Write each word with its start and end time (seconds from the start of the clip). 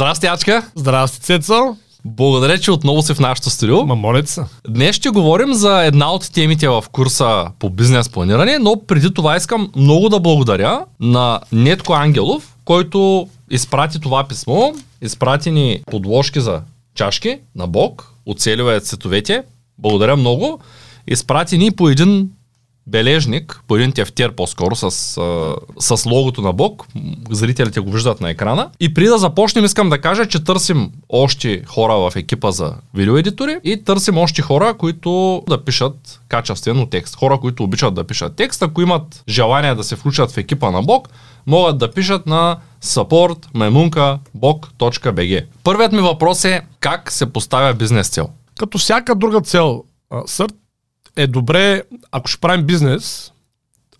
Здрасти, 0.00 0.26
Ачка! 0.26 0.70
Здрасти, 0.74 1.20
Цецо! 1.20 1.76
Благодаря, 2.04 2.58
че 2.58 2.70
отново 2.70 3.02
си 3.02 3.14
в 3.14 3.20
нашото 3.20 3.50
студио. 3.50 3.86
Ма 3.86 3.94
моля 3.94 4.26
се. 4.26 4.42
Днес 4.68 4.96
ще 4.96 5.10
говорим 5.10 5.54
за 5.54 5.84
една 5.84 6.12
от 6.12 6.32
темите 6.32 6.68
в 6.68 6.84
курса 6.92 7.46
по 7.58 7.70
бизнес 7.70 8.08
планиране, 8.08 8.58
но 8.58 8.82
преди 8.86 9.14
това 9.14 9.36
искам 9.36 9.72
много 9.76 10.08
да 10.08 10.20
благодаря 10.20 10.84
на 11.00 11.40
Нетко 11.52 11.92
Ангелов, 11.92 12.56
който 12.64 13.28
изпрати 13.50 14.00
това 14.00 14.28
писмо, 14.28 14.72
изпрати 15.02 15.50
ни 15.50 15.82
подложки 15.90 16.40
за 16.40 16.62
чашки 16.94 17.38
на 17.56 17.66
Бог, 17.66 18.14
оцеливая 18.26 18.80
цветовете. 18.80 19.42
Благодаря 19.78 20.16
много. 20.16 20.60
Изпрати 21.06 21.58
ни 21.58 21.70
по 21.70 21.88
един 21.88 22.30
бележник, 22.86 23.60
по 23.68 23.76
един 23.76 23.92
тефтер 23.92 24.32
по-скоро, 24.32 24.76
с, 24.76 24.90
с 25.78 26.06
логото 26.06 26.42
на 26.42 26.52
Бог. 26.52 26.86
Зрителите 27.30 27.80
го 27.80 27.90
виждат 27.90 28.20
на 28.20 28.30
екрана. 28.30 28.70
И 28.80 28.94
преди 28.94 29.08
да 29.08 29.18
започнем, 29.18 29.64
искам 29.64 29.90
да 29.90 30.00
кажа, 30.00 30.26
че 30.26 30.44
търсим 30.44 30.92
още 31.08 31.62
хора 31.66 31.94
в 31.94 32.12
екипа 32.16 32.50
за 32.50 32.74
видеоедитори 32.94 33.58
и 33.64 33.84
търсим 33.84 34.18
още 34.18 34.42
хора, 34.42 34.74
които 34.78 35.42
да 35.48 35.64
пишат 35.64 36.20
качествено 36.28 36.86
текст. 36.86 37.16
Хора, 37.16 37.38
които 37.38 37.64
обичат 37.64 37.94
да 37.94 38.04
пишат 38.04 38.36
текст. 38.36 38.62
Ако 38.62 38.82
имат 38.82 39.22
желание 39.28 39.74
да 39.74 39.84
се 39.84 39.96
включат 39.96 40.30
в 40.30 40.38
екипа 40.38 40.70
на 40.70 40.82
Бог, 40.82 41.08
могат 41.46 41.78
да 41.78 41.90
пишат 41.90 42.26
на 42.26 42.56
support.memunka.bog.bg 42.84 45.44
Първият 45.64 45.92
ми 45.92 46.00
въпрос 46.00 46.44
е 46.44 46.62
как 46.80 47.12
се 47.12 47.32
поставя 47.32 47.74
бизнес 47.74 48.08
цел? 48.08 48.28
Като 48.58 48.78
всяка 48.78 49.14
друга 49.14 49.40
цел, 49.40 49.84
Сърт, 50.26 50.54
е 51.16 51.26
добре, 51.26 51.82
ако 52.12 52.28
ще 52.28 52.40
правим 52.40 52.66
бизнес, 52.66 53.32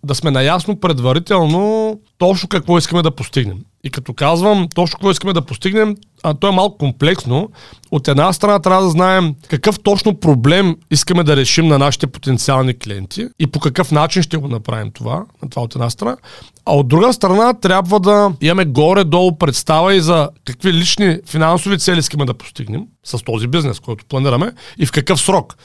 да 0.03 0.15
сме 0.15 0.31
наясно 0.31 0.79
предварително 0.79 1.99
точно 2.17 2.49
какво 2.49 2.77
искаме 2.77 3.01
да 3.01 3.11
постигнем. 3.11 3.57
И 3.83 3.89
като 3.89 4.13
казвам 4.13 4.67
точно 4.75 4.97
какво 4.97 5.11
искаме 5.11 5.33
да 5.33 5.41
постигнем, 5.41 5.95
а 6.23 6.33
то 6.33 6.47
е 6.47 6.51
малко 6.51 6.77
комплексно. 6.77 7.49
От 7.91 8.07
една 8.07 8.33
страна 8.33 8.59
трябва 8.59 8.83
да 8.83 8.89
знаем 8.89 9.35
какъв 9.47 9.79
точно 9.79 10.19
проблем 10.19 10.75
искаме 10.91 11.23
да 11.23 11.35
решим 11.35 11.67
на 11.67 11.77
нашите 11.77 12.07
потенциални 12.07 12.79
клиенти 12.79 13.27
и 13.39 13.47
по 13.47 13.59
какъв 13.59 13.91
начин 13.91 14.23
ще 14.23 14.37
го 14.37 14.47
направим 14.47 14.91
това. 14.91 15.25
Това 15.49 15.61
от 15.61 15.75
една 15.75 15.89
страна. 15.89 16.17
А 16.65 16.75
от 16.75 16.87
друга 16.87 17.13
страна 17.13 17.53
трябва 17.53 17.99
да 17.99 18.33
имаме 18.41 18.65
горе-долу 18.65 19.37
представа 19.37 19.95
и 19.95 20.01
за 20.01 20.29
какви 20.45 20.73
лични 20.73 21.19
финансови 21.27 21.79
цели 21.79 21.99
искаме 21.99 22.25
да 22.25 22.33
постигнем 22.33 22.83
с 23.03 23.23
този 23.23 23.47
бизнес, 23.47 23.79
който 23.79 24.05
планираме 24.05 24.51
и 24.77 24.85
в 24.85 24.91
какъв 24.91 25.21
срок. 25.21 25.55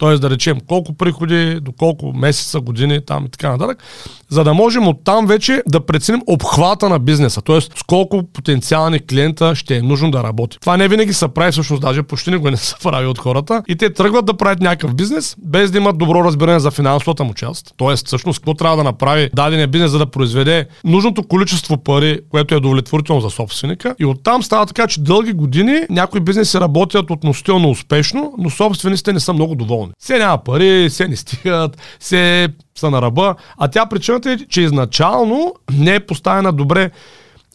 Т.е. 0.00 0.18
да 0.18 0.30
речем 0.30 0.58
колко 0.68 0.92
приходи, 0.92 1.60
до 1.60 1.72
колко 1.72 2.12
месеца, 2.12 2.60
години 2.60 3.00
там 3.06 3.24
и 3.26 3.28
така 3.28 3.50
нататък, 3.50 3.82
за 4.28 4.44
да 4.44 4.54
можем 4.54 4.88
оттам 4.88 5.26
вече 5.26 5.62
да 5.68 5.86
преценим 5.86 6.22
обхвата 6.26 6.88
на 6.88 6.98
бизнеса, 6.98 7.42
т.е. 7.42 7.60
с 7.60 7.82
колко 7.86 8.22
потенциални 8.32 9.06
клиента 9.06 9.54
ще 9.54 9.76
е 9.76 9.82
нужно 9.82 10.10
да 10.10 10.22
работи. 10.22 10.58
Това 10.60 10.76
не 10.76 10.88
винаги 10.88 11.12
се 11.12 11.28
прави, 11.28 11.52
всъщност 11.52 11.82
даже 11.82 12.02
почти 12.02 12.30
никога 12.30 12.50
не 12.50 12.56
се 12.56 12.74
прави 12.82 13.06
от 13.06 13.18
хората 13.18 13.62
и 13.68 13.76
те 13.76 13.92
тръгват 13.92 14.26
да 14.26 14.36
правят 14.36 14.60
някакъв 14.60 14.94
бизнес, 14.94 15.36
без 15.38 15.70
да 15.70 15.78
имат 15.78 15.98
добро 15.98 16.24
разбиране 16.24 16.60
за 16.60 16.70
финансовата 16.70 17.24
му 17.24 17.34
част. 17.34 17.74
Т.е. 17.78 17.96
всъщност 17.96 18.38
какво 18.38 18.54
трябва 18.54 18.76
да 18.76 18.84
направи 18.84 19.30
дадения 19.34 19.68
бизнес, 19.68 19.90
за 19.90 19.98
да 19.98 20.06
произведе 20.06 20.66
нужното 20.84 21.22
количество 21.22 21.76
пари, 21.76 22.20
което 22.30 22.54
е 22.54 22.56
удовлетворително 22.56 23.20
за 23.20 23.30
собственика. 23.30 23.94
И 23.98 24.04
оттам 24.04 24.42
става 24.42 24.66
така, 24.66 24.86
че 24.86 25.00
дълги 25.00 25.32
години 25.32 25.80
някои 25.90 26.20
бизнеси 26.20 26.60
работят 26.60 27.10
относително 27.10 27.70
успешно, 27.70 28.34
но 28.38 28.50
собствениците 28.50 29.12
не 29.12 29.20
са 29.20 29.32
много 29.32 29.54
доволни. 29.54 29.89
Все 29.98 30.18
няма 30.18 30.38
пари, 30.38 30.88
все 30.90 31.08
не 31.08 31.16
стигат, 31.16 31.76
все 31.98 32.48
са 32.78 32.90
на 32.90 33.02
ръба. 33.02 33.34
А 33.58 33.68
тя 33.68 33.86
причината 33.86 34.30
е, 34.30 34.36
че 34.36 34.62
изначално 34.62 35.54
не 35.72 35.94
е 35.94 36.06
поставена 36.06 36.52
добре 36.52 36.90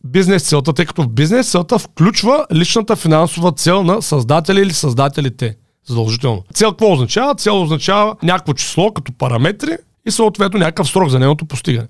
бизнес 0.04 0.44
целта, 0.44 0.74
тъй 0.74 0.86
като 0.86 1.08
бизнес 1.08 1.52
целта 1.52 1.80
включва 1.80 2.46
личната 2.54 2.96
финансова 2.96 3.52
цел 3.52 3.84
на 3.84 4.02
създателя 4.02 4.62
или 4.62 4.74
създателите. 4.74 5.56
Задължително. 5.88 6.44
Цел 6.54 6.72
какво 6.72 6.94
означава? 6.94 7.36
Цел 7.36 7.62
означава 7.62 8.16
някакво 8.24 8.54
число 8.54 8.92
като 8.92 9.12
параметри 9.12 9.78
и 10.08 10.12
съответно 10.12 10.60
някакъв 10.60 10.90
срок 10.90 11.10
за 11.10 11.20
нейното 11.20 11.46
постигане. 11.46 11.88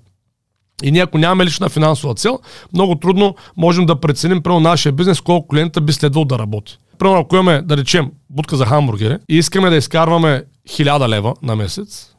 И 0.82 0.92
ние 0.92 1.02
ако 1.02 1.18
нямаме 1.18 1.44
лична 1.44 1.68
финансова 1.68 2.14
цел, 2.14 2.38
много 2.72 2.94
трудно 2.94 3.34
можем 3.56 3.86
да 3.86 4.00
преценим 4.00 4.42
прямо 4.42 4.60
нашия 4.60 4.92
бизнес 4.92 5.20
колко 5.20 5.48
клиента 5.48 5.80
би 5.80 5.92
следвал 5.92 6.24
да 6.24 6.38
работи. 6.38 6.78
Примерно, 6.98 7.20
ако 7.20 7.36
имаме, 7.36 7.62
да 7.62 7.76
речем, 7.76 8.10
будка 8.30 8.56
за 8.56 8.66
хамбургери 8.66 9.18
и 9.28 9.36
искаме 9.38 9.70
да 9.70 9.76
изкарваме 9.76 10.42
1000 10.68 11.08
лева 11.08 11.34
на 11.42 11.56
месец, 11.56 12.14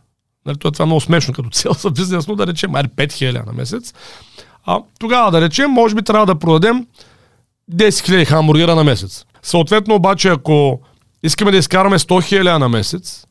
нали, 0.45 0.57
това 0.57 0.83
е 0.83 0.85
много 0.85 1.01
смешно 1.01 1.33
като 1.33 1.49
цел 1.49 1.71
за 1.73 1.91
бизнес, 1.91 2.27
но 2.27 2.35
да 2.35 2.47
речем, 2.47 2.75
айде 2.75 2.89
5000 2.89 3.45
на 3.45 3.53
месец, 3.53 3.93
а 4.65 4.79
тогава 4.99 5.31
да 5.31 5.41
речем, 5.41 5.71
може 5.71 5.95
би 5.95 6.01
трябва 6.01 6.25
да 6.25 6.39
продадем 6.39 6.87
10 7.71 7.89
000 7.89 8.25
хамбургера 8.25 8.75
на 8.75 8.83
месец. 8.83 9.25
Съответно 9.41 9.95
обаче, 9.95 10.29
ако 10.29 10.81
искаме 11.23 11.51
да 11.51 11.57
изкараме 11.57 11.99
100 11.99 12.41
000 12.41 12.57
на 12.57 12.69
месец, 12.69 13.25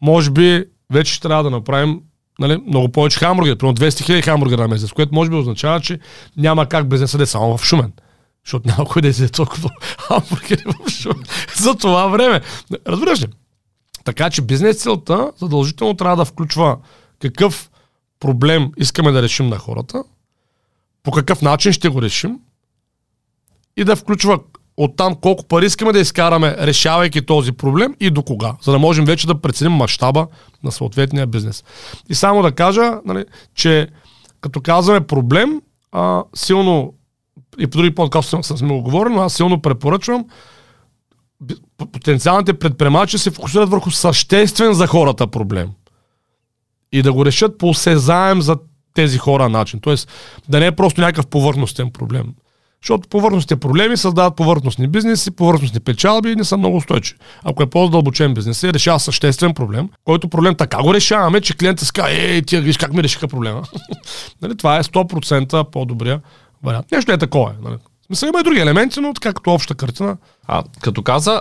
може 0.00 0.30
би 0.30 0.64
вече 0.92 1.20
трябва 1.20 1.44
да 1.44 1.50
направим 1.50 2.00
нали, 2.38 2.62
много 2.66 2.88
повече 2.88 3.18
хамбургери, 3.18 3.58
примерно 3.58 3.76
200 3.76 3.88
000 3.88 4.24
хамбургера 4.24 4.60
на 4.60 4.68
месец, 4.68 4.92
което 4.92 5.14
може 5.14 5.30
би 5.30 5.36
означава, 5.36 5.80
че 5.80 5.98
няма 6.36 6.66
как 6.66 6.88
бизнеса 6.88 7.16
да 7.18 7.22
е 7.22 7.26
само 7.26 7.58
в 7.58 7.64
Шумен. 7.64 7.92
Защото 8.44 8.68
няма 8.68 8.84
кой 8.88 9.02
да 9.02 9.08
изяде 9.08 9.32
толкова 9.32 9.70
хамбургери 9.98 10.62
в 10.66 10.90
Шумен 10.90 11.24
за 11.56 11.74
това 11.74 12.06
време. 12.06 12.40
Разбираш 12.86 13.22
ли? 13.22 13.26
Така 14.04 14.30
че 14.30 14.42
бизнес 14.42 14.82
целта 14.82 15.32
задължително 15.36 15.94
трябва 15.94 16.16
да 16.16 16.24
включва 16.24 16.78
какъв 17.22 17.70
проблем 18.20 18.72
искаме 18.76 19.12
да 19.12 19.22
решим 19.22 19.48
на 19.48 19.58
хората, 19.58 20.04
по 21.02 21.10
какъв 21.10 21.42
начин 21.42 21.72
ще 21.72 21.88
го 21.88 22.02
решим 22.02 22.38
и 23.76 23.84
да 23.84 23.96
включва 23.96 24.40
оттам 24.76 25.14
колко 25.14 25.44
пари 25.44 25.66
искаме 25.66 25.92
да 25.92 25.98
изкараме, 25.98 26.56
решавайки 26.58 27.26
този 27.26 27.52
проблем 27.52 27.94
и 28.00 28.10
до 28.10 28.22
кога, 28.22 28.56
за 28.62 28.72
да 28.72 28.78
можем 28.78 29.04
вече 29.04 29.26
да 29.26 29.40
преценим 29.40 29.72
мащаба 29.72 30.26
на 30.62 30.72
съответния 30.72 31.26
бизнес. 31.26 31.64
И 32.08 32.14
само 32.14 32.42
да 32.42 32.52
кажа, 32.52 32.92
нали, 33.04 33.24
че 33.54 33.88
като 34.40 34.60
казваме 34.60 35.00
проблем, 35.00 35.60
а, 35.92 36.24
силно 36.34 36.94
и 37.58 37.66
по 37.66 37.78
други 37.78 37.94
подкасти 37.94 38.36
сме 38.42 38.68
го 38.68 38.82
говорили, 38.82 39.14
но 39.14 39.22
аз 39.22 39.34
силно 39.34 39.62
препоръчвам 39.62 40.24
потенциалните 41.92 42.58
предприемачи 42.58 43.18
се 43.18 43.30
фокусират 43.30 43.70
върху 43.70 43.90
съществен 43.90 44.72
за 44.72 44.86
хората 44.86 45.26
проблем. 45.26 45.70
И 46.92 47.02
да 47.02 47.12
го 47.12 47.24
решат 47.24 47.58
по 47.58 47.68
осезаем 47.68 48.42
за 48.42 48.56
тези 48.94 49.18
хора 49.18 49.48
начин. 49.48 49.80
Тоест 49.80 50.08
да 50.48 50.60
не 50.60 50.66
е 50.66 50.72
просто 50.72 51.00
някакъв 51.00 51.26
повърхностен 51.26 51.90
проблем. 51.90 52.34
Защото 52.82 53.08
повърхностните 53.08 53.56
проблеми 53.56 53.96
създават 53.96 54.36
повърхностни 54.36 54.88
бизнеси, 54.88 55.30
повърхностни 55.30 55.80
печалби 55.80 56.30
и 56.30 56.36
не 56.36 56.44
са 56.44 56.56
много 56.56 56.76
устойчиви. 56.76 57.18
Ако 57.44 57.62
е 57.62 57.66
по-задълбочен 57.66 58.34
бизнес 58.34 58.62
и 58.62 58.72
решава 58.72 59.00
съществен 59.00 59.54
проблем, 59.54 59.88
който 60.04 60.28
проблем 60.28 60.54
така 60.54 60.82
го 60.82 60.94
решаваме, 60.94 61.40
че 61.40 61.56
клиентът 61.56 61.88
ска, 61.88 62.10
ей, 62.10 62.42
тия 62.42 62.62
виж 62.62 62.76
как 62.76 62.92
ми 62.92 63.02
решиха 63.02 63.28
проблема. 63.28 63.62
нали, 64.42 64.56
това 64.56 64.76
е 64.76 64.82
100% 64.82 65.64
по-добрия 65.70 66.20
вариант. 66.62 66.86
Нещо 66.92 67.12
е 67.12 67.18
такова. 67.18 67.52
Нали. 67.62 67.76
Смисъл 68.06 68.28
има 68.28 68.40
и 68.40 68.42
други 68.42 68.60
елементи, 68.60 69.00
но 69.00 69.14
така 69.14 69.32
като 69.32 69.54
обща 69.54 69.74
картина. 69.74 70.16
А 70.48 70.62
като 70.80 71.02
каза 71.02 71.40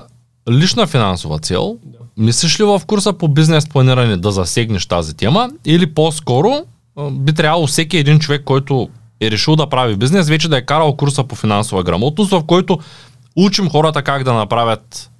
лична 0.51 0.87
финансова 0.87 1.39
цел, 1.39 1.77
да. 1.83 1.97
мислиш 2.17 2.59
ли 2.59 2.63
в 2.63 2.81
курса 2.87 3.13
по 3.13 3.27
бизнес 3.27 3.69
планиране 3.69 4.17
да 4.17 4.31
засегнеш 4.31 4.85
тази 4.85 5.17
тема 5.17 5.49
или 5.65 5.93
по-скоро 5.93 6.65
би 7.11 7.33
трябвало 7.33 7.67
всеки 7.67 7.97
един 7.97 8.19
човек, 8.19 8.43
който 8.43 8.89
е 9.25 9.31
решил 9.31 9.55
да 9.55 9.69
прави 9.69 9.95
бизнес, 9.95 10.29
вече 10.29 10.49
да 10.49 10.57
е 10.57 10.65
карал 10.65 10.95
курса 10.95 11.23
по 11.23 11.35
финансова 11.35 11.83
грамотност, 11.83 12.31
в 12.31 12.43
който 12.47 12.79
учим 13.35 13.69
хората 13.69 14.03
как 14.03 14.23
да 14.23 14.33
направят 14.33 15.11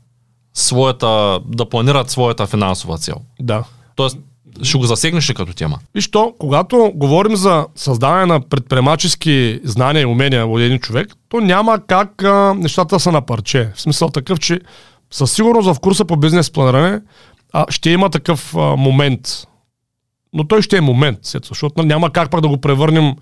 своята, 0.53 1.39
да 1.45 1.69
планират 1.69 2.09
своята 2.09 2.47
финансова 2.47 2.97
цел. 2.97 3.15
Да. 3.39 3.63
Тоест, 3.95 4.17
ще 4.63 4.77
го 4.77 4.85
засегнеш 4.85 5.33
като 5.33 5.53
тема. 5.53 5.79
Виж 5.95 6.11
то, 6.11 6.33
когато 6.39 6.91
говорим 6.95 7.35
за 7.35 7.65
създаване 7.75 8.25
на 8.25 8.41
предприемачески 8.41 9.59
знания 9.63 10.01
и 10.01 10.05
умения 10.05 10.47
от 10.47 10.61
един 10.61 10.79
човек, 10.79 11.07
то 11.29 11.39
няма 11.39 11.79
как 11.87 12.23
а, 12.23 12.53
нещата 12.53 12.99
са 12.99 13.11
на 13.11 13.21
парче. 13.21 13.71
В 13.75 13.81
смисъл 13.81 14.09
такъв, 14.09 14.39
че 14.39 14.59
със 15.11 15.31
сигурност 15.31 15.73
в 15.73 15.79
курса 15.79 16.05
по 16.05 16.17
бизнес 16.17 16.51
планиране 16.51 17.01
а, 17.53 17.65
ще 17.69 17.89
има 17.89 18.09
такъв 18.09 18.55
а, 18.55 18.59
момент. 18.59 19.47
Но 20.33 20.47
той 20.47 20.61
ще 20.61 20.77
е 20.77 20.81
момент, 20.81 21.19
защото 21.23 21.73
нали, 21.77 21.87
няма 21.87 22.09
как 22.09 22.31
пак 22.31 22.41
да 22.41 22.47
го 22.47 22.61
превърнем 22.61 23.15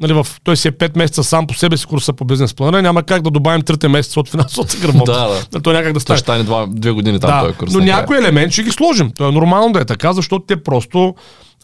нали, 0.00 0.12
в, 0.12 0.26
той 0.44 0.56
си 0.56 0.68
е 0.68 0.72
5 0.72 0.98
месеца 0.98 1.24
сам 1.24 1.46
по 1.46 1.54
себе 1.54 1.76
си 1.76 1.86
курса 1.86 2.12
по 2.12 2.24
бизнес 2.24 2.54
планиране, 2.54 2.82
няма 2.82 3.02
как 3.02 3.22
да 3.22 3.30
добавим 3.30 3.62
3 3.62 3.88
месеца 3.88 4.20
от 4.20 4.28
финансовата 4.28 4.76
грамотност. 4.76 5.20
да, 5.20 5.28
да. 5.28 5.42
Нали, 5.52 5.62
той 5.62 5.74
някак 5.74 5.92
да 5.92 6.00
стане. 6.00 6.16
Ще 6.16 6.24
стане 6.24 6.44
2 6.44 6.92
години 6.92 7.20
там 7.20 7.30
да, 7.30 7.40
този 7.40 7.58
курс. 7.58 7.72
Но 7.72 7.80
някой 7.80 8.18
елемент 8.18 8.52
ще 8.52 8.62
ги 8.62 8.70
сложим. 8.70 9.10
То 9.10 9.28
е 9.28 9.32
нормално 9.32 9.72
да 9.72 9.80
е 9.80 9.84
така, 9.84 10.12
защото 10.12 10.44
те 10.46 10.62
просто, 10.62 11.14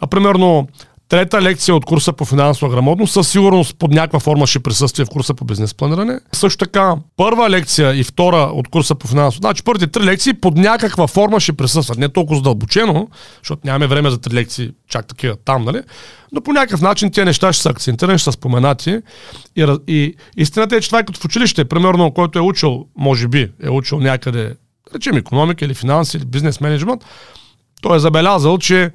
а 0.01 0.07
примерно, 0.07 0.69
Трета 1.15 1.43
лекция 1.43 1.75
от 1.75 1.85
курса 1.85 2.13
по 2.13 2.25
финансова 2.25 2.73
грамотност, 2.73 3.13
със 3.13 3.29
сигурност 3.29 3.77
под 3.79 3.91
някаква 3.91 4.21
форма 4.21 4.47
ще 4.47 4.59
присъствие 4.59 5.05
в 5.05 5.09
курса 5.09 5.35
по 5.35 5.45
бизнес 5.45 5.75
планиране. 5.75 6.21
Също 6.33 6.65
така, 6.65 6.97
първа 7.17 7.51
лекция 7.51 7.95
и 7.95 8.05
втора 8.05 8.37
от 8.37 8.69
курса 8.69 8.95
по 8.95 9.07
финансово. 9.07 9.41
Значи 9.41 9.63
първите 9.63 9.87
три 9.87 10.05
лекции 10.05 10.35
под 10.35 10.57
някаква 10.57 11.07
форма 11.07 11.41
ще 11.41 11.53
присъстват. 11.53 11.99
Не 11.99 12.09
толкова 12.09 12.37
задълбочено, 12.37 13.09
защото 13.43 13.61
нямаме 13.65 13.87
време 13.87 14.11
за 14.11 14.19
три 14.19 14.35
лекции, 14.35 14.71
чак 14.89 15.07
такива 15.07 15.37
там, 15.45 15.65
нали? 15.65 15.81
Но 16.33 16.41
по 16.41 16.53
някакъв 16.53 16.81
начин 16.81 17.11
тези 17.11 17.25
неща 17.25 17.53
ще 17.53 17.63
са 17.63 17.71
акцентирани, 17.71 18.19
ще 18.19 18.25
са 18.25 18.33
споменати. 18.33 18.99
И, 19.57 19.77
и 19.89 20.15
истината 20.37 20.77
е, 20.77 20.81
че 20.81 20.89
това 20.89 20.99
е 20.99 21.05
като 21.05 21.21
в 21.21 21.25
училище, 21.25 21.65
примерно, 21.65 22.11
който 22.11 22.39
е 22.39 22.43
учил, 22.43 22.87
може 22.97 23.29
би, 23.29 23.51
е 23.63 23.71
учил 23.71 24.01
някъде, 24.01 24.55
речем, 24.95 25.17
економика 25.17 25.65
или 25.65 25.75
финанси 25.75 26.17
или 26.17 26.25
бизнес 26.25 26.61
менеджмент, 26.61 27.05
той 27.83 27.97
е 27.97 28.01
забелязал, 28.01 28.59
че 28.59 28.91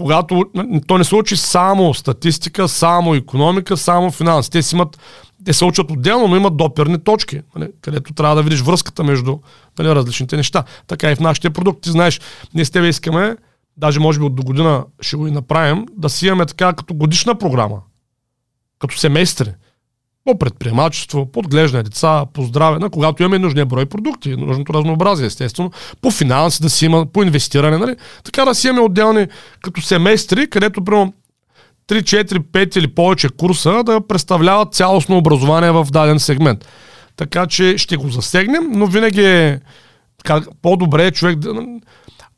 когато 0.00 0.44
то 0.86 0.98
не 0.98 1.04
се 1.04 1.14
учи 1.14 1.36
само 1.36 1.94
статистика, 1.94 2.68
само 2.68 3.14
економика, 3.14 3.76
само 3.76 4.10
финанси. 4.10 4.50
Те 4.50 4.62
си 4.62 4.74
имат, 4.74 4.98
те 5.44 5.52
се 5.52 5.64
учат 5.64 5.90
отделно, 5.90 6.28
но 6.28 6.36
имат 6.36 6.56
доперни 6.56 7.04
точки, 7.04 7.40
нали, 7.56 7.68
където 7.80 8.14
трябва 8.14 8.36
да 8.36 8.42
видиш 8.42 8.60
връзката 8.60 9.04
между 9.04 9.38
нали, 9.78 9.88
различните 9.88 10.36
неща. 10.36 10.64
Така 10.86 11.10
и 11.10 11.14
в 11.14 11.20
нашите 11.20 11.50
продукти, 11.50 11.90
знаеш, 11.90 12.20
ние 12.54 12.64
с 12.64 12.70
тебе 12.70 12.88
искаме, 12.88 13.36
даже 13.76 14.00
може 14.00 14.18
би 14.18 14.24
от 14.24 14.34
до 14.34 14.42
година 14.42 14.84
ще 15.00 15.16
го 15.16 15.26
и 15.26 15.30
направим, 15.30 15.86
да 15.96 16.08
си 16.08 16.26
имаме 16.26 16.46
така 16.46 16.72
като 16.72 16.94
годишна 16.94 17.34
програма, 17.34 17.80
като 18.78 18.98
семестри 18.98 19.52
по 20.26 20.38
предприемачество, 20.38 21.32
по 21.32 21.38
отглеждане 21.40 21.82
деца, 21.82 22.24
по 22.32 22.42
здраве, 22.42 22.78
на 22.78 22.90
когато 22.90 23.22
имаме 23.22 23.38
нужния 23.38 23.66
брой 23.66 23.86
продукти, 23.86 24.36
нужното 24.36 24.74
разнообразие, 24.74 25.26
естествено, 25.26 25.70
по 26.00 26.10
финанси 26.10 26.62
да 26.62 26.70
си 26.70 26.84
има, 26.86 27.06
по 27.06 27.22
инвестиране, 27.22 27.78
нали? 27.78 27.96
така 28.24 28.44
да 28.44 28.54
си 28.54 28.68
имаме 28.68 28.82
отделни 28.82 29.26
като 29.62 29.82
семестри, 29.82 30.50
където 30.50 30.84
примерно 30.84 31.12
3, 31.88 32.24
4, 32.24 32.38
5 32.38 32.78
или 32.78 32.86
повече 32.86 33.28
курса 33.28 33.82
да 33.84 34.00
представляват 34.00 34.74
цялостно 34.74 35.16
образование 35.16 35.70
в 35.70 35.86
даден 35.90 36.18
сегмент. 36.18 36.68
Така 37.16 37.46
че 37.46 37.78
ще 37.78 37.96
го 37.96 38.08
засегнем, 38.08 38.64
но 38.70 38.86
винаги 38.86 39.24
е 39.24 39.60
по-добре 40.62 41.06
е 41.06 41.10
човек 41.10 41.38
да... 41.38 41.66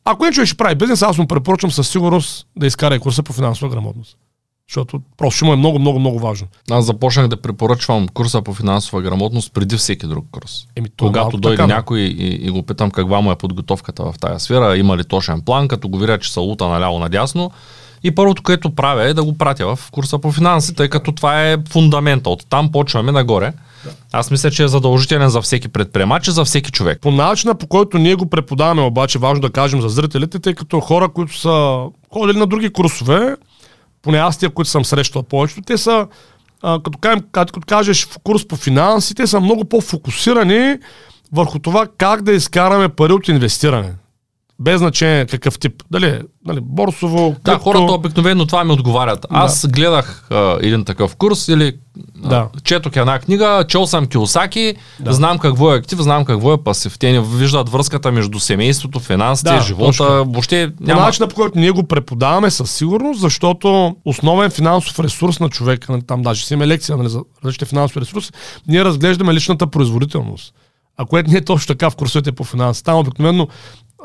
Ако 0.05 0.25
не 0.25 0.33
човек 0.33 0.47
ще 0.47 0.57
прави 0.57 0.75
бизнес, 0.75 1.03
аз 1.03 1.19
му 1.19 1.27
препоръчвам 1.27 1.73
със 1.73 1.89
сигурност 1.89 2.47
да 2.57 2.67
изкара 2.67 3.01
курса 3.01 3.23
по 3.23 3.33
финансова 3.33 3.71
грамотност. 3.71 4.17
Защото 4.69 5.01
просто 5.17 5.45
му 5.45 5.53
е 5.53 5.57
много, 5.57 5.79
много, 5.79 5.99
много 5.99 6.19
важно. 6.19 6.47
Аз 6.71 6.85
започнах 6.85 7.29
да 7.29 7.37
препоръчвам 7.37 8.09
курса 8.09 8.43
по 8.43 8.55
финансова 8.55 9.03
грамотност 9.03 9.53
преди 9.53 9.77
всеки 9.77 10.07
друг 10.07 10.27
курс. 10.33 10.67
Еми, 10.77 10.89
Когато 10.99 11.37
дойде 11.37 11.57
така, 11.57 11.75
някой 11.75 12.01
и, 12.01 12.47
и, 12.47 12.51
го 12.51 12.63
питам 12.63 12.91
каква 12.91 13.21
му 13.21 13.33
е 13.33 13.37
подготовката 13.37 14.05
в 14.05 14.15
тази 14.21 14.45
сфера, 14.45 14.77
има 14.77 14.97
ли 14.97 15.05
точен 15.05 15.41
план, 15.41 15.69
като 15.69 15.89
го 15.89 15.99
видя, 15.99 16.19
че 16.19 16.33
са 16.33 16.41
лута 16.41 16.69
наляво 16.69 16.99
надясно. 16.99 17.51
И 18.03 18.15
първото, 18.15 18.43
което 18.43 18.75
правя 18.75 19.05
е 19.05 19.15
да 19.15 19.25
го 19.25 19.39
пратя 19.39 19.77
в 19.77 19.91
курса 19.91 20.19
по 20.19 20.33
финанси, 20.33 20.75
тъй 20.75 20.89
като 20.89 21.13
това 21.13 21.43
е 21.43 21.57
фундамента. 21.69 22.31
От 22.31 22.47
там 22.49 22.73
почваме 22.73 23.13
нагоре. 23.13 23.53
Да. 23.85 23.91
Аз 24.13 24.31
мисля, 24.31 24.51
че 24.51 24.65
е 24.65 24.69
задължителен 24.69 25.29
за 25.29 25.43
всеки 25.43 25.69
предприемач 25.69 26.29
и 26.29 26.31
за 26.31 26.45
всеки 26.45 26.71
човек. 26.71 27.01
По 27.01 27.11
начина, 27.11 27.55
по 27.55 27.67
който 27.67 27.99
ние 27.99 28.15
го 28.15 28.27
преподаваме, 28.31 28.83
обаче 28.83 29.19
важно 29.19 29.41
да 29.41 29.51
кажем 29.51 29.81
за 29.81 29.89
зрителите, 29.89 30.39
тъй 30.39 30.55
като 30.55 30.81
хора, 30.81 31.09
които 31.09 31.39
са 31.39 31.85
ходили 32.13 32.39
на 32.39 32.47
други 32.47 32.71
курсове, 32.71 33.37
поне 34.03 34.19
аз 34.19 34.39
тия, 34.39 34.51
които 34.51 34.71
съм 34.71 34.85
срещал 34.85 35.23
повечето, 35.23 35.63
те 35.63 35.79
са, 35.79 36.07
а, 36.63 36.83
като, 36.83 36.99
кажем, 36.99 37.25
като 37.33 37.61
кажеш 37.67 38.07
в 38.07 38.19
курс 38.25 38.49
по 38.49 38.57
финанси, 38.57 39.15
те 39.15 39.27
са 39.27 39.41
много 39.41 39.65
по-фокусирани 39.65 40.77
върху 41.33 41.59
това 41.59 41.87
как 41.99 42.23
да 42.23 42.33
изкараме 42.33 42.89
пари 42.89 43.13
от 43.13 43.29
инвестиране 43.29 43.95
без 44.61 44.79
значение 44.79 45.27
какъв 45.27 45.59
тип. 45.59 45.83
Дали, 45.91 46.21
дали 46.47 46.61
борсово, 46.63 47.37
Да, 47.45 47.53
крипто... 47.53 47.65
хората 47.65 47.93
обикновено 47.93 48.47
това 48.47 48.65
ми 48.65 48.73
отговарят. 48.73 49.27
Аз 49.31 49.61
да. 49.63 49.69
гледах 49.69 50.27
а, 50.31 50.59
един 50.61 50.85
такъв 50.85 51.17
курс 51.17 51.49
или 51.49 51.77
да. 52.17 52.37
а, 52.57 52.61
четох 52.65 52.97
една 52.97 53.19
книга, 53.19 53.65
чел 53.69 53.87
съм 53.87 54.07
Киосаки, 54.07 54.75
да. 55.01 55.13
знам 55.13 55.39
какво 55.39 55.75
е 55.75 55.79
актив, 55.79 55.99
знам 55.99 56.25
какво 56.25 56.53
е 56.53 56.63
пасив. 56.63 56.99
Те 56.99 57.13
не 57.13 57.21
виждат 57.21 57.69
връзката 57.69 58.13
между 58.13 58.39
семейството, 58.39 59.01
финансите, 59.01 59.51
да, 59.51 59.61
живота. 59.61 59.87
Точно. 59.87 60.07
Въобще 60.07 60.73
няма... 60.81 61.01
По 61.01 61.07
начина, 61.07 61.29
по 61.29 61.35
който 61.35 61.59
ние 61.59 61.71
го 61.71 61.83
преподаваме 61.83 62.51
със 62.51 62.71
сигурност, 62.71 63.21
защото 63.21 63.97
основен 64.05 64.51
финансов 64.51 65.01
ресурс 65.01 65.41
на 65.41 65.49
човека, 65.49 65.93
нали, 65.93 66.03
там 66.03 66.23
даже 66.23 66.47
си 66.47 66.55
има 66.55 66.67
лекция 66.67 66.97
нали, 66.97 67.09
за 67.09 67.21
различни 67.45 67.67
финансови 67.67 68.01
ресурси, 68.01 68.31
ние 68.69 68.85
разглеждаме 68.85 69.35
личната 69.35 69.67
производителност. 69.67 70.55
А 70.97 71.05
което 71.05 71.31
не 71.31 71.37
е 71.37 71.45
точно 71.45 71.67
така 71.67 71.91
в 71.91 71.97
курсовете 71.97 72.33
по 72.33 72.45
финанси. 72.45 72.85
Там 72.85 72.99
обикновено 72.99 73.49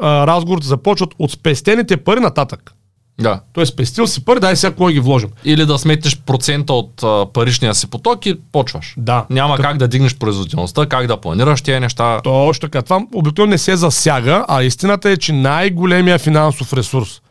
разговорите 0.01 0.67
започват 0.67 1.09
от 1.19 1.31
спестените 1.31 1.97
пари 1.97 2.19
нататък. 2.19 2.73
Да. 3.21 3.39
Той 3.53 3.63
е 3.63 3.65
спестил 3.65 4.07
си 4.07 4.25
пари, 4.25 4.39
дай 4.39 4.55
сега 4.55 4.75
кой 4.75 4.93
ги 4.93 4.99
вложим. 4.99 5.29
Или 5.45 5.65
да 5.65 5.77
сметнеш 5.77 6.17
процента 6.17 6.73
от 6.73 7.03
а, 7.03 7.25
паричния 7.33 7.75
си 7.75 7.89
поток 7.89 8.25
и 8.25 8.39
почваш. 8.51 8.93
Да. 8.97 9.25
Няма 9.29 9.57
как 9.57 9.77
да 9.77 9.87
дигнеш 9.87 10.17
производителността, 10.17 10.85
как 10.85 11.07
да 11.07 11.21
планираш 11.21 11.61
тези 11.61 11.79
неща. 11.79 12.21
Точно 12.23 12.61
така. 12.61 12.81
Това 12.81 13.05
обикновено 13.13 13.51
не 13.51 13.57
се 13.57 13.75
засяга, 13.75 14.45
а 14.47 14.63
истината 14.63 15.09
е, 15.09 15.17
че 15.17 15.33
най-големия 15.33 16.19
финансов 16.19 16.73
ресурс, 16.73 17.21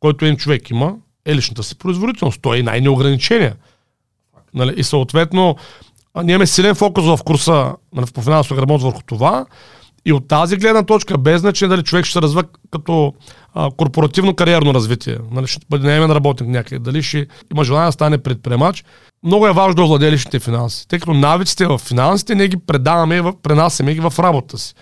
който 0.00 0.24
един 0.24 0.36
човек 0.36 0.70
има, 0.70 0.94
е 1.26 1.34
личната 1.34 1.62
си 1.62 1.78
производителност. 1.78 2.38
Той 2.42 2.58
е 2.58 2.62
най-неограничения. 2.62 3.54
Нали? 4.54 4.74
И 4.76 4.84
съответно, 4.84 5.56
ние 6.24 6.34
имаме 6.34 6.46
силен 6.46 6.74
фокус 6.74 7.04
в 7.04 7.18
курса 7.24 7.72
нали, 7.94 8.06
по 8.14 8.22
финансов 8.22 8.58
ремонт 8.58 8.82
върху 8.82 9.00
това. 9.06 9.46
И 10.04 10.12
от 10.12 10.28
тази 10.28 10.56
гледна 10.56 10.82
точка, 10.82 11.18
без 11.18 11.40
значение 11.40 11.76
дали 11.76 11.84
човек 11.84 12.04
ще 12.04 12.12
се 12.12 12.22
развива 12.22 12.44
като 12.70 13.14
а, 13.54 13.70
корпоративно 13.76 14.34
кариерно 14.34 14.74
развитие, 14.74 15.18
нали, 15.30 15.46
ще 15.46 15.66
бъде 15.70 15.86
наемен 15.86 16.10
работник 16.10 16.48
някъде, 16.48 16.78
дали 16.78 17.02
ще 17.02 17.26
има 17.52 17.64
желание 17.64 17.88
да 17.88 17.92
стане 17.92 18.18
предприемач, 18.18 18.84
много 19.24 19.46
е 19.46 19.52
важно 19.52 19.74
да 19.74 19.82
овладее 19.82 20.12
личните 20.12 20.40
финанси, 20.40 20.88
тъй 20.88 20.98
като 20.98 21.14
навиците 21.14 21.66
в 21.66 21.78
финансите 21.78 22.34
ние 22.34 22.48
ги 22.48 22.56
предаваме, 22.56 23.22
пренасяме 23.42 23.94
ги 23.94 24.00
в 24.00 24.14
работата 24.18 24.58
си. 24.58 24.74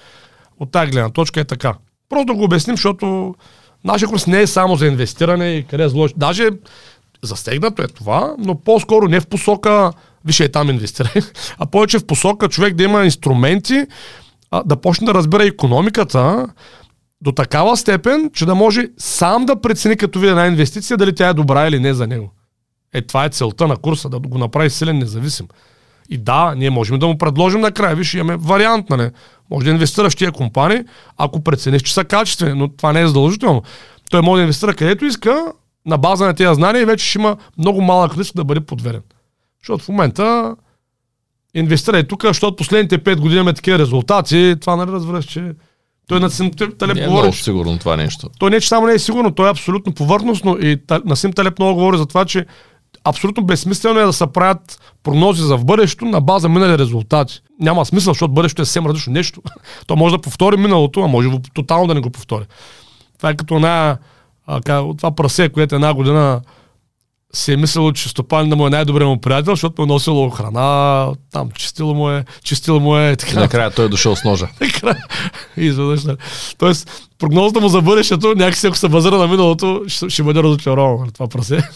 От 0.61 0.72
тази 0.72 0.90
гледна 0.90 1.11
точка 1.11 1.40
е 1.40 1.44
така. 1.44 1.75
Просто 2.08 2.26
да 2.26 2.34
го 2.34 2.44
обясним, 2.44 2.76
защото 2.76 3.34
нашия 3.84 4.08
курс 4.08 4.26
не 4.26 4.40
е 4.40 4.46
само 4.46 4.76
за 4.76 4.87
инвестиране 4.87 5.50
и 5.50 5.64
къде 5.64 5.84
е 5.84 5.88
зло. 5.88 6.08
Даже 6.16 6.49
застегнато 7.23 7.82
е 7.82 7.87
това, 7.87 8.34
но 8.38 8.61
по-скоро 8.61 9.08
не 9.08 9.20
в 9.20 9.26
посока, 9.26 9.93
виж 10.25 10.40
е 10.40 10.49
там 10.49 10.70
инвестирай, 10.70 11.23
а 11.58 11.66
повече 11.66 11.99
в 11.99 12.06
посока 12.06 12.49
човек 12.49 12.75
да 12.75 12.84
има 12.84 13.05
инструменти, 13.05 13.87
а, 14.50 14.62
да 14.64 14.76
почне 14.76 15.06
да 15.06 15.14
разбира 15.14 15.44
економиката 15.44 16.47
до 17.20 17.32
такава 17.32 17.76
степен, 17.76 18.31
че 18.35 18.47
да 18.47 18.55
може 18.55 18.88
сам 18.99 19.47
да 19.47 19.61
прецени 19.61 19.97
като 19.97 20.19
види 20.19 20.31
една 20.31 20.47
инвестиция 20.47 20.97
дали 20.97 21.14
тя 21.14 21.29
е 21.29 21.35
добра 21.35 21.69
или 21.69 21.81
не 21.81 21.94
за 21.94 22.06
него. 22.06 22.32
Е, 22.94 23.02
това 23.02 23.25
е 23.25 23.29
целта 23.29 23.69
на 23.69 23.76
курса, 23.76 24.08
да 24.08 24.19
го 24.19 24.38
направи 24.38 24.70
силен 24.70 24.99
независим. 24.99 25.49
И 26.08 26.19
да, 26.19 26.55
ние 26.56 26.70
можем 26.70 26.99
да 26.99 27.06
му 27.06 27.19
предложим 27.19 27.61
накрая, 27.61 27.97
виж, 27.97 28.14
имаме 28.14 28.37
вариант, 28.37 28.91
нали? 28.91 29.11
Може 29.50 29.64
да 29.64 29.70
инвестираш 29.70 30.12
в 30.12 30.17
тия 30.17 30.32
компании, 30.32 30.85
ако 31.17 31.41
прецениш, 31.41 31.82
че 31.82 31.94
са 31.94 32.05
качествени, 32.05 32.55
но 32.55 32.69
това 32.69 32.93
не 32.93 33.00
е 33.00 33.06
задължително. 33.06 33.62
Той 34.11 34.23
може 34.23 34.38
да 34.38 34.43
инвестира 34.43 34.75
където 34.75 35.05
иска, 35.05 35.52
на 35.87 35.99
база 35.99 36.26
на 36.26 36.35
тези 36.35 36.55
знания 36.55 36.82
и 36.82 36.85
вече 36.85 37.06
ще 37.06 37.19
има 37.19 37.37
много 37.58 37.81
малък 37.81 38.17
риск 38.17 38.37
да 38.37 38.44
бъде 38.44 38.61
подверен. 38.61 39.02
Защото 39.62 39.85
в 39.85 39.88
момента 39.88 40.56
инвестирай 41.55 42.02
тук, 42.02 42.25
защото 42.25 42.56
последните 42.56 42.99
5 42.99 43.17
години 43.17 43.35
имаме 43.35 43.52
такива 43.52 43.79
резултати, 43.79 44.56
това 44.61 44.76
нали 44.76 44.91
разбираш, 44.91 45.25
че 45.25 45.52
той 46.09 46.21
на 46.21 46.30
Сим 46.30 46.50
Талеп 46.50 46.95
не 46.95 47.02
е 47.02 47.07
говори. 47.07 47.23
Много 47.23 47.37
сигурно 47.37 47.78
това 47.78 47.97
нещо. 47.97 48.28
Той 48.38 48.50
не, 48.50 48.61
че 48.61 48.69
само 48.69 48.87
не 48.87 48.92
е 48.92 48.99
сигурно, 48.99 49.35
той 49.35 49.47
е 49.47 49.50
абсолютно 49.50 49.95
повърхностно 49.95 50.59
и 50.61 50.78
на 51.04 51.16
Сим 51.16 51.33
Талеп 51.33 51.59
много 51.59 51.75
говори 51.75 51.99
за 51.99 52.07
това, 52.07 52.25
че 52.25 52.47
абсолютно 53.04 53.45
безсмислено 53.45 54.00
е 54.00 54.04
да 54.04 54.12
се 54.12 54.26
правят 54.26 54.80
прогнози 55.02 55.42
за 55.42 55.57
в 55.57 55.64
бъдещето 55.64 56.04
на 56.04 56.21
база 56.21 56.49
минали 56.49 56.78
резултати. 56.78 57.40
Няма 57.61 57.87
смисъл, 57.87 58.14
защото 58.14 58.33
бъдещето 58.33 58.62
е 58.62 58.64
съвсем 58.64 58.87
различно 58.87 59.12
нещо. 59.12 59.42
То 59.87 59.97
може 59.97 60.16
да 60.16 60.21
повтори 60.21 60.57
миналото, 60.57 61.00
а 61.00 61.07
може 61.07 61.28
тотално 61.54 61.87
да 61.87 61.95
не 61.95 62.00
го 62.00 62.11
повтори. 62.11 62.45
Това 63.19 63.30
е 63.30 63.37
като 63.37 63.54
една, 63.54 63.99
а, 64.47 64.61
това 64.97 65.11
прасе, 65.11 65.49
което 65.49 65.75
една 65.75 65.95
година 65.95 66.40
си 67.32 67.52
е 67.52 67.56
мислило, 67.56 67.92
че 67.92 68.08
стопанина 68.08 68.56
му 68.56 68.66
е 68.66 68.70
най-добрият 68.70 69.08
му 69.08 69.20
приятел, 69.20 69.52
защото 69.52 69.82
му 69.82 69.84
е 69.84 69.92
носило 69.92 70.30
храна, 70.30 71.08
там 71.32 71.50
чистило 71.50 71.94
му 71.94 72.10
е, 72.10 72.25
чистило 72.44 72.80
му 72.80 72.96
е. 72.96 73.16
Така. 73.16 73.40
Накрая 73.40 73.70
той 73.70 73.84
е 73.84 73.88
дошъл 73.88 74.16
с 74.16 74.25
ножа. 74.25 74.49
и 75.56 75.66
изведнъж. 75.66 76.04
Нали. 76.04 76.16
Тоест, 76.58 77.10
прогнозата 77.21 77.61
му 77.61 77.69
за 77.69 77.81
бъдещето, 77.81 78.35
някакси 78.37 78.67
ако 78.67 78.77
се 78.77 78.89
базира 78.89 79.19
на 79.19 79.29
миналото, 79.29 79.83
ще, 79.87 80.11
ще 80.11 80.23
бъде 80.23 80.43
разочарован. 80.43 81.00
Нали, 81.00 81.11
това 81.12 81.29
прасе. 81.29 81.62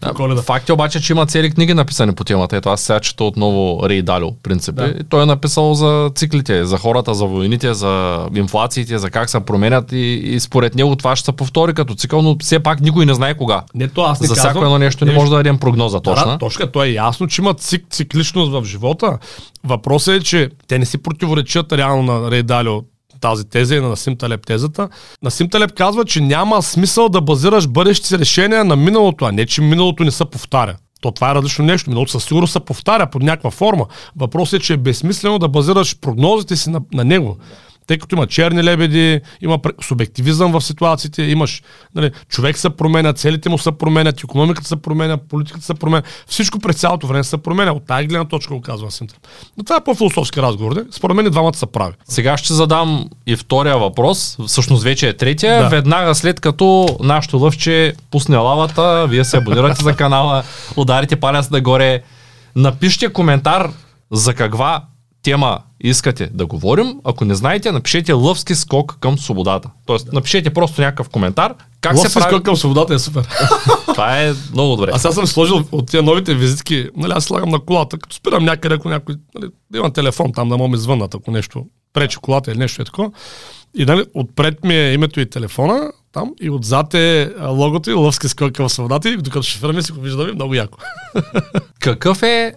Да, 0.00 0.42
факт 0.42 0.68
е 0.68 0.72
обаче, 0.72 1.00
че 1.00 1.12
има 1.12 1.26
цели 1.26 1.50
книги 1.50 1.74
написани 1.74 2.12
по 2.12 2.24
темата. 2.24 2.56
Ето 2.56 2.68
аз 2.68 2.80
сега 2.80 3.00
чета 3.00 3.24
отново 3.24 3.88
Рей 3.88 4.02
Далио, 4.02 4.32
принципи. 4.42 4.76
Да. 4.76 4.86
И 4.86 5.04
той 5.08 5.22
е 5.22 5.26
написал 5.26 5.74
за 5.74 6.10
циклите, 6.14 6.64
за 6.64 6.78
хората, 6.78 7.14
за 7.14 7.26
войните, 7.26 7.74
за 7.74 8.20
инфлациите, 8.34 8.98
за 8.98 9.10
как 9.10 9.30
се 9.30 9.40
променят 9.40 9.92
и, 9.92 9.96
и 10.24 10.40
според 10.40 10.74
него 10.74 10.96
това 10.96 11.16
ще 11.16 11.24
се 11.24 11.32
повтори 11.32 11.74
като 11.74 11.94
цикъл, 11.94 12.22
но 12.22 12.36
все 12.40 12.58
пак 12.58 12.80
никой 12.80 13.06
не 13.06 13.14
знае 13.14 13.34
кога. 13.34 13.62
Не, 13.74 13.88
то 13.88 14.02
аз 14.02 14.20
не 14.20 14.26
за 14.26 14.34
всяко 14.34 14.64
едно 14.64 14.78
нещо 14.78 15.04
не, 15.04 15.12
не 15.12 15.18
може 15.18 15.30
да 15.30 15.36
дадем 15.36 15.58
прогноза 15.58 16.00
точно. 16.00 16.26
Да, 16.26 16.38
точно, 16.38 16.66
то 16.66 16.84
е 16.84 16.88
ясно, 16.88 17.26
че 17.26 17.42
има 17.42 17.54
цик, 17.54 17.84
цикличност 17.90 18.52
в 18.52 18.64
живота. 18.64 19.18
Въпросът 19.64 20.14
е, 20.14 20.24
че 20.24 20.50
те 20.68 20.78
не 20.78 20.86
си 20.86 20.98
противоречат 20.98 21.72
реално 21.72 22.02
на 22.02 22.30
Рей 22.30 22.42
Далио 22.42 22.82
тази 23.20 23.48
теза 23.48 23.76
и 23.76 23.80
на 23.80 23.88
Насим 23.88 24.16
Талеп 24.16 24.46
тезата. 24.46 24.88
Насим 25.22 25.48
Талеп 25.50 25.72
казва, 25.72 26.04
че 26.04 26.20
няма 26.20 26.62
смисъл 26.62 27.08
да 27.08 27.20
базираш 27.20 27.68
бъдещи 27.68 28.06
си 28.06 28.18
решения 28.18 28.64
на 28.64 28.76
миналото, 28.76 29.24
а 29.24 29.32
не, 29.32 29.46
че 29.46 29.60
миналото 29.60 30.04
не 30.04 30.10
се 30.10 30.24
повтаря. 30.24 30.76
То 31.00 31.10
това 31.10 31.30
е 31.30 31.34
различно 31.34 31.64
нещо. 31.64 31.90
Миналото 31.90 32.12
със 32.12 32.24
сигурност 32.24 32.52
се 32.52 32.60
повтаря 32.60 33.10
под 33.10 33.22
някаква 33.22 33.50
форма. 33.50 33.86
Въпросът 34.16 34.60
е, 34.60 34.64
че 34.64 34.72
е 34.72 34.76
безсмислено 34.76 35.38
да 35.38 35.48
базираш 35.48 35.96
прогнозите 36.00 36.56
си 36.56 36.70
на, 36.70 36.80
на 36.92 37.04
него 37.04 37.36
тъй 37.86 37.98
като 37.98 38.16
има 38.16 38.26
черни 38.26 38.64
лебеди, 38.64 39.20
има 39.40 39.58
субективизъм 39.82 40.52
в 40.52 40.60
ситуациите, 40.60 41.22
имаш, 41.22 41.62
нали, 41.94 42.10
човек 42.28 42.58
се 42.58 42.70
променя, 42.70 43.12
целите 43.12 43.48
му 43.48 43.58
се 43.58 43.72
променят, 43.72 44.24
економиката 44.24 44.68
се 44.68 44.76
променя, 44.76 45.16
политиката 45.16 45.64
се 45.64 45.74
променя, 45.74 46.02
всичко 46.26 46.58
през 46.58 46.76
цялото 46.76 47.06
време 47.06 47.24
се 47.24 47.38
променя. 47.38 47.72
От 47.72 47.86
тази 47.86 48.06
гледна 48.06 48.24
точка 48.24 48.54
го 48.54 48.60
казвам 48.60 48.90
Синтър. 48.90 49.18
Но 49.58 49.64
това 49.64 49.76
е 49.76 49.84
по-философски 49.84 50.42
разговор. 50.42 50.76
Не? 50.76 50.82
Според 50.90 51.16
мен 51.16 51.26
и 51.26 51.30
двамата 51.30 51.54
са 51.54 51.66
прави. 51.66 51.92
Сега 52.04 52.36
ще 52.36 52.52
задам 52.52 53.08
и 53.26 53.36
втория 53.36 53.78
въпрос, 53.78 54.38
всъщност 54.46 54.82
вече 54.82 55.08
е 55.08 55.16
третия. 55.16 55.62
Да. 55.62 55.68
Веднага 55.68 56.14
след 56.14 56.40
като 56.40 56.96
нашото 57.00 57.38
лъвче 57.38 57.94
пусне 58.10 58.36
лавата, 58.36 59.06
вие 59.08 59.24
се 59.24 59.36
абонирате 59.36 59.82
за 59.82 59.96
канала, 59.96 60.42
ударите 60.76 61.16
палец 61.16 61.50
нагоре, 61.50 62.02
напишите 62.56 63.08
коментар 63.08 63.70
за 64.12 64.34
каква 64.34 64.84
тема 65.22 65.58
искате 65.80 66.30
да 66.32 66.46
говорим, 66.46 67.00
ако 67.04 67.24
не 67.24 67.34
знаете, 67.34 67.72
напишете 67.72 68.12
лъвски 68.12 68.54
скок 68.54 68.96
към 69.00 69.18
свободата. 69.18 69.70
Тоест, 69.86 70.06
да. 70.06 70.12
напишете 70.12 70.50
просто 70.50 70.80
някакъв 70.80 71.08
коментар. 71.08 71.54
Как 71.80 71.92
лъвски 71.92 72.08
се 72.12 72.18
прави... 72.18 72.34
скок 72.34 72.44
към 72.44 72.56
свободата 72.56 72.94
е 72.94 72.98
супер. 72.98 73.28
Това 73.86 74.22
е 74.22 74.32
много 74.52 74.76
добре. 74.76 74.90
Аз 74.94 75.02
сега 75.02 75.12
съм 75.12 75.26
сложил 75.26 75.64
от 75.72 75.90
тези 75.90 76.04
новите 76.04 76.34
визитки, 76.34 76.88
нали, 76.96 77.12
аз 77.16 77.24
слагам 77.24 77.48
на 77.48 77.60
колата, 77.60 77.98
като 77.98 78.16
спирам 78.16 78.44
някъде, 78.44 78.74
ако 78.74 78.88
някой, 78.88 79.14
нали, 79.34 79.50
да 79.70 79.78
имам 79.78 79.92
телефон 79.92 80.32
там, 80.32 80.48
да 80.48 80.56
му 80.56 80.68
ми 80.68 80.76
звъннат, 80.76 81.14
ако 81.14 81.30
нещо 81.30 81.66
пречи 81.92 82.16
колата 82.16 82.50
или 82.50 82.58
нещо 82.58 82.82
е 82.82 82.84
такова. 82.84 83.10
И 83.78 83.84
нали, 83.84 84.04
отпред 84.14 84.64
ми 84.64 84.74
е 84.74 84.92
името 84.92 85.20
и 85.20 85.30
телефона, 85.30 85.92
там, 86.12 86.32
и 86.40 86.50
отзад 86.50 86.94
е 86.94 87.34
логото 87.48 87.90
и 87.90 87.94
лъвски 87.94 88.28
скок 88.28 88.52
към 88.52 88.68
свободата, 88.68 89.08
и 89.08 89.16
докато 89.16 89.42
шофираме 89.42 89.82
си 89.82 89.92
го 89.92 90.00
виждаме 90.00 90.32
много 90.32 90.54
яко. 90.54 90.78
Какъв 91.80 92.22
е 92.22 92.54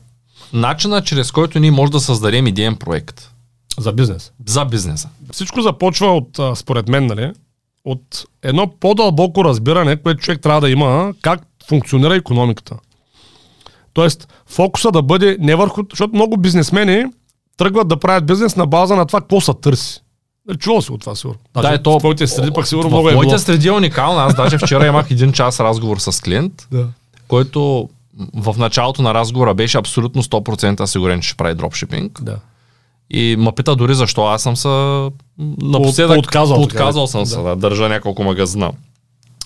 начина, 0.54 1.04
чрез 1.04 1.32
който 1.32 1.60
ние 1.60 1.72
може 1.72 1.92
да 1.92 2.00
създадем 2.00 2.48
идеен 2.48 2.76
проект. 2.76 3.32
За 3.80 3.92
бизнес. 3.94 4.32
За 4.48 4.66
бизнеса. 4.66 5.10
Всичко 5.32 5.62
започва 5.62 6.08
от, 6.08 6.40
според 6.56 6.88
мен, 6.88 7.06
нали, 7.06 7.32
от 7.86 8.26
едно 8.44 8.68
по-дълбоко 8.80 9.44
разбиране, 9.46 9.96
което 9.96 10.22
човек 10.22 10.42
трябва 10.42 10.62
да 10.62 10.70
има, 10.70 11.14
как 11.22 11.42
функционира 11.68 12.16
економиката. 12.16 12.76
Тоест, 13.94 14.28
фокуса 14.46 14.92
да 14.92 15.02
бъде 15.02 15.38
не 15.40 15.56
върху... 15.56 15.82
Защото 15.90 16.16
много 16.16 16.38
бизнесмени 16.38 17.06
тръгват 17.58 17.88
да 17.88 18.00
правят 18.00 18.26
бизнес 18.26 18.56
на 18.56 18.66
база 18.66 18.96
на 18.96 19.06
това, 19.06 19.22
какво 19.22 19.42
се 19.42 19.54
търси. 19.62 20.02
Чувал 20.60 20.82
си 20.82 20.92
от 20.92 21.02
това, 21.02 21.16
сигурно. 21.16 21.40
Да, 21.62 21.74
е 21.74 21.84
то, 21.84 22.00
в 22.00 22.04
моите 22.04 22.28
среди 22.28 22.52
пък 22.52 22.68
сигурно 22.68 22.90
много 22.90 23.10
е 23.10 23.12
В 23.12 23.16
моите 23.16 23.38
среди 23.38 23.68
е 23.68 23.72
уникално. 23.72 24.20
Аз 24.20 24.36
даже 24.36 24.58
вчера 24.58 24.88
имах 24.88 25.12
един 25.12 25.32
час 25.32 25.60
разговор 25.60 25.98
с 25.98 26.22
клиент, 26.22 26.68
да. 26.72 26.88
който 27.28 27.90
в 28.34 28.56
началото 28.58 29.02
на 29.02 29.14
разговора 29.14 29.54
беше 29.54 29.78
абсолютно 29.78 30.24
100% 30.24 30.86
сигурен, 30.86 31.22
че 31.22 31.30
ще 31.30 31.38
прави 31.38 31.56
дропшипинг. 31.56 32.20
Да. 32.24 32.36
И 33.10 33.36
ме 33.40 33.52
пита 33.52 33.76
дори 33.76 33.96
защо 33.96 34.26
аз 34.26 34.44
съм 34.44 34.56
се 34.56 34.68
напоследък 35.62 36.18
отказал, 36.18 36.62
отказал 36.62 37.08
съм 37.08 37.24
да. 37.24 37.30
се 37.30 37.38
да 37.38 37.56
държа 37.56 37.90
няколко 37.90 38.24
магазина. 38.24 38.72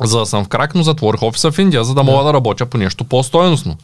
За 0.02 0.20
да 0.20 0.26
съм 0.26 0.46
в 0.46 0.48
крак, 0.48 0.76
но 0.76 0.84
затворих 0.84 1.24
офиса 1.24 1.52
в 1.52 1.60
Индия, 1.60 1.84
за 1.84 1.94
да 1.94 2.04
мога 2.04 2.18
да, 2.18 2.24
да 2.24 2.34
работя 2.34 2.66
по 2.66 2.78
нещо 2.78 3.04
по-стойностно. 3.04 3.78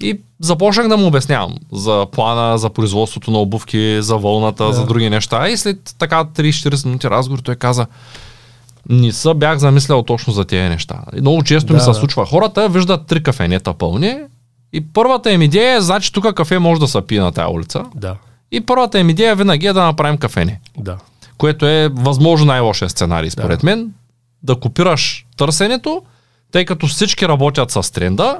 И 0.00 0.20
започнах 0.40 0.88
да 0.88 0.96
му 0.96 1.06
обяснявам 1.06 1.54
за 1.72 2.06
плана, 2.12 2.58
за 2.58 2.70
производството 2.70 3.30
на 3.30 3.38
обувки, 3.38 4.02
за 4.02 4.16
вълната, 4.16 4.64
да. 4.66 4.72
за 4.72 4.86
други 4.86 5.10
неща. 5.10 5.48
И 5.48 5.56
след 5.56 5.94
така 5.98 6.24
30-40 6.24 6.86
минути 6.86 7.10
разговор 7.10 7.38
той 7.38 7.56
каза, 7.56 7.86
не 8.88 9.12
са 9.12 9.34
бях 9.34 9.58
замислял 9.58 10.02
точно 10.02 10.32
за 10.32 10.44
тези 10.44 10.68
неща. 10.68 11.02
И 11.16 11.20
много 11.20 11.42
често 11.42 11.68
да, 11.68 11.74
ми 11.74 11.80
се 11.80 11.90
да. 11.90 11.94
случва. 11.94 12.26
Хората 12.26 12.68
виждат 12.68 13.06
три 13.06 13.22
кафенета 13.22 13.74
пълни 13.74 14.16
и 14.72 14.80
първата 14.92 15.32
им 15.32 15.42
идея 15.42 15.76
е, 15.76 15.80
значи 15.80 16.12
тук 16.12 16.34
кафе 16.34 16.58
може 16.58 16.80
да 16.80 16.88
се 16.88 17.00
пие 17.00 17.20
на 17.20 17.32
тази 17.32 17.52
улица. 17.52 17.84
Да. 17.94 18.16
И 18.52 18.60
първата 18.60 18.98
им 18.98 19.10
идея 19.10 19.36
винаги 19.36 19.66
е 19.66 19.72
да 19.72 19.82
направим 19.84 20.16
кафене. 20.16 20.60
Да. 20.78 20.96
Което 21.38 21.66
е 21.66 21.88
възможно 21.94 22.46
най-лошия 22.46 22.88
сценарий, 22.88 23.30
според 23.30 23.60
да. 23.60 23.66
мен. 23.66 23.92
Да 24.42 24.56
копираш 24.56 25.26
търсенето, 25.36 26.02
тъй 26.52 26.64
като 26.64 26.86
всички 26.86 27.28
работят 27.28 27.70
с 27.70 27.92
тренда, 27.92 28.38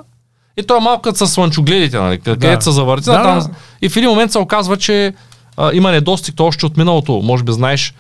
и 0.56 0.62
то 0.62 0.76
е 0.76 0.80
малко 0.80 1.02
като 1.02 1.26
с 1.26 1.30
слънчогледите, 1.30 1.99
нали? 1.99 2.20
където 2.20 2.59
да. 2.59 2.62
се 2.62 2.70
завърти. 2.70 3.04
Да, 3.04 3.23
там, 3.23 3.38
да. 3.38 3.49
И 3.82 3.88
в 3.88 3.97
един 3.97 4.11
момент 4.11 4.32
се 4.32 4.38
оказва, 4.38 4.76
че 4.76 5.14
а, 5.56 5.70
има 5.75 5.90
недостиг 5.90 6.35
то 6.37 6.47
още 6.47 6.66
от 6.66 6.76
миналото. 6.76 7.20
Може 7.25 7.44
би 7.44 7.52
знаеш, 7.52 7.94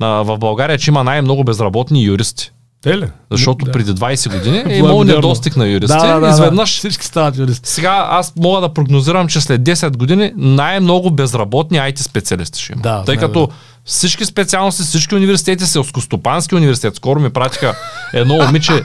а, 0.00 0.06
в 0.06 0.38
България, 0.38 0.78
че 0.78 0.90
има 0.90 1.04
най-много 1.04 1.44
безработни 1.44 2.04
юристи. 2.04 2.52
Те 2.82 2.98
ли? 2.98 3.06
Защото 3.30 3.64
да. 3.64 3.72
преди 3.72 3.90
20 3.90 4.38
години 4.38 4.62
е 4.66 4.76
имало 4.78 5.04
недостиг 5.04 5.56
на 5.56 5.66
юристи. 5.66 5.98
Да, 5.98 6.20
да, 6.20 6.28
изведнъж 6.28 6.70
да, 6.70 6.78
всички 6.78 7.06
стават 7.06 7.38
юристи. 7.38 7.68
Сега 7.68 8.06
аз 8.10 8.32
мога 8.36 8.60
да 8.60 8.68
прогнозирам, 8.68 9.28
че 9.28 9.40
след 9.40 9.62
10 9.62 9.96
години 9.96 10.32
най-много 10.36 11.10
безработни 11.10 11.78
IT 11.78 11.98
специалисти 11.98 12.62
ще 12.62 12.72
има. 12.72 12.82
Да, 12.82 13.02
Тъй 13.04 13.16
като 13.16 13.48
всички 13.84 14.24
специалности, 14.24 14.82
всички 14.82 15.14
университети, 15.14 15.66
селскостопански 15.66 16.54
университет, 16.54 16.96
скоро 16.96 17.20
ми 17.20 17.30
пратиха 17.30 17.74
едно 18.12 18.34
момиче, 18.34 18.82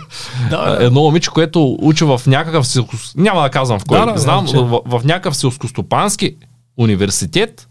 едно 0.80 1.02
момиче, 1.02 1.30
което 1.30 1.78
учи 1.82 2.04
в 2.04 2.22
някакъв 2.28 2.68
селскос... 2.68 3.14
няма 3.16 3.42
да 3.42 3.50
казвам 3.50 3.80
в 3.80 3.86
кой, 3.86 4.00
да, 4.00 4.06
да, 4.06 4.20
знам, 4.20 4.46
да, 4.46 4.64
в, 4.64 4.82
в 4.86 5.02
някакъв 5.04 5.36
селскостопански 5.36 6.36
университет 6.78 7.68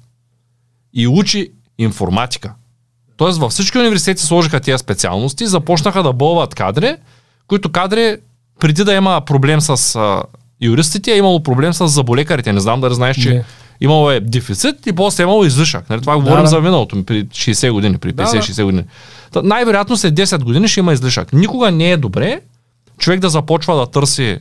и 0.94 1.08
учи 1.08 1.52
информатика. 1.78 2.54
Тоест 3.20 3.38
във 3.38 3.52
всички 3.52 3.78
университети 3.78 4.22
сложиха 4.22 4.60
тези 4.60 4.78
специалности, 4.78 5.46
започнаха 5.46 6.02
да 6.02 6.12
бълват 6.12 6.54
кадри, 6.54 6.96
които 7.48 7.72
кадри 7.72 8.16
преди 8.60 8.84
да 8.84 8.94
има 8.94 9.20
проблем 9.20 9.60
с 9.60 9.96
а, 9.96 10.22
юристите, 10.60 11.12
е 11.12 11.16
имало 11.16 11.42
проблем 11.42 11.72
с 11.72 11.88
заболекарите. 11.88 12.52
Не 12.52 12.60
знам 12.60 12.80
дали 12.80 12.94
знаеш, 12.94 13.16
че 13.16 13.34
не. 13.34 13.44
имало 13.80 14.10
е 14.10 14.20
дефицит 14.20 14.86
и 14.86 14.92
после 14.92 15.22
е 15.22 15.24
имало 15.24 15.44
излишък. 15.44 15.90
Нали? 15.90 16.00
Това 16.00 16.12
да, 16.12 16.20
говорим 16.20 16.44
да. 16.44 16.50
за 16.50 16.60
миналото 16.60 17.04
при 17.04 17.24
60 17.24 17.72
години, 17.72 17.98
при 17.98 18.12
50-60 18.12 18.56
да, 18.56 18.64
години. 18.64 18.84
Та, 19.32 19.42
най-вероятно 19.42 19.96
след 19.96 20.14
10 20.14 20.42
години 20.42 20.68
ще 20.68 20.80
има 20.80 20.92
излишък. 20.92 21.32
Никога 21.32 21.70
не 21.70 21.90
е 21.90 21.96
добре 21.96 22.40
човек 22.98 23.20
да 23.20 23.28
започва 23.28 23.76
да 23.76 23.86
търси 23.86 24.38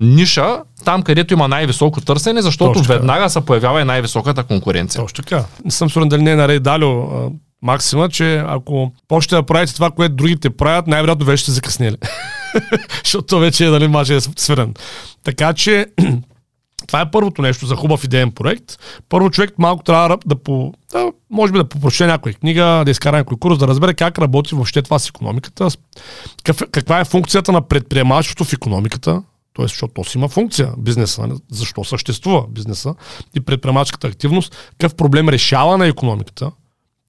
ниша 0.00 0.62
там, 0.84 1.02
където 1.02 1.34
има 1.34 1.48
най-високо 1.48 2.00
търсене, 2.00 2.42
защото 2.42 2.72
Точно 2.72 2.94
веднага 2.94 3.30
се 3.30 3.40
появява 3.40 3.80
и 3.80 3.84
най-високата 3.84 4.42
конкуренция. 4.42 5.00
Точно 5.00 5.24
така. 5.24 5.44
Не 5.64 5.70
съм 5.70 5.90
сигурен 5.90 6.08
дали 6.08 6.22
не 6.22 6.30
е 6.30 6.36
наред 6.36 6.62
Далио 6.62 7.02
максима, 7.62 8.08
че 8.08 8.36
ако 8.46 8.92
почнете 9.08 9.34
да 9.34 9.46
правите 9.46 9.74
това, 9.74 9.90
което 9.90 10.14
другите 10.14 10.50
правят, 10.50 10.86
най-вероятно 10.86 11.26
вече 11.26 11.42
сте 11.42 11.52
закъснели. 11.52 11.96
Защото 13.04 13.26
то 13.26 13.38
вече 13.38 13.68
нали, 13.68 13.88
маже 13.88 14.16
е 14.16 14.20
свирен. 14.20 14.74
Така 15.24 15.52
че 15.54 15.86
това 16.86 17.00
е 17.00 17.10
първото 17.10 17.42
нещо 17.42 17.66
за 17.66 17.76
хубав 17.76 18.04
идеен 18.04 18.32
проект. 18.32 18.78
Първо 19.08 19.30
човек 19.30 19.54
малко 19.58 19.82
трябва 19.82 20.18
да, 20.26 20.36
по, 20.36 20.74
да 20.92 21.12
може 21.30 21.52
би 21.52 21.58
да 21.58 21.68
попроче 21.68 22.06
някоя 22.06 22.34
книга, 22.34 22.82
да 22.84 22.90
изкара 22.90 23.16
някой 23.16 23.36
курс, 23.36 23.58
да 23.58 23.68
разбере 23.68 23.94
как 23.94 24.18
работи 24.18 24.54
въобще 24.54 24.82
това 24.82 24.98
с 24.98 25.08
економиката, 25.08 25.68
какъв, 26.44 26.68
каква 26.72 27.00
е 27.00 27.04
функцията 27.04 27.52
на 27.52 27.68
предприемачеството 27.68 28.50
в 28.50 28.52
економиката, 28.52 29.22
т.е. 29.56 29.64
защото 29.64 29.94
то 29.94 30.04
си 30.04 30.18
има 30.18 30.28
функция 30.28 30.72
бизнеса, 30.78 31.26
нали? 31.26 31.38
защо 31.50 31.84
съществува 31.84 32.44
бизнеса 32.48 32.94
и 33.34 33.40
предприемачката 33.40 34.06
активност, 34.06 34.56
какъв 34.70 34.94
проблем 34.94 35.28
решава 35.28 35.78
на 35.78 35.86
економиката, 35.86 36.50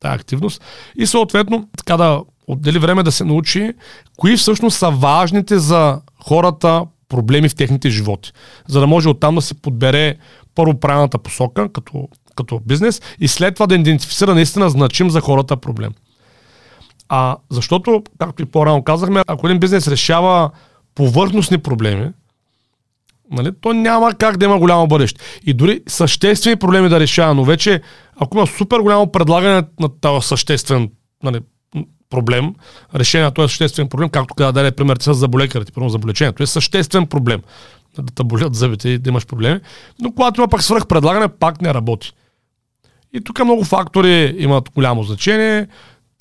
тази 0.04 0.16
активност 0.16 0.62
и 0.98 1.06
съответно 1.06 1.70
така 1.78 1.98
да 1.98 2.22
отдели 2.48 2.80
време 2.80 3.04
да 3.04 3.12
се 3.12 3.24
научи 3.24 3.74
кои 4.18 4.38
всъщност 4.38 4.78
са 4.78 4.90
важните 4.90 5.60
за 5.60 6.02
хората 6.24 6.86
проблеми 7.10 7.50
в 7.50 7.56
техните 7.56 7.90
животи, 7.90 8.32
за 8.68 8.80
да 8.80 8.88
може 8.88 9.10
оттам 9.10 9.36
да 9.36 9.42
се 9.42 9.54
подбере 9.54 10.16
първо 10.56 10.80
правилната 10.80 11.18
посока 11.18 11.70
като, 11.74 12.08
като 12.36 12.60
бизнес 12.66 13.02
и 13.20 13.28
след 13.28 13.54
това 13.54 13.68
да 13.68 13.76
идентифицира 13.76 14.36
наистина 14.36 14.70
значим 14.70 15.10
за 15.10 15.22
хората 15.22 15.58
проблем. 15.58 15.92
А 17.10 17.38
защото, 17.50 18.04
както 18.20 18.42
и 18.42 18.46
по-рано 18.46 18.84
казахме, 18.84 19.22
ако 19.28 19.48
един 19.48 19.60
бизнес 19.60 19.88
решава 19.88 20.50
повърхностни 20.96 21.58
проблеми, 21.58 22.10
нали, 23.32 23.52
то 23.62 23.74
няма 23.74 24.14
как 24.14 24.38
да 24.38 24.46
има 24.46 24.60
голямо 24.60 24.88
бъдеще. 24.88 25.22
И 25.46 25.54
дори 25.54 25.82
съществени 25.88 26.56
проблеми 26.56 26.90
да 26.90 27.00
решава, 27.00 27.34
но 27.34 27.44
вече 27.44 27.82
ако 28.16 28.38
има 28.38 28.48
супер 28.48 28.80
голямо 28.80 29.12
предлагане 29.12 29.64
на 29.80 29.90
този 30.02 30.28
съществен 30.28 30.90
нали, 31.24 31.40
проблем, 32.10 32.56
решение 32.96 33.26
на 33.26 33.32
този 33.32 33.48
съществен 33.48 33.90
проблем, 33.90 34.10
както 34.10 34.36
каза 34.36 34.52
даде 34.52 34.72
пример 34.72 34.98
с 35.00 35.14
заболекарите, 35.14 35.72
първо 35.72 35.90
заболечението, 35.90 36.44
е 36.44 36.48
съществен 36.48 37.08
проблем. 37.08 37.42
Да 38.00 38.14
те 38.16 38.24
болят 38.24 38.56
зъбите 38.56 38.90
и 38.90 38.98
да 38.98 39.10
имаш 39.10 39.26
проблеми. 39.26 39.60
Но 40.02 40.12
когато 40.12 40.42
има 40.42 40.48
пак 40.48 40.64
свръх 40.64 40.88
предлагане, 40.88 41.28
пак 41.28 41.62
не 41.62 41.74
работи. 41.74 42.12
И 43.14 43.24
тук 43.24 43.44
много 43.44 43.64
фактори 43.64 44.36
имат 44.38 44.70
голямо 44.76 45.04
значение. 45.04 45.68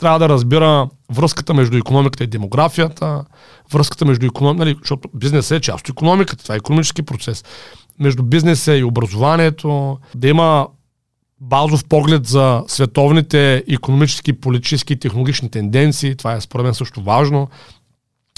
Трябва 0.03 0.19
да 0.19 0.29
разбира 0.29 0.89
връзката 1.13 1.55
между 1.55 1.77
економиката 1.77 2.25
и 2.25 2.27
демографията, 2.27 3.25
връзката 3.73 4.05
между 4.05 4.27
економиката, 4.27 4.65
нали, 4.65 4.77
защото 4.81 5.09
бизнесът 5.15 5.59
е 5.59 5.61
част 5.61 5.89
от 5.89 5.89
економиката, 5.89 6.43
това 6.43 6.55
е 6.55 6.59
економически 6.59 7.03
процес. 7.03 7.45
Между 7.99 8.23
бизнеса 8.23 8.77
и 8.77 8.85
образованието, 8.85 9.99
да 10.15 10.29
има 10.29 10.67
базов 11.41 11.85
поглед 11.85 12.27
за 12.27 12.65
световните 12.67 13.65
економически, 13.69 14.33
политически 14.33 14.93
и 14.93 14.99
технологични 14.99 15.51
тенденции. 15.51 16.17
Това 16.17 16.33
е 16.33 16.41
според 16.41 16.65
мен 16.65 16.75
също 16.75 17.03
важно 17.03 17.49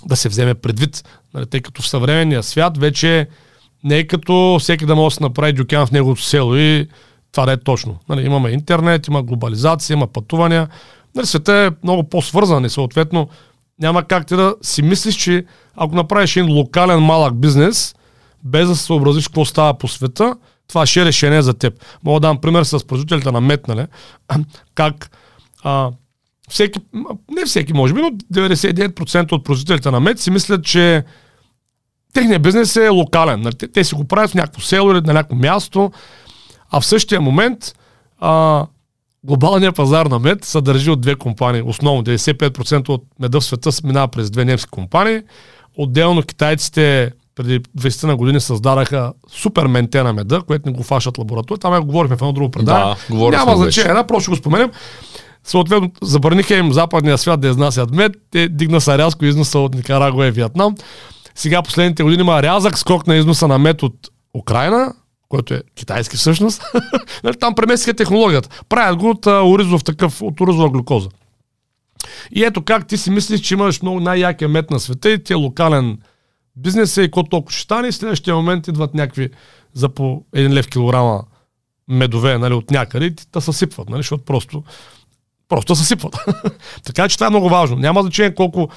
да 0.06 0.16
се 0.16 0.28
вземе 0.28 0.54
предвид, 0.54 1.04
нали, 1.34 1.46
тъй 1.46 1.60
като 1.60 1.82
в 1.82 1.88
съвременния 1.88 2.42
свят 2.42 2.78
вече 2.78 3.28
не 3.84 3.98
е 3.98 4.06
като 4.06 4.56
всеки 4.60 4.86
да 4.86 4.94
може 4.96 5.14
да 5.14 5.16
се 5.16 5.22
направи 5.22 5.52
дюкян 5.52 5.86
в 5.86 5.92
неговото 5.92 6.22
село 6.22 6.56
и 6.56 6.88
това 7.32 7.46
да 7.46 7.52
е 7.52 7.56
точно. 7.56 7.98
Нали, 8.08 8.26
имаме 8.26 8.50
интернет, 8.50 9.06
има 9.06 9.22
глобализация, 9.22 9.94
има 9.94 10.06
пътувания. 10.06 10.68
Нали, 11.14 11.26
света 11.26 11.52
е 11.52 11.70
много 11.82 12.08
по-свързан 12.08 12.64
и 12.64 12.70
съответно 12.70 13.28
няма 13.80 14.04
как 14.04 14.26
ти 14.26 14.36
да 14.36 14.54
си 14.62 14.82
мислиш, 14.82 15.14
че 15.14 15.44
ако 15.76 15.94
направиш 15.94 16.36
един 16.36 16.52
локален 16.52 17.00
малък 17.00 17.40
бизнес, 17.40 17.94
без 18.44 18.68
да 18.68 18.76
се 18.76 18.84
съобразиш 18.84 19.28
какво 19.28 19.44
става 19.44 19.78
по 19.78 19.88
света, 19.88 20.36
това 20.68 20.86
ще 20.86 21.02
е 21.02 21.04
решение 21.04 21.42
за 21.42 21.54
теб. 21.54 21.84
Мога 22.04 22.20
да 22.20 22.28
дам 22.28 22.40
пример 22.40 22.62
с 22.62 22.86
производителите 22.86 23.32
на 23.32 23.40
мед, 23.40 23.68
нали? 23.68 23.86
как 24.74 25.10
а, 25.62 25.90
всеки, 26.48 26.80
не 27.30 27.44
всеки 27.44 27.72
може 27.72 27.94
би, 27.94 28.00
но 28.00 28.10
99% 28.10 29.32
от 29.32 29.44
производителите 29.44 29.90
на 29.90 30.00
мед 30.00 30.20
си 30.20 30.30
мислят, 30.30 30.64
че 30.64 31.04
техният 32.12 32.42
бизнес 32.42 32.76
е 32.76 32.88
локален. 32.88 33.40
Нали? 33.40 33.54
Те, 33.54 33.68
те 33.68 33.84
си 33.84 33.94
го 33.94 34.04
правят 34.04 34.30
в 34.30 34.34
някакво 34.34 34.60
село 34.60 34.92
или 34.92 35.00
на 35.00 35.12
някакво 35.12 35.36
място, 35.36 35.92
а 36.70 36.80
в 36.80 36.86
същия 36.86 37.20
момент 37.20 37.74
а, 38.18 38.66
глобалният 39.24 39.76
пазар 39.76 40.06
на 40.06 40.18
мед 40.18 40.44
се 40.44 40.60
държи 40.60 40.90
от 40.90 41.00
две 41.00 41.14
компании. 41.14 41.62
Основно 41.62 42.02
95% 42.02 42.88
от 42.88 43.04
меда 43.20 43.40
в 43.40 43.44
света 43.44 43.70
минава 43.84 44.08
през 44.08 44.30
две 44.30 44.44
немски 44.44 44.70
компании. 44.70 45.20
Отделно 45.76 46.22
китайците 46.22 47.12
преди 47.34 47.60
20 47.60 48.06
на 48.06 48.16
години 48.16 48.40
създадаха 48.40 49.12
супер 49.28 49.66
менте 49.66 50.02
на 50.02 50.12
меда, 50.12 50.40
което 50.46 50.68
не 50.68 50.76
го 50.76 50.82
фашат 50.82 51.18
лаборатория. 51.18 51.60
Там 51.60 51.74
я 51.74 51.80
говорихме 51.80 52.16
в 52.16 52.22
едно 52.22 52.32
друго 52.32 52.50
предаване. 52.50 52.94
Да, 53.10 53.14
Няма 53.30 53.56
значение, 53.56 53.92
да, 53.92 54.04
просто 54.06 54.30
го 54.30 54.36
споменем. 54.36 54.70
Съответно, 55.44 55.90
забраниха 56.02 56.54
им 56.54 56.72
западния 56.72 57.18
свят 57.18 57.40
да 57.40 57.48
изнасят 57.48 57.90
мед. 57.90 58.12
Те 58.30 58.48
дигна 58.48 58.80
са 58.80 58.98
рязко 58.98 59.24
износа 59.24 59.58
от 59.58 59.74
Никарагуа 59.74 60.26
и 60.26 60.30
Виетнам. 60.30 60.74
Сега 61.34 61.62
последните 61.62 62.02
години 62.02 62.20
има 62.20 62.42
рязък 62.42 62.78
скок 62.78 63.06
на 63.06 63.16
износа 63.16 63.48
на 63.48 63.58
мед 63.58 63.82
от 63.82 63.94
Украина, 64.38 64.92
който 65.34 65.54
е 65.54 65.62
китайски 65.74 66.16
всъщност. 66.16 66.62
Нали, 67.24 67.36
там 67.36 67.54
преместиха 67.54 67.94
технологията. 67.94 68.48
Правят 68.68 68.98
го 68.98 69.10
от 69.10 69.26
оризов 69.26 69.84
такъв, 69.84 70.22
от 70.22 70.40
оризова 70.40 70.70
глюкоза. 70.70 71.08
И 72.32 72.44
ето 72.44 72.62
как 72.62 72.86
ти 72.86 72.96
си 72.96 73.10
мислиш, 73.10 73.40
че 73.40 73.54
имаш 73.54 73.82
много 73.82 74.00
най-якия 74.00 74.48
мед 74.48 74.70
на 74.70 74.80
света 74.80 75.10
и 75.10 75.24
ти 75.24 75.32
е 75.32 75.36
локален 75.36 75.98
бизнес 76.56 76.96
и 76.96 77.00
какво 77.00 77.22
толкова 77.22 77.52
ще 77.52 77.62
стане 77.62 77.88
и 77.88 77.92
следващия 77.92 78.36
момент 78.36 78.68
идват 78.68 78.94
някакви 78.94 79.30
за 79.72 79.88
по 79.88 80.22
един 80.34 80.52
лев 80.52 80.68
килограма 80.68 81.22
медове 81.88 82.38
нали, 82.38 82.54
от 82.54 82.70
някъде 82.70 83.06
и 83.06 83.14
те 83.32 83.40
съсипват, 83.40 83.88
нали, 83.88 83.98
защото 83.98 84.24
просто, 84.24 84.62
просто 85.48 85.74
съсипват. 85.74 86.16
така 86.84 87.08
че 87.08 87.16
това 87.16 87.26
е 87.26 87.30
много 87.30 87.48
важно. 87.48 87.76
Няма 87.76 88.02
значение 88.02 88.34
колко 88.34 88.68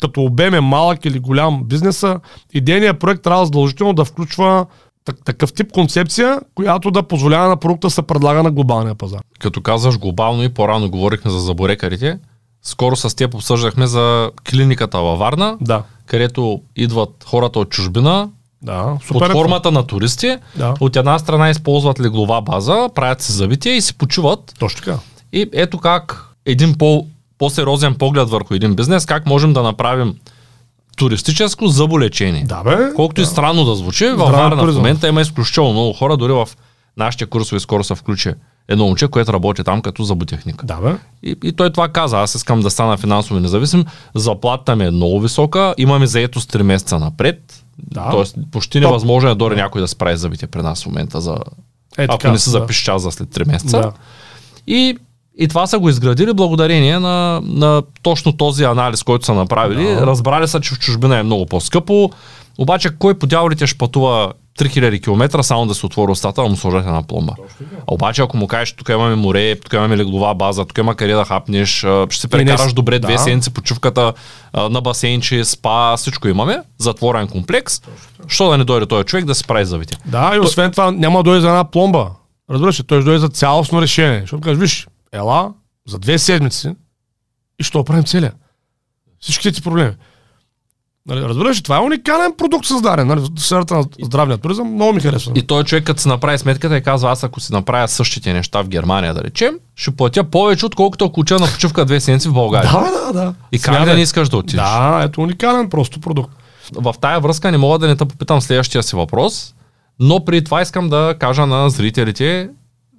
като 0.00 0.22
обем 0.22 0.54
е 0.54 0.60
малък 0.60 1.04
или 1.04 1.18
голям 1.18 1.64
бизнеса, 1.64 2.20
идейният 2.52 3.00
проект 3.00 3.22
трябва 3.22 3.44
задължително 3.44 3.92
да 3.92 4.04
включва 4.04 4.66
такъв 5.12 5.52
тип 5.52 5.72
концепция, 5.72 6.40
която 6.54 6.90
да 6.90 7.02
позволява 7.02 7.48
на 7.48 7.56
продукта 7.56 7.86
да 7.86 7.90
се 7.90 8.02
предлага 8.02 8.42
на 8.42 8.50
глобалния 8.50 8.94
пазар. 8.94 9.20
Като 9.38 9.60
казваш 9.60 9.98
глобално 9.98 10.42
и 10.42 10.48
по-рано 10.48 10.90
говорихме 10.90 11.30
за 11.30 11.38
заборекарите, 11.38 12.18
скоро 12.62 12.96
с 12.96 13.16
теб 13.16 13.34
обсъждахме 13.34 13.86
за 13.86 14.30
клиниката 14.50 14.98
във 14.98 15.18
Варна, 15.18 15.56
да. 15.60 15.82
където 16.06 16.60
идват 16.76 17.24
хората 17.26 17.58
от 17.58 17.70
чужбина, 17.70 18.28
да, 18.62 18.98
супер 19.06 19.18
под 19.18 19.28
е 19.28 19.32
формата 19.32 19.70
на 19.70 19.86
туристи. 19.86 20.36
Да. 20.56 20.74
От 20.80 20.96
една 20.96 21.18
страна 21.18 21.50
използват 21.50 22.00
леглова 22.00 22.42
база, 22.42 22.88
правят 22.94 23.22
се 23.22 23.32
забития 23.32 23.76
и 23.76 23.80
си 23.80 23.98
почиват. 23.98 24.54
Точно 24.58 24.78
така. 24.78 24.98
И 25.32 25.50
ето 25.52 25.78
как 25.78 26.28
един 26.46 26.74
по, 26.78 27.06
по-сериозен 27.38 27.94
поглед 27.94 28.28
върху 28.28 28.54
един 28.54 28.74
бизнес, 28.74 29.06
как 29.06 29.26
можем 29.26 29.52
да 29.52 29.62
направим 29.62 30.14
туристическо 30.98 31.66
зъболечение. 31.66 32.44
Да, 32.44 32.62
бе. 32.62 32.76
Колкото 32.96 33.20
да. 33.20 33.22
и 33.22 33.26
странно 33.26 33.64
да 33.64 33.74
звучи, 33.74 34.06
във 34.06 34.30
Варна 34.32 34.72
в 34.72 34.74
момента 34.74 35.08
има 35.08 35.20
изключително 35.20 35.72
много 35.72 35.92
хора, 35.92 36.16
дори 36.16 36.32
в 36.32 36.48
нашите 36.96 37.26
курсове 37.26 37.60
скоро 37.60 37.84
се 37.84 37.94
включи 37.94 38.32
едно 38.68 38.84
момче, 38.84 39.08
което 39.08 39.32
работи 39.32 39.64
там 39.64 39.82
като 39.82 40.04
зъботехник. 40.04 40.64
Да, 40.64 40.76
бе. 40.76 40.94
И, 41.22 41.36
и 41.44 41.52
той 41.52 41.70
това 41.70 41.88
каза, 41.88 42.20
аз 42.20 42.34
искам 42.34 42.60
да 42.60 42.70
стана 42.70 42.96
финансово 42.96 43.40
независим, 43.40 43.84
заплатата 44.14 44.76
ми 44.76 44.84
е 44.84 44.90
много 44.90 45.20
висока, 45.20 45.74
имаме 45.78 46.06
заето 46.06 46.40
с 46.40 46.46
3 46.46 46.62
месеца 46.62 46.98
напред, 46.98 47.64
да. 47.78 48.08
Тоест, 48.10 48.36
почти 48.50 48.80
невъзможно 48.80 49.30
е 49.30 49.34
дори 49.34 49.54
да. 49.54 49.62
някой 49.62 49.80
да 49.80 49.88
справи 49.88 50.16
зъбите 50.16 50.46
при 50.46 50.62
нас 50.62 50.82
в 50.82 50.86
момента, 50.86 51.20
за... 51.20 51.36
Е, 51.98 52.04
ако 52.04 52.18
така, 52.18 52.32
не 52.32 52.38
се 52.38 52.50
запише 52.50 52.84
час 52.84 53.02
за 53.02 53.10
след 53.10 53.28
3 53.28 53.46
месеца. 53.46 53.80
Да. 53.80 53.92
И, 54.66 54.96
и 55.38 55.48
това 55.48 55.66
са 55.66 55.78
го 55.78 55.88
изградили 55.88 56.32
благодарение 56.32 56.98
на, 56.98 57.40
на 57.44 57.82
точно 58.02 58.32
този 58.32 58.64
анализ, 58.64 59.02
който 59.02 59.24
са 59.24 59.34
направили. 59.34 59.84
Да. 59.84 60.06
Разбрали 60.06 60.48
са, 60.48 60.60
че 60.60 60.74
в 60.74 60.78
чужбина 60.78 61.18
е 61.18 61.22
много 61.22 61.46
по-скъпо. 61.46 62.10
Обаче 62.58 62.90
кой 62.98 63.18
по 63.18 63.26
дяволите 63.26 63.66
ще 63.66 63.78
пътува 63.78 64.32
3000 64.58 65.02
км 65.02 65.42
само 65.42 65.66
да 65.66 65.74
се 65.74 65.86
отвори 65.86 66.12
устата, 66.12 66.42
да 66.42 66.48
му 66.48 66.56
сложат 66.56 66.86
една 66.86 67.02
пломба. 67.02 67.32
А 67.62 67.94
обаче 67.94 68.22
ако 68.22 68.36
му 68.36 68.46
кажеш, 68.46 68.72
тук 68.76 68.88
имаме 68.88 69.14
море, 69.14 69.60
тук 69.60 69.72
имаме 69.72 69.96
леглова 69.96 70.34
база, 70.34 70.64
тук 70.64 70.78
има 70.78 70.94
къде 70.94 71.12
да 71.12 71.24
хапнеш, 71.24 71.86
ще 72.10 72.20
се 72.20 72.28
прекараш 72.28 72.72
добре 72.72 72.98
две 72.98 73.12
да. 73.12 73.18
седмици 73.18 73.50
почивката 73.50 74.12
на 74.70 74.80
басейнче, 74.80 75.44
спа, 75.44 75.96
всичко 75.96 76.28
имаме, 76.28 76.58
затворен 76.78 77.28
комплекс. 77.28 77.82
Що 78.28 78.50
да 78.50 78.58
не 78.58 78.64
дойде 78.64 78.86
този 78.86 79.04
човек 79.04 79.24
да 79.24 79.34
се 79.34 79.44
прави 79.44 79.64
завите? 79.64 79.96
Да, 80.06 80.32
и 80.36 80.38
освен 80.38 80.70
това 80.70 80.90
няма 80.90 81.18
да 81.18 81.22
дойде 81.22 81.40
за 81.40 81.48
една 81.48 81.64
пломба. 81.64 82.10
Разбираш, 82.50 82.82
той 82.86 83.00
ще 83.00 83.04
дойде 83.04 83.18
за 83.18 83.28
цялостно 83.28 83.82
решение. 83.82 84.20
Защото 84.20 84.40
кажеш, 84.40 84.58
виж, 84.58 84.86
ела, 85.12 85.52
за 85.88 85.98
две 85.98 86.18
седмици 86.18 86.74
и 87.60 87.64
ще 87.64 87.78
оправим 87.78 88.04
целия. 88.04 88.32
Всичките 89.20 89.52
ти 89.52 89.62
проблеми. 89.62 89.92
Нали, 91.06 91.22
разбираш, 91.22 91.62
това 91.62 91.76
е 91.76 91.80
уникален 91.80 92.32
продукт 92.38 92.66
създаден 92.66 93.06
нали, 93.06 93.20
в 93.20 93.40
сферата 93.40 93.74
на 93.74 93.84
здравния 94.02 94.38
туризъм. 94.38 94.74
Много 94.74 94.92
ми 94.92 95.00
харесва. 95.00 95.32
И 95.34 95.42
той 95.42 95.64
човек, 95.64 95.84
като 95.84 96.00
си 96.00 96.08
направи 96.08 96.38
сметката 96.38 96.76
и 96.76 96.82
казва, 96.82 97.10
аз 97.10 97.24
ако 97.24 97.40
си 97.40 97.52
направя 97.52 97.88
същите 97.88 98.32
неща 98.32 98.62
в 98.62 98.68
Германия, 98.68 99.14
да 99.14 99.24
речем, 99.24 99.58
ще 99.74 99.90
платя 99.90 100.24
повече, 100.24 100.66
отколкото 100.66 101.04
ако 101.04 101.20
уча 101.20 101.38
на 101.38 101.46
почивка 101.46 101.84
две 101.84 102.00
седмици 102.00 102.28
в 102.28 102.32
България. 102.32 102.72
Да, 102.72 103.06
да, 103.06 103.12
да. 103.12 103.34
И 103.52 103.58
как 103.58 103.84
да 103.84 103.94
не 103.94 104.00
искаш 104.00 104.28
да 104.28 104.36
отидеш? 104.36 104.64
Да, 104.64 105.00
ето 105.04 105.20
уникален 105.20 105.70
просто 105.70 106.00
продукт. 106.00 106.32
В 106.74 106.94
тая 107.00 107.20
връзка 107.20 107.50
не 107.50 107.58
мога 107.58 107.78
да 107.78 107.88
не 107.88 107.96
те 107.96 108.04
попитам 108.04 108.40
следващия 108.40 108.82
си 108.82 108.96
въпрос, 108.96 109.54
но 110.00 110.24
при 110.24 110.44
това 110.44 110.62
искам 110.62 110.88
да 110.88 111.14
кажа 111.18 111.46
на 111.46 111.70
зрителите 111.70 112.50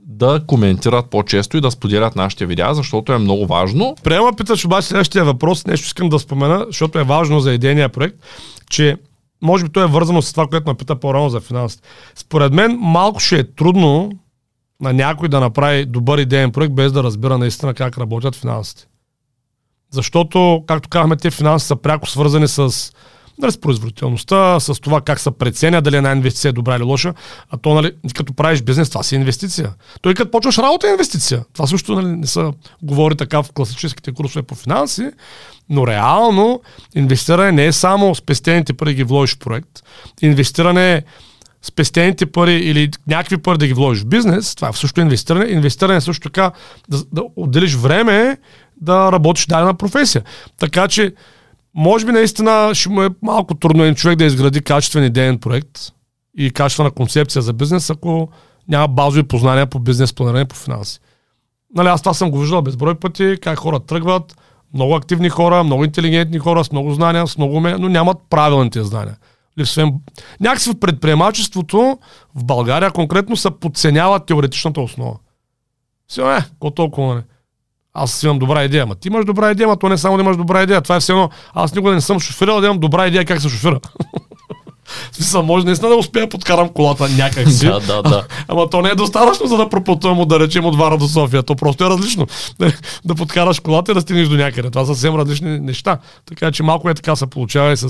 да 0.09 0.43
коментират 0.47 1.09
по-често 1.09 1.57
и 1.57 1.61
да 1.61 1.71
споделят 1.71 2.15
нашите 2.15 2.45
видеа, 2.45 2.73
защото 2.73 3.13
е 3.13 3.17
много 3.17 3.45
важно. 3.45 3.95
Приема 4.03 4.33
питаш 4.33 4.65
обаче 4.65 4.87
следващия 4.87 5.25
въпрос, 5.25 5.65
нещо 5.65 5.85
искам 5.85 6.09
да 6.09 6.19
спомена, 6.19 6.65
защото 6.67 6.99
е 6.99 7.03
важно 7.03 7.39
за 7.39 7.53
идейния 7.53 7.89
проект, 7.89 8.17
че 8.69 8.97
може 9.41 9.63
би 9.63 9.71
то 9.71 9.83
е 9.83 9.87
вързано 9.87 10.21
с 10.21 10.31
това, 10.31 10.47
което 10.47 10.69
ме 10.69 10.75
пита 10.75 10.95
по-рано 10.95 11.29
за 11.29 11.39
финансите. 11.39 11.87
Според 12.15 12.53
мен 12.53 12.77
малко 12.81 13.19
ще 13.19 13.39
е 13.39 13.51
трудно 13.51 14.11
на 14.81 14.93
някой 14.93 15.29
да 15.29 15.39
направи 15.39 15.85
добър 15.85 16.17
идеен 16.17 16.51
проект, 16.51 16.73
без 16.73 16.91
да 16.91 17.03
разбира 17.03 17.37
наистина 17.37 17.73
как 17.73 17.97
работят 17.97 18.35
финансите. 18.35 18.87
Защото, 19.91 20.63
както 20.67 20.89
казахме, 20.89 21.17
те 21.17 21.31
финанси 21.31 21.67
са 21.67 21.75
пряко 21.75 22.09
свързани 22.09 22.47
с 22.47 22.91
нали, 23.39 23.51
с 23.51 23.57
с 24.59 24.79
това 24.79 25.01
как 25.01 25.19
се 25.19 25.31
преценя 25.31 25.81
дали 25.81 25.97
една 25.97 26.11
инвестиция 26.11 26.49
е 26.49 26.53
добра 26.53 26.75
или 26.75 26.83
лоша. 26.83 27.13
А 27.49 27.57
то, 27.57 27.73
нали, 27.73 27.91
като 28.15 28.33
правиш 28.33 28.61
бизнес, 28.61 28.89
това 28.89 29.03
си 29.03 29.15
инвестиция. 29.15 29.73
Той 30.01 30.13
като 30.13 30.31
почваш 30.31 30.57
работа 30.57 30.87
е 30.87 30.91
инвестиция. 30.91 31.43
Това 31.53 31.67
също 31.67 31.95
нали, 31.95 32.07
не 32.07 32.27
се 32.27 32.51
говори 32.81 33.15
така 33.15 33.43
в 33.43 33.51
класическите 33.51 34.11
курсове 34.11 34.43
по 34.43 34.55
финанси, 34.55 35.09
но 35.69 35.87
реално 35.87 36.61
инвестиране 36.95 37.51
не 37.51 37.65
е 37.65 37.71
само 37.71 38.15
спестените 38.15 38.73
пари 38.73 38.93
ги 38.93 39.03
вложиш 39.03 39.35
в 39.35 39.39
проект. 39.39 39.83
Инвестиране 40.21 40.93
е 40.93 41.03
спестените 41.61 42.25
пари 42.25 42.53
или 42.53 42.91
някакви 43.07 43.37
пари 43.37 43.57
да 43.57 43.67
ги 43.67 43.73
вложиш 43.73 44.03
в 44.03 44.07
бизнес, 44.07 44.55
това 44.55 44.69
е 44.69 44.73
също 44.73 45.01
инвестиране. 45.01 45.45
Инвестиране 45.45 45.95
е 45.95 46.01
също 46.01 46.29
така 46.29 46.51
да, 46.89 47.03
да 47.13 47.23
отделиш 47.35 47.73
време 47.75 48.37
да 48.81 49.11
работиш 49.11 49.45
дадена 49.45 49.73
професия. 49.73 50.23
Така 50.59 50.87
че 50.87 51.13
може 51.73 52.05
би 52.05 52.11
наистина 52.11 52.71
ще 52.73 52.89
му 52.89 53.01
е 53.01 53.09
малко 53.21 53.55
трудно 53.55 53.83
един 53.83 53.95
човек 53.95 54.17
да 54.17 54.25
изгради 54.25 54.61
качествен 54.61 55.03
идеен 55.03 55.39
проект 55.39 55.79
и 56.37 56.51
качествена 56.51 56.91
концепция 56.91 57.41
за 57.41 57.53
бизнес, 57.53 57.89
ако 57.89 58.29
няма 58.67 58.87
базови 58.87 59.23
познания 59.23 59.67
по 59.67 59.79
бизнес 59.79 60.13
планиране 60.13 60.45
по 60.45 60.55
финанси. 60.55 60.99
Нали, 61.75 61.87
аз 61.87 62.01
това 62.01 62.13
съм 62.13 62.31
го 62.31 62.39
виждал 62.39 62.61
безброй 62.61 62.95
пъти, 62.95 63.37
как 63.41 63.57
хора 63.57 63.79
тръгват, 63.79 64.37
много 64.73 64.95
активни 64.95 65.29
хора, 65.29 65.63
много 65.63 65.83
интелигентни 65.83 66.39
хора, 66.39 66.63
с 66.63 66.71
много 66.71 66.93
знания, 66.93 67.27
с 67.27 67.37
много 67.37 67.55
умения, 67.55 67.79
но 67.79 67.89
нямат 67.89 68.17
правилните 68.29 68.83
знания. 68.83 69.17
Липсвен... 69.59 69.93
Някакси 70.39 70.69
в 70.69 70.79
предприемачеството 70.79 71.97
в 72.35 72.43
България 72.43 72.91
конкретно 72.91 73.35
се 73.35 73.51
подценява 73.51 74.25
теоретичната 74.25 74.81
основа. 74.81 75.15
Все, 76.07 76.21
е, 76.21 76.41
какво 76.41 76.71
толкова, 76.71 77.15
не? 77.15 77.21
Аз 78.03 78.23
имам 78.23 78.39
добра 78.39 78.63
идея. 78.63 78.85
Ма 78.85 78.95
ти 78.95 79.07
имаш 79.07 79.25
добра 79.25 79.51
идея, 79.51 79.67
ма 79.67 79.77
то 79.79 79.89
не 79.89 79.97
само 79.97 80.17
да 80.17 80.23
имаш 80.23 80.37
добра 80.37 80.63
идея. 80.63 80.81
Това 80.81 80.95
е 80.95 80.99
все 80.99 81.11
едно. 81.11 81.29
Аз 81.53 81.75
никога 81.75 81.93
не 81.93 82.01
съм 82.01 82.19
шофирал 82.19 82.61
да 82.61 82.67
имам 82.67 82.79
добра 82.79 83.07
идея 83.07 83.25
как 83.25 83.41
се 83.41 83.49
шофира. 83.49 83.79
В 85.11 85.15
смисъл, 85.15 85.43
може 85.43 85.65
наистина 85.65 85.89
да 85.89 85.95
успея 85.95 86.25
да 86.25 86.29
подкарам 86.29 86.69
колата 86.69 87.09
някак 87.09 87.49
си. 87.49 87.65
Да, 87.65 87.79
да, 87.79 88.01
да. 88.01 88.23
Ама 88.47 88.69
то 88.69 88.81
не 88.81 88.89
е 88.89 88.95
достатъчно, 88.95 89.47
за 89.47 89.57
да 89.57 89.69
пропътувам, 89.69 90.27
да 90.27 90.39
речем, 90.39 90.65
от 90.65 90.77
Вара 90.77 90.97
до 90.97 91.07
София. 91.07 91.43
То 91.43 91.55
просто 91.55 91.83
е 91.83 91.89
различно. 91.89 92.27
да 93.05 93.15
подкараш 93.15 93.59
колата 93.59 93.91
и 93.91 93.95
да 93.95 94.01
стигнеш 94.01 94.27
до 94.27 94.35
някъде. 94.35 94.69
Това 94.69 94.85
са 94.85 94.95
съвсем 94.95 95.15
различни 95.15 95.59
неща. 95.59 95.97
Така 96.25 96.51
че 96.51 96.63
малко 96.63 96.89
е 96.89 96.93
така 96.93 97.15
се 97.15 97.27
получава 97.27 97.71
и 97.71 97.77
с 97.77 97.89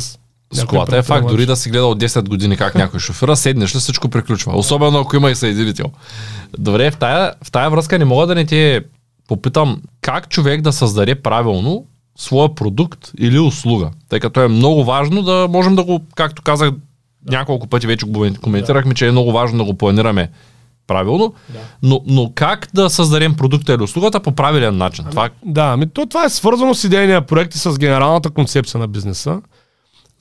С 0.54 0.66
колата 0.66 0.98
е 0.98 1.04
факт, 1.04 1.28
дори 1.28 1.46
да 1.46 1.56
си 1.56 1.70
гледал 1.70 1.96
10 1.96 2.30
години 2.30 2.58
как 2.58 2.76
някой 2.76 3.00
шофира, 3.00 3.36
седнеш 3.36 3.76
ли 3.76 3.80
всичко 3.80 4.10
приключва. 4.10 4.58
Особено 4.58 5.00
ако 5.00 5.16
има 5.16 5.32
и 5.32 5.36
съединител. 5.36 5.86
Добре, 6.58 6.92
в 6.92 6.98
тая, 6.98 7.34
в 7.44 7.52
тая 7.52 7.70
връзка 7.70 8.00
не 8.00 8.06
мога 8.06 8.28
да 8.28 8.36
не 8.36 8.46
ти 8.46 8.80
попитам 9.28 9.82
как 10.10 10.30
човек 10.30 10.62
да 10.62 10.74
създаде 10.74 11.16
правилно 11.16 11.86
своя 12.18 12.56
продукт 12.56 13.12
или 13.20 13.40
услуга. 13.40 13.92
Тъй 14.10 14.20
като 14.20 14.42
е 14.42 14.48
много 14.48 14.84
важно 14.84 15.22
да 15.22 15.48
можем 15.50 15.76
да 15.76 15.84
го, 15.84 16.02
както 16.16 16.42
казах 16.42 16.72
няколко 17.30 17.68
пъти 17.68 17.88
вече 17.88 18.06
го 18.06 18.28
коментирахме, 18.42 18.94
че 18.94 19.08
е 19.08 19.12
много 19.12 19.32
важно 19.32 19.58
да 19.58 19.64
го 19.64 19.74
планираме 19.74 20.30
правилно, 20.88 21.34
Да. 21.50 21.60
но, 21.84 22.02
но 22.06 22.32
как 22.36 22.68
да 22.74 22.90
създадем 22.90 23.36
продукта 23.36 23.74
или 23.74 23.84
услугата 23.84 24.20
по 24.20 24.32
правилен 24.32 24.78
начин? 24.78 25.06
Това 25.10 25.30
Да, 25.46 25.66
ами 25.66 25.90
то, 25.90 26.06
това 26.06 26.26
е 26.26 26.30
свързано 26.30 26.74
с 26.74 26.84
идейния 26.84 27.22
проект 27.22 27.56
и 27.56 27.60
с 27.60 27.78
генералната 27.78 28.30
концепция 28.30 28.80
на 28.80 28.88
бизнеса, 28.88 29.42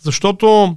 защото 0.03 0.77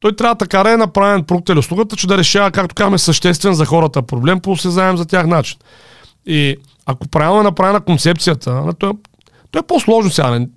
той 0.00 0.16
трябва 0.16 0.34
така 0.34 0.62
да 0.62 0.72
е 0.72 0.76
направен 0.76 1.24
продукт 1.24 1.48
или 1.48 1.58
услугата, 1.58 1.96
че 1.96 2.06
да 2.06 2.18
решава, 2.18 2.50
както 2.50 2.74
казваме, 2.74 2.98
съществен 2.98 3.54
за 3.54 3.66
хората 3.66 4.02
проблем 4.02 4.40
по 4.40 4.50
осезаем 4.50 4.96
за 4.96 5.06
тях 5.06 5.26
начин. 5.26 5.58
И 6.26 6.56
ако 6.86 7.08
правилно 7.08 7.40
е 7.40 7.44
направена 7.44 7.80
концепцията, 7.80 8.52
на 8.52 8.72
той, 8.74 8.92
той 9.50 9.60
е 9.60 9.66
по-сложно 9.66 10.10
сега. 10.10 10.30
не- 10.30 10.48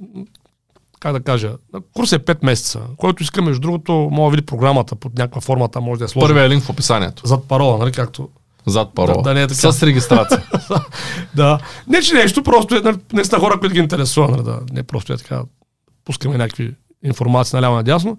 Как 1.00 1.14
да 1.14 1.20
кажа? 1.20 1.52
Курс 1.94 2.12
е 2.12 2.20
5 2.20 2.44
месеца. 2.44 2.80
Който 2.98 3.24
иска, 3.24 3.42
между 3.42 3.62
другото, 3.62 4.10
може 4.12 4.26
да 4.26 4.32
види 4.32 4.46
програмата 4.46 4.96
под 4.96 5.18
някаква 5.18 5.42
формата, 5.42 5.82
може 5.82 6.00
да 6.00 6.06
е 6.06 6.08
сложен. 6.08 6.28
първият 6.28 6.52
линк 6.52 6.64
в 6.64 6.70
описанието. 6.70 7.28
Зад 7.28 7.44
парола, 7.44 7.78
нали, 7.78 7.92
както 7.92 8.30
Зад 8.66 8.94
парола. 8.96 9.18
Да, 9.18 9.22
да 9.24 9.34
не 9.34 9.42
е 9.42 9.48
така. 9.48 9.72
С 9.72 9.84
регистрация. 9.84 10.44
да. 11.36 11.60
Не, 11.88 12.02
че 12.02 12.14
нещо, 12.14 12.44
просто 12.44 12.76
е 12.76 12.80
нали, 12.80 12.98
наистина 13.14 13.40
хора, 13.42 13.60
които 13.60 13.74
ги 13.74 13.80
интересува, 13.80 14.28
нали, 14.28 14.44
да, 14.44 14.60
не 14.72 14.84
просто 14.84 15.14
е 15.14 15.18
така, 15.18 15.42
пускаме 16.06 16.38
някакви 16.38 16.76
информации 17.04 17.56
наляво 17.56 17.76
надясно. 17.76 18.18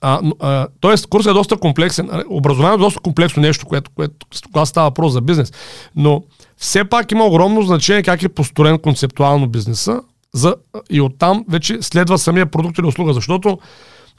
А, 0.00 0.20
а, 0.40 0.66
тоест, 0.80 1.06
курсът 1.06 1.30
е 1.30 1.34
доста 1.34 1.56
комплексен. 1.56 2.06
нали, 2.06 2.24
Образованието 2.28 2.74
е 2.74 2.86
доста 2.86 3.00
комплексно 3.00 3.42
нещо, 3.42 3.66
което, 3.66 3.90
което 3.90 4.26
когато 4.46 4.66
става 4.66 4.88
въпрос 4.88 5.12
за 5.12 5.20
бизнес. 5.20 5.52
Но 5.96 6.22
все 6.60 6.84
пак 6.84 7.12
има 7.12 7.24
огромно 7.24 7.62
значение 7.62 8.02
как 8.02 8.22
е 8.22 8.28
построен 8.28 8.78
концептуално 8.78 9.48
бизнеса 9.48 10.02
за, 10.32 10.54
и 10.90 11.00
оттам 11.00 11.44
вече 11.48 11.82
следва 11.82 12.18
самия 12.18 12.46
продукт 12.46 12.78
или 12.78 12.86
услуга, 12.86 13.12
защото 13.12 13.58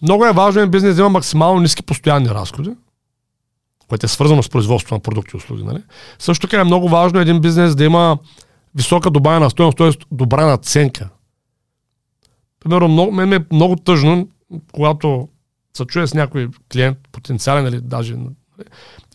много 0.01 0.25
е 0.25 0.31
важно 0.31 0.69
бизнес 0.69 0.95
да 0.95 1.01
има 1.01 1.09
максимално 1.09 1.61
ниски 1.61 1.83
постоянни 1.83 2.29
разходи, 2.29 2.71
което 3.87 4.05
е 4.05 4.09
свързано 4.09 4.43
с 4.43 4.49
производството 4.49 4.93
на 4.93 4.99
продукти 4.99 5.31
и 5.33 5.37
услуги. 5.37 5.63
Нали? 5.63 5.83
Също 6.19 6.47
така 6.47 6.61
е 6.61 6.63
много 6.63 6.89
важно 6.89 7.19
един 7.19 7.41
бизнес 7.41 7.75
да 7.75 7.83
има 7.83 8.17
висока 8.75 9.11
добавена 9.11 9.49
стоеност, 9.49 9.77
т.е. 9.77 9.91
добра 10.11 10.45
наценка. 10.45 11.09
Примерно, 12.59 12.87
много, 12.87 13.11
мен 13.11 13.33
е 13.33 13.45
много 13.51 13.75
тъжно, 13.75 14.27
когато 14.71 15.27
се 15.77 15.85
чуя 15.85 16.07
с 16.07 16.13
някой 16.13 16.49
клиент, 16.71 16.97
потенциален 17.11 17.67
или 17.67 17.81
даже 17.81 18.15
нали, 18.15 18.33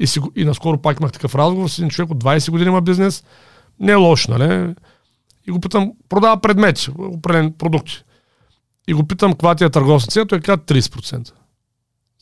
и, 0.01 0.07
си, 0.07 0.21
и 0.37 0.45
наскоро 0.45 0.83
пак 0.83 1.01
имах 1.01 1.13
такъв 1.13 1.35
разговор 1.35 1.69
с 1.69 1.79
един 1.79 1.91
човек 1.91 2.11
от 2.11 2.25
20 2.25 2.51
години 2.51 2.69
има 2.69 2.81
бизнес, 2.81 3.25
не 3.81 3.93
е 3.93 3.95
лош, 3.95 4.27
нали? 4.27 4.75
И 5.47 5.51
го 5.51 5.61
питам, 5.61 5.93
продава 6.09 6.41
предмети, 6.41 6.91
определени 6.99 7.53
продукти. 7.53 8.03
И 8.89 8.95
го 8.95 9.07
питам, 9.07 9.33
каква 9.33 9.55
ти 9.55 9.65
е 9.65 9.71
търговска 9.71 10.11
цена, 10.11 10.27
той 10.27 10.41
казва 10.41 10.59
30%. 10.59 11.33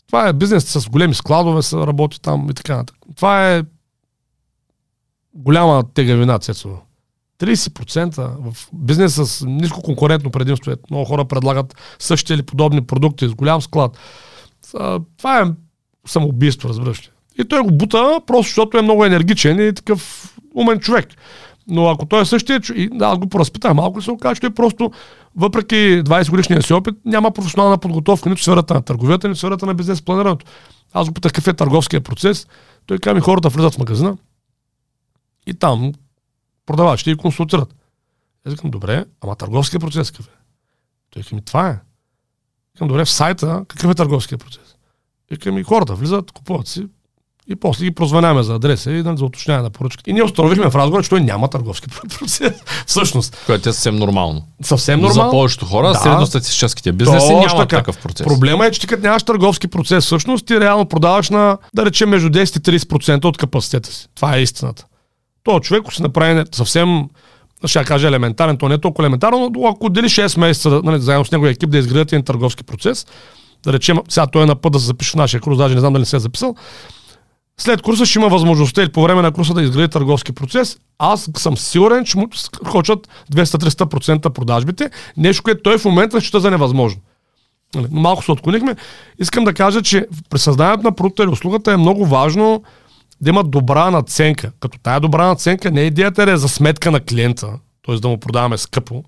Това 0.06 0.28
е 0.28 0.32
бизнес 0.32 0.64
с 0.64 0.88
големи 0.88 1.14
складове, 1.14 1.62
се 1.62 1.76
работи 1.76 2.20
там 2.20 2.46
и 2.50 2.54
така 2.54 2.76
нататък. 2.76 2.96
Това 3.16 3.54
е 3.54 3.62
голяма 5.34 5.84
тегавина, 5.94 6.38
Цецова. 6.38 6.78
30% 7.38 8.52
в 8.52 8.68
бизнес 8.72 9.14
с 9.14 9.46
ниско 9.46 9.82
конкурентно 9.82 10.30
предимство. 10.30 10.70
Ето, 10.70 10.82
Много 10.90 11.04
хора 11.04 11.24
предлагат 11.24 11.76
същите 11.98 12.34
или 12.34 12.42
подобни 12.42 12.86
продукти 12.86 13.28
с 13.28 13.34
голям 13.34 13.62
склад. 13.62 13.98
Това 15.16 15.40
е 15.40 15.44
самоубийство, 16.06 16.68
разбираш 16.68 17.02
ли. 17.02 17.10
И 17.38 17.44
той 17.44 17.62
го 17.62 17.70
бута, 17.70 18.20
просто 18.26 18.48
защото 18.48 18.78
е 18.78 18.82
много 18.82 19.04
енергичен 19.04 19.68
и 19.68 19.74
такъв 19.74 20.30
умен 20.54 20.78
човек. 20.80 21.08
Но 21.68 21.88
ако 21.88 22.06
той 22.06 22.22
е 22.22 22.24
същия, 22.24 22.60
и 22.74 22.88
да, 22.92 23.06
аз 23.06 23.18
го 23.18 23.26
поразпитах 23.26 23.74
малко 23.74 23.98
и 23.98 24.02
се 24.02 24.10
оказа, 24.10 24.34
че 24.34 24.40
той 24.40 24.50
просто, 24.50 24.90
въпреки 25.36 25.74
20 25.74 26.30
годишния 26.30 26.62
си 26.62 26.72
опит, 26.72 26.94
няма 27.04 27.30
професионална 27.30 27.78
подготовка 27.78 28.28
нито 28.28 28.40
в 28.40 28.44
сферата 28.44 28.74
на 28.74 28.82
търговията, 28.82 29.28
нито 29.28 29.36
в 29.36 29.38
сферата 29.38 29.66
на 29.66 29.74
бизнес 29.74 30.02
планирането. 30.02 30.46
Аз 30.92 31.08
го 31.08 31.14
питах 31.14 31.32
какъв 31.32 31.48
е 31.48 31.56
търговския 31.56 32.00
процес. 32.00 32.46
Той 32.86 32.98
каза 32.98 33.14
ми 33.14 33.20
хората 33.20 33.48
влизат 33.48 33.74
в 33.74 33.78
магазина 33.78 34.16
и 35.46 35.54
там 35.54 35.92
продавачите 36.66 37.10
и 37.10 37.16
консултират. 37.16 37.74
Аз 38.46 38.52
викам, 38.52 38.70
добре, 38.70 39.04
ама 39.20 39.36
търговския 39.36 39.80
процес 39.80 40.10
какъв 40.10 40.26
е? 40.26 40.30
Той 41.10 41.22
каза 41.22 41.34
ми, 41.34 41.42
това 41.44 41.68
е. 41.68 41.80
Викам, 42.74 42.88
добре, 42.88 43.04
в 43.04 43.10
сайта 43.10 43.64
какъв 43.68 43.90
е 43.90 43.94
търговския 43.94 44.38
процес? 44.38 44.73
Викам, 45.34 45.58
и 45.58 45.62
хората 45.62 45.94
влизат, 45.94 46.32
купуват 46.32 46.68
си 46.68 46.86
и 47.48 47.56
после 47.56 47.84
ги 47.84 47.90
прозваняваме 47.90 48.42
за 48.42 48.54
адреса 48.54 48.90
и 48.92 49.02
нали, 49.02 49.16
за 49.18 49.24
уточняване 49.24 49.62
на 49.62 49.70
поръчката. 49.70 50.10
И 50.10 50.12
ние 50.12 50.22
установихме 50.22 50.70
в 50.70 50.74
разговора, 50.74 51.02
че 51.02 51.08
той 51.10 51.20
няма 51.20 51.48
търговски 51.48 51.86
процес. 52.18 52.52
Всъщност, 52.86 53.42
което 53.46 53.68
е 53.68 53.72
съвсем 53.72 53.96
нормално. 53.96 54.42
съвсем 54.62 55.00
За 55.00 55.06
нормално. 55.06 55.30
повечето 55.30 55.66
хора, 55.66 55.88
Да. 55.88 55.94
средностатистическите 55.94 56.92
бизнеси 56.92 57.34
нямат 57.34 57.50
така. 57.50 57.76
такъв 57.76 57.98
процес. 57.98 58.26
Проблема 58.26 58.66
е, 58.66 58.70
че 58.70 58.80
ти 58.80 58.86
като 58.86 59.02
нямаш 59.02 59.22
търговски 59.22 59.68
процес, 59.68 60.04
всъщност 60.04 60.46
ти 60.46 60.60
реално 60.60 60.86
продаваш 60.86 61.30
на, 61.30 61.58
да 61.74 61.86
речем, 61.86 62.08
между 62.08 62.28
10 62.28 62.74
и 62.74 62.78
30% 62.78 63.24
от 63.24 63.36
капацитета 63.38 63.92
си. 63.92 64.08
Това 64.14 64.36
е 64.36 64.42
истината. 64.42 64.86
То 65.44 65.60
човек, 65.60 65.80
ако 65.80 65.94
си 65.94 66.02
направи 66.02 66.44
съвсем, 66.54 67.08
ще 67.66 67.84
кажа 67.84 68.08
елементарен, 68.08 68.56
то 68.56 68.68
не 68.68 68.74
е 68.74 68.78
толкова 68.78 69.04
елементарно, 69.04 69.50
но 69.54 69.66
ако 69.66 69.86
отдели 69.86 70.06
6 70.06 70.40
месеца 70.40 70.80
нали, 70.84 71.00
заедно 71.00 71.24
с 71.24 71.32
неговия 71.32 71.50
екип 71.52 71.70
да 71.70 71.78
изградят 71.78 72.12
един 72.12 72.24
търговски 72.24 72.64
процес, 72.64 73.06
да 73.64 73.72
речем, 73.72 73.98
сега 74.08 74.26
той 74.26 74.42
е 74.42 74.46
на 74.46 74.54
път 74.54 74.72
да 74.72 74.80
се 74.80 74.86
запише 74.86 75.10
в 75.10 75.14
нашия 75.14 75.40
курс, 75.40 75.58
даже 75.58 75.74
не 75.74 75.80
знам 75.80 75.92
дали 75.92 76.00
не 76.00 76.06
се 76.06 76.16
е 76.16 76.20
записал, 76.20 76.54
след 77.58 77.82
курса 77.82 78.06
ще 78.06 78.18
има 78.18 78.28
възможността 78.28 78.82
или 78.82 78.92
по 78.92 79.02
време 79.02 79.22
на 79.22 79.32
курса 79.32 79.54
да 79.54 79.62
изгради 79.62 79.88
търговски 79.88 80.32
процес. 80.32 80.78
Аз 80.98 81.30
съм 81.36 81.56
сигурен, 81.56 82.04
че 82.04 82.18
му 82.18 82.28
скочат 82.34 83.08
200-300% 83.32 84.28
продажбите, 84.28 84.90
нещо, 85.16 85.42
което 85.42 85.62
той 85.62 85.78
в 85.78 85.84
момента 85.84 86.20
счита 86.20 86.40
за 86.40 86.50
невъзможно. 86.50 87.00
Нали, 87.74 87.86
малко 87.90 88.24
се 88.24 88.32
отклонихме. 88.32 88.76
Искам 89.18 89.44
да 89.44 89.54
кажа, 89.54 89.82
че 89.82 90.06
при 90.30 90.38
създаването 90.38 90.82
на 90.82 90.94
продукта 90.94 91.22
или 91.22 91.30
услугата 91.30 91.72
е 91.72 91.76
много 91.76 92.06
важно 92.06 92.62
да 93.20 93.30
има 93.30 93.44
добра 93.44 93.90
наценка. 93.90 94.52
Като 94.60 94.78
тая 94.82 95.00
добра 95.00 95.26
наценка 95.26 95.70
не 95.70 95.82
е 95.82 95.86
идеята 95.86 96.30
е 96.30 96.36
за 96.36 96.48
сметка 96.48 96.90
на 96.90 97.00
клиента, 97.00 97.48
т.е. 97.86 97.96
да 97.96 98.08
му 98.08 98.20
продаваме 98.20 98.58
скъпо, 98.58 99.04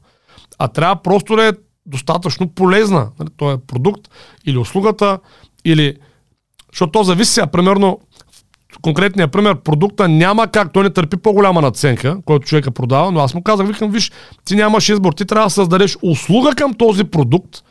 а 0.59 0.69
трябва 0.69 1.03
просто 1.03 1.37
да 1.37 1.49
е 1.49 1.53
достатъчно 1.87 2.49
полезна. 2.49 3.09
Нали, 3.19 3.29
той 3.37 3.55
е 3.55 3.59
продукт 3.59 4.01
или 4.47 4.59
услугата, 4.59 5.19
или... 5.65 5.97
Защото 6.73 6.93
то 6.93 7.05
зависи 7.05 7.33
сега, 7.33 7.47
примерно, 7.47 8.01
в 8.73 8.79
конкретния 8.83 9.29
пример, 9.29 9.55
продукта 9.55 10.09
няма 10.09 10.49
как, 10.49 10.73
той 10.73 10.83
не 10.83 10.91
търпи 10.91 11.17
по-голяма 11.17 11.61
наценка, 11.61 12.19
който 12.25 12.47
човека 12.47 12.71
продава, 12.71 13.13
но 13.13 13.21
аз 13.21 13.35
му 13.35 13.43
казах, 13.43 13.67
викам, 13.67 13.91
виж, 13.91 14.13
ти 14.45 14.57
нямаш 14.57 14.89
избор, 14.89 15.13
ти 15.13 15.25
трябва 15.25 15.47
да 15.47 15.51
създадеш 15.51 15.97
услуга 16.03 16.55
към 16.55 16.75
този 16.75 17.05
продукт, 17.05 17.63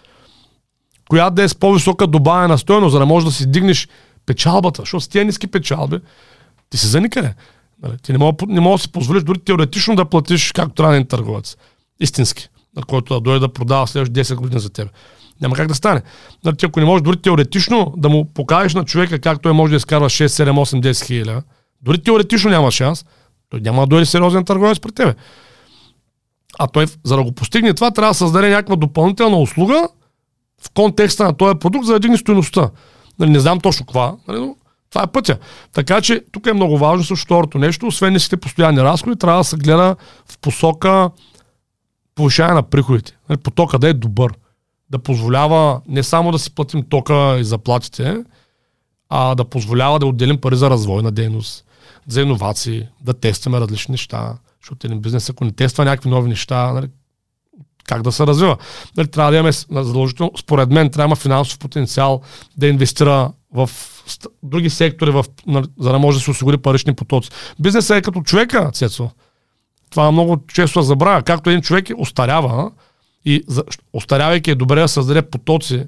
която 1.09 1.35
да 1.35 1.43
е 1.43 1.47
с 1.47 1.55
по-висока 1.55 2.07
добавена 2.07 2.57
стоеност, 2.57 2.91
за 2.91 2.99
да 2.99 3.05
можеш 3.05 3.25
да 3.25 3.31
си 3.31 3.51
дигнеш 3.51 3.87
печалбата, 4.25 4.81
защото 4.81 5.03
с 5.03 5.07
тия 5.07 5.25
ниски 5.25 5.47
печалби 5.47 5.99
ти 6.69 6.77
си 6.77 6.87
за 6.87 7.01
никъде. 7.01 7.33
Нали? 7.83 7.97
Ти 7.97 8.11
не 8.11 8.17
мога, 8.17 8.45
да 8.47 8.77
си 8.77 8.91
позволиш 8.91 9.23
дори 9.23 9.39
теоретично 9.39 9.95
да 9.95 10.05
платиш 10.05 10.51
както 10.51 10.75
трябва 10.75 10.91
на 10.91 10.97
един 10.97 11.07
търговец. 11.07 11.57
Истински. 11.99 12.49
На 12.75 12.83
който 12.83 13.13
да 13.13 13.19
дойде 13.19 13.39
да 13.39 13.53
продава 13.53 13.87
следващите 13.87 14.23
10 14.23 14.35
години 14.35 14.61
за 14.61 14.69
теб. 14.69 14.89
Няма 15.41 15.55
как 15.55 15.67
да 15.67 15.75
стане. 15.75 16.01
Нали, 16.43 16.55
ако 16.63 16.79
не 16.79 16.85
можеш 16.85 17.03
дори 17.03 17.17
теоретично 17.17 17.93
да 17.97 18.09
му 18.09 18.25
покажеш 18.33 18.73
на 18.73 18.85
човека 18.85 19.19
как 19.19 19.41
той 19.41 19.53
може 19.53 19.71
да 19.71 19.77
изкарва 19.77 20.09
6, 20.09 20.25
7, 20.25 20.51
8, 20.51 20.91
10 20.91 21.05
хиляди, 21.05 21.41
дори 21.81 22.03
теоретично 22.03 22.49
няма 22.49 22.71
шанс, 22.71 23.05
той 23.49 23.59
няма 23.61 23.81
да 23.81 23.87
дойде 23.87 24.05
сериозен 24.05 24.45
търговец 24.45 24.79
при 24.79 24.91
тебе. 24.91 25.15
А 26.59 26.67
той, 26.67 26.85
за 27.03 27.15
да 27.15 27.23
го 27.23 27.31
постигне 27.31 27.73
това, 27.73 27.91
трябва 27.91 28.09
да 28.09 28.17
създаде 28.17 28.49
някаква 28.49 28.75
допълнителна 28.75 29.37
услуга 29.37 29.87
в 30.61 30.69
контекста 30.73 31.23
на 31.23 31.33
този 31.33 31.59
продукт, 31.59 31.85
за 31.85 31.93
да 31.93 31.99
дигне 31.99 32.17
стоеността. 32.17 32.69
Нали, 33.19 33.29
не 33.29 33.39
знам 33.39 33.59
точно 33.59 33.85
каква, 33.85 34.15
нали, 34.27 34.39
но 34.39 34.55
това 34.89 35.03
е 35.03 35.07
пътя. 35.07 35.37
Така 35.73 36.01
че 36.01 36.23
тук 36.31 36.47
е 36.47 36.53
много 36.53 36.77
важно 36.77 37.03
също 37.03 37.25
второто 37.25 37.57
нещо, 37.57 37.87
освен 37.87 38.13
ниските 38.13 38.37
постоянни 38.37 38.81
разходи, 38.81 39.15
трябва 39.15 39.39
да 39.39 39.43
се 39.43 39.57
гледа 39.57 39.95
в 40.25 40.37
посока 40.39 41.09
повишаване 42.15 42.55
на 42.55 42.63
приходите. 42.63 43.17
Нали, 43.29 43.39
потока 43.39 43.79
да 43.79 43.89
е 43.89 43.93
добър. 43.93 44.33
Да 44.89 44.99
позволява 44.99 45.81
не 45.87 46.03
само 46.03 46.31
да 46.31 46.39
си 46.39 46.55
платим 46.55 46.83
тока 46.89 47.37
и 47.39 47.43
заплатите, 47.43 48.23
а 49.09 49.35
да 49.35 49.45
позволява 49.45 49.99
да 49.99 50.05
отделим 50.05 50.41
пари 50.41 50.55
за 50.55 50.69
развойна 50.69 51.11
дейност, 51.11 51.65
за 52.07 52.21
иновации, 52.21 52.87
да 53.01 53.13
тестваме 53.13 53.59
различни 53.59 53.91
неща. 53.91 54.37
Защото 54.61 54.87
един 54.87 55.01
бизнес, 55.01 55.29
ако 55.29 55.45
не 55.45 55.51
тества 55.51 55.85
някакви 55.85 56.09
нови 56.09 56.29
неща, 56.29 56.73
нали, 56.73 56.87
как 57.87 58.01
да 58.01 58.11
се 58.11 58.27
развива. 58.27 58.57
Нали, 58.97 59.07
трябва 59.07 59.31
да 59.31 59.37
имаме 59.37 59.51
задължително, 59.71 60.31
според 60.39 60.69
мен, 60.69 60.89
трябва 60.89 61.07
да 61.07 61.09
има 61.09 61.15
финансов 61.15 61.59
потенциал 61.59 62.21
да 62.57 62.67
инвестира 62.67 63.31
в 63.53 63.69
други 64.43 64.69
сектори, 64.69 65.11
в, 65.11 65.25
за 65.79 65.91
да 65.91 65.99
може 65.99 66.17
да 66.17 66.23
се 66.23 66.31
осигури 66.31 66.57
парични 66.57 66.93
потоци. 66.93 67.29
Бизнесът 67.59 67.97
е 67.97 68.01
като 68.01 68.21
човека, 68.21 68.71
Цецо. 68.71 69.09
Това 69.95 70.11
много 70.11 70.37
често 70.47 70.81
се 70.81 70.87
забравя. 70.87 71.21
Както 71.21 71.49
един 71.49 71.61
човек 71.61 71.89
остарява 71.97 72.71
и 73.25 73.43
за, 73.47 73.63
остарявайки 73.93 74.51
е 74.51 74.55
добре 74.55 74.81
да 74.81 74.87
създаде 74.87 75.21
потоци 75.21 75.85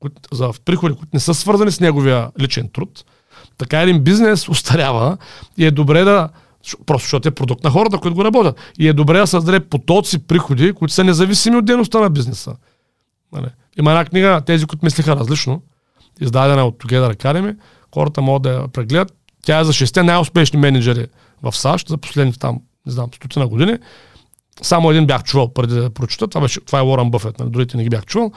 които, 0.00 0.16
за 0.32 0.50
приходи, 0.64 0.94
които 0.94 1.10
не 1.12 1.20
са 1.20 1.34
свързани 1.34 1.70
с 1.70 1.80
неговия 1.80 2.30
личен 2.40 2.68
труд, 2.72 3.04
така 3.58 3.80
един 3.80 4.00
бизнес 4.00 4.48
остарява 4.48 5.16
и 5.58 5.66
е 5.66 5.70
добре 5.70 6.04
да 6.04 6.28
Просто 6.86 7.04
защото 7.04 7.28
е 7.28 7.30
продукт 7.30 7.64
на 7.64 7.70
хората, 7.70 7.98
които 7.98 8.14
го 8.14 8.24
работят. 8.24 8.56
И 8.78 8.88
е 8.88 8.92
добре 8.92 9.18
да 9.18 9.26
създаде 9.26 9.60
потоци 9.60 10.18
приходи, 10.18 10.72
които 10.72 10.94
са 10.94 11.04
независими 11.04 11.56
от 11.56 11.64
дейността 11.64 12.00
на 12.00 12.10
бизнеса. 12.10 12.56
Нали? 13.32 13.46
Има 13.78 13.90
една 13.90 14.04
книга, 14.04 14.42
тези, 14.46 14.66
които 14.66 14.84
мислиха 14.84 15.16
различно, 15.16 15.62
издадена 16.20 16.64
от 16.64 16.84
Together 16.84 17.16
Academy, 17.16 17.56
хората 17.94 18.22
могат 18.22 18.42
да 18.42 18.52
я 18.52 18.68
прегледат. 18.68 19.12
Тя 19.42 19.60
е 19.60 19.64
за 19.64 19.72
шесте 19.72 20.02
най-успешни 20.02 20.58
менеджери 20.58 21.06
в 21.42 21.56
САЩ 21.56 21.88
за 21.88 21.98
последните 21.98 22.38
там, 22.38 22.60
не 22.86 22.92
знам, 22.92 23.08
стотина 23.14 23.48
години. 23.48 23.78
Само 24.62 24.90
един 24.90 25.06
бях 25.06 25.22
чувал 25.22 25.52
преди 25.52 25.74
да 25.74 25.90
прочета. 25.90 26.28
Това, 26.28 26.40
беше, 26.40 26.60
това 26.60 26.78
е 26.78 26.82
Уорън 26.82 27.10
Бъфет, 27.10 27.38
нали? 27.38 27.50
другите 27.50 27.76
не 27.76 27.82
ги 27.82 27.88
бях 27.88 28.06
чувал. 28.06 28.32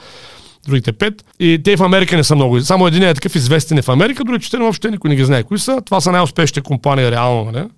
Другите 0.66 0.92
пет. 0.92 1.24
И 1.40 1.60
те 1.64 1.76
в 1.76 1.82
Америка 1.82 2.16
не 2.16 2.24
са 2.24 2.34
много. 2.34 2.60
Само 2.60 2.86
един 2.86 3.02
е 3.02 3.14
такъв 3.14 3.34
известен 3.34 3.82
в 3.82 3.88
Америка, 3.88 4.24
другите 4.24 4.44
четири 4.44 4.60
въобще 4.60 4.90
никой 4.90 5.10
не 5.10 5.16
ги 5.16 5.24
знае 5.24 5.42
кои 5.42 5.58
са. 5.58 5.80
Това 5.84 6.00
са 6.00 6.12
най-успешните 6.12 6.60
компании 6.60 7.10
реално 7.10 7.52
нали? 7.52 7.68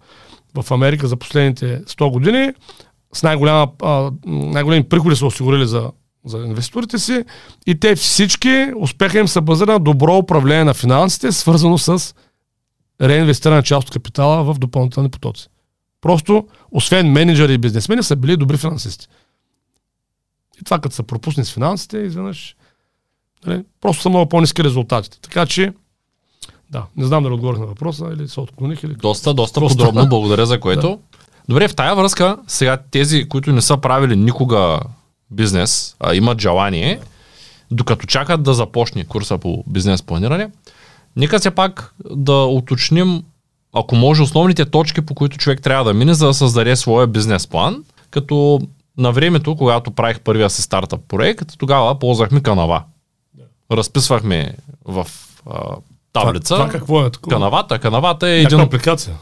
в 0.63 0.71
Америка 0.71 1.09
за 1.09 1.17
последните 1.17 1.81
100 1.85 2.13
години. 2.13 2.53
С 3.13 3.23
най-голяма, 3.23 3.69
най-големи 4.27 4.89
приходи 4.89 5.17
са 5.17 5.27
осигурили 5.27 5.67
за, 5.67 5.91
за 6.25 6.39
инвеститорите 6.39 6.99
си. 6.99 7.25
И 7.67 7.81
те 7.81 7.97
всички, 7.97 8.73
успеха 8.77 9.19
им 9.19 9.29
се 9.29 9.41
базира 9.41 9.73
на 9.73 9.79
добро 9.79 10.17
управление 10.17 10.65
на 10.65 10.75
финансите, 10.75 11.33
свързано 11.33 11.79
с 11.79 12.15
реинвестиране 13.03 13.57
на 13.57 13.63
част 13.63 13.89
от 13.89 13.93
капитала 13.93 14.45
в 14.45 14.59
допълнителни 14.59 15.09
потоци. 15.09 15.49
Просто, 16.07 16.47
освен 16.73 17.13
менеджери 17.13 17.55
и 17.55 17.59
бизнесмени, 17.59 18.03
са 18.03 18.17
били 18.17 18.37
добри 18.37 18.57
финансисти. 18.57 19.09
И 20.61 20.65
това 20.65 20.79
като 20.79 20.95
се 20.95 21.03
пропусне 21.03 21.45
с 21.45 21.53
финансите, 21.53 21.99
изведнъж 21.99 22.57
нали, 23.47 23.65
просто 23.81 24.03
са 24.03 24.09
много 24.09 24.29
по-низки 24.29 24.65
резултатите. 24.65 25.19
Така 25.21 25.47
че, 25.47 25.73
да, 26.71 26.85
не 26.97 27.05
знам 27.05 27.23
дали 27.23 27.35
отговорих 27.35 27.61
на 27.61 27.67
въпроса 27.67 28.11
или 28.13 28.29
се 28.29 28.41
отклоних 28.41 28.83
или... 28.83 28.95
Доста, 28.95 29.35
доста 29.35 29.61
Доста. 29.61 29.79
подробно, 29.79 30.09
благодаря 30.09 30.47
за 30.47 30.61
което. 30.61 31.01
Добре, 31.49 31.69
в 31.69 31.75
тая 31.75 31.95
връзка, 31.95 32.39
сега 32.47 32.77
тези, 32.91 33.29
които 33.29 33.53
не 33.53 33.63
са 33.63 33.77
правили 33.77 34.17
никога 34.17 34.81
бизнес, 35.31 35.97
а 36.01 36.15
имат 36.15 36.41
желание, 36.41 37.01
докато 37.71 38.07
чакат 38.07 38.43
да 38.43 38.55
започне 38.55 39.05
курса 39.05 39.39
по 39.39 39.65
бизнес 39.67 40.03
планиране, 40.03 40.51
нека 41.17 41.39
все 41.39 41.51
пак 41.51 41.95
да 42.11 42.33
уточним, 42.33 43.23
ако 43.77 43.95
може, 43.97 44.23
основните 44.23 44.65
точки, 44.65 45.01
по 45.01 45.15
които 45.15 45.39
човек 45.39 45.63
трябва 45.63 45.85
да 45.85 45.95
мине, 45.95 46.15
за 46.15 46.27
да 46.27 46.35
създаде 46.35 46.77
своя 46.77 47.07
бизнес 47.07 47.47
план, 47.47 47.85
като 48.11 48.61
на 48.99 49.13
времето, 49.13 49.57
когато 49.57 49.91
правих 49.91 50.21
първия 50.21 50.51
си 50.51 50.63
стартъп 50.63 51.01
проект, 51.09 51.53
тогава 51.59 51.99
ползвахме 51.99 52.41
канава. 52.41 52.83
Разписвахме 53.73 54.55
в 54.85 55.07
а, 55.51 55.61
таблица. 56.13 56.55
Това, 56.55 56.67
това 56.67 56.79
какво 56.79 57.07
е? 57.07 57.11
Такова? 57.11 57.37
Канавата, 57.37 57.79
канавата 57.79 58.29
е 58.29 58.39
Някаква 58.39 58.57
един... 58.57 58.67
апликация. 58.67 59.15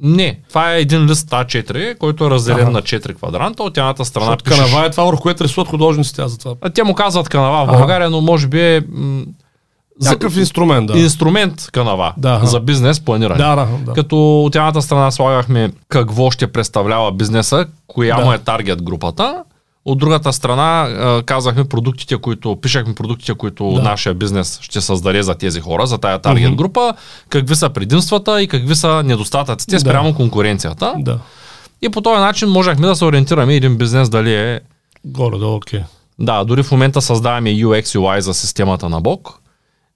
Не, 0.00 0.40
това 0.48 0.74
е 0.74 0.80
един 0.80 1.06
лист 1.06 1.30
А4, 1.30 1.98
който 1.98 2.24
е 2.26 2.30
разделен 2.30 2.62
Аха. 2.62 2.70
на 2.70 2.82
4 2.82 3.14
квадранта. 3.14 3.62
От 3.62 3.78
едната 3.78 4.04
страна 4.04 4.26
Защото 4.26 4.44
пишеш... 4.44 4.60
канава 4.60 4.86
е 4.86 4.90
това, 4.90 5.04
върху 5.04 5.22
което 5.22 5.44
рисуват 5.44 5.68
художниците, 5.68 6.22
аз 6.22 6.30
за 6.30 6.38
това. 6.38 6.54
А, 6.60 6.70
Те 6.70 6.82
му 6.82 6.94
казват 6.94 7.28
канава 7.28 7.66
в. 7.66 7.78
България, 7.78 8.10
но 8.10 8.20
може 8.20 8.46
би 8.46 8.60
е 8.60 8.82
м- 8.88 9.24
Някакъв 10.02 10.36
инструмент, 10.36 10.86
да. 10.86 10.98
инструмент 10.98 11.68
канава 11.72 12.12
Да, 12.16 12.40
за 12.44 12.60
бизнес 12.60 13.00
планиране. 13.00 13.38
Да, 13.38 13.56
да, 13.56 13.68
да. 13.86 13.92
Като 13.92 14.42
от 14.44 14.56
едната 14.56 14.82
страна 14.82 15.10
слагахме 15.10 15.70
какво 15.88 16.30
ще 16.30 16.46
представлява 16.46 17.12
бизнеса, 17.12 17.66
коя 17.86 18.16
Да. 18.16 18.24
му 18.24 18.32
е 18.32 18.38
таргет 18.38 18.82
групата. 18.82 19.44
От 19.84 19.98
другата 19.98 20.32
страна 20.32 20.88
казахме 21.26 21.64
продуктите, 21.64 22.16
които, 22.16 22.56
пишахме 22.56 22.94
продуктите, 22.94 23.34
които 23.34 23.72
Да. 23.72 23.82
нашия 23.82 24.14
бизнес 24.14 24.58
ще 24.62 24.80
създаде 24.80 25.22
за 25.22 25.34
тези 25.34 25.60
хора, 25.60 25.86
за 25.86 25.98
тая 25.98 26.18
таргет 26.18 26.54
група, 26.54 26.94
какви 27.28 27.56
са 27.56 27.70
предимствата 27.70 28.42
и 28.42 28.48
какви 28.48 28.74
са 28.74 29.02
недостатъците 29.02 29.76
Да. 29.76 29.80
спрямо 29.80 30.14
конкуренцията. 30.14 30.94
Да. 30.98 31.18
И 31.82 31.88
по 31.88 32.00
този 32.00 32.20
начин 32.20 32.48
можехме 32.48 32.86
да 32.86 32.96
се 32.96 33.04
ориентираме 33.04 33.54
един 33.54 33.76
бизнес 33.76 34.08
дали 34.08 34.34
е... 34.34 34.60
Горе, 35.04 35.38
да, 35.38 35.46
окей. 35.46 35.80
Да, 36.18 36.44
дори 36.44 36.62
в 36.62 36.70
момента 36.70 37.02
създаваме 37.02 37.50
UX 37.50 37.82
UI 37.98 38.18
за 38.18 38.34
системата 38.34 38.88
на 38.88 39.00
Бог. 39.00 39.40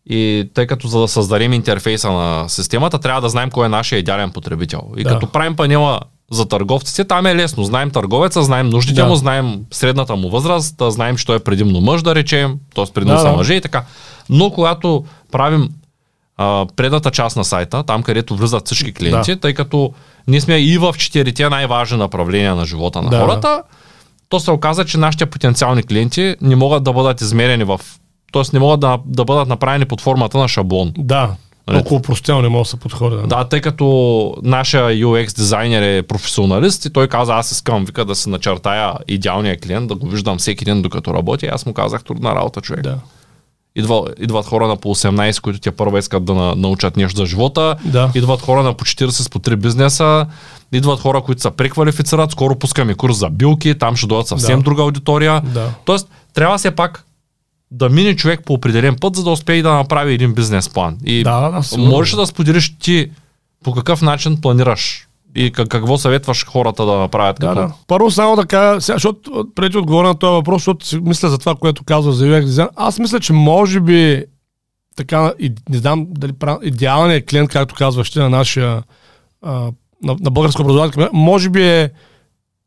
И 0.07 0.51
тъй 0.55 0.67
като 0.67 0.89
за 0.89 1.01
да 1.01 1.09
създадем 1.09 1.53
интерфейса 1.53 2.13
на 2.13 2.49
системата, 2.49 2.99
трябва 2.99 3.21
да 3.21 3.29
знаем 3.29 3.51
кой 3.51 3.67
е 3.67 3.69
нашия 3.69 3.99
идеален 3.99 4.31
потребител. 4.31 4.81
И 4.97 5.03
Да. 5.05 5.09
като 5.11 5.27
правим 5.27 5.57
панела 5.57 6.01
за 6.31 6.49
търговците, 6.49 7.05
там 7.05 7.27
е 7.27 7.37
лесно. 7.37 7.65
Знаем 7.65 7.91
търговеца, 7.91 8.43
знаем 8.43 8.69
нуждите 8.69 9.01
Да. 9.01 9.07
му, 9.09 9.15
знаем 9.15 9.61
средната 9.71 10.17
му 10.17 10.31
възраст, 10.31 10.77
да 10.77 10.91
знаем, 10.91 11.17
че 11.17 11.27
той 11.27 11.37
е 11.37 11.41
предимно 11.41 11.81
мъж, 11.81 12.03
да 12.03 12.15
речем, 12.15 12.55
т.е. 12.75 12.85
предимно 12.95 13.15
Да, 13.15 13.21
са 13.21 13.31
да. 13.31 13.37
мъже 13.37 13.55
и 13.55 13.61
така. 13.61 13.85
Но 14.31 14.51
когато 14.51 15.05
правим 15.33 15.69
а, 16.37 16.67
предната 16.77 17.11
част 17.11 17.37
на 17.37 17.45
сайта, 17.45 17.83
там 17.83 18.03
където 18.03 18.37
влизат 18.37 18.67
всички 18.67 18.93
клиенти, 18.93 19.35
Да. 19.35 19.41
тъй 19.41 19.55
като 19.55 19.93
ние 20.29 20.41
сме 20.41 20.59
и 20.59 20.79
в 20.79 20.95
четирите 20.99 21.49
най-важни 21.49 21.99
направления 21.99 22.55
на 22.55 22.67
живота 22.67 23.03
на 23.03 23.11
Да. 23.11 23.21
хората, 23.21 23.63
то 24.29 24.41
се 24.41 24.51
оказа, 24.51 24.85
че 24.85 24.99
нашите 24.99 25.27
потенциални 25.27 25.83
клиенти 25.83 26.37
не 26.41 26.57
могат 26.57 26.85
да 26.85 26.93
бъдат 26.93 27.21
измерени 27.21 27.65
в... 27.65 27.81
Тоест 28.33 28.53
не 28.53 28.59
могат 28.59 28.81
да, 28.81 28.99
да 29.07 29.25
бъдат 29.25 29.49
направени 29.49 29.85
под 29.85 30.01
формата 30.01 30.39
на 30.39 30.49
шаблон. 30.49 30.93
Да. 30.99 31.31
Нали? 31.69 31.79
Толкова 31.79 32.03
простено 32.03 32.43
не 32.43 32.49
може 32.49 32.67
да 32.67 32.71
се 32.71 32.77
подходи. 32.77 33.17
Да. 33.17 33.23
Да, 33.27 33.45
тъй 33.45 33.61
като 33.61 34.37
нашия 34.43 34.85
UX 34.85 35.37
дизайнер 35.37 35.83
е 35.99 36.03
професионалист 36.03 36.85
и 36.85 36.93
той 36.93 37.09
каза, 37.09 37.35
аз 37.35 37.51
искам 37.51 37.85
вика 37.85 38.05
да 38.05 38.15
се 38.15 38.31
начертая 38.31 38.93
идеалния 39.09 39.61
клиент, 39.61 39.89
да 39.89 39.95
го 39.95 40.09
виждам 40.09 40.39
всеки 40.39 40.65
ден 40.65 40.83
докато 40.83 41.15
работя. 41.15 41.47
И 41.47 41.49
аз 41.49 41.67
му 41.67 41.73
казах, 41.73 42.05
трудна 42.05 42.35
работа, 42.35 42.61
човек. 42.61 42.83
Да. 42.83 42.99
Идва, 43.77 44.05
идват 44.21 44.47
хора 44.47 44.67
на 44.67 44.77
по 44.77 44.95
18, 44.95 45.41
които 45.41 45.61
те 45.61 45.71
първо 45.71 45.99
искат 45.99 46.25
да 46.25 46.35
на, 46.35 46.55
научат 46.57 46.97
нещо 46.97 47.17
за 47.17 47.27
живота. 47.27 47.77
Да. 47.85 48.11
Идват 48.15 48.41
хора 48.41 48.63
на 48.63 48.75
по 48.75 48.85
40 48.85 49.09
с 49.11 49.31
по 49.31 49.39
3 49.39 49.57
бизнеса. 49.57 50.27
Идват 50.73 51.01
хора, 51.01 51.21
които 51.21 51.41
се 51.43 51.51
преквалифицират. 51.51 52.31
Скоро 52.31 52.55
пускаме 52.55 52.95
курс 52.95 53.17
за 53.17 53.31
билки. 53.31 53.79
Там 53.79 53.97
ще 53.97 54.07
дойдат 54.07 54.29
съвсем 54.29 54.59
Да. 54.59 54.65
друга 54.65 54.83
аудитория. 54.83 55.41
Да. 55.45 55.71
Тоест, 55.85 56.09
трябва 56.35 56.59
все 56.59 56.71
пак 56.71 57.05
да 57.73 57.89
мине 57.89 58.17
човек 58.17 58.41
по 58.47 58.53
определен 58.53 58.97
път, 59.01 59.17
за 59.17 59.25
да 59.25 59.31
успее 59.31 59.63
да 59.63 59.73
направи 59.73 60.15
един 60.15 60.35
бизнес 60.35 60.69
план. 60.69 60.99
И 61.05 61.23
Да, 61.23 61.51
да, 61.51 61.63
сигурно. 61.63 61.91
можеш 61.91 62.15
да 62.15 62.27
споделиш 62.27 62.79
ти 62.79 63.11
по 63.65 63.73
какъв 63.73 64.03
начин 64.03 64.41
планираш 64.41 65.09
и 65.35 65.51
как, 65.53 65.69
какво 65.69 65.99
съветваш 65.99 66.47
хората 66.47 66.87
да 66.87 66.93
направят? 66.99 67.37
Да, 67.41 67.55
да. 67.55 67.73
Първо 67.87 68.11
само 68.11 68.37
да 68.37 68.47
кажа, 68.47 68.81
сега, 68.81 68.97
защото 68.97 69.47
преди 69.55 69.79
отговоря 69.79 70.09
на 70.09 70.15
този 70.15 70.33
въпрос, 70.33 70.61
защото 70.61 70.87
си 70.87 71.01
мисля 71.01 71.29
за 71.29 71.39
това, 71.39 71.55
което 71.55 71.85
казва 71.85 72.13
за 72.13 72.27
UX 72.27 72.45
дизайн. 72.45 72.69
Аз 72.77 72.99
мисля, 72.99 73.21
че 73.21 73.33
може 73.33 73.81
би 73.81 74.25
така, 74.97 75.33
и, 75.39 75.53
не 75.69 75.79
знам 75.79 76.07
дали 76.09 76.33
идеалният 76.63 77.27
клиент, 77.27 77.51
както 77.51 77.75
казваш 77.75 78.11
ти, 78.11 78.19
на 78.19 78.31
нашия 78.31 78.83
а, 79.43 79.53
на, 80.03 80.17
на 80.21 80.31
българско 80.31 80.63
образование, 80.63 81.09
може 81.13 81.51
би 81.51 81.63
е 81.63 81.91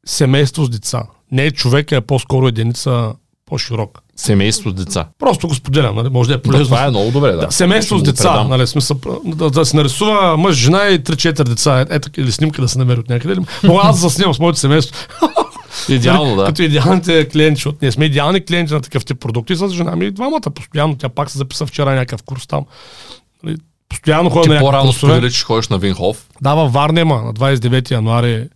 семейство 0.05 0.65
с 0.65 0.69
деца. 0.69 1.03
Не 1.31 1.45
е 1.45 1.51
човека, 1.51 1.95
е 1.95 2.01
по-скоро 2.01 2.47
единица 2.47 3.13
по-широк. 3.45 4.01
Семейство 4.15 4.69
с 4.69 4.73
деца. 4.73 5.07
Просто 5.19 5.47
го 5.47 5.55
споделям, 5.55 5.95
нали? 5.95 6.09
може 6.09 6.27
да 6.29 6.33
е 6.33 6.37
Да, 6.37 6.43
полезно. 6.43 6.65
това 6.65 6.85
е 6.85 6.89
много 6.89 7.11
добре. 7.11 7.31
Да, 7.31 7.37
Да, 7.37 7.51
семейство 7.51 7.97
с 7.97 8.03
деца, 8.03 8.43
нали, 8.43 8.67
смисъл, 8.67 8.99
да, 9.25 9.49
да 9.49 9.65
се 9.65 9.75
нарисува 9.75 10.37
мъж, 10.37 10.55
жена 10.55 10.87
и 10.87 10.99
3-4 10.99 11.43
деца, 11.43 11.81
е, 11.81 11.85
ето, 11.89 12.09
или 12.17 12.31
снимка 12.31 12.61
да 12.61 12.67
се 12.67 12.77
намери 12.79 12.99
от 12.99 13.09
някъде. 13.09 13.41
Мога 13.63 13.81
аз 13.83 14.01
да 14.01 14.09
снимам 14.09 14.33
с 14.33 14.39
моето 14.39 14.59
семейство. 14.59 15.07
Идеално, 15.89 16.35
да. 16.35 16.45
Като 16.45 16.61
идеалните 16.61 17.29
клиенти, 17.29 17.55
защото 17.55 17.77
ние 17.81 17.91
сме 17.91 18.05
идеални 18.05 18.45
клиенти 18.45 18.73
на 18.73 18.81
такъв 18.81 19.05
тип 19.05 19.19
продукти 19.19 19.55
с 19.55 19.69
жена 19.69 19.95
ми 19.95 20.05
и 20.05 20.11
двамата. 20.11 20.51
Постоянно 20.55 20.97
тя 20.97 21.09
пак 21.09 21.31
се 21.31 21.37
записа 21.37 21.65
вчера 21.65 21.91
някакъв 21.91 22.23
курс 22.23 22.47
там. 22.47 22.65
Нали, 23.43 23.57
Постоянно 23.89 24.29
ходя 24.29 24.53
на 24.53 24.59
по-рано 24.59 24.93
сподели, 24.93 25.31
че 25.31 25.43
ходиш 25.43 25.67
на 25.67 25.77
Винхов. 25.77 26.27
Да, 26.41 26.55
във 26.55 26.73
Варна 26.73 26.99
има, 26.99 27.21
на 27.21 27.33
29 27.33 27.91
януари 27.91 28.47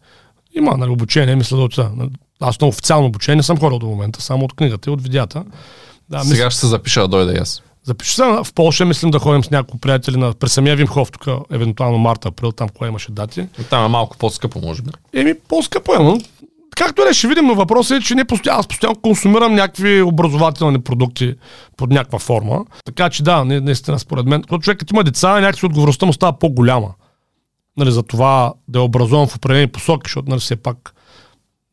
има 0.55 0.77
нали, 0.77 0.89
обучение, 0.89 1.35
мисля 1.35 1.57
да 1.57 1.63
отида. 1.63 1.91
Аз 2.39 2.61
на 2.61 2.67
официално 2.67 3.07
обучение 3.07 3.35
не 3.35 3.43
съм 3.43 3.57
ходил 3.57 3.79
до 3.79 3.85
момента, 3.85 4.21
само 4.21 4.45
от 4.45 4.53
книгата 4.53 4.89
и 4.89 4.93
от 4.93 5.01
видеята. 5.01 5.43
Да, 6.09 6.17
мисля, 6.17 6.35
Сега 6.35 6.51
ще 6.51 6.59
се 6.59 6.67
запиша 6.67 7.01
да 7.01 7.07
дойда 7.07 7.33
и 7.33 7.37
аз. 7.37 7.63
Запиши 7.83 8.15
се 8.15 8.23
в 8.23 8.47
Польша, 8.55 8.85
мислим 8.85 9.11
да 9.11 9.19
ходим 9.19 9.43
с 9.43 9.51
няколко 9.51 9.77
приятели 9.77 10.17
на 10.17 10.33
през 10.33 10.53
самия 10.53 10.75
Вимхов, 10.75 11.11
тук 11.11 11.27
евентуално 11.51 11.97
марта, 11.97 12.27
април, 12.27 12.51
там 12.51 12.69
кое 12.69 12.87
имаше 12.87 13.11
дати. 13.11 13.47
Там 13.69 13.85
е 13.85 13.87
малко 13.87 14.17
по-скъпо, 14.17 14.59
може 14.59 14.81
би. 14.81 14.89
Еми, 15.13 15.33
по-скъпо 15.47 15.93
е, 15.93 16.03
но 16.03 16.19
както 16.75 17.01
и 17.01 17.05
да 17.05 17.09
е, 17.09 17.13
ще 17.13 17.27
видим, 17.27 17.47
въпросът 17.47 17.97
е, 17.97 18.05
че 18.05 18.15
не 18.15 18.25
постоянно, 18.25 18.59
аз 18.59 18.67
постоянно 18.67 18.95
консумирам 18.95 19.55
някакви 19.55 20.01
образователни 20.01 20.81
продукти 20.81 21.35
под 21.77 21.89
някаква 21.89 22.19
форма. 22.19 22.65
Така 22.85 23.09
че 23.09 23.23
да, 23.23 23.45
не- 23.45 23.59
наистина 23.59 23.99
според 23.99 24.25
мен, 24.25 24.41
когато 24.41 24.61
човекът 24.61 24.91
има 24.91 25.03
деца, 25.03 25.39
някакси 25.39 25.65
отговорността 25.65 26.05
му 26.05 26.13
става 26.13 26.39
по-голяма. 26.39 26.93
Нали, 27.77 27.91
за 27.91 28.03
това 28.03 28.53
да 28.67 28.79
е 28.79 28.81
образован 28.81 29.27
в 29.27 29.35
определени 29.35 29.67
посоки, 29.67 30.01
защото 30.05 30.29
нали, 30.29 30.39
все 30.39 30.55
пак 30.55 30.93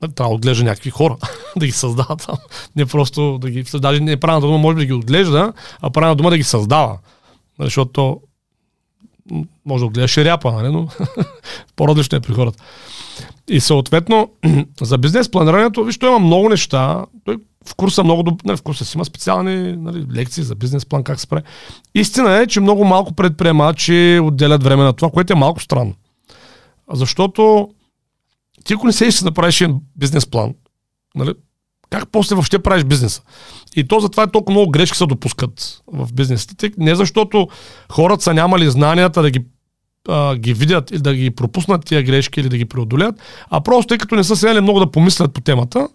Трябва 0.01 0.31
да 0.31 0.35
отглежда 0.35 0.65
някакви 0.65 0.91
хора, 0.91 1.17
да 1.57 1.67
ги 1.67 1.73
създава 1.73 2.17
там. 2.17 2.37
Не 2.77 2.87
просто 2.87 3.39
да 3.39 3.51
ги... 3.51 3.65
Даже 3.75 4.01
не 4.01 4.13
е 4.13 4.17
правилната 4.17 4.47
дума, 4.47 4.59
може 4.59 4.75
би 4.75 4.81
да 4.81 4.87
ги 4.87 4.93
отглежда, 4.93 5.53
а 5.81 5.91
правилната 5.91 6.17
дума 6.17 6.31
да 6.31 6.37
ги 6.37 6.43
създава. 6.43 6.99
Защото 7.61 8.21
може 9.67 9.83
да 9.83 9.87
отгледаш 9.87 10.17
и 10.17 10.25
ряпа, 10.25 10.53
нали? 10.53 10.73
но 10.73 10.89
по-различно 11.77 12.19
е 12.19 12.21
при 12.21 12.33
хората. 12.33 12.63
И 13.49 13.61
съответно, 13.61 14.31
за 14.81 14.99
бизнес 14.99 15.31
планирането, 15.31 15.85
виж, 15.85 15.99
той 15.99 16.09
има 16.09 16.19
много 16.19 16.49
неща. 16.49 17.05
Той 17.25 17.37
в 17.69 17.75
курса 17.75 18.05
много 18.05 18.23
доб... 18.23 18.45
не, 18.45 18.57
в 18.57 18.63
курса 18.63 18.85
си 18.85 18.97
има 18.97 19.05
специални 19.05 19.77
нали, 19.77 20.07
лекции 20.15 20.43
за 20.43 20.55
бизнес 20.55 20.87
план, 20.87 21.03
как 21.03 21.21
се 21.21 21.27
прави. 21.27 21.43
Истина 21.95 22.37
е, 22.37 22.47
че 22.47 22.61
много 22.61 22.85
малко 22.85 23.13
предприемачи 23.13 24.21
отделят 24.23 24.63
време 24.63 24.85
на 24.85 24.93
това, 24.93 25.11
което 25.11 25.33
е 25.33 25.37
малко 25.37 25.63
странно. 25.63 25.95
Защото 26.93 27.69
ти 28.67 28.75
ако 28.75 28.87
не 28.87 28.93
седиш 28.93 29.19
да 29.19 29.25
направиш 29.25 29.61
един 29.61 29.81
бизнес 29.97 30.27
план, 30.27 30.55
нали, 31.15 31.35
как 31.91 32.09
после 32.13 32.35
въобще 32.35 32.59
правиш 32.59 32.85
бизнеса? 32.85 33.23
И 33.77 33.89
то 33.89 34.01
затова 34.01 34.23
е 34.23 34.31
толкова 34.31 34.53
много 34.53 34.71
грешки 34.71 34.99
се 34.99 35.07
допускат 35.07 35.83
в 35.87 36.13
бизнесите. 36.13 36.73
Не 36.79 36.95
защото 36.95 37.49
хората 37.93 38.23
са 38.23 38.35
нямали 38.35 38.71
знанията 38.71 39.23
да 39.23 39.31
ги, 39.31 39.45
а, 40.09 40.37
ги 40.37 40.55
видят 40.55 40.91
или 40.91 40.99
да 40.99 41.15
ги 41.15 41.31
пропуснат 41.31 41.85
тия 41.85 42.03
грешки 42.03 42.41
или 42.41 42.49
да 42.49 42.57
ги 42.57 42.65
преодолят, 42.65 43.15
а 43.51 43.61
просто 43.61 43.89
тъй 43.89 43.99
като 43.99 44.15
не 44.15 44.25
са 44.25 44.37
седели 44.37 44.61
много 44.61 44.79
да 44.79 44.91
помислят 44.91 45.33
по 45.33 45.41
темата 45.41 45.89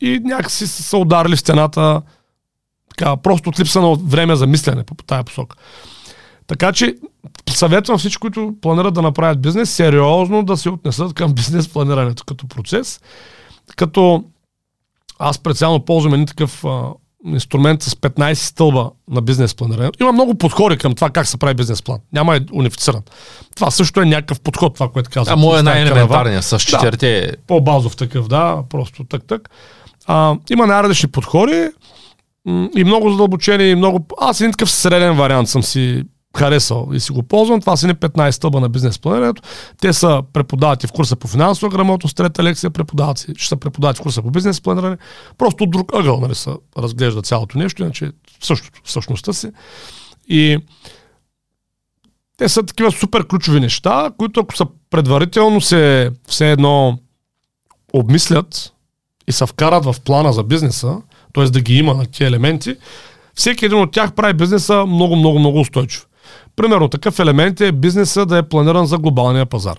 и 0.00 0.20
някакси 0.24 0.66
са 0.66 0.82
се 0.82 0.96
ударили 0.96 1.36
в 1.36 1.40
стената 1.40 2.02
така, 2.88 3.16
просто 3.16 3.48
от 3.48 3.60
липса 3.60 3.80
на 3.80 3.94
време 3.94 4.36
за 4.36 4.46
мислене 4.46 4.84
по 4.84 4.94
тая 4.94 5.24
посока. 5.24 5.56
Така 6.46 6.72
че 6.72 6.96
съветвам 7.50 7.98
всички, 7.98 8.20
които 8.20 8.54
планират 8.62 8.94
да 8.94 9.02
направят 9.02 9.42
бизнес, 9.42 9.70
сериозно 9.70 10.42
да 10.42 10.56
се 10.56 10.70
отнесат 10.70 11.14
към 11.14 11.32
бизнес 11.32 11.68
планирането 11.68 12.24
като 12.24 12.46
процес. 12.46 13.00
Като 13.76 14.24
аз 15.18 15.36
специално 15.36 15.84
ползвам 15.84 16.14
един 16.14 16.26
такъв 16.26 16.64
а, 16.64 16.82
инструмент 17.26 17.82
с 17.82 17.94
15 17.94 18.34
стълба 18.34 18.90
на 19.10 19.20
бизнес 19.20 19.54
планирането. 19.54 20.02
Има 20.02 20.12
много 20.12 20.34
подходи 20.34 20.76
към 20.76 20.94
това 20.94 21.10
как 21.10 21.26
се 21.26 21.36
прави 21.36 21.54
бизнес 21.54 21.82
план. 21.82 21.98
Няма 22.12 22.36
е 22.36 22.40
унифициран. 22.52 23.02
Това 23.56 23.70
също 23.70 24.00
е 24.00 24.04
някакъв 24.04 24.40
подход, 24.40 24.74
това, 24.74 24.88
което 24.88 25.10
казвам. 25.10 25.38
А 25.38 25.42
моят 25.42 25.60
е 25.60 25.62
най-елементарният, 25.62 26.44
с 26.44 26.58
четирите. 26.58 27.32
По-базов 27.46 27.96
такъв, 27.96 28.28
да, 28.28 28.62
просто 28.70 29.04
так-так. 29.04 29.50
А, 30.06 30.36
има 30.50 30.66
най-различни 30.66 31.10
подходи 31.10 31.68
и 32.76 32.84
много 32.84 33.10
задълбочени, 33.10 33.64
и 33.64 33.74
много... 33.74 34.06
Аз 34.20 34.40
един 34.40 34.52
такъв 34.52 34.70
среден 34.70 35.16
вариант 35.16 35.48
съм 35.48 35.62
си 35.62 36.04
харесал 36.36 36.88
и 36.92 37.00
си 37.00 37.12
го 37.12 37.22
ползвам. 37.22 37.60
Това 37.60 37.76
са 37.76 37.86
ни 37.86 37.94
15 37.94 38.30
стълба 38.30 38.60
на 38.60 38.68
бизнес 38.68 38.98
планирането. 38.98 39.42
Те 39.80 39.92
са 39.92 40.22
преподавати 40.32 40.86
в 40.86 40.92
курса 40.92 41.16
по 41.16 41.28
финансова 41.28 41.72
грамотност, 41.72 42.16
трета 42.16 42.42
лекция 42.42 42.70
преподават 42.70 43.18
си, 43.18 43.32
ще 43.36 43.48
са 43.48 43.56
преподавати 43.56 43.98
в 43.98 44.02
курса 44.02 44.22
по 44.22 44.30
бизнес 44.30 44.60
планиране. 44.60 44.96
Просто 45.38 45.66
друг 45.66 45.92
ъгъл 45.94 46.20
нали, 46.20 46.34
се 46.34 46.50
разглежда 46.78 47.22
цялото 47.22 47.58
нещо, 47.58 47.82
иначе 47.82 48.12
същото, 48.42 48.80
същността 48.84 49.32
си. 49.32 49.50
И 50.28 50.58
те 52.36 52.48
са 52.48 52.62
такива 52.62 52.92
супер 52.92 53.26
ключови 53.26 53.60
неща, 53.60 54.10
които 54.18 54.40
ако 54.40 54.56
са 54.56 54.66
предварително 54.90 55.60
се 55.60 56.10
все 56.28 56.52
едно 56.52 56.98
обмислят 57.92 58.72
и 59.28 59.32
се 59.32 59.46
вкарат 59.46 59.84
в 59.84 59.96
плана 60.04 60.32
за 60.32 60.42
бизнеса, 60.42 60.96
т.е. 61.34 61.44
да 61.44 61.60
ги 61.60 61.74
има 61.74 61.94
на 61.94 62.06
тези 62.06 62.24
елементи, 62.24 62.76
всеки 63.34 63.64
един 63.64 63.78
от 63.78 63.92
тях 63.92 64.12
прави 64.12 64.34
бизнеса 64.34 64.86
много, 64.86 65.16
много, 65.16 65.38
много 65.38 65.60
устойчив. 65.60 66.06
Примерно 66.56 66.88
такъв 66.88 67.18
елемент 67.18 67.60
е 67.60 67.72
бизнеса 67.72 68.26
да 68.26 68.38
е 68.38 68.48
планиран 68.48 68.86
за 68.86 68.98
глобалния 68.98 69.46
пазар. 69.46 69.78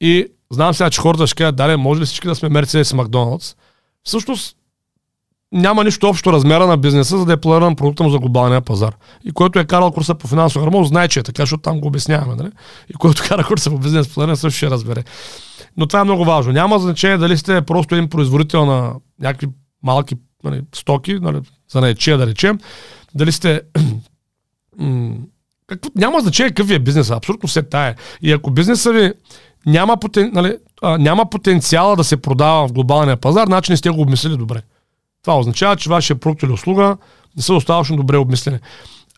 И 0.00 0.26
знам 0.50 0.74
сега, 0.74 0.90
че 0.90 1.00
хората 1.00 1.26
ще 1.26 1.34
кажат, 1.34 1.56
дале, 1.56 1.76
може 1.76 2.00
ли 2.00 2.06
всички 2.06 2.28
да 2.28 2.34
сме 2.34 2.48
Мерцедес 2.48 2.90
и 2.90 2.96
Макдоналдс? 2.96 3.56
Всъщност 4.04 4.56
няма 5.52 5.84
нищо 5.84 6.08
общо 6.08 6.32
размера 6.32 6.66
на 6.66 6.76
бизнеса, 6.76 7.18
за 7.18 7.24
да 7.24 7.32
е 7.32 7.36
планиран 7.36 7.76
продукта 7.76 8.02
му 8.02 8.10
за 8.10 8.18
глобалния 8.18 8.60
пазар. 8.60 8.96
И 9.24 9.32
който 9.32 9.58
е 9.58 9.64
карал 9.64 9.90
курса 9.90 10.14
по 10.14 10.28
финансова 10.28 10.64
грамотност, 10.64 10.88
знае, 10.88 11.08
че 11.08 11.20
е 11.20 11.22
така, 11.22 11.42
защото 11.42 11.62
там 11.62 11.80
го 11.80 11.88
обясняваме. 11.88 12.34
Нали? 12.34 12.50
И 12.90 12.92
който 12.92 13.22
кара 13.28 13.44
курса 13.44 13.70
по 13.70 13.78
бизнес 13.78 14.14
планиране, 14.14 14.36
също 14.36 14.56
ще 14.56 14.70
разбере. 14.70 15.04
Но 15.76 15.86
това 15.86 16.00
е 16.00 16.04
много 16.04 16.24
важно. 16.24 16.52
Няма 16.52 16.78
значение 16.78 17.18
дали 17.18 17.38
сте 17.38 17.62
просто 17.62 17.94
един 17.94 18.08
производител 18.08 18.66
на 18.66 18.94
някакви 19.20 19.48
малки 19.82 20.14
нали, 20.44 20.62
стоки, 20.74 21.14
нали, 21.14 21.40
за 21.72 21.80
наечия 21.80 22.18
да 22.18 22.26
речем, 22.26 22.58
дали 23.14 23.32
сте 23.32 23.62
м, 24.80 25.14
какво, 25.66 25.90
няма 25.96 26.20
значение 26.20 26.50
какъв 26.50 26.68
ви 26.68 26.74
е 26.74 26.78
бизнеса, 26.78 27.14
абсолютно 27.14 27.48
все 27.48 27.62
тая. 27.62 27.94
И 28.22 28.32
ако 28.32 28.50
бизнеса 28.50 28.92
ви 28.92 29.12
няма, 29.66 29.96
потен, 29.96 30.30
нали, 30.34 30.56
а, 30.82 30.98
няма 30.98 31.30
потенциала 31.30 31.96
да 31.96 32.04
се 32.04 32.16
продава 32.16 32.68
в 32.68 32.72
глобалния 32.72 33.16
пазар, 33.16 33.46
значи 33.46 33.72
не 33.72 33.76
сте 33.76 33.90
го 33.90 34.00
обмислили 34.00 34.36
добре. 34.36 34.62
Това 35.22 35.38
означава, 35.38 35.76
че 35.76 35.90
вашия 35.90 36.16
продукт 36.16 36.42
или 36.42 36.52
услуга 36.52 36.96
не 37.36 37.42
са 37.42 37.52
достатъчно 37.52 37.96
добре 37.96 38.16
обмислени. 38.16 38.58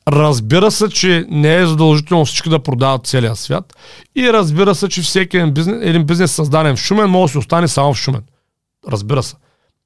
Разбира 0.09 0.71
се, 0.71 0.89
че 0.89 1.27
не 1.29 1.57
е 1.57 1.67
задължително 1.67 2.25
всички 2.25 2.49
да 2.49 2.59
продават 2.59 3.07
целия 3.07 3.37
свят. 3.37 3.77
И 4.17 4.33
разбира 4.33 4.75
се, 4.75 4.89
че 4.89 5.03
всеки 5.03 5.37
един 5.37 5.55
бизнес, 5.55 5.79
един 5.83 6.05
бизнес 6.05 6.33
създаден 6.33 6.77
в 6.77 6.81
Шумен 6.81 7.11
може 7.11 7.31
да 7.31 7.33
се 7.33 7.39
остане 7.39 7.69
само 7.69 7.95
в 7.95 7.99
Шумен. 7.99 8.23
Разбира 8.89 9.23
се. 9.23 9.37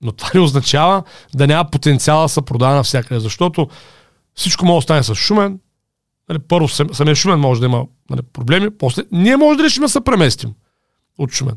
Но 0.03 0.13
това 0.13 0.31
не 0.35 0.41
означава 0.41 1.03
да 1.35 1.47
няма 1.47 1.71
потенциала 1.71 2.23
да 2.23 2.29
се 2.29 2.43
продава 2.43 2.75
навсякъде, 2.75 3.21
защото 3.21 3.69
всичко 4.35 4.67
може 4.67 4.75
да 4.75 4.79
остане 4.79 5.03
с 5.03 5.15
Шумен. 5.15 5.59
Нали, 6.29 6.39
първо, 6.39 6.69
сам- 6.69 6.95
самия 6.95 7.15
Шумен 7.15 7.41
може 7.41 7.61
да 7.61 7.67
има 7.67 7.87
нали, 8.11 8.23
проблеми, 8.23 8.71
после 8.79 9.03
ние 9.13 9.37
може 9.37 9.59
да 9.59 9.65
решим 9.65 9.81
да 9.81 9.89
се 9.89 10.01
преместим 10.01 10.55
от 11.19 11.33
Шумен. 11.33 11.57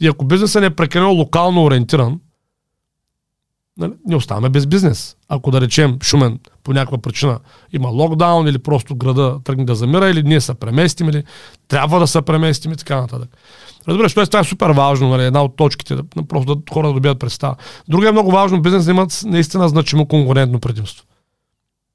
И 0.00 0.08
ако 0.08 0.24
бизнесът 0.24 0.60
не 0.60 0.66
е 0.66 0.70
прекалено 0.70 1.12
локално 1.12 1.64
ориентиран, 1.64 2.20
нали, 3.76 3.92
не 4.06 4.16
оставаме 4.16 4.48
без 4.48 4.66
бизнес. 4.66 5.16
Ако 5.28 5.50
да 5.50 5.60
речем 5.60 5.98
Шумен 6.02 6.38
по 6.64 6.72
някаква 6.72 6.98
причина 6.98 7.40
има 7.72 7.88
локдаун 7.88 8.48
или 8.48 8.58
просто 8.58 8.96
града 8.96 9.38
тръгне 9.44 9.64
да 9.64 9.74
замира 9.74 10.10
или 10.10 10.22
ние 10.22 10.40
се 10.40 10.54
преместим 10.54 11.08
или 11.08 11.24
трябва 11.68 12.00
да 12.00 12.06
се 12.06 12.22
преместим 12.22 12.72
и 12.72 12.76
така 12.76 13.00
нататък. 13.00 13.36
Разбираш, 13.88 14.14
т.е. 14.14 14.26
това 14.26 14.40
е 14.40 14.44
супер 14.44 14.70
важно, 14.70 15.08
нали, 15.08 15.24
една 15.24 15.42
от 15.42 15.56
точките, 15.56 15.94
да, 15.94 16.02
просто 16.28 16.54
да 16.54 16.62
хората 16.72 16.88
да 16.88 16.94
добият 16.94 17.20
представа. 17.20 17.56
Друго 17.88 18.04
е 18.04 18.12
много 18.12 18.30
важно 18.30 18.62
бизнес 18.62 18.84
да 18.84 18.90
имат 18.90 19.22
наистина 19.24 19.68
значимо 19.68 20.06
конкурентно 20.06 20.60
предимство. 20.60 21.04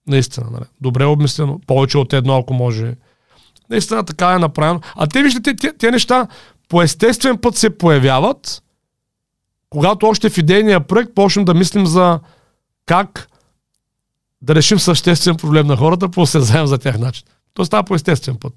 Наистина, 0.08 0.48
нали. 0.52 0.66
Добре 0.82 1.06
обмислено, 1.06 1.62
повече 1.68 1.98
от 1.98 2.14
едно, 2.14 2.38
ако 2.38 2.54
може. 2.54 2.96
Наистина 3.70 4.04
така 4.04 4.34
е 4.34 4.40
направено. 4.40 4.82
А 4.96 5.08
те, 5.08 5.24
виждате, 5.24 5.56
те, 5.56 5.74
те 5.78 5.92
неща 5.92 6.28
по 6.70 6.82
естествен 6.82 7.38
път 7.38 7.56
се 7.56 7.78
появяват, 7.78 8.64
когато 9.70 10.08
още 10.08 10.30
в 10.30 10.38
идейния 10.38 10.80
проект 10.88 11.16
почнем 11.16 11.46
да 11.46 11.54
мислим 11.54 11.86
за 11.86 12.20
как 12.86 13.30
да 14.42 14.56
решим 14.56 14.80
съществен 14.80 15.36
проблем 15.36 15.68
на 15.68 15.78
хората, 15.78 16.10
по 16.10 16.26
се 16.26 16.40
заем 16.40 16.68
за 16.68 16.78
тях 16.78 17.00
начин. 17.00 17.28
То 17.54 17.66
става 17.66 17.84
по 17.84 17.96
естествен 17.96 18.36
път. 18.36 18.54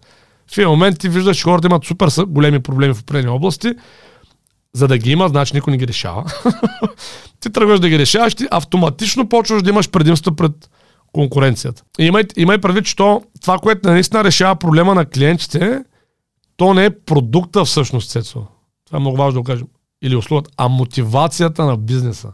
В 0.52 0.58
един 0.58 0.68
момент 0.68 0.98
ти 0.98 1.08
виждаш, 1.08 1.36
че 1.36 1.42
хората 1.42 1.66
имат 1.66 1.84
супер 1.84 2.08
големи 2.26 2.60
проблеми 2.60 2.94
в 2.94 3.00
определени 3.00 3.28
области, 3.28 3.74
за 4.72 4.88
да 4.88 4.98
ги 4.98 5.10
има, 5.10 5.28
значи 5.28 5.54
никой 5.54 5.70
не 5.70 5.76
ги 5.76 5.88
решава. 5.88 6.32
ти 7.40 7.52
тръгваш 7.52 7.80
да 7.80 7.88
ги 7.88 7.98
решаваш, 7.98 8.34
ти 8.34 8.46
автоматично 8.50 9.28
почваш 9.28 9.62
да 9.62 9.70
имаш 9.70 9.90
предимство 9.90 10.36
пред 10.36 10.70
конкуренцията. 11.12 11.82
И 11.98 12.04
имай, 12.04 12.24
имай 12.36 12.58
предвид, 12.58 12.84
че 12.84 12.96
то, 12.96 13.22
това, 13.40 13.58
което 13.58 13.90
наистина 13.90 14.24
решава 14.24 14.56
проблема 14.56 14.94
на 14.94 15.06
клиентите, 15.06 15.84
то 16.56 16.74
не 16.74 16.84
е 16.84 16.90
продукта 16.90 17.64
всъщност, 17.64 18.10
Цецо. 18.10 18.46
Това 18.86 18.96
е 18.96 19.00
много 19.00 19.16
важно 19.16 19.32
да 19.32 19.40
го 19.40 19.44
кажем. 19.44 19.66
Или 20.02 20.16
услугата, 20.16 20.50
а 20.56 20.68
мотивацията 20.68 21.64
на 21.64 21.76
бизнеса. 21.76 22.32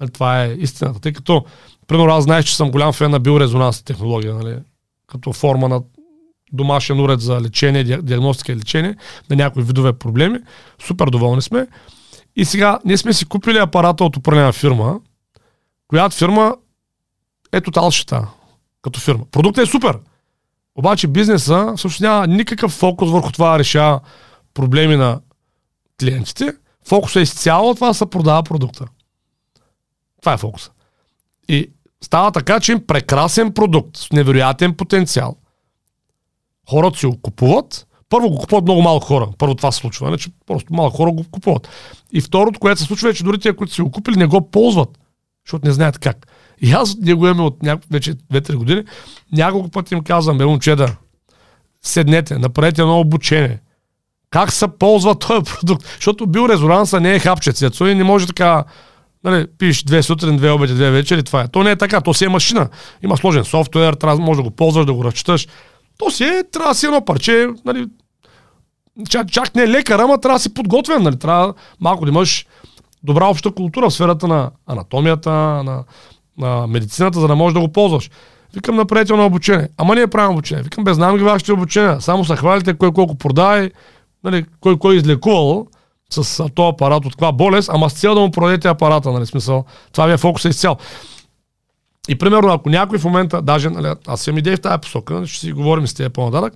Нали, 0.00 0.10
Това 0.10 0.44
е 0.44 0.52
истината. 0.52 1.00
Тъй 1.00 1.12
като, 1.12 1.44
примерно, 1.86 2.14
аз 2.14 2.24
знаеш, 2.24 2.44
че 2.44 2.56
съм 2.56 2.70
голям 2.70 2.92
фен 2.92 3.10
на 3.10 3.20
биорезонансна 3.20 3.84
технология, 3.84 4.34
нали? 4.34 4.58
като 5.06 5.32
форма 5.32 5.68
на 5.68 5.82
домашен 6.52 7.00
уред 7.00 7.20
за 7.20 7.40
лечение, 7.40 7.84
диаг- 7.84 8.02
диагностика 8.02 8.52
и 8.52 8.56
лечение 8.56 8.96
на 9.30 9.36
някои 9.36 9.62
видове 9.62 9.92
проблеми. 9.92 10.38
Супер 10.82 11.06
доволни 11.06 11.42
сме. 11.42 11.66
И 12.36 12.44
сега, 12.44 12.78
ние 12.84 12.96
сме 12.96 13.12
си 13.12 13.24
купили 13.24 13.58
апарата 13.58 14.04
от 14.04 14.16
определена 14.16 14.52
фирма, 14.52 15.00
която 15.88 16.16
фирма 16.16 16.54
е 17.52 17.60
тотал 17.60 17.90
като 18.82 19.00
фирма. 19.00 19.24
Продуктът 19.30 19.68
е 19.68 19.70
супер. 19.70 19.98
Обаче 20.74 21.06
бизнеса 21.06 21.72
всъщност 21.76 22.00
няма 22.00 22.26
никакъв 22.26 22.72
фокус 22.72 23.10
върху 23.10 23.32
това 23.32 23.52
да 23.52 23.58
решава 23.58 24.00
проблеми 24.54 24.96
на 24.96 25.20
клиентите. 26.00 26.52
Фокусът 26.88 27.16
е 27.16 27.22
изцяло 27.22 27.74
това 27.74 27.88
да 27.88 27.94
се 27.94 28.06
продава 28.06 28.42
продукта. 28.42 28.86
Това 30.20 30.32
е 30.32 30.36
фокуса. 30.36 30.70
И 31.48 31.70
става 32.04 32.32
така, 32.32 32.60
че 32.60 32.72
им 32.72 32.86
прекрасен 32.86 33.52
продукт 33.52 33.96
с 33.96 34.12
невероятен 34.12 34.74
потенциал. 34.74 35.36
Хората 36.70 36.98
си 36.98 37.06
го 37.06 37.20
купуват. 37.20 37.86
Първо 38.08 38.30
го 38.30 38.38
купуват 38.38 38.64
много 38.64 38.82
малко 38.82 39.06
хора. 39.06 39.28
Първо 39.38 39.54
това 39.54 39.72
се 39.72 39.78
случва. 39.78 40.08
Иначе 40.08 40.30
просто 40.46 40.74
малко 40.74 40.96
хора 40.96 41.12
го 41.12 41.24
купуват. 41.30 41.68
И 42.12 42.20
второто, 42.20 42.60
което 42.60 42.80
се 42.80 42.86
случва 42.86 43.10
е, 43.10 43.14
че 43.14 43.24
дори 43.24 43.38
тия, 43.38 43.56
които 43.56 43.74
си 43.74 43.82
го 43.82 43.90
купили, 43.90 44.16
не 44.16 44.26
го 44.26 44.50
ползват. 44.50 44.98
Защото 45.46 45.66
не 45.66 45.72
знаят 45.72 45.98
как. 45.98 46.26
И 46.62 46.72
аз 46.72 46.96
ние 47.00 47.14
го 47.14 47.26
имаме 47.26 47.42
от 47.42 47.62
няко, 47.62 47.82
вече 47.90 48.14
2-3 48.14 48.54
години. 48.54 48.82
Няколко 49.32 49.68
пъти 49.68 49.94
им 49.94 50.02
казвам, 50.02 50.38
бе, 50.38 50.46
момче, 50.46 50.76
да 50.76 50.96
седнете, 51.82 52.38
направете 52.38 52.82
едно 52.82 53.00
обучение. 53.00 53.58
как 54.30 54.52
се 54.52 54.68
ползва 54.68 55.14
този 55.18 55.44
продукт. 55.44 55.86
Защото 55.94 56.26
биорезонанса 56.26 57.00
не 57.00 57.14
е 57.14 57.18
хапче, 57.18 57.52
цецо, 57.52 57.86
и 57.86 57.94
не 57.94 58.04
може 58.04 58.26
така 58.26 58.64
Нали, 59.24 59.46
пишеш 59.58 59.82
две 59.82 60.02
сутрин, 60.02 60.36
две 60.36 60.50
обеди, 60.50 60.74
две 60.74 60.90
вечери, 60.90 61.22
това 61.22 61.40
е. 61.40 61.48
То 61.48 61.62
не 61.62 61.70
е 61.70 61.76
така, 61.76 62.00
то 62.00 62.14
си 62.14 62.24
е 62.24 62.28
машина. 62.28 62.68
Има 63.02 63.16
сложен 63.16 63.44
софтуер, 63.44 63.94
трябва, 63.94 64.22
може 64.22 64.36
да 64.36 64.42
го 64.42 64.50
ползваш, 64.50 64.86
да 64.86 64.92
го 64.92 65.04
разчиташ. 65.04 65.48
То 65.98 66.10
си 66.10 66.24
е, 66.24 66.44
трябва 66.52 66.70
да 66.70 66.74
си 66.74 66.86
едно 66.86 67.04
парче, 67.04 67.48
нали, 67.64 67.86
чак, 69.08 69.30
чак 69.30 69.54
не 69.54 69.62
е 69.62 69.68
лекар, 69.68 69.98
ама 69.98 70.20
трябва 70.20 70.38
да 70.38 70.42
си 70.42 70.54
подготвен, 70.54 71.02
нали, 71.02 71.18
трябва 71.18 71.54
малко 71.80 72.04
да 72.04 72.10
имаш 72.10 72.46
добра 73.02 73.26
обща 73.26 73.50
култура 73.50 73.90
в 73.90 73.94
сферата 73.94 74.28
на 74.28 74.50
анатомията, 74.66 75.30
на, 75.30 75.84
на 76.38 76.66
медицината, 76.66 77.20
за 77.20 77.28
да 77.28 77.36
можеш 77.36 77.54
да 77.54 77.60
го 77.60 77.68
ползваш. 77.68 78.10
Викам 78.54 78.76
направете 78.76 79.14
на 79.14 79.26
обучение. 79.26 79.68
Ама 79.76 79.94
ние 79.94 80.06
правим 80.06 80.32
обучение. 80.32 80.62
Викам, 80.62 80.84
без 80.84 80.96
знам 80.96 81.16
ги 81.16 81.24
вашите 81.24 81.52
обучения. 81.52 82.00
Само 82.00 82.24
се 82.24 82.36
хвалите 82.36 82.74
кой 82.74 82.92
колко 82.92 83.14
продай, 83.14 83.70
нали, 84.24 84.44
кой 84.60 84.78
кой 84.78 84.94
е 84.94 84.96
излекувал 84.96 85.66
с 86.10 86.48
този 86.54 86.68
апарат 86.68 87.06
от 87.06 87.12
каква 87.12 87.32
болест, 87.32 87.70
ама 87.72 87.90
с 87.90 87.94
цел 87.94 88.14
да 88.14 88.20
му 88.20 88.30
продадете 88.30 88.68
апарата, 88.68 89.12
нали, 89.12 89.26
смисъл. 89.26 89.64
Това 89.92 90.06
ви 90.06 90.12
е 90.12 90.16
фокуса 90.16 90.48
изцяло. 90.48 90.76
И 92.08 92.18
примерно, 92.18 92.52
ако 92.52 92.68
някой 92.70 92.98
в 92.98 93.04
момента, 93.04 93.42
даже, 93.42 93.70
нали, 93.70 93.94
аз 94.06 94.26
имам 94.26 94.38
идеи 94.38 94.56
в 94.56 94.60
тази 94.60 94.80
посока, 94.80 95.26
ще 95.26 95.40
си 95.40 95.52
говорим 95.52 95.86
с 95.86 95.94
тези 95.94 96.08
по-нататък, 96.08 96.54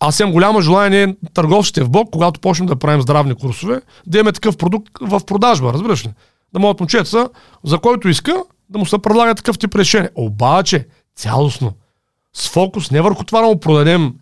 аз 0.00 0.20
имам 0.20 0.32
голямо 0.32 0.60
желание 0.60 1.16
търговците 1.34 1.82
в 1.82 1.90
Бог, 1.90 2.08
когато 2.12 2.40
почнем 2.40 2.66
да 2.66 2.76
правим 2.76 3.02
здравни 3.02 3.34
курсове, 3.34 3.80
да 4.06 4.18
имаме 4.18 4.32
такъв 4.32 4.56
продукт 4.56 4.92
в 5.00 5.20
продажба, 5.26 5.72
разбираш 5.72 6.06
ли? 6.06 6.10
Да 6.52 6.60
могат 6.60 6.80
момчета, 6.80 7.28
за 7.64 7.78
който 7.78 8.08
иска, 8.08 8.44
да 8.68 8.78
му 8.78 8.86
се 8.86 8.98
предлага 8.98 9.34
такъв 9.34 9.58
тип 9.58 9.74
решение. 9.74 10.10
Обаче, 10.14 10.86
цялостно, 11.16 11.72
с 12.32 12.48
фокус 12.48 12.90
не 12.90 13.00
върху 13.00 13.24
това 13.24 13.40
да 13.40 13.46
му 13.46 13.60
продадем 13.60 14.14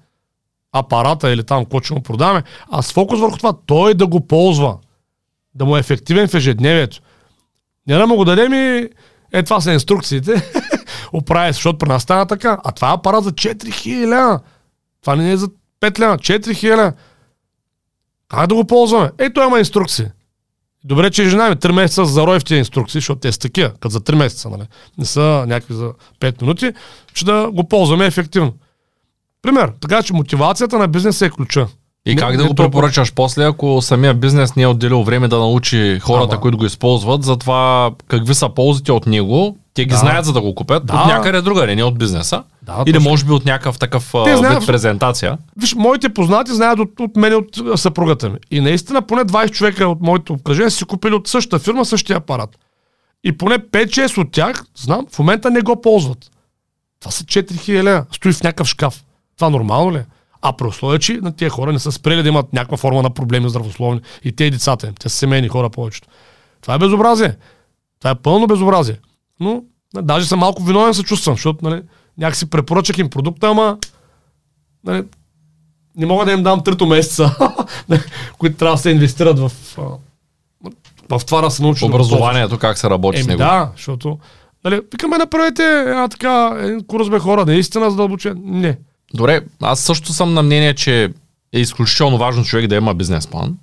апарата 0.73 1.31
или 1.31 1.45
там, 1.45 1.65
какво 1.65 1.81
ще 1.81 1.95
му 1.95 2.03
продаме, 2.03 2.43
а 2.71 2.83
с 2.83 2.93
фокус 2.93 3.21
върху 3.21 3.37
това 3.37 3.53
той 3.67 3.95
да 3.95 4.07
го 4.07 4.27
ползва, 4.27 4.79
да 5.55 5.65
му 5.65 5.77
е 5.77 5.81
ефективен 5.81 6.29
в 6.29 6.35
ежедневието. 6.35 7.01
Не 7.87 7.97
да 7.97 8.07
му 8.07 8.17
го 8.17 8.25
дадем 8.25 8.53
и 8.53 8.89
е, 9.33 9.43
това 9.43 9.61
са 9.61 9.73
инструкциите. 9.73 10.51
Оправя 11.13 11.53
защото 11.53 11.79
при 11.79 11.89
нас 11.89 12.03
стана 12.03 12.27
така. 12.27 12.59
А 12.65 12.73
това 12.73 12.91
е 12.91 12.95
апарат 12.95 13.25
за 13.25 13.33
4000 13.33 14.07
лена. 14.07 14.41
Това 15.01 15.17
не 15.17 15.33
е 15.33 15.37
за 15.37 15.49
5 15.81 15.99
лена, 15.99 16.19
4000. 16.19 16.95
Как 18.29 18.47
да 18.47 18.55
го 18.55 18.65
ползваме? 18.65 19.11
Ей, 19.19 19.33
той 19.33 19.47
има 19.47 19.59
инструкции. 19.59 20.07
Добре, 20.85 21.11
че 21.11 21.29
жена 21.29 21.49
ми 21.49 21.57
3 21.57 21.73
месеца 21.73 22.05
зарой 22.05 22.41
в 22.41 22.45
тези 22.45 22.59
инструкции, 22.59 22.99
защото 22.99 23.21
те 23.21 23.33
са 23.33 23.39
такива, 23.39 23.71
като 23.71 23.89
за 23.89 24.01
3 24.01 24.15
месеца, 24.15 24.51
нали? 24.51 24.63
Не 24.99 25.05
са 25.05 25.45
някакви 25.49 25.75
за 25.75 25.93
5 26.21 26.43
минути, 26.43 26.73
че 27.15 27.25
да 27.25 27.51
го 27.53 27.69
ползваме 27.69 28.07
ефективно. 28.07 28.53
Пример, 29.43 29.73
така 29.81 30.03
че 30.03 30.13
мотивацията 30.13 30.79
на 30.79 30.89
бизнеса 30.89 31.27
е 31.27 31.31
ключа. 31.31 31.67
И 32.07 32.15
не, 32.15 32.17
как 32.17 32.37
да 32.37 32.49
го 32.49 32.55
препоръчаш 32.55 33.13
после, 33.15 33.45
ако 33.45 33.83
самия 33.83 34.15
бизнес 34.15 34.57
не 34.57 34.63
е 34.63 34.67
отделил 34.67 35.03
време 35.03 35.29
да 35.29 35.39
научи 35.39 35.99
хората, 36.03 36.35
Ама. 36.35 36.41
които 36.41 36.59
го 36.59 36.65
използват, 36.65 37.23
за 37.23 37.37
това 37.37 37.91
какви 38.09 38.35
са 38.35 38.49
ползите 38.49 38.93
от 38.93 39.07
него, 39.07 39.59
те 39.75 39.85
ги 39.85 39.91
да. 39.91 39.97
знаят 39.97 40.25
за 40.25 40.33
да 40.33 40.41
го 40.41 40.55
купят 40.55 40.87
да. 40.87 40.95
от 40.95 41.07
някъде 41.07 41.43
другаде, 41.43 41.77
не 41.77 41.85
от 41.85 41.99
бизнеса. 41.99 42.43
Да, 42.63 42.85
Или 42.87 42.95
точно. 42.95 43.11
може 43.11 43.25
би 43.25 43.33
от 43.33 43.45
някакъв 43.45 43.79
такъв 43.79 44.13
Те 44.25 44.37
знаят, 44.37 44.59
вид 44.59 44.67
презентация. 44.67 45.39
Виж, 45.57 45.75
моите 45.75 46.09
познати 46.09 46.55
знаят 46.55 46.79
от, 46.79 47.01
от 47.01 47.17
мен 47.17 47.35
от 47.35 47.81
съпругата 47.81 48.31
ми. 48.31 48.39
И 48.51 48.61
наистина 48.61 49.03
поне 49.03 49.25
20 49.25 49.51
човека 49.51 49.89
от 49.89 50.01
моето 50.01 50.33
обкръжение 50.33 50.71
си 50.71 50.85
купили 50.85 51.15
от 51.15 51.29
същата 51.29 51.59
фирма 51.59 51.85
същия 51.85 52.17
апарат. 52.17 52.59
И 53.25 53.39
поне 53.39 53.59
5-6 53.59 54.19
от 54.19 54.33
тях, 54.33 54.65
знам, 54.77 55.07
в 55.13 55.19
момента 55.19 55.51
не 55.51 55.61
го 55.61 55.81
ползват. 55.81 56.31
Това 57.01 57.11
са 57.11 57.25
4000 57.25 57.83
лева. 57.83 58.05
Стои 58.13 58.33
в 58.33 58.43
някакъв 58.43 58.67
шкаф. 58.67 59.05
Това 59.37 59.51
нормално 59.51 59.93
ли 59.93 59.97
е? 59.97 60.07
А 60.43 60.53
при 60.53 60.67
условие, 60.67 60.99
че 60.99 61.13
на 61.13 61.37
тия 61.37 61.51
хора 61.51 61.73
не 61.73 61.79
са 61.79 61.93
спрели 61.93 62.23
да 62.23 62.29
имат 62.29 62.53
някаква 62.53 62.77
форма 62.77 63.03
на 63.03 63.11
проблеми 63.11 63.49
здравословни. 63.49 64.01
И 64.25 64.33
те 64.33 64.45
и 64.45 64.51
децата 64.51 64.87
им. 64.87 64.95
Те 64.95 65.09
са 65.09 65.17
семейни 65.17 65.49
хора 65.49 65.71
повечето. 65.71 66.09
Това 66.61 66.75
е 66.75 66.79
безобразие. 66.79 67.37
Това 68.01 68.11
е 68.11 68.15
пълно 68.15 68.47
безобразие. 68.47 68.97
Но 69.41 69.63
даже 69.95 70.27
съм 70.27 70.39
малко 70.39 70.63
виновен 70.63 70.95
се 70.95 71.03
чувствам, 71.03 71.35
защото 71.35 71.69
нали, 71.69 71.83
някакси 72.19 72.51
препоръчах 72.51 72.99
им 72.99 73.11
продукта, 73.11 73.49
ама 73.49 73.79
нали, 74.85 75.05
не 75.97 76.07
мога 76.07 76.25
да 76.25 76.33
им 76.33 76.43
дам 76.43 76.65
трето 76.65 76.87
месеца, 76.87 77.37
които 78.39 78.57
трябва 78.57 78.77
да 78.77 78.83
се 78.83 78.91
инвестират 78.91 79.39
в, 79.39 79.53
в 81.09 81.21
това 81.27 81.41
да 81.41 81.51
се 81.51 81.63
научат. 81.63 81.89
Образованието, 81.89 82.59
как 82.59 82.79
се 82.79 82.91
работи 82.91 83.19
Еми, 83.19 83.25
с 83.25 83.27
него. 83.27 83.39
Да, 83.39 83.71
защото 83.77 84.19
нали, 84.65 84.81
викаме 84.93 85.19
направете 85.19 85.63
а, 85.63 86.09
така, 86.09 86.57
един 86.61 86.87
курс 86.87 87.09
бе 87.11 87.19
хора, 87.19 87.47
наистина 87.47 87.91
задълбочен. 87.91 88.43
Не. 88.45 88.79
Добре, 89.15 89.41
аз 89.63 89.81
също 89.81 90.13
съм 90.13 90.35
на 90.35 90.43
мнение, 90.43 90.75
че 90.75 91.05
е 91.53 91.61
изключително 91.61 92.19
важно 92.19 92.45
човек 92.45 92.67
да 92.67 92.77
има 92.77 92.95
бизнес 92.95 93.27
план. 93.27 93.57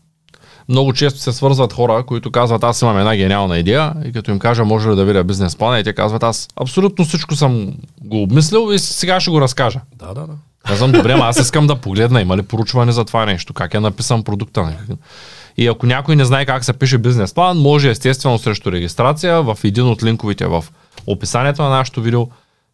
Много 0.70 0.94
често 0.94 1.20
се 1.20 1.34
свързват 1.34 1.74
хора, 1.74 2.04
които 2.08 2.32
казват, 2.32 2.64
аз 2.64 2.82
имам 2.82 2.98
една 2.98 3.16
гениална 3.16 3.58
идея 3.58 3.94
и 4.06 4.12
като 4.14 4.32
им 4.32 4.40
кажа, 4.40 4.66
може 4.66 4.90
ли 4.90 4.96
да 4.96 5.06
видя 5.06 5.24
бизнес 5.24 5.56
плана 5.56 5.80
и 5.80 5.84
те 5.84 5.94
казват, 5.94 6.24
аз 6.24 6.48
абсолютно 6.62 7.06
всичко 7.06 7.36
съм 7.36 7.74
го 8.02 8.22
обмислил 8.24 8.74
и 8.74 8.80
сега 8.80 9.20
ще 9.20 9.32
го 9.32 9.42
разкажа. 9.42 9.80
Да, 9.96 10.08
да, 10.08 10.22
да. 10.22 10.34
Казвам, 10.68 10.92
добре, 10.92 11.12
ама 11.12 11.26
аз 11.26 11.40
искам 11.40 11.68
да 11.68 11.76
погледна, 11.76 12.22
има 12.22 12.38
ли 12.38 12.42
поручване 12.42 12.92
за 12.92 13.06
това 13.06 13.26
нещо, 13.26 13.54
как 13.54 13.74
е 13.74 13.80
написан 13.80 14.24
продукта. 14.24 14.78
И 15.58 15.68
ако 15.68 15.86
някой 15.86 16.16
не 16.16 16.26
знае 16.26 16.46
как 16.46 16.66
се 16.66 16.74
пише 16.74 16.98
бизнес 16.98 17.34
план, 17.34 17.58
може 17.58 17.90
естествено 17.90 18.40
срещу 18.40 18.72
регистрация 18.72 19.44
в 19.44 19.58
един 19.64 19.88
от 19.88 20.04
линковите 20.04 20.46
в 20.46 20.66
описанието 21.08 21.62
на 21.62 21.70
нашото 21.70 22.02
видео 22.02 22.28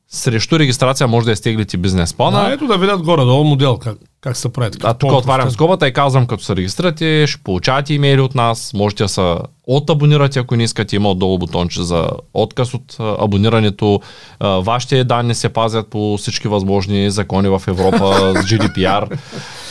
срещу 0.09 0.59
регистрация 0.59 1.07
може 1.07 1.25
да 1.25 1.31
изтеглите 1.31 1.77
бизнес 1.77 2.13
плана. 2.13 2.43
Да, 2.43 2.53
ето 2.53 2.67
да 2.67 2.77
видят 2.77 3.01
горе-долу 3.01 3.43
модел, 3.43 3.77
как, 3.77 3.97
как 4.21 4.37
се 4.37 4.53
прави. 4.53 4.71
А 4.83 4.93
тук 4.93 5.11
отварям 5.11 5.51
скобата 5.51 5.87
и 5.87 5.93
казвам, 5.93 6.27
като 6.27 6.43
се 6.43 6.55
регистрирате, 6.55 7.27
ще 7.27 7.43
получавате 7.43 7.93
имейли 7.93 8.21
от 8.21 8.35
нас, 8.35 8.71
можете 8.73 9.03
да 9.03 9.09
се 9.09 9.35
отабонирате, 9.67 10.39
ако 10.39 10.55
не 10.55 10.63
искате, 10.63 10.95
има 10.95 11.09
отдолу 11.09 11.37
бутонче 11.37 11.83
за 11.83 12.09
отказ 12.33 12.73
от 12.73 12.95
абонирането. 12.99 14.01
Вашите 14.39 15.03
данни 15.03 15.35
се 15.35 15.49
пазят 15.49 15.87
по 15.87 16.17
всички 16.17 16.47
възможни 16.47 17.11
закони 17.11 17.49
в 17.49 17.61
Европа, 17.67 17.97
с 18.35 18.45
GDPR, 18.45 19.17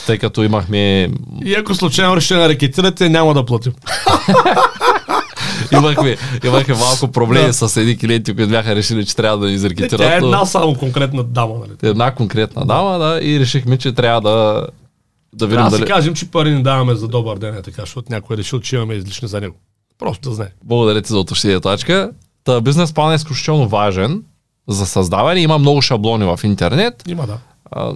тъй 0.07 0.19
като 0.19 0.43
имахме... 0.43 1.11
И 1.45 1.55
ако 1.55 1.75
случайно 1.75 2.17
решите 2.17 2.35
да 2.35 2.49
рекетирате, 2.49 3.09
няма 3.09 3.35
да 3.35 3.45
платим. 3.45 3.73
имахме, 5.73 6.17
имахме 6.45 6.75
малко 6.75 7.09
проблеми 7.09 7.47
да. 7.47 7.53
с 7.53 7.77
едни 7.77 7.99
клиенти, 7.99 8.35
които 8.35 8.51
бяха 8.51 8.77
решили, 8.77 9.07
че 9.07 9.17
трябва 9.17 9.39
да 9.39 9.51
ни 9.51 9.59
зарекетират. 9.59 10.01
Тя 10.01 10.15
е 10.15 10.17
една 10.17 10.47
само 10.47 10.75
конкретна 10.75 11.25
дама, 11.25 11.55
нали? 11.59 11.71
Една 11.83 12.15
конкретна 12.15 12.67
дама, 12.67 12.99
да, 12.99 13.21
и 13.23 13.41
решихме, 13.41 13.79
че 13.79 13.93
трябва 13.93 14.21
да 14.21 14.67
да 15.35 15.47
видим 15.47 15.65
да 15.65 15.71
дали... 15.71 15.83
си 15.83 15.87
кажем, 15.87 16.15
че 16.15 16.31
пари 16.31 16.51
не 16.51 16.63
даваме 16.63 16.95
за 16.95 17.09
добър 17.09 17.39
ден, 17.39 17.55
е 17.55 17.63
така, 17.63 17.83
защото 17.83 18.13
някой 18.13 18.35
е 18.35 18.39
решил, 18.39 18.61
че 18.61 18.77
имаме 18.77 18.95
излишни 18.95 19.29
за 19.29 19.41
него. 19.41 19.57
Просто 19.99 20.29
да 20.29 20.35
знае. 20.35 20.49
Благодаря 20.65 21.03
ти 21.03 21.09
за 21.09 21.19
уточнението, 21.19 21.69
точка. 21.69 22.11
Та 22.45 22.61
бизнес 22.61 22.93
план 22.93 23.13
е 23.13 23.15
изключително 23.15 23.69
важен 23.69 24.23
за 24.69 24.87
създаване. 24.87 25.41
Има 25.41 25.59
много 25.59 25.83
шаблони 25.83 26.25
в 26.25 26.41
интернет. 26.45 27.03
Има, 27.09 27.27
да 27.27 27.39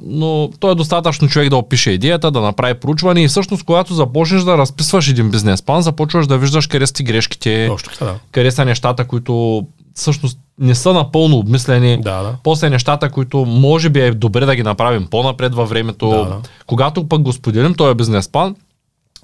но 0.07 0.51
то 0.61 0.71
е 0.71 0.75
достатъчно 0.75 1.29
човек 1.29 1.51
да 1.51 1.57
опише 1.57 1.91
идеята, 1.91 2.31
да 2.31 2.41
направи 2.41 2.75
проучване 2.75 3.23
и 3.23 3.29
всъщност 3.29 3.65
когато 3.65 3.95
започнеш 3.95 4.43
да 4.43 4.59
разписваш 4.59 5.09
един 5.09 5.31
бизнес 5.31 5.63
план, 5.63 5.83
започваш 5.83 6.27
да 6.27 6.39
виждаш 6.39 6.67
къде 6.67 6.87
са 6.87 6.93
ти 6.93 7.03
грешките, 7.03 7.67
Точно, 7.69 8.07
да. 8.07 8.15
къде 8.33 8.51
са 8.51 8.65
нещата, 8.65 9.05
които 9.05 9.63
всъщност 9.95 10.39
не 10.59 10.75
са 10.75 10.93
напълно 10.93 11.37
обмислени. 11.37 12.01
Да, 12.03 12.23
да. 12.23 12.37
После 12.43 12.71
нещата, 12.71 13.11
които 13.11 13.45
може 13.45 13.89
би 13.91 14.01
е 14.01 14.11
добре 14.11 14.47
да 14.47 14.57
ги 14.57 14.63
направим 14.63 15.07
по-напред 15.11 15.55
във 15.55 15.69
времето. 15.69 16.09
Да, 16.11 16.17
да. 16.17 16.41
Когато 16.67 17.09
пък 17.09 17.23
го 17.23 17.33
споделим 17.33 17.75
този 17.75 17.95
бизнес 17.95 18.29
план, 18.29 18.57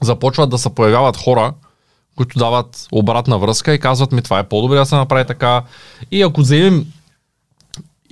започват 0.02 0.50
да 0.50 0.58
се 0.58 0.74
появяват 0.74 1.16
хора, 1.16 1.52
които 2.16 2.38
дават 2.38 2.86
обратна 2.92 3.38
връзка 3.38 3.74
и 3.74 3.78
казват 3.78 4.12
ми 4.12 4.22
това 4.22 4.38
е 4.38 4.48
по-добре 4.48 4.76
да 4.76 4.86
се 4.86 4.94
направи 4.94 5.26
така. 5.26 5.62
И 6.10 6.22
ако 6.22 6.40
вземем 6.40 6.86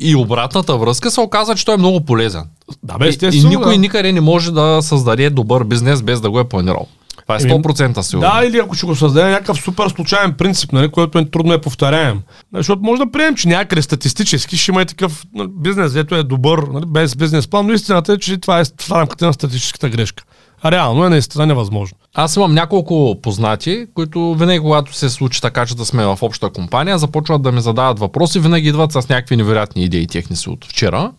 и 0.01 0.17
обратната 0.17 0.77
връзка 0.77 1.11
се 1.11 1.21
оказа, 1.21 1.55
че 1.55 1.65
той 1.65 1.75
е 1.75 1.79
много 1.79 2.01
полезен. 2.01 2.45
Да, 2.83 2.99
бе, 2.99 3.09
и, 3.09 3.19
и 3.33 3.45
никой 3.45 3.75
да. 3.75 3.81
никъде 3.81 4.13
не 4.13 4.21
може 4.21 4.53
да 4.53 4.79
създаде 4.83 5.31
добър 5.31 5.65
бизнес 5.65 6.03
без 6.03 6.21
да 6.21 6.31
го 6.31 6.41
е 6.41 6.45
планирал. 6.45 6.87
Това 7.23 7.37
е 7.37 7.41
100% 7.41 8.01
сигурно. 8.01 8.31
Да, 8.31 8.47
или 8.47 8.59
ако 8.59 8.75
ще 8.75 8.87
го 8.87 8.97
създаде 8.97 9.31
някакъв 9.31 9.59
супер 9.59 9.89
случайен 9.89 10.33
принцип, 10.33 10.73
нали, 10.73 10.89
който 10.89 11.19
е 11.19 11.25
трудно 11.25 11.53
е 11.53 11.61
повторяем. 11.61 12.21
Защото 12.55 12.83
може 12.83 12.99
да 12.99 13.11
приемем, 13.11 13.35
че 13.35 13.49
някъде 13.49 13.83
статистически 13.83 14.57
ще 14.57 14.71
има 14.71 14.83
и 14.83 14.87
такъв 14.87 15.25
нали, 15.35 15.49
бизнес, 15.57 15.95
ето 15.95 16.15
е 16.15 16.23
добър, 16.23 16.59
нали, 16.59 16.85
без 16.87 17.17
бизнес 17.17 17.49
план, 17.49 17.67
но 17.67 17.73
истината 17.73 18.13
е, 18.13 18.19
че 18.19 18.39
това 18.39 18.61
е 18.61 18.65
в 18.65 18.91
рамките 18.91 19.25
на 19.25 19.33
статистическата 19.33 19.89
грешка. 19.89 20.25
А 20.63 20.71
реално 20.71 21.05
е 21.05 21.09
наистина 21.09 21.47
невъзможно. 21.47 21.99
Аз 22.15 22.37
имам 22.37 22.55
няколко 22.55 23.17
познати, 23.23 23.87
които 23.95 24.35
винаги, 24.35 24.61
когато 24.61 24.95
се 24.95 25.11
случи 25.11 25.41
така, 25.41 25.67
че 25.67 25.77
да 25.77 25.85
сме 25.85 26.07
в 26.07 26.19
обща 26.23 26.51
компания, 26.51 26.99
започват 26.99 27.43
да 27.43 27.53
ми 27.53 27.61
задават 27.61 27.99
въпроси, 27.99 28.41
винаги 28.41 28.69
идват 28.69 28.93
с 28.93 29.09
някакви 29.09 29.37
невероятни 29.37 29.85
идеи 29.85 30.07
техни 30.07 30.37
си 30.37 30.51
от 30.51 30.65
вчера. 30.65 31.13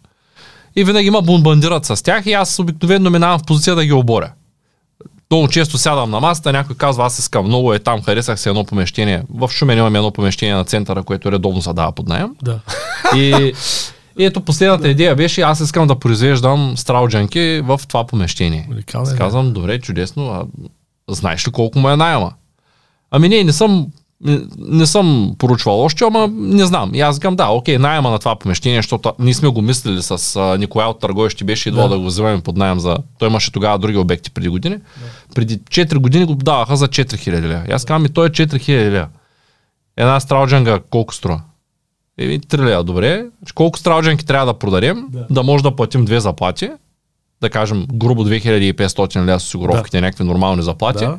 И 0.76 0.84
винаги 0.84 1.10
ма 1.10 1.22
бомбандират 1.22 1.86
с 1.86 2.04
тях 2.04 2.26
и 2.26 2.34
аз 2.34 2.60
обикновено 2.60 3.10
минавам 3.10 3.40
в 3.40 3.44
позиция 3.44 3.76
да 3.76 3.86
ги 3.86 3.94
оборя. 3.94 4.32
Много 5.32 5.48
често 5.48 5.78
сядам 5.78 6.10
на 6.10 6.20
масата, 6.20 6.54
някой 6.54 6.76
казва, 6.76 7.06
аз 7.06 7.20
искам 7.20 7.46
много 7.46 7.74
е 7.74 7.80
там, 7.80 8.02
харесах 8.02 8.40
се 8.40 8.50
едно 8.50 8.64
помещение. 8.66 9.24
В 9.34 9.50
Шумен 9.52 9.78
имаме 9.78 10.00
едно 10.00 10.12
помещение 10.12 10.56
на 10.56 10.66
центъра, 10.66 11.04
което 11.04 11.32
редовно 11.32 11.62
се 11.62 11.74
дава 11.74 11.92
под 11.92 12.08
найем. 12.08 12.36
Да. 12.44 12.60
И 13.16 13.54
И 14.20 14.26
ето 14.26 14.42
последната 14.42 14.90
идея 14.90 15.16
беше, 15.16 15.42
аз 15.42 15.60
искам 15.60 15.88
да 15.88 16.00
произвеждам 16.00 16.74
страуджанки 16.78 17.62
в 17.64 17.82
това 17.88 18.08
помещение. 18.08 18.68
Идея. 18.72 18.84
казвам, 19.18 19.54
добре, 19.54 19.80
чудесно, 19.80 20.30
а 20.30 20.46
знаеш 21.10 21.48
ли 21.48 21.52
колко 21.52 21.80
му 21.80 21.90
е 21.90 21.96
найема? 21.96 22.34
Ами 23.12 23.30
не, 23.30 23.44
не 23.44 23.54
съм, 23.54 23.88
не, 24.24 24.42
не 24.58 24.86
съм 24.86 25.36
поручвал 25.38 25.82
още, 25.82 26.04
ама 26.04 26.30
не 26.32 26.66
знам. 26.66 26.92
И 26.94 27.02
аз 27.02 27.20
казвам, 27.20 27.36
да, 27.36 27.48
окей, 27.48 27.78
найема 27.78 28.10
на 28.10 28.20
това 28.20 28.36
помещение, 28.36 28.80
защото 28.80 29.14
ние 29.20 29.34
сме 29.34 29.50
го 29.50 29.62
мислили 29.62 30.02
с 30.02 30.36
а, 30.36 30.58
Николай 30.58 30.88
от 30.88 31.00
Търговище, 31.00 31.44
беше 31.44 31.70
идвал 31.70 31.88
да. 31.88 31.96
Да. 31.96 32.00
го 32.00 32.06
вземем 32.06 32.42
под 32.42 32.58
найем 32.58 32.80
за... 32.80 32.98
Той 33.20 33.30
имаше 33.30 33.52
тогава 33.52 33.80
други 33.80 33.98
обекти 33.98 34.32
преди 34.32 34.50
години. 34.50 34.78
Преди 35.36 35.60
4 35.60 35.98
години 35.98 36.26
го 36.26 36.36
даваха 36.36 36.78
за 36.78 36.88
4000 36.88 37.42
лева. 37.42 37.64
И 37.70 37.72
аз 37.72 37.86
казвам, 37.86 38.06
и 38.06 38.10
той 38.10 38.28
е 38.28 38.30
4000 38.30 38.92
лева. 38.92 39.08
Една 39.98 40.20
страуджанга 40.20 40.80
колко 40.90 41.14
струва? 41.14 41.42
Еми, 42.18 42.40
3 42.40 42.58
лева, 42.66 42.84
добре. 42.84 43.26
Колко 43.56 43.80
страуджанки 43.80 44.26
трябва 44.26 44.46
да 44.46 44.60
продадем, 44.60 45.06
да, 45.10 45.20
Да. 45.20 45.26
да 45.30 45.44
може 45.44 45.64
да 45.64 45.76
платим 45.76 46.06
две 46.06 46.20
заплати, 46.20 46.70
да 47.42 47.50
кажем 47.50 47.86
грубо 47.94 48.26
2500 48.26 49.26
лева 49.26 49.40
с 49.40 49.46
осигуровките, 49.46 49.98
да. 49.98 50.02
някакви 50.02 50.24
нормални 50.24 50.64
заплати, 50.64 51.06
Да. 51.06 51.18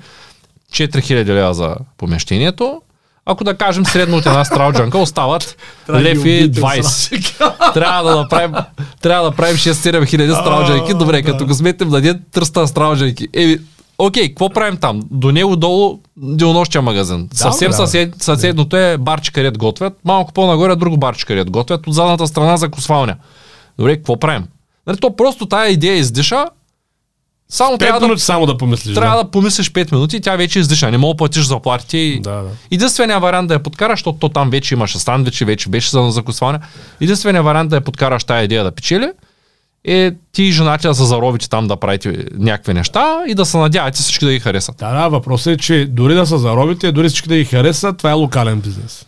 4000 0.73 1.25
лева 1.25 1.55
за 1.55 1.77
помещението. 1.99 2.83
Ако 3.27 3.45
да 3.45 3.57
кажем 3.57 3.87
средно 3.87 4.17
от 4.17 4.27
една 4.27 4.45
страуджанка 4.45 4.99
остават 4.99 5.57
Трябва 5.87 6.03
да 6.03 6.09
ги 6.09 6.15
лев 6.15 6.17
и 6.17 6.21
убиете, 6.21 6.61
20. 6.61 7.73
трябва 7.75 8.11
да 8.11 8.17
направим, 8.17 8.55
трябва 9.03 9.31
да 9.31 9.37
правим 9.37 9.57
6-7 9.57 10.07
хиляди 10.09 10.33
страуджанки. 10.41 10.95
Добре, 10.95 11.23
да. 11.23 11.33
като 11.33 11.47
го 11.47 11.55
сметнем 11.55 11.89
на 11.89 12.01
ден 12.01 12.23
300 12.33 12.65
страуджанки. 12.65 13.29
Еми, 13.35 13.59
окей, 13.99 14.29
какво 14.29 14.51
правим 14.51 14.77
там? 14.77 15.03
До 15.11 15.33
него 15.33 15.57
долу 15.57 15.99
денонощия 16.17 16.83
магазин. 16.83 17.27
Да, 17.27 17.37
Съвсем 17.37 17.71
да. 17.71 17.77
съсед, 17.77 18.23
съседното 18.23 18.77
е 18.77 18.99
барче, 18.99 19.33
където 19.33 19.59
готвят. 19.59 19.93
Малко 20.05 20.33
по-нагоре 20.33 20.77
друго 20.77 20.97
барче, 20.97 21.27
където 21.27 21.53
готвят. 21.53 21.87
От 21.87 21.95
задната 21.95 22.27
страна 22.27 22.57
за 22.57 22.71
косвалня. 22.71 23.17
Добре, 23.79 23.97
какво 23.97 24.17
правим? 24.17 24.45
Нали, 24.87 24.97
то 24.97 25.17
просто 25.17 25.47
тая 25.47 25.71
идея 25.71 25.97
издиша. 25.97 26.45
Само 27.49 27.73
Пет 27.73 27.79
трябва 27.79 28.01
да, 28.01 28.07
минути 28.07 28.23
само 28.23 28.47
да 28.47 28.59
помислиш. 28.59 28.95
трябва 28.95 29.17
да. 29.17 29.23
да 29.23 29.31
помислиш 29.31 29.73
5 29.73 29.93
минути 29.93 30.17
и 30.17 30.21
тя 30.21 30.37
вече 30.37 30.59
издиша. 30.59 30.91
Не 30.91 30.99
мога 30.99 31.15
да 31.15 31.17
платиш 31.17 31.45
заплатите. 31.45 31.99
И... 31.99 32.21
Да, 32.21 32.31
да. 32.31 32.49
Единствения 32.71 33.21
вариант 33.21 33.49
да 33.49 33.55
я 33.55 33.63
подкараш, 33.63 33.99
защото 33.99 34.19
то 34.19 34.29
там 34.29 34.51
вече 34.51 34.75
имаше 34.75 34.99
сандвичи, 34.99 35.45
вече 35.45 35.69
беше 35.69 35.91
за 35.91 36.11
закусване. 36.11 36.59
Единствения 37.01 37.43
вариант 37.43 37.71
да 37.71 37.77
я 37.77 37.81
подкараш 37.81 38.25
тая 38.25 38.45
идея 38.45 38.65
да 38.65 38.71
печели 38.73 39.11
е 39.85 40.13
ти 40.33 40.43
и 40.43 40.53
жена 40.53 40.79
ти 40.79 40.87
да 40.87 40.95
се 40.95 41.05
заровите 41.05 41.49
там 41.49 41.69
да 41.69 41.77
правите 41.77 42.27
някакви 42.39 42.75
неща 42.75 43.23
и 43.29 43.35
да 43.35 43.45
се 43.45 43.59
надявате 43.59 43.99
всички 43.99 44.25
да 44.25 44.33
ги 44.33 44.41
харесат. 44.41 44.77
Да, 44.79 45.03
да, 45.03 45.09
въпросът 45.09 45.47
е, 45.47 45.57
че 45.57 45.87
дори 45.87 46.15
да 46.15 46.27
са 46.27 46.39
заробите, 46.39 46.93
дори 46.93 47.09
всички 47.09 47.29
да 47.29 47.37
ги 47.37 47.45
харесат, 47.45 47.99
това 47.99 48.11
е 48.11 48.15
локален 48.15 48.61
бизнес. 48.61 49.07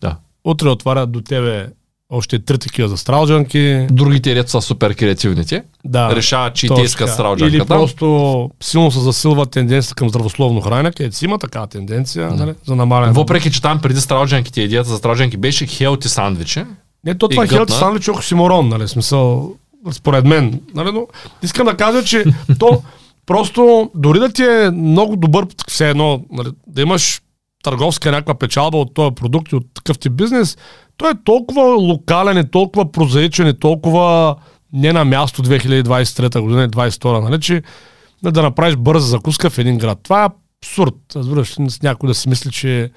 Да. 0.00 0.16
Утре 0.44 0.68
отварят 0.68 1.12
до 1.12 1.20
тебе 1.20 1.66
още 2.10 2.38
три 2.38 2.58
такива 2.58 2.88
за 2.88 2.96
стралджанки. 2.96 3.86
Другите 3.90 4.34
ред 4.34 4.48
са 4.48 4.60
супер 4.60 4.94
креативните. 4.94 5.62
Да, 5.84 6.16
решават, 6.16 6.54
че 6.54 6.66
и 6.66 6.68
те 6.76 6.82
искат 6.82 7.06
така. 7.06 7.12
страуджанка 7.12 7.56
Или 7.56 7.64
просто 7.66 8.50
силно 8.62 8.90
се 8.90 9.00
засилва 9.00 9.46
тенденцията 9.46 9.94
към 9.94 10.08
здравословно 10.08 10.60
хранене, 10.60 10.92
където 10.92 11.16
си 11.16 11.24
има 11.24 11.38
такава 11.38 11.66
тенденция 11.66 12.30
нали, 12.30 12.54
за 12.66 12.76
намаляне. 12.76 13.12
Въпреки, 13.12 13.50
че 13.50 13.62
там 13.62 13.80
преди 13.80 14.00
страуджанките 14.00 14.60
идеята 14.60 14.88
за 14.88 14.96
страуджанки 14.96 15.36
беше 15.36 15.66
хелти 15.66 16.08
сандвичи. 16.08 16.64
Не, 17.04 17.14
то 17.14 17.28
това 17.28 17.44
е 17.44 17.48
хелти 17.48 17.72
сандвич 17.72 18.08
оксиморон, 18.08 18.68
нали, 18.68 18.88
смисъл, 18.88 19.54
според 19.92 20.24
мен. 20.24 20.60
Нали, 20.74 20.90
но 20.92 21.06
искам 21.42 21.66
да 21.66 21.76
кажа, 21.76 22.04
че 22.04 22.24
то 22.58 22.82
просто, 23.26 23.90
дори 23.94 24.18
да 24.18 24.28
ти 24.28 24.42
е 24.42 24.70
много 24.70 25.16
добър, 25.16 25.46
все 25.68 25.90
едно, 25.90 26.24
нали, 26.32 26.48
да 26.66 26.82
имаш 26.82 27.20
търговска 27.62 28.10
някаква 28.10 28.34
печалба 28.34 28.78
от 28.78 28.94
този 28.94 29.14
продукт 29.14 29.52
и 29.52 29.56
от 29.56 29.66
такъв 29.74 29.98
ти 29.98 30.08
бизнес, 30.08 30.56
той 30.96 31.10
е 31.10 31.24
толкова 31.24 31.62
локален, 31.62 32.38
и 32.38 32.50
толкова 32.50 32.92
прозаичен, 32.92 33.48
и 33.48 33.58
толкова 33.58 34.36
не 34.72 34.92
на 34.92 35.04
място 35.04 35.42
2023 35.42 36.40
година 36.40 36.64
и 36.64 36.68
2022, 36.68 37.22
нали, 37.22 37.40
че 37.40 37.62
да 38.22 38.42
направиш 38.42 38.76
бърза 38.76 39.06
закуска 39.06 39.50
в 39.50 39.58
един 39.58 39.78
град. 39.78 39.98
Това 40.02 40.24
е 40.24 40.28
абсурд. 40.62 40.94
Разбираш, 41.16 41.54
с 41.68 41.82
някой 41.82 42.06
да 42.06 42.14
си 42.14 42.28
мисли, 42.28 42.50
че 42.50 42.90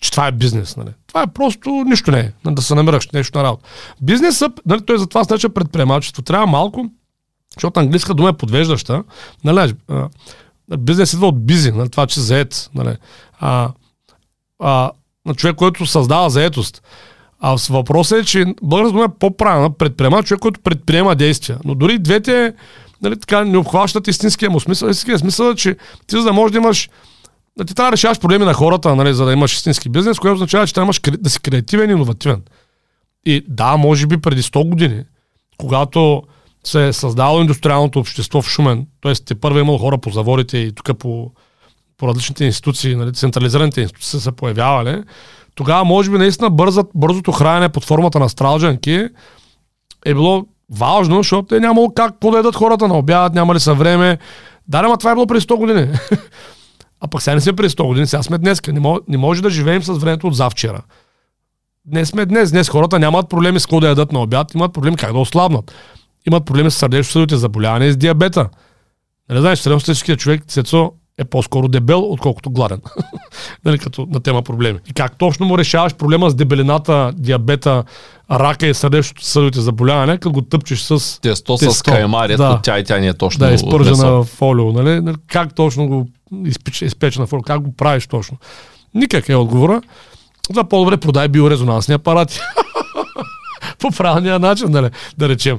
че 0.00 0.10
това 0.10 0.26
е 0.26 0.32
бизнес. 0.32 0.76
Нали. 0.76 0.90
Това 1.06 1.22
е 1.22 1.26
просто 1.26 1.70
нищо 1.70 2.10
не 2.10 2.20
е. 2.20 2.32
нали, 2.44 2.54
Да 2.54 2.62
се 2.62 2.74
намираш 2.74 3.08
нещо 3.08 3.38
на 3.38 3.44
работа. 3.44 3.68
Бизнесът, 4.02 4.60
нали, 4.66 4.80
той 4.80 4.98
затова 4.98 5.24
се 5.24 5.32
нарича 5.32 5.48
предприемачество. 5.48 6.22
Трябва 6.22 6.46
малко, 6.46 6.90
защото 7.56 7.80
английска 7.80 8.14
дума 8.14 8.28
е 8.28 8.32
подвеждаща. 8.32 9.04
Нали, 9.44 9.74
бизнес 10.78 11.12
идва 11.12 11.26
от 11.26 11.46
бизи, 11.46 11.72
нали, 11.72 11.88
това, 11.88 12.06
че 12.06 12.20
заед. 12.20 12.70
Нали. 12.74 12.96
А, 13.40 13.70
а, 14.58 14.90
на 15.26 15.34
човек, 15.34 15.56
който 15.56 15.86
създава 15.86 16.30
заетост. 16.30 16.82
А 17.40 17.56
въпросът 17.70 18.18
е, 18.18 18.24
че 18.24 18.44
българска 18.62 18.92
дума 18.92 19.04
е 19.04 19.18
по-правилна. 19.18 19.70
Предприема 19.70 20.22
човек, 20.22 20.40
който 20.40 20.60
предприема 20.60 21.16
действия. 21.16 21.58
Но 21.64 21.74
дори 21.74 21.98
двете 21.98 22.54
нали, 23.02 23.20
така, 23.20 23.44
не 23.44 23.58
обхващат 23.58 24.08
истинския 24.08 24.50
му 24.50 24.60
смисъл. 24.60 24.88
Истинския 24.88 25.18
смисъл 25.18 25.50
е, 25.50 25.54
че 25.54 25.76
ти 26.06 26.16
за 26.16 26.22
да 26.22 26.32
можеш 26.32 26.52
да 26.52 26.58
имаш 26.58 26.90
ти 27.64 27.74
трябва 27.74 27.90
да 27.90 27.92
решаваш 27.92 28.20
проблеми 28.20 28.44
на 28.44 28.54
хората, 28.54 28.96
нали, 28.96 29.14
за 29.14 29.24
да 29.24 29.32
имаш 29.32 29.54
истински 29.54 29.88
бизнес, 29.88 30.18
което 30.18 30.34
означава, 30.34 30.66
че 30.66 30.74
трябва 30.74 30.92
да, 31.18 31.30
си 31.30 31.40
креативен 31.40 31.90
и 31.90 31.92
иновативен. 31.92 32.42
И 33.26 33.44
да, 33.48 33.76
може 33.76 34.06
би 34.06 34.16
преди 34.16 34.42
100 34.42 34.68
години, 34.68 35.02
когато 35.58 36.22
се 36.64 36.88
е 36.88 36.92
създало 36.92 37.40
индустриалното 37.40 37.98
общество 37.98 38.42
в 38.42 38.48
Шумен, 38.48 38.86
т.е. 39.02 39.14
те 39.14 39.34
първо 39.34 39.58
е 39.58 39.60
имало 39.60 39.78
хора 39.78 39.98
по 39.98 40.10
заворите 40.10 40.58
и 40.58 40.72
тук 40.72 40.98
по, 40.98 41.30
по 41.96 42.08
различните 42.08 42.44
институции, 42.44 42.96
нали, 42.96 43.12
централизираните 43.12 43.80
институции 43.80 44.10
са 44.10 44.20
се 44.20 44.32
появявали, 44.32 45.02
тогава 45.54 45.84
може 45.84 46.10
би 46.10 46.18
наистина 46.18 46.50
бързат, 46.50 46.86
бързото 46.94 47.32
хранене 47.32 47.68
под 47.68 47.84
формата 47.84 48.18
на 48.18 48.28
стралджанки 48.28 49.08
е 50.06 50.14
било 50.14 50.46
важно, 50.70 51.16
защото 51.16 51.54
е 51.54 51.60
нямало 51.60 51.94
как 51.94 52.14
да 52.20 52.52
хората 52.52 52.88
на 52.88 52.98
обяд, 52.98 53.34
нямали 53.34 53.60
са 53.60 53.74
време. 53.74 54.18
Да, 54.68 54.78
ама 54.78 54.98
това 54.98 55.10
е 55.10 55.14
било 55.14 55.26
преди 55.26 55.40
100 55.40 55.56
години. 55.56 55.88
А 57.00 57.08
пък 57.08 57.22
сега 57.22 57.34
не 57.34 57.40
сме 57.40 57.52
преди 57.52 57.68
100 57.68 57.86
години, 57.86 58.06
сега 58.06 58.22
сме 58.22 58.38
днес. 58.38 58.60
Не, 58.66 58.80
мож, 58.80 58.98
не 59.08 59.16
може 59.18 59.42
да 59.42 59.50
живеем 59.50 59.82
с 59.82 59.92
времето 59.92 60.26
от 60.26 60.36
завчера. 60.36 60.82
Днес 61.84 62.08
сме 62.08 62.26
днес. 62.26 62.50
Днес 62.50 62.68
хората 62.68 62.98
нямат 62.98 63.28
проблеми 63.28 63.60
с 63.60 63.66
какво 63.66 63.80
да 63.80 63.88
ядат 63.88 64.12
на 64.12 64.20
обяд, 64.20 64.54
имат 64.54 64.72
проблеми 64.72 64.96
как 64.96 65.12
да 65.12 65.18
ослабнат. 65.18 65.72
Имат 66.26 66.44
проблеми 66.44 66.70
с 66.70 66.74
сърдечно-съдовите 66.74 67.36
заболявания 67.36 67.88
и 67.88 67.92
с 67.92 67.96
диабета. 67.96 68.48
Нали 69.28 69.40
знаеш, 69.40 69.58
средностатическият 69.58 70.20
човек, 70.20 70.44
цецо, 70.46 70.92
е 71.18 71.24
по-скоро 71.24 71.68
дебел, 71.68 72.12
отколкото 72.12 72.50
гладен. 72.50 72.80
нали, 73.64 73.78
като 73.78 74.06
на 74.10 74.20
тема 74.20 74.42
проблеми. 74.42 74.78
И 74.88 74.92
как 74.92 75.18
точно 75.18 75.46
му 75.46 75.58
решаваш 75.58 75.94
проблема 75.94 76.30
с 76.30 76.34
дебелината, 76.34 77.12
диабета, 77.16 77.84
рака 78.30 78.66
и 78.66 78.74
сърдечно-съдовите 78.74 79.60
заболявания, 79.60 80.18
като 80.18 80.32
го 80.32 80.42
тъпчеш 80.42 80.80
с 80.80 81.20
Тесто, 81.20 81.56
с 81.56 81.60
Тесто. 81.60 81.90
каймария, 81.90 82.36
Да. 82.36 82.48
да. 82.48 82.60
тя 82.62 82.78
и 82.78 82.84
тя 82.84 82.98
не 82.98 83.06
е 83.06 83.14
точно 83.14 83.46
да, 83.46 83.52
изпържена 83.52 83.90
месо. 83.96 84.24
фолио, 84.24 84.72
нали? 84.72 85.00
Нали, 85.00 85.16
Как 85.26 85.54
точно 85.54 85.88
го 85.88 86.08
изпече, 86.44 86.84
изпечена 86.84 87.26
фолио, 87.26 87.42
как 87.42 87.60
го 87.60 87.76
правиш 87.76 88.06
точно? 88.06 88.36
Никак 88.94 89.28
е 89.28 89.34
отговора. 89.34 89.82
За 90.54 90.64
по-добре 90.64 90.96
продай 90.96 91.28
биорезонансни 91.28 91.94
апарати. 91.94 92.40
По 93.78 93.90
правилния 93.90 94.38
начин, 94.38 94.70
нали, 94.70 94.90
да 95.18 95.28
речем. 95.28 95.58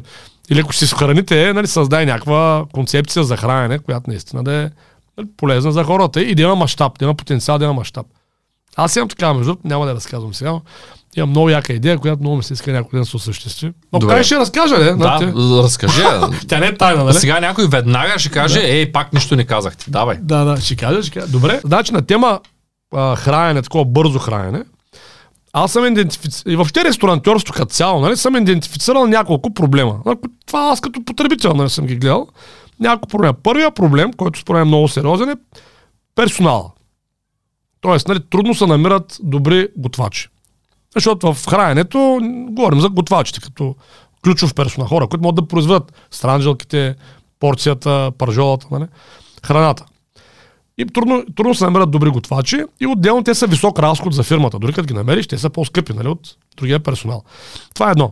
Или 0.50 0.60
ако 0.60 0.74
си 0.74 0.88
храните, 0.88 1.54
нали, 1.54 1.68
създай 1.68 2.06
някаква 2.06 2.66
концепция 2.74 3.24
за 3.24 3.38
хранене, 3.38 3.80
която 3.80 4.10
наистина 4.10 4.44
да 4.44 4.54
е 4.54 4.70
нали, 5.18 5.28
полезна 5.38 5.72
за 5.72 5.84
хората 5.84 6.22
и 6.22 6.36
да 6.36 6.42
има 6.42 6.56
мащаб, 6.56 7.00
да 7.00 7.06
има 7.06 7.16
потенциал, 7.16 7.58
да 7.58 7.66
има 7.66 7.74
мащаб. 7.74 8.06
Аз 8.76 8.96
имам 8.96 9.10
такава, 9.10 9.34
между 9.34 9.56
няма 9.64 9.86
да 9.86 9.96
разказвам 9.96 10.34
сега. 10.34 10.60
Имам 11.18 11.30
много 11.30 11.50
яка 11.50 11.74
идея, 11.74 11.98
която 11.98 12.22
много 12.22 12.38
ми 12.38 12.44
се 12.44 12.54
иска 12.54 12.72
някой 12.72 12.98
ден 12.98 13.02
да 13.02 13.06
се 13.06 13.16
осъществи. 13.16 13.72
Но 13.94 14.00
Добре. 14.00 14.24
ще 14.24 14.36
разкажа, 14.36 14.78
не? 14.78 14.92
Да, 14.92 15.20
Нали, 15.20 15.34
разкажи. 15.64 16.02
Тя 16.48 16.60
не 16.60 16.66
е 16.66 16.78
тайна, 16.78 17.04
нали? 17.04 17.14
Сега 17.14 17.40
някой 17.40 17.68
веднага 17.68 18.20
ще 18.20 18.30
каже, 18.30 18.60
ей, 18.60 18.92
пак 18.92 19.14
нищо 19.14 19.36
не 19.36 19.44
казахте. 19.44 19.86
Давай. 19.88 20.18
Да, 20.22 20.44
да, 20.44 20.62
ще 20.62 20.76
кажа, 20.76 21.04
ще 21.04 21.20
кажа. 21.20 21.32
Добре, 21.32 21.62
значи 21.66 21.94
на 21.94 22.02
тема 22.02 22.40
а, 22.96 23.16
хранене, 23.16 23.62
такова 23.62 23.86
бързо 23.86 24.20
хранене, 24.20 24.64
аз 25.54 25.72
съм 25.72 25.86
идентифицирал, 25.86 26.54
и 26.54 26.56
въобще 26.56 26.84
ресторантьорство 26.84 27.54
като 27.54 27.74
цяло, 27.74 28.02
нали, 28.02 28.18
съм 28.18 28.36
идентифицирал 28.36 29.08
няколко 29.08 29.54
проблема. 29.54 30.00
Това 30.46 30.70
аз 30.72 30.82
като 30.82 31.06
потребител 31.06 31.54
нали, 31.54 31.70
съм 31.70 31.86
ги 31.86 31.96
гледал. 31.96 32.28
Няколко 32.80 33.08
проблема. 33.08 33.34
Първия 33.34 33.72
проблем, 33.72 34.14
който 34.14 34.40
според 34.40 34.60
мен 34.60 34.68
е 34.68 34.68
много 34.68 34.88
сериозен 34.88 35.30
е 35.30 35.36
персонала. 36.16 36.72
Тоест, 37.82 38.08
нали, 38.08 38.20
трудно 38.30 38.56
се 38.56 38.66
намират 38.66 39.18
добри 39.24 39.68
готвачи. 39.78 40.28
Защото 40.96 41.34
в 41.34 41.46
храненето 41.46 42.20
говорим 42.50 42.80
за 42.80 42.90
готвачите, 42.90 43.40
като 43.40 43.76
ключов 44.24 44.54
персонал, 44.54 44.88
хора, 44.88 45.08
които 45.08 45.22
могат 45.22 45.36
да 45.36 45.48
произведат 45.48 45.94
странджелките, 46.12 46.96
порцията, 47.40 48.12
пържолата, 48.18 48.68
нали, 48.72 48.86
храната. 49.46 49.86
И 50.78 50.86
трудно, 50.86 51.26
трудно 51.36 51.56
се 51.56 51.64
намерят 51.64 51.92
добри 51.92 52.10
готвачи 52.10 52.64
и 52.80 52.88
отделно 52.88 53.24
те 53.24 53.36
са 53.36 53.48
висок 53.48 53.80
разход 53.80 54.14
за 54.14 54.24
фирмата. 54.24 54.60
Дори 54.60 54.74
като 54.74 54.88
ги 54.88 54.94
намериш, 54.94 55.28
те 55.28 55.38
са 55.38 55.50
по-скъпи 55.50 55.94
нали, 55.94 56.08
от 56.08 56.36
другия 56.58 56.80
персонал. 56.80 57.24
Това 57.74 57.88
е 57.88 57.92
едно. 57.92 58.12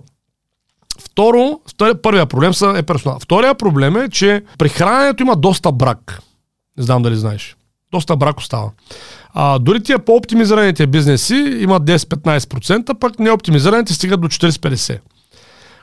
Второ, 0.99 1.59
втори, 1.67 1.93
първия 2.01 2.25
проблем 2.25 2.53
са, 2.53 2.73
е 2.77 2.83
персонал. 2.83 3.19
Втория 3.19 3.55
проблем 3.55 3.97
е, 3.97 4.09
че 4.09 4.43
при 4.57 4.69
храненето 4.69 5.23
има 5.23 5.35
доста 5.35 5.71
брак. 5.71 6.21
Не 6.77 6.83
знам 6.83 7.01
дали 7.01 7.15
знаеш. 7.15 7.57
Доста 7.91 8.15
брак 8.15 8.37
остава. 8.37 8.69
А, 9.39 9.59
дори 9.59 9.83
тия 9.83 9.99
по-оптимизираните 9.99 10.87
бизнеси 10.87 11.57
имат 11.59 11.83
10-15%, 11.83 12.99
пък 12.99 13.19
неоптимизираните 13.19 13.93
стигат 13.93 14.21
до 14.21 14.27
40-50%. 14.27 14.99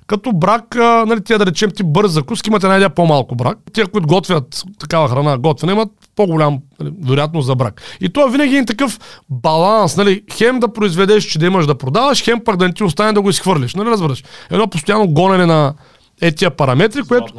Като 0.07 0.32
брак, 0.32 0.76
а, 0.76 1.05
нали, 1.07 1.24
тия 1.24 1.38
да 1.38 1.46
речем 1.46 1.70
ти 1.70 1.82
бърз 1.82 2.11
закуски 2.11 2.50
имат 2.50 2.64
една 2.64 2.76
идея 2.76 2.90
по-малко 2.90 3.34
брак. 3.34 3.59
Тия, 3.72 3.86
които 3.86 4.09
готвят 4.09 4.62
такава 4.78 5.09
храна 5.09 5.38
готвена, 5.38 5.72
имат 5.72 5.88
по-голям 6.16 6.59
нали, 6.80 6.92
вероятност 7.05 7.46
за 7.46 7.55
брак. 7.55 7.82
И 8.00 8.09
то 8.09 8.28
е 8.28 8.30
винаги 8.30 8.55
един 8.55 8.66
такъв 8.66 9.00
баланс, 9.30 9.96
нали, 9.96 10.22
хем 10.32 10.61
да 10.61 10.72
произведеш, 10.72 11.24
че 11.24 11.38
да 11.38 11.46
имаш 11.46 11.66
да 11.66 11.74
продаваш, 11.74 12.24
хем 12.24 12.40
пък 12.44 12.57
да 12.57 12.68
не 12.68 12.74
ти 12.74 12.84
остане 12.84 13.12
да 13.12 13.22
го 13.22 13.30
изхвърлиш, 13.30 13.74
нали, 13.74 13.90
разбираш? 13.90 14.24
Едно 14.50 14.68
постоянно 14.68 15.09
гонене 15.09 15.46
на 15.46 15.74
етия 16.20 16.50
параметри, 16.50 17.02
което, 17.09 17.32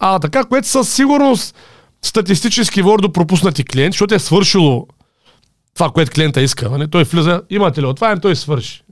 а, 0.00 0.18
така, 0.18 0.44
което 0.44 0.68
със 0.68 0.94
сигурност 0.94 1.54
статистически 2.02 2.82
води 2.82 3.02
до 3.02 3.12
пропуснати 3.12 3.64
клиенти, 3.64 3.94
защото 3.94 4.14
е 4.14 4.18
свършило 4.18 4.86
това, 5.74 5.90
което 5.90 6.12
клиента 6.12 6.40
иска. 6.42 6.70
Нали? 6.70 6.90
Той 6.90 7.04
влиза, 7.04 7.42
имате 7.50 7.82
ли 7.82 7.86
от 7.86 7.96
това, 7.96 8.16
той 8.16 8.36
свърши. 8.36 8.82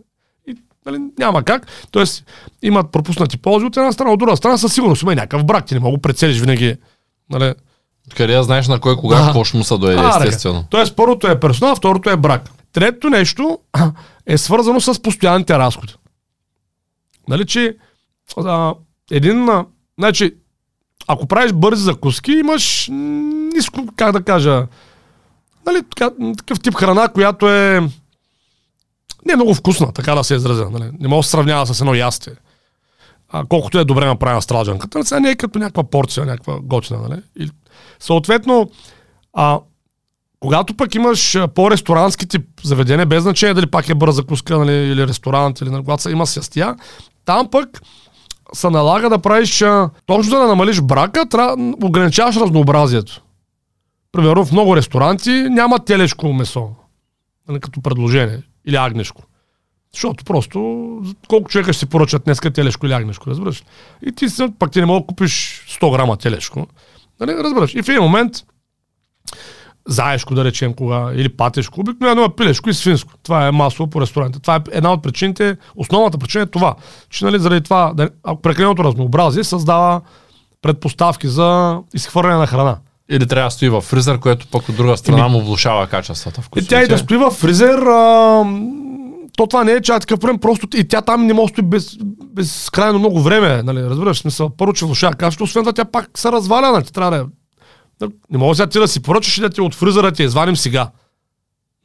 И, 0.48 0.56
нали, 0.86 0.98
няма 1.18 1.42
как. 1.42 1.66
Тоест, 1.90 2.24
имат 2.62 2.92
пропуснати 2.92 3.38
ползи 3.38 3.66
от 3.66 3.76
една 3.76 3.92
страна, 3.92 4.10
от 4.10 4.18
друга 4.18 4.36
страна, 4.36 4.58
със 4.58 4.74
сигурност 4.74 5.02
има 5.02 5.12
и 5.12 5.16
някакъв 5.16 5.44
брак. 5.44 5.66
Ти 5.66 5.74
не 5.74 5.80
мога 5.80 5.98
прецелиш 5.98 6.40
винаги. 6.40 6.76
Нали? 7.30 7.54
Къде 8.16 8.32
я 8.32 8.42
знаеш 8.42 8.68
на 8.68 8.80
кой 8.80 8.96
кога 8.96 9.18
Да. 9.18 9.24
какво 9.24 9.44
ще 9.44 9.56
му 9.56 9.64
се 9.64 9.78
доеде, 9.78 10.00
А, 10.00 10.16
естествено. 10.24 10.64
Тоест, 10.70 10.96
първото 10.96 11.26
е 11.26 11.40
персонал, 11.40 11.76
второто 11.76 12.10
е 12.10 12.16
брак. 12.16 12.50
Третото 12.72 13.10
нещо 13.10 13.58
е 14.26 14.38
свързано 14.38 14.80
с 14.80 15.02
постоянните 15.02 15.58
разходи. 15.58 15.94
Нали, 17.28 17.46
че 17.46 17.76
а, 18.36 18.74
един, 19.10 19.48
а, 19.48 19.64
значи, 19.98 20.34
ако 21.06 21.26
правиш 21.26 21.52
бързи 21.52 21.82
закуски, 21.82 22.32
имаш 22.32 22.88
ниско, 23.54 23.86
как 23.96 24.12
да 24.12 24.22
кажа, 24.22 24.66
нали, 25.66 25.82
така, 25.82 26.10
такъв 26.36 26.60
тип 26.60 26.74
храна, 26.74 27.08
която 27.08 27.48
е 27.48 27.80
не 29.26 29.32
е 29.32 29.36
много 29.36 29.54
вкусна, 29.54 29.92
така 29.92 30.14
да 30.14 30.24
се 30.24 30.34
изразя. 30.34 30.70
Нали. 30.70 30.90
Не 31.00 31.08
мога 31.08 31.18
да 31.18 31.22
се 31.22 31.30
сравнява 31.30 31.66
с 31.66 31.80
едно 31.80 31.94
ястие. 31.94 32.32
А, 33.28 33.44
колкото 33.48 33.78
е 33.78 33.84
добре 33.84 34.06
направена 34.06 34.42
стражанката, 34.42 34.98
нали, 34.98 35.06
сега 35.06 35.20
не 35.20 35.30
е 35.30 35.36
като 35.36 35.58
някаква 35.58 35.84
порция, 35.84 36.26
някаква 36.26 36.58
готина. 36.62 37.00
Нали. 37.08 37.22
И, 37.38 37.50
съответно, 38.00 38.70
а, 39.32 39.58
когато 40.40 40.76
пък 40.76 40.94
имаш 40.94 41.34
а, 41.34 41.48
по-ресторантски 41.48 42.26
тип 42.28 42.46
заведение, 42.62 43.06
без 43.06 43.22
значение 43.22 43.54
дали 43.54 43.66
пак 43.66 43.88
е 43.88 43.94
бърза 43.94 44.16
закуска 44.16 44.58
нали, 44.58 44.72
или 44.72 45.06
ресторант, 45.06 45.60
или 45.60 45.70
нали, 45.70 45.84
когато 45.84 46.02
са- 46.02 46.10
има 46.10 46.26
сястия, 46.26 46.76
там 47.24 47.50
пък 47.50 47.82
се 48.52 48.70
налага 48.70 49.10
да 49.10 49.18
правиш, 49.18 49.64
точно 50.06 50.38
да 50.38 50.46
намалиш 50.46 50.80
брака, 50.80 51.28
трябва, 51.28 51.74
ограничаваш 51.82 52.36
разнообразието. 52.36 53.22
Примерно 54.12 54.44
в 54.44 54.52
много 54.52 54.76
ресторанти 54.76 55.30
няма 55.30 55.78
телешко 55.78 56.32
месо, 56.32 56.68
нали, 57.48 57.60
като 57.60 57.80
предложение, 57.80 58.42
или 58.66 58.76
агнешко. 58.76 59.22
Защото 59.92 60.24
просто 60.24 60.88
колко 61.28 61.48
човека 61.50 61.72
ще 61.72 61.78
си 61.78 61.86
поръчат 61.86 62.24
днеска 62.24 62.50
телешко 62.50 62.86
или 62.86 62.92
агнешко, 62.92 63.30
разбираш? 63.30 63.64
И 64.02 64.12
ти 64.12 64.28
си- 64.28 64.52
пък 64.58 64.70
ти 64.70 64.80
не 64.80 64.86
мога 64.86 65.00
да 65.00 65.06
купиш 65.06 65.64
100 65.70 65.92
грама 65.92 66.16
телешко. 66.16 66.66
Нали, 67.20 67.34
разбираш? 67.34 67.74
И 67.74 67.82
в 67.82 67.88
един 67.88 68.02
момент 68.02 68.32
заешко, 69.88 70.34
да 70.34 70.44
речем, 70.44 70.74
кога, 70.74 71.10
или 71.14 71.28
патешко, 71.28 71.80
обикновено 71.80 72.24
е 72.24 72.36
пилешко 72.36 72.70
и 72.70 72.74
свинско. 72.74 73.12
Това 73.22 73.46
е 73.46 73.50
масово 73.50 73.90
по 73.90 74.00
ресторантите. 74.00 74.42
Това 74.42 74.56
е 74.56 74.60
една 74.72 74.92
от 74.92 75.02
причините, 75.02 75.56
основната 75.76 76.18
причина 76.18 76.42
е 76.44 76.46
това, 76.46 76.74
че 77.10 77.24
нали, 77.24 77.38
заради 77.38 77.60
това, 77.60 77.92
да- 77.94 78.10
прекаленото 78.42 78.84
разнообразие 78.84 79.44
създава 79.44 80.00
предпоставки 80.62 81.28
за 81.28 81.78
изхвърляне 81.94 82.36
на 82.36 82.46
храна. 82.46 82.78
Или 83.10 83.26
трябва 83.26 83.46
да 83.46 83.50
стои 83.50 83.68
в 83.68 83.80
фризер, 83.80 84.18
което 84.18 84.46
пък 84.46 84.68
от 84.68 84.76
друга 84.76 84.96
страна 84.96 85.28
му 85.28 85.40
влушава 85.40 85.86
качествата. 85.86 86.42
И 86.56 86.66
тя 86.66 86.82
и 86.82 86.88
да 86.88 86.98
стои 86.98 87.16
в 87.16 87.30
фризер, 87.30 87.78
а, 87.78 88.44
то 89.36 89.46
това 89.46 89.64
не 89.64 89.72
е 89.72 89.80
чак 89.80 90.00
такъв 90.00 90.20
проблем, 90.20 90.38
просто 90.38 90.68
и 90.76 90.88
тя 90.88 91.02
там 91.02 91.26
не 91.26 91.34
може 91.34 91.52
да 91.52 91.54
стои 91.54 91.64
без, 91.64 91.96
безкрайно 92.34 92.98
много 92.98 93.20
време, 93.20 93.62
нали, 93.62 93.82
разбираш, 93.82 94.18
смисъл, 94.18 94.50
първо, 94.56 94.72
че 94.72 94.84
влушава 94.84 95.14
качеството, 95.14 95.44
освен 95.44 95.62
това 95.62 95.72
тя 95.72 95.84
пак 95.84 96.10
се 96.18 96.32
разваля, 96.32 96.72
нали, 96.72 96.84
трябва 96.84 97.10
да 97.10 97.16
е- 97.16 98.08
не 98.30 98.38
мога 98.38 98.54
сега 98.54 98.66
ти 98.66 98.78
да 98.78 98.88
си 98.88 99.02
поръчаш 99.02 99.38
и 99.38 99.40
да 99.40 99.50
ти 99.50 99.60
от 99.60 99.74
фризера 99.74 100.12
ти 100.12 100.22
извадим 100.22 100.56
сега. 100.56 100.90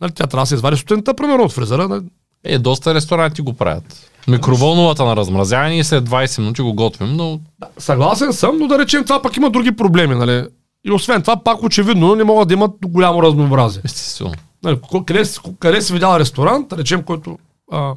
Нали, 0.02 0.12
тя 0.12 0.28
трябва 0.28 0.44
да 0.44 0.48
се 0.48 0.56
извади 0.56 0.78
сутринта, 0.78 1.14
примерно, 1.14 1.44
от 1.44 1.52
фризера. 1.52 1.88
Нали. 1.88 2.02
Е, 2.44 2.60
доста 2.60 2.94
ресторанти 2.94 3.42
го 3.42 3.54
правят. 3.54 4.12
Микроволновата 4.28 5.06
на 5.06 5.16
размразяване 5.16 5.80
и 5.80 5.84
след 5.84 6.10
20 6.10 6.40
минути 6.40 6.62
го 6.62 6.74
готвим, 6.74 7.14
но 7.16 7.40
Съгласен 7.78 8.34
съм, 8.34 8.58
но 8.60 8.68
да 8.68 8.80
речем 8.80 9.04
това 9.04 9.22
пак 9.22 9.38
има 9.38 9.50
други 9.50 9.72
проблеми, 9.72 10.16
нали. 10.16 10.48
И 10.86 10.92
освен 10.92 11.22
това, 11.22 11.44
пак 11.44 11.64
очевидно 11.64 12.16
не 12.16 12.24
могат 12.24 12.48
да 12.48 12.54
имат 12.54 12.72
голямо 12.86 13.24
разнообразие. 13.24 13.82
естествено. 13.86 14.34
Нали, 14.64 14.80
къде, 15.06 15.24
къде 15.60 15.82
си 15.82 15.94
видял 15.94 16.20
ресторант, 16.20 16.74
речем, 16.74 17.04
който... 17.04 17.38
А, 17.72 17.94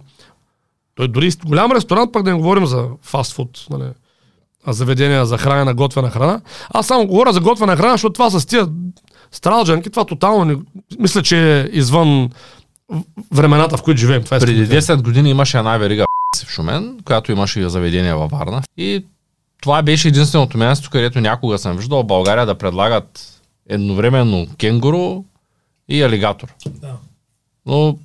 той 0.94 1.08
дори 1.08 1.30
голям 1.44 1.72
ресторант, 1.72 2.12
пък 2.12 2.22
да 2.22 2.30
не 2.30 2.36
говорим 2.36 2.66
за 2.66 2.86
фастфуд, 3.02 3.66
нали, 3.70 3.84
заведения 4.66 5.26
за 5.26 5.38
хранене, 5.38 5.72
готвена 5.72 6.10
храна. 6.10 6.40
Аз 6.70 6.86
само 6.86 7.06
говоря 7.06 7.32
за 7.32 7.40
готвена 7.40 7.76
храна, 7.76 7.92
защото 7.92 8.12
това 8.12 8.30
с 8.30 8.46
тия 8.46 8.68
стралджанки, 9.32 9.90
това 9.90 10.04
тотално 10.04 10.44
не, 10.44 10.56
мисля, 10.98 11.22
че 11.22 11.60
е 11.60 11.68
извън 11.72 12.30
времената, 13.32 13.76
в 13.76 13.82
които 13.82 14.00
живеем. 14.00 14.24
Това 14.24 14.36
е 14.36 14.40
Преди 14.40 14.68
10 14.68 15.02
години 15.02 15.30
имаше 15.30 15.58
една 15.58 15.76
верига 15.76 16.04
в 16.46 16.50
Шумен, 16.50 16.98
която 17.04 17.32
имаше 17.32 17.60
и 17.60 17.70
заведение 17.70 18.14
във 18.14 18.30
Варна. 18.30 18.62
И 18.76 19.04
това 19.68 19.82
беше 19.82 20.08
единственото 20.08 20.58
място, 20.58 20.90
където 20.90 21.20
някога 21.20 21.58
съм 21.58 21.76
виждал 21.76 22.02
България 22.02 22.46
да 22.46 22.54
предлагат 22.54 23.40
едновременно 23.68 24.46
кенгуру 24.58 25.24
и 25.88 26.02
алигатор. 26.02 26.54
Да. 26.66 26.94
Но 27.66 27.98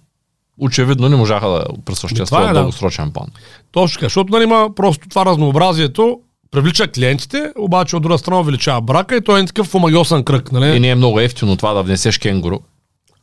очевидно 0.60 1.10
не 1.10 1.16
можаха 1.16 1.48
да 1.48 1.66
пресъществуват 1.86 2.50
е, 2.50 2.54
дългосрочен 2.54 3.12
план. 3.12 3.28
Точно 3.72 3.94
така, 3.94 4.06
защото 4.06 4.34
нали, 4.34 4.44
има 4.44 4.70
просто 4.76 5.10
това 5.10 5.26
разнообразието, 5.26 6.20
привлича 6.52 6.88
клиентите, 6.88 7.52
обаче 7.58 7.96
от 7.96 8.04
друга 8.04 8.18
страна 8.18 8.40
увеличава 8.40 8.82
брака 8.82 9.16
и 9.16 9.24
той 9.24 9.42
е 9.42 9.46
такъв 9.46 9.76
омагиосен 9.76 10.24
кръг. 10.24 10.52
Нали? 10.52 10.76
И 10.76 10.80
не 10.80 10.90
е 10.90 10.96
много 10.96 11.20
ефтино 11.20 11.58
това 11.58 11.74
да 11.74 11.84
внесеш 11.84 12.18
кенгуру. 12.18 12.60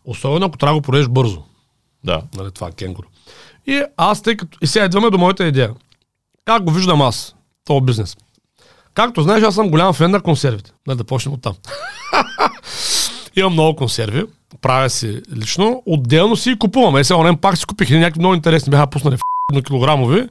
Особено 0.05 0.47
ако 0.47 0.59
трябва 0.59 0.75
да 0.75 0.81
го 0.81 0.83
продадеш 0.83 1.09
бързо. 1.09 1.43
Да. 2.05 2.23
нали, 2.37 2.51
това 2.51 2.71
кенгуру. 2.71 3.07
И 3.67 3.83
аз, 3.97 4.23
тъй 4.23 4.37
като... 4.37 4.59
И 4.63 4.67
сега 4.67 4.85
идваме 4.85 5.11
до 5.11 5.19
моята 5.19 5.47
идея. 5.47 5.71
Как 6.45 6.65
го 6.65 6.73
виждам 6.73 7.03
аз, 7.03 7.35
този 7.65 7.81
бизнес? 7.81 8.17
Както 8.95 9.23
знаеш, 9.23 9.43
аз 9.43 9.55
съм 9.55 9.71
голям 9.71 9.93
фен 9.93 10.11
на 10.11 10.21
консервите. 10.21 10.73
Нали, 10.87 10.99
да 10.99 11.05
почнем 11.05 11.35
от 11.35 11.43
там. 11.43 11.55
Имам 13.37 13.53
много 13.53 13.77
консерви, 13.77 14.25
правя 14.61 14.91
си 14.91 15.23
лично, 15.37 15.83
отделно 15.87 16.37
си 16.37 16.59
купувам. 16.59 16.97
Е, 16.97 17.05
сега 17.05 17.19
онен 17.19 17.37
пак 17.37 17.59
си 17.59 17.67
купих 17.67 17.91
някакви 17.91 18.21
много 18.21 18.35
интересни 18.35 18.71
бяха 18.71 18.87
пуснали 18.87 19.17
в 19.17 19.21
1 19.53 19.67
килограмови 19.67 20.29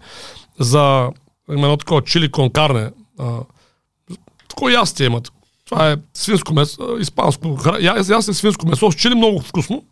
за 0.60 1.10
едно 1.50 1.78
такова 1.78 2.02
чили 2.02 2.32
кон 2.32 2.50
карне. 2.50 2.92
А, 3.20 3.38
такова 4.48 4.74
ястие 4.74 5.06
имат. 5.06 5.32
Това 5.66 5.92
е 5.92 5.96
свинско 6.14 6.54
месо, 6.54 6.96
а, 6.98 7.02
испанско. 7.02 7.58
Я, 7.80 7.96
ястие 8.10 8.34
свинско 8.34 8.68
месо 8.68 8.92
с 8.92 8.96
чили 8.96 9.16
много 9.16 9.42
вкусно. 9.42 9.84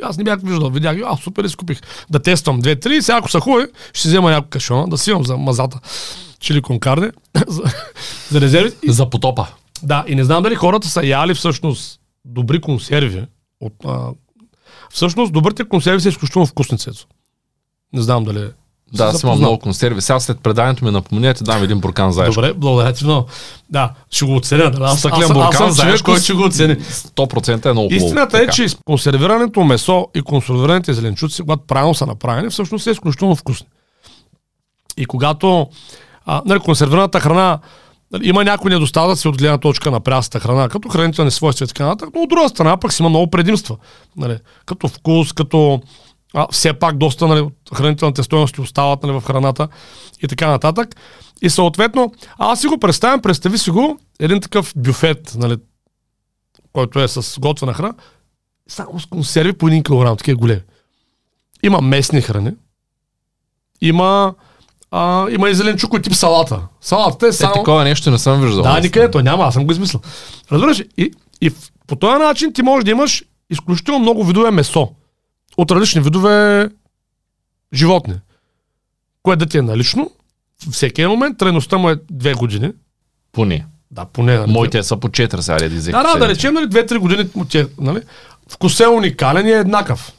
И 0.00 0.02
аз 0.02 0.18
не 0.18 0.24
бях 0.24 0.40
виждал, 0.42 0.70
видях 0.70 0.96
аз 1.04 1.20
супер 1.20 1.44
изкупих 1.44 1.80
да 2.10 2.18
тествам 2.18 2.60
две-три, 2.60 3.02
сега 3.02 3.18
ако 3.18 3.30
са 3.30 3.40
хубави, 3.40 3.66
ще 3.92 4.08
взема 4.08 4.30
някой 4.30 4.48
кашон, 4.48 4.90
да 4.90 4.98
си 4.98 5.10
имам 5.10 5.24
за 5.24 5.36
мазата 5.36 5.80
чили 6.44 6.62
кон 6.62 6.80
карне, 6.80 7.10
за, 7.48 7.62
за 8.30 8.40
резерви. 8.40 8.72
За 8.88 9.10
потопа. 9.10 9.46
да, 9.82 10.04
и 10.08 10.14
не 10.14 10.24
знам 10.24 10.42
дали 10.42 10.54
хората 10.54 10.88
са 10.88 11.06
яли 11.06 11.34
всъщност 11.34 12.00
добри 12.24 12.60
консерви. 12.60 13.24
От, 13.60 13.72
а, 13.86 14.08
всъщност 14.90 15.32
добрите 15.32 15.64
консерви 15.64 16.00
са 16.00 16.08
изключително 16.08 16.46
вкусни 16.46 16.78
цецо. 16.78 17.06
Не 17.92 18.02
знам 18.02 18.24
дали. 18.24 18.50
Да, 18.92 19.04
аз 19.04 19.22
имам 19.22 19.38
много 19.38 19.58
консерви. 19.58 20.00
Сега 20.00 20.20
след 20.20 20.40
преданието 20.40 20.84
ми 20.84 20.90
напомня, 20.90 21.34
ти 21.34 21.44
дам 21.44 21.62
един 21.62 21.80
буркан 21.80 22.12
заешко. 22.12 22.34
Добре, 22.34 22.52
благодаря 22.52 22.92
ти 22.92 23.04
много. 23.04 23.28
Да, 23.70 23.92
ще 24.10 24.24
го 24.24 24.36
оценя. 24.36 24.70
Да, 24.70 24.84
аз, 24.84 25.04
аз, 25.04 25.12
аз, 25.12 25.32
буркан 25.32 25.52
съм 25.52 25.58
човек, 25.58 25.72
заешко 25.72 26.04
който 26.04 26.22
ще 26.22 26.32
го 26.32 26.42
оцени. 26.42 26.76
100% 26.76 27.66
е 27.66 27.72
много 27.72 27.88
хубаво. 27.88 28.06
Истината 28.06 28.38
е, 28.38 28.48
че 28.48 28.66
консервираното 28.84 29.64
месо 29.64 30.06
и 30.14 30.22
консервираните 30.22 30.92
зеленчуци, 30.92 31.42
когато 31.42 31.62
правилно 31.66 31.94
са 31.94 32.06
направени, 32.06 32.50
всъщност 32.50 32.84
са 32.84 32.90
изключително 32.90 33.36
вкусни. 33.36 33.66
И 34.96 35.06
когато 35.06 35.68
а, 36.26 36.42
нали, 36.46 36.60
консервираната 36.60 37.20
храна 37.20 37.58
нали, 38.12 38.28
има 38.28 38.44
някои 38.44 38.70
недостатъци 38.70 39.28
от 39.28 39.38
гледна 39.38 39.58
точка 39.58 39.90
на 39.90 40.00
прясата 40.00 40.40
храна, 40.40 40.68
като 40.68 40.88
хранителни 40.88 41.30
свойства 41.30 41.64
и 41.64 41.68
така 41.68 41.86
нататък, 41.86 42.14
но 42.14 42.22
от 42.22 42.28
друга 42.28 42.48
страна 42.48 42.76
пък 42.76 42.92
си 42.92 43.02
има 43.02 43.08
много 43.08 43.30
предимства. 43.30 43.76
Нали, 44.16 44.38
като 44.66 44.88
вкус, 44.88 45.32
като 45.32 45.80
а, 46.34 46.46
все 46.50 46.72
пак 46.72 46.96
доста 46.96 47.26
нали, 47.26 47.48
хранителните 47.74 48.22
стоености 48.22 48.60
остават 48.60 49.02
нали, 49.02 49.20
в 49.20 49.24
храната 49.26 49.68
и 50.22 50.28
така 50.28 50.50
нататък. 50.50 50.96
И 51.42 51.50
съответно, 51.50 52.12
аз 52.38 52.60
си 52.60 52.66
го 52.66 52.78
представям, 52.78 53.20
представи 53.20 53.58
си 53.58 53.70
го, 53.70 53.98
един 54.20 54.40
такъв 54.40 54.72
бюфет, 54.76 55.34
нали, 55.38 55.56
който 56.72 57.00
е 57.00 57.08
с 57.08 57.40
готвена 57.40 57.74
храна, 57.74 57.94
само 58.68 59.00
с 59.00 59.06
консерви 59.06 59.52
по 59.52 59.68
1 59.68 60.12
кг, 60.12 60.18
такива 60.18 60.38
големи. 60.38 60.62
Има 61.62 61.80
местни 61.80 62.20
храни, 62.20 62.52
има, 63.80 64.34
а, 64.96 65.26
има 65.30 65.50
и 65.50 65.54
зеленчукови 65.54 66.02
тип 66.02 66.14
салата. 66.14 66.60
Салатата 66.80 67.26
е 67.26 67.28
Е, 67.28 67.32
само... 67.32 67.54
такова 67.54 67.84
нещо 67.84 68.10
не 68.10 68.18
съм 68.18 68.40
виждал. 68.40 68.62
Да, 68.62 68.68
аз. 68.68 68.82
никъде 68.82 69.10
то 69.10 69.20
няма, 69.20 69.44
аз 69.44 69.54
съм 69.54 69.66
го 69.66 69.72
измислил. 69.72 70.00
Разбираш, 70.52 70.82
и, 70.96 71.12
и 71.40 71.50
по 71.86 71.96
този 71.96 72.18
начин 72.18 72.52
ти 72.52 72.62
можеш 72.62 72.84
да 72.84 72.90
имаш 72.90 73.24
изключително 73.50 74.00
много 74.00 74.24
видове 74.24 74.50
месо 74.50 74.90
от 75.56 75.70
различни 75.70 76.00
видове 76.00 76.68
животни, 77.74 78.14
което 79.22 79.38
да 79.38 79.46
ти 79.46 79.58
е 79.58 79.62
налично 79.62 80.10
всеки 80.70 81.06
момент, 81.06 81.38
трайността 81.38 81.78
му 81.78 81.90
е 81.90 81.96
две 82.10 82.34
години. 82.34 82.72
Поне. 83.32 83.66
Да, 83.90 84.04
поне. 84.04 84.38
Нали? 84.38 84.52
Моите 84.52 84.82
са 84.82 84.96
по 84.96 85.08
4 85.08 85.40
сега, 85.40 85.58
да 85.58 86.02
Да, 86.02 86.12
да, 86.12 86.18
да 86.18 86.28
речем, 86.28 86.54
нали, 86.54 86.66
2-3 86.66 86.98
години 86.98 87.28
му 87.34 87.44
те, 87.44 87.66
нали? 87.80 88.00
Вкусът 88.48 88.80
е 88.80 88.88
уникален 88.88 89.46
и 89.46 89.50
е 89.50 89.58
еднакъв. 89.58 90.12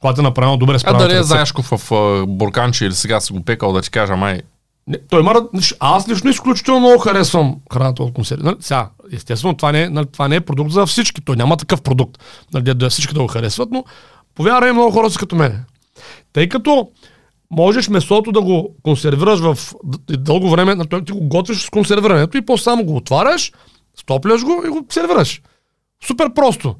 Когато 0.00 0.20
е 0.20 0.24
направено 0.24 0.56
добре 0.56 0.74
А 0.74 0.78
справеното 0.78 1.08
дали 1.08 1.18
е. 1.18 1.22
Заешков 1.22 1.66
в 1.66 1.92
а, 1.92 2.26
бурканче 2.26 2.84
или 2.86 2.94
сега 2.94 3.20
си 3.20 3.32
го 3.32 3.42
пекал 3.42 3.72
да 3.72 3.82
ти 3.82 3.90
кажа, 3.90 4.16
май. 4.16 4.40
Не, 4.86 4.98
той 5.10 5.20
има, 5.20 5.34
раз- 5.34 5.76
аз 5.80 6.08
лично 6.08 6.30
изключително 6.30 6.80
много 6.80 6.98
харесвам 6.98 7.56
храната 7.72 8.02
от 8.02 8.14
консерви. 8.14 8.42
Нали, 8.42 8.56
сега, 8.60 8.90
естествено, 9.12 9.56
това 9.56 9.72
не, 9.72 9.82
е, 9.82 9.88
нали, 9.90 10.06
това 10.06 10.28
не 10.28 10.36
е 10.36 10.40
продукт 10.40 10.70
за 10.72 10.86
всички. 10.86 11.24
Той 11.24 11.36
няма 11.36 11.56
такъв 11.56 11.82
продукт, 11.82 12.18
нали, 12.54 12.74
да- 12.74 12.90
всички 12.90 13.14
да 13.14 13.20
го 13.20 13.26
харесват, 13.26 13.68
но 13.72 13.84
повярвай, 14.34 14.72
много 14.72 14.90
хора 14.90 15.10
са 15.10 15.18
като 15.18 15.36
мен. 15.36 15.64
Тъй 16.32 16.48
като 16.48 16.88
можеш 17.50 17.88
месото 17.88 18.32
да 18.32 18.40
го 18.42 18.74
консервираш 18.82 19.40
в 19.40 19.74
дълго 20.08 20.50
време, 20.50 20.74
на 20.74 20.86
той 20.86 21.04
ти 21.04 21.12
го 21.12 21.20
готвиш 21.28 21.64
с 21.64 21.70
консервирането 21.70 22.36
и 22.36 22.46
после 22.46 22.62
само 22.62 22.84
го 22.84 22.96
отваряш, 22.96 23.52
стопляш 24.00 24.42
го 24.42 24.62
и 24.66 24.68
го 24.68 24.86
сервираш. 24.90 25.42
Супер 26.06 26.34
просто. 26.34 26.74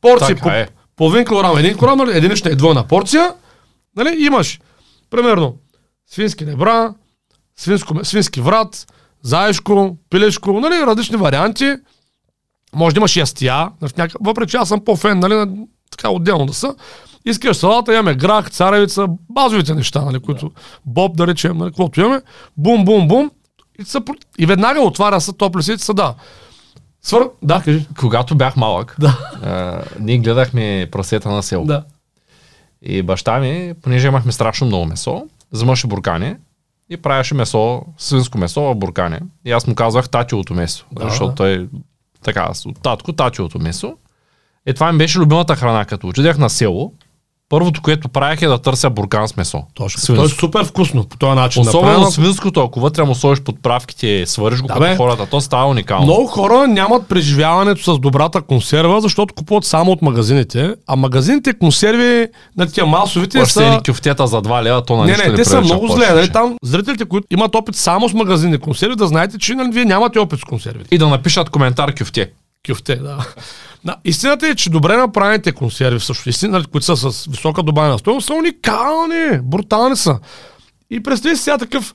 Порции 0.00 0.34
Така 0.34 0.42
по, 0.42 0.50
е. 0.50 0.68
Половин 0.96 1.24
килограм, 1.24 1.58
един 1.58 1.78
килограм, 1.78 1.98
нали, 1.98 2.16
единична 2.16 2.50
и 2.50 2.56
двойна 2.56 2.86
порция, 2.86 3.34
нали, 3.96 4.16
имаш 4.24 4.60
примерно 5.10 5.56
свински 6.06 6.46
ребра, 6.46 6.94
свинско, 7.56 8.04
свински 8.04 8.40
врат, 8.40 8.86
заешко, 9.22 9.96
пилешко, 10.10 10.60
нали, 10.60 10.86
различни 10.86 11.16
варианти. 11.16 11.74
Може 12.74 12.94
да 12.94 12.98
имаш 12.98 13.16
ястия, 13.16 13.70
някак... 13.96 14.16
въпреки 14.20 14.50
че 14.50 14.56
аз 14.56 14.68
съм 14.68 14.84
по-фен, 14.84 15.18
нали, 15.18 15.34
на, 15.34 15.48
така 15.90 16.10
отделно 16.10 16.46
да 16.46 16.54
са. 16.54 16.74
Искаш 17.24 17.56
салата, 17.56 17.92
имаме 17.92 18.14
грах, 18.14 18.50
царевица, 18.50 19.06
базовите 19.30 19.74
неща, 19.74 20.04
нали, 20.04 20.20
които 20.20 20.50
боб, 20.86 21.16
да 21.16 21.26
речем, 21.26 21.58
нали, 21.58 21.70
каквото 21.70 22.00
имаме. 22.00 22.22
Бум, 22.56 22.84
бум, 22.84 23.08
бум. 23.08 23.30
И, 23.78 23.84
са, 23.84 24.02
и 24.38 24.46
веднага 24.46 24.80
отваря 24.80 25.20
се 25.20 25.32
топли 25.32 25.62
си, 25.62 25.78
са, 25.78 25.94
да. 25.94 26.14
Свър... 27.04 27.28
Да, 27.42 27.62
кажи. 27.64 27.86
Когато 27.98 28.34
бях 28.34 28.56
малък, 28.56 28.96
Да. 28.98 29.18
а, 29.42 29.82
ние 30.00 30.18
гледахме 30.18 30.88
прасета 30.92 31.28
на 31.30 31.42
село. 31.42 31.64
Да. 31.64 31.84
И 32.82 33.02
баща 33.02 33.38
ми, 33.38 33.74
понеже 33.82 34.06
имахме 34.08 34.32
страшно 34.32 34.66
много 34.66 34.84
месо, 34.86 35.26
вземаше 35.52 35.86
буркане 35.86 36.36
и 36.90 36.96
правеше 36.96 37.34
месо, 37.34 37.82
свинско 37.98 38.38
месо 38.38 38.62
в 38.62 38.74
буркане. 38.74 39.20
И 39.44 39.52
аз 39.52 39.66
му 39.66 39.74
казвах 39.74 40.08
татиото 40.08 40.54
месо, 40.54 40.86
Да, 40.92 41.08
защото 41.08 41.28
да. 41.28 41.34
той 41.34 41.68
така, 42.24 42.50
татко, 42.82 43.12
татиото 43.12 43.58
месо. 43.58 43.96
И 44.66 44.74
това 44.74 44.92
ми 44.92 44.98
беше 44.98 45.18
любимата 45.18 45.56
храна, 45.56 45.84
като 45.84 46.08
отидех 46.08 46.38
на 46.38 46.50
село. 46.50 46.92
Първото, 47.48 47.82
което 47.82 48.08
правех 48.08 48.42
е 48.42 48.46
да 48.46 48.58
търся 48.58 48.90
буркан 48.90 49.28
с 49.28 49.36
месо. 49.36 49.62
Точно. 49.74 50.00
Свинско. 50.00 50.22
То 50.22 50.34
е 50.34 50.38
супер 50.38 50.64
вкусно 50.64 51.04
по 51.04 51.16
този 51.16 51.34
начин. 51.34 51.62
Особено 51.62 51.88
направено. 51.88 52.10
свинското, 52.10 52.60
ако 52.60 52.80
вътре 52.80 53.04
му 53.04 53.14
сложиш 53.14 53.44
подправките, 53.44 54.26
свариш 54.26 54.60
го 54.60 54.66
Да, 54.66 54.74
като 54.74 54.84
бе. 54.84 54.96
хората, 54.96 55.26
то 55.26 55.40
става 55.40 55.66
уникално. 55.66 56.04
Много 56.04 56.26
хора 56.26 56.66
нямат 56.66 57.08
преживяването 57.08 57.94
с 57.94 57.98
добрата 57.98 58.42
консерва, 58.42 59.00
защото 59.00 59.34
купуват 59.34 59.64
само 59.64 59.92
от 59.92 60.02
магазините, 60.02 60.74
а 60.86 60.96
магазините 60.96 61.52
консерви 61.58 62.26
на 62.56 62.66
тия 62.66 62.86
масовите 62.86 63.38
Плаща 63.38 63.60
са... 63.60 63.80
кюфтета 63.86 64.26
за 64.26 64.42
2 64.42 64.62
лева, 64.62 64.84
то 64.84 64.96
на 64.96 65.04
Не, 65.04 65.12
нищо 65.12 65.28
не, 65.28 65.34
те 65.34 65.44
са 65.44 65.60
много 65.60 65.88
зле. 65.88 66.14
Нали? 66.14 66.32
Там 66.32 66.56
зрителите, 66.62 67.04
които 67.04 67.26
имат 67.30 67.54
опит 67.54 67.76
само 67.76 68.08
с 68.08 68.14
магазинни 68.14 68.58
консерви, 68.58 68.96
да 68.96 69.06
знаете, 69.06 69.38
че 69.38 69.54
нали, 69.54 69.70
вие 69.72 69.84
нямате 69.84 70.18
опит 70.18 70.40
с 70.40 70.44
консервите. 70.44 70.94
И 70.94 70.98
да 70.98 71.08
напишат 71.08 71.50
коментар 71.50 71.94
кюфте. 71.98 72.30
Кюфте, 72.68 72.96
да. 72.96 73.26
Да. 73.84 73.96
Истината 74.04 74.48
е, 74.48 74.54
че 74.54 74.70
добре 74.70 74.96
направените 74.96 75.52
консерви, 75.52 76.00
също, 76.00 76.28
истина, 76.28 76.52
нали, 76.52 76.64
които 76.64 76.84
са 76.84 77.12
с 77.12 77.26
висока 77.26 77.62
добавена 77.62 77.98
стоеност, 77.98 78.26
са 78.26 78.34
уникални, 78.34 79.40
брутални 79.42 79.96
са. 79.96 80.18
И 80.90 81.02
представи 81.02 81.36
си 81.36 81.42
сега 81.42 81.58
такъв, 81.58 81.94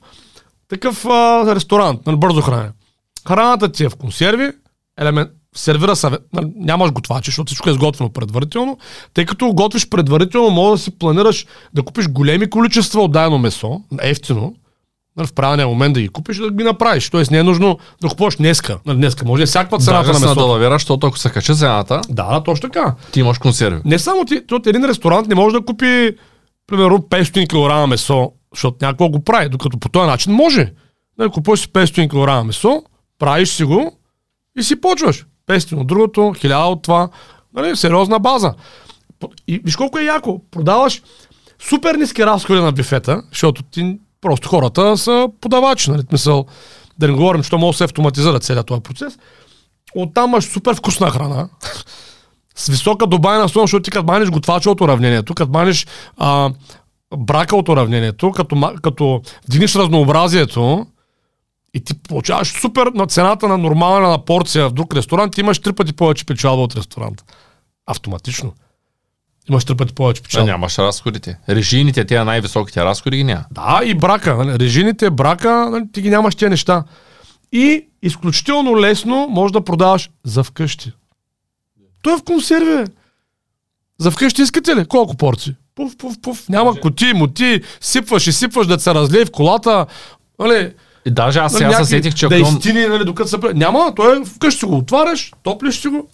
такъв 0.68 1.06
а, 1.06 1.54
ресторант, 1.54 2.06
нали, 2.06 2.16
бързо 2.16 2.40
хранене. 2.40 2.70
Храната 3.28 3.72
ти 3.72 3.84
е 3.84 3.88
в 3.88 3.96
консерви, 3.96 4.50
елемент, 4.98 5.30
сервира 5.54 5.96
се, 5.96 6.08
нали, 6.32 6.52
нямаш 6.56 6.92
готвачи, 6.92 7.30
защото 7.30 7.46
всичко 7.46 7.68
е 7.68 7.72
изготвено 7.72 8.12
предварително. 8.12 8.78
Тъй 9.14 9.26
като 9.26 9.46
го 9.46 9.54
готвиш 9.54 9.88
предварително, 9.88 10.50
може 10.50 10.78
да 10.78 10.84
си 10.84 10.98
планираш 10.98 11.46
да 11.74 11.82
купиш 11.82 12.08
големи 12.08 12.50
количества 12.50 13.02
от 13.02 13.12
дадено 13.12 13.38
месо, 13.38 13.80
ефтино, 14.00 14.54
в 15.16 15.32
правилния 15.32 15.68
момент 15.68 15.94
да 15.94 16.00
ги 16.00 16.08
купиш 16.08 16.36
и 16.36 16.40
да 16.40 16.50
ги 16.50 16.64
направиш. 16.64 17.10
Тоест 17.10 17.30
не 17.30 17.38
е 17.38 17.42
нужно 17.42 17.78
да 18.02 18.08
купуваш 18.08 18.36
днеска. 18.36 18.78
Нали, 18.86 18.96
днеска 18.96 19.24
може 19.24 19.40
да 19.40 19.44
е 19.44 19.46
всякаква 19.46 19.78
цената 19.78 20.06
Даже 20.06 20.12
на 20.12 20.20
месото. 20.20 20.40
надалавира, 20.40 20.72
защото 20.74 21.06
ако 21.06 21.18
се 21.18 21.30
качи 21.30 21.54
цената, 21.54 22.00
Да, 22.08 22.24
да, 22.24 22.42
точно 22.42 22.70
така. 22.70 22.94
ти 23.12 23.20
имаш 23.20 23.38
консерви. 23.38 23.80
Не 23.84 23.98
само 23.98 24.24
ти, 24.24 24.42
от 24.52 24.66
един 24.66 24.84
ресторант 24.84 25.28
не 25.28 25.34
може 25.34 25.56
да 25.56 25.64
купи, 25.64 26.16
примерно, 26.66 26.98
500 26.98 27.48
кг 27.84 27.88
месо, 27.88 28.32
защото 28.54 28.76
някой 28.82 29.08
го 29.08 29.24
прави, 29.24 29.48
докато 29.48 29.78
по 29.78 29.88
този 29.88 30.06
начин 30.06 30.32
може. 30.32 30.72
Нали, 31.18 31.30
купуваш 31.30 31.60
си 31.60 31.68
500 31.68 32.08
кг 32.40 32.46
месо, 32.46 32.82
правиш 33.18 33.48
си 33.48 33.64
го 33.64 33.98
и 34.58 34.62
си 34.62 34.80
почваш. 34.80 35.26
500 35.48 35.72
от 35.72 35.86
другото, 35.86 36.20
1000 36.20 36.64
от 36.64 36.82
това. 36.82 37.08
Нали, 37.54 37.76
сериозна 37.76 38.18
база. 38.18 38.54
И 39.48 39.60
виж 39.64 39.76
колко 39.76 39.98
е 39.98 40.04
яко. 40.04 40.40
Продаваш 40.50 41.02
супер 41.68 41.94
ниски 41.94 42.26
разходи 42.26 42.60
на 42.60 42.72
бифета, 42.72 43.22
защото 43.30 43.62
ти 43.62 43.98
просто 44.20 44.48
хората 44.48 44.96
са 44.96 45.28
подавачи. 45.40 45.90
Нали? 45.90 46.02
Мисъл, 46.12 46.46
да 46.98 47.08
не 47.08 47.12
говорим, 47.12 47.42
че 47.42 47.56
може 47.56 47.74
да 47.74 47.78
се 47.78 47.84
автоматизира 47.84 48.40
целият 48.40 48.66
този 48.66 48.80
процес. 48.80 49.18
Оттам 49.94 50.30
имаш 50.30 50.44
супер 50.44 50.74
вкусна 50.74 51.10
храна 51.10 51.48
с 52.56 52.66
висока 52.66 53.06
добавена 53.06 53.48
стойност, 53.48 53.70
защото 53.70 53.82
ти 53.82 53.90
като 53.90 54.06
маниш 54.06 54.30
готвача 54.30 54.70
от 54.70 54.80
уравнението, 54.80 55.34
като 55.34 55.50
маниш 55.50 55.86
а, 56.16 56.50
брака 57.16 57.56
от 57.56 57.68
уравнението, 57.68 58.32
като, 58.32 58.74
като 58.82 59.22
вдигнеш 59.48 59.74
разнообразието 59.74 60.86
и 61.74 61.84
ти 61.84 62.02
получаваш 62.02 62.60
супер 62.60 62.86
на 62.86 63.06
цената 63.06 63.48
на 63.48 63.58
нормална 63.58 64.08
на 64.08 64.24
порция 64.24 64.68
в 64.68 64.72
друг 64.72 64.94
ресторант, 64.94 65.34
ти 65.34 65.40
имаш 65.40 65.58
три 65.58 65.72
пъти 65.72 65.92
повече 65.92 66.26
печалба 66.26 66.62
от 66.62 66.76
ресторанта. 66.76 67.24
Автоматично. 67.86 68.52
Имаш 69.48 69.64
три 69.64 69.74
пъти 69.74 69.94
повече 69.94 70.22
Че 70.22 70.28
печалба. 70.28 70.46
нямаш 70.46 70.78
разходите. 70.78 71.38
Режийните, 71.48 72.04
тези 72.04 72.24
най-високите 72.24 72.84
разходи 72.84 73.16
ги 73.16 73.24
няма. 73.24 73.44
Да, 73.50 73.80
и 73.84 73.94
брака. 73.94 74.36
Нали? 74.36 74.58
Режините, 74.58 75.10
брака, 75.10 75.70
нали? 75.70 75.84
ти 75.92 76.02
ги 76.02 76.10
нямаш 76.10 76.34
тези 76.34 76.50
неща. 76.50 76.84
И 77.52 77.86
изключително 78.02 78.80
лесно 78.80 79.26
можеш 79.30 79.52
да 79.52 79.60
продаваш 79.60 80.10
за 80.24 80.44
вкъщи. 80.44 80.92
Той 82.02 82.14
е 82.14 82.16
в 82.16 82.22
консерви. 82.22 82.84
За 83.98 84.10
вкъщи 84.10 84.42
искате 84.42 84.76
ли? 84.76 84.84
Колко 84.84 85.16
порции? 85.16 85.54
Пуф, 85.74 85.96
пуф, 85.96 86.20
пуф. 86.22 86.48
Няма 86.48 86.80
коти, 86.80 87.12
мути, 87.14 87.62
сипваш 87.80 88.26
и 88.26 88.32
сипваш 88.32 88.66
да 88.66 88.80
се 88.80 88.94
разлее 88.94 89.24
в 89.24 89.30
колата. 89.30 89.86
Нали, 90.38 90.72
И 91.06 91.10
даже 91.10 91.38
аз 91.38 91.52
нали, 91.52 91.64
сега 91.64 91.84
се 91.84 91.90
сетих, 91.90 92.14
че 92.14 92.26
имам... 92.26 92.38
Дейстини, 92.38 92.86
нали, 92.86 93.04
докато 93.04 93.28
се... 93.28 93.36
Няма, 93.54 93.92
той 93.96 94.20
е 94.20 94.24
вкъщи 94.24 94.58
си 94.58 94.64
го 94.64 94.76
отваряш, 94.76 95.32
топлиш 95.42 95.80
си 95.80 95.88
го. 95.88 96.08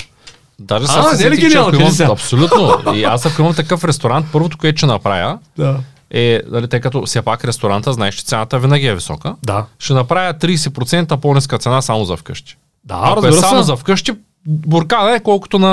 Даже 0.58 0.86
А, 0.90 1.16
не 1.16 1.24
е 1.24 1.30
ли 1.30 1.36
гениално, 1.36 1.80
имам... 1.80 2.10
Абсолютно. 2.10 2.74
И 2.94 3.04
аз 3.04 3.26
ако 3.26 3.42
имам 3.42 3.54
такъв 3.54 3.84
ресторант, 3.84 4.26
първото, 4.32 4.58
което 4.58 4.76
ще 4.76 4.86
направя, 4.86 5.38
Да. 5.58 5.76
е, 6.10 6.42
дали, 6.42 6.68
тъй 6.68 6.80
като 6.80 7.02
все 7.02 7.22
пак 7.22 7.44
ресторанта, 7.44 7.92
знаеш, 7.92 8.14
че 8.14 8.24
цената 8.24 8.58
винаги 8.58 8.86
е 8.86 8.94
висока, 8.94 9.34
Да. 9.42 9.64
ще 9.78 9.92
направя 9.92 10.34
30% 10.34 11.16
по-ниска 11.16 11.58
цена 11.58 11.82
само 11.82 12.04
за 12.04 12.16
вкъщи. 12.16 12.56
Да, 12.84 13.00
Ако 13.02 13.18
е 13.18 13.22
разбира 13.22 13.42
само 13.42 13.62
се. 13.62 13.66
за 13.66 13.76
вкъщи, 13.76 14.12
буркана 14.48 15.12
е 15.12 15.20
колкото 15.20 15.58
на, 15.58 15.68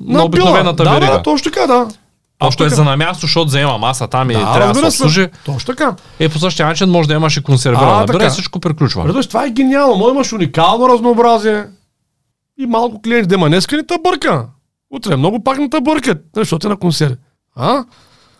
на, 0.00 0.18
На 0.18 0.24
обикновената 0.24 0.82
била. 0.82 0.94
верига. 0.94 1.12
Да, 1.12 1.16
да, 1.16 1.22
точно 1.22 1.50
така, 1.52 1.66
да. 1.66 1.88
Ако 2.40 2.64
е 2.64 2.68
за 2.68 2.84
на 2.84 2.96
място, 2.96 3.20
защото 3.20 3.48
заема 3.48 3.78
маса 3.78 4.08
там 4.08 4.30
и 4.30 4.34
Да, 4.34 4.52
трябва 4.54 4.72
да 4.72 4.80
се 4.80 4.86
обслужи, 4.86 5.28
Точно 5.44 5.66
така. 5.66 5.94
е 6.18 6.28
по 6.28 6.38
същия 6.38 6.66
начин 6.66 6.88
може 6.90 7.08
да 7.08 7.14
имаш 7.14 7.36
и 7.36 7.42
консервирана 7.42 8.06
и 8.20 8.28
всичко 8.28 8.60
приключва. 8.60 9.22
Това 9.22 9.46
е 9.46 9.50
гениално. 9.50 9.96
Може 9.96 10.04
да 10.04 10.14
имаш 10.14 10.32
уникално 10.32 10.88
разнообразие. 10.88 11.64
И 12.58 12.66
малко 12.66 13.02
клиенти 13.02 13.28
да 13.28 13.34
има 13.34 13.48
днеска 13.48 13.76
ни 13.76 13.86
те 13.86 13.94
бърка. 14.02 14.46
Утре 14.90 15.16
много 15.16 15.44
пак 15.44 15.58
не 15.58 15.70
те 15.70 15.80
бъркат, 15.80 16.18
нали, 16.36 16.44
защото 16.44 16.66
е 16.66 16.70
на 16.70 16.76
консерви. 16.76 17.16
А? 17.56 17.84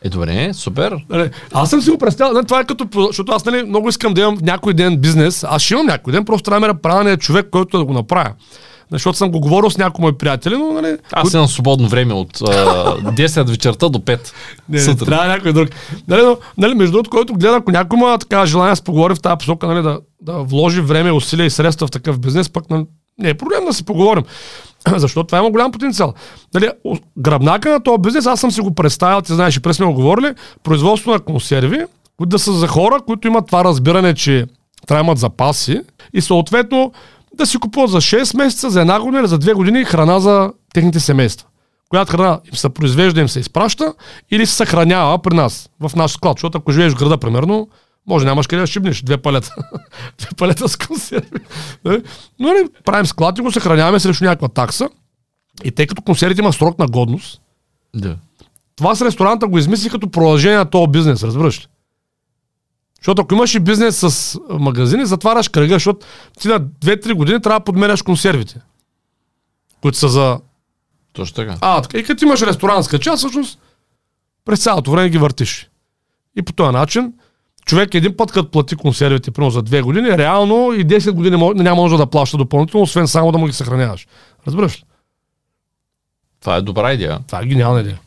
Е, 0.02 0.08
добре, 0.08 0.54
супер. 0.54 0.96
Нали, 1.10 1.30
аз 1.52 1.70
съм 1.70 1.82
си 1.82 1.90
го 1.90 1.98
представил, 1.98 2.32
нали, 2.34 2.46
това 2.46 2.60
е 2.60 2.64
като, 2.64 3.06
защото 3.06 3.32
аз 3.32 3.44
нали, 3.44 3.62
много 3.62 3.88
искам 3.88 4.14
да 4.14 4.20
имам 4.20 4.38
някой 4.42 4.74
ден 4.74 4.96
бизнес. 4.96 5.44
Аз 5.44 5.62
ще 5.62 5.74
имам 5.74 5.86
някой 5.86 6.12
ден, 6.12 6.24
просто 6.24 6.50
трябва 6.50 6.68
да 6.68 6.80
правилния 6.80 7.16
човек, 7.16 7.48
който 7.50 7.78
да 7.78 7.84
го 7.84 7.92
направя. 7.92 8.32
Защото 8.90 9.18
съм 9.18 9.30
го 9.30 9.40
говорил 9.40 9.70
с 9.70 9.78
някои 9.78 10.02
мои 10.02 10.12
приятели, 10.12 10.56
но 10.56 10.72
нали, 10.72 10.96
Аз 11.12 11.34
имам 11.34 11.48
свободно 11.48 11.88
време 11.88 12.14
от 12.14 12.40
а, 12.40 12.44
10 12.46 13.50
вечерта 13.50 13.88
до 13.88 13.98
5 13.98 14.32
Не, 14.68 14.78
не, 14.78 14.84
сутрин. 14.84 15.06
трябва 15.06 15.26
някой 15.26 15.52
друг. 15.52 15.68
Нали, 16.08 16.22
но, 16.22 16.36
нали, 16.58 16.74
между 16.74 16.92
другото, 16.92 17.10
който 17.10 17.34
гледа, 17.34 17.56
ако 17.56 17.70
някой 17.70 17.98
има 17.98 18.18
така 18.18 18.46
желание 18.46 18.72
да 18.72 18.76
се 18.76 18.84
поговори 18.84 19.14
в 19.14 19.20
тази 19.20 19.36
посока, 19.38 19.66
нали, 19.66 19.82
да, 19.82 19.98
да 20.22 20.32
вложи 20.32 20.80
време, 20.80 21.12
усилия 21.12 21.46
и 21.46 21.50
средства 21.50 21.86
в 21.86 21.90
такъв 21.90 22.18
бизнес, 22.20 22.48
пък 22.48 22.70
нали, 22.70 22.84
не 23.18 23.28
е 23.28 23.34
проблем 23.34 23.64
да 23.64 23.72
си 23.72 23.84
поговорим. 23.84 24.24
Защото 24.96 25.26
това 25.26 25.38
има 25.38 25.50
голям 25.50 25.72
потенциал. 25.72 26.14
О- 26.84 26.96
гръбнака 27.18 27.70
на 27.70 27.82
този 27.82 27.98
бизнес, 27.98 28.26
аз 28.26 28.40
съм 28.40 28.50
си 28.50 28.60
го 28.60 28.74
представил, 28.74 29.20
ти 29.20 29.34
знаеш, 29.34 29.56
и 29.56 29.60
през 29.60 29.76
сме 29.76 29.86
го 29.86 29.94
говорили, 29.94 30.34
производство 30.62 31.10
на 31.10 31.20
консерви, 31.20 31.84
които 32.16 32.28
да 32.28 32.38
са 32.38 32.52
за 32.52 32.68
хора, 32.68 33.00
които 33.06 33.28
имат 33.28 33.46
това 33.46 33.64
разбиране, 33.64 34.14
че 34.14 34.46
трябва 34.86 35.04
имат 35.04 35.18
запаси 35.18 35.80
и 36.14 36.20
съответно 36.20 36.92
да 37.34 37.46
си 37.46 37.58
купуват 37.58 37.90
за 37.90 38.00
6 38.00 38.36
месеца, 38.36 38.70
за 38.70 38.80
една 38.80 39.00
година 39.00 39.20
или 39.20 39.28
за 39.28 39.38
2 39.38 39.54
години 39.54 39.84
храна 39.84 40.20
за 40.20 40.52
техните 40.74 41.00
семейства 41.00 41.48
която 41.94 42.12
храна 42.12 42.40
им 42.46 42.54
се 42.54 42.68
произвежда, 42.68 43.20
им 43.20 43.28
се 43.28 43.40
изпраща 43.40 43.94
или 44.30 44.46
се 44.46 44.54
съхранява 44.54 45.18
при 45.18 45.34
нас, 45.34 45.70
в 45.80 45.96
наш 45.96 46.10
склад. 46.10 46.38
Защото 46.38 46.58
ако 46.58 46.72
живееш 46.72 46.92
в 46.92 46.98
града, 46.98 47.18
примерно, 47.18 47.68
Може 48.06 48.24
нямаш 48.24 48.46
къде 48.46 48.60
да 48.60 48.66
шибнеш 48.66 49.02
две 49.02 49.16
палета. 49.16 49.54
две 50.18 50.28
палета 50.36 50.68
с 50.68 50.76
консерви. 50.76 51.38
Нали? 51.84 52.02
Но 52.38 52.48
не, 52.48 52.64
правим 52.84 53.06
склад 53.06 53.38
и 53.38 53.42
го 53.42 53.52
съхраняваме 53.52 54.00
срещу 54.00 54.24
някаква 54.24 54.48
такса. 54.48 54.88
И 55.64 55.70
тъй 55.70 55.86
като 55.86 56.02
консервите 56.02 56.40
има 56.40 56.52
срок 56.52 56.78
на 56.78 56.86
годност, 56.86 57.40
Да. 57.94 58.16
това 58.76 58.94
с 58.94 59.02
ресторанта 59.02 59.46
го 59.48 59.58
измисли 59.58 59.90
като 59.90 60.10
продължение 60.10 60.58
на 60.58 60.70
този 60.70 60.90
бизнес, 60.90 61.22
разбираш 61.22 61.60
ли? 61.60 61.66
Защото 63.00 63.22
ако 63.22 63.34
имаш 63.34 63.54
и 63.54 63.60
бизнес 63.60 63.98
с 63.98 64.38
магазини, 64.50 65.06
затваряш 65.06 65.48
кръга, 65.48 65.74
защото 65.74 66.06
ти 66.40 66.48
на 66.48 66.60
2-3 66.60 67.14
години 67.14 67.40
трябва 67.40 67.60
да 67.60 67.64
подменяш 67.64 68.02
консервите, 68.02 68.60
които 69.82 69.98
са 69.98 70.08
за... 70.08 70.40
Точно 71.12 71.34
така. 71.34 71.56
А, 71.60 71.82
така. 71.82 71.98
И 71.98 72.04
като 72.04 72.24
имаш 72.24 72.42
ресторантска 72.42 72.98
част, 72.98 73.18
всъщност 73.18 73.58
през 74.44 74.62
цялото 74.62 74.90
време 74.90 75.08
ги 75.10 75.18
въртиш. 75.18 75.70
И 76.36 76.42
по 76.42 76.52
този 76.52 76.72
начин, 76.72 77.12
човек 77.64 77.94
един 77.94 78.16
път, 78.16 78.32
като 78.32 78.50
плати 78.50 78.76
консервите, 78.76 79.30
примерно 79.30 79.50
за 79.50 79.62
2 79.62 79.82
години, 79.82 80.18
реално 80.18 80.72
и 80.72 80.86
10 80.86 81.10
години 81.10 81.36
няма 81.62 81.82
може 81.82 81.96
да 81.96 82.06
плаща 82.06 82.36
допълнително, 82.36 82.84
освен 82.84 83.08
само 83.08 83.32
да 83.32 83.38
му 83.38 83.46
ги 83.46 83.52
съхраняваш. 83.52 84.06
Разбираш 84.46 84.78
ли? 84.78 84.84
Това 86.40 86.56
е 86.56 86.62
добра 86.62 86.92
идея. 86.92 87.18
Това 87.26 87.40
е 87.42 87.46
гениална 87.46 87.80
идея. 87.80 88.00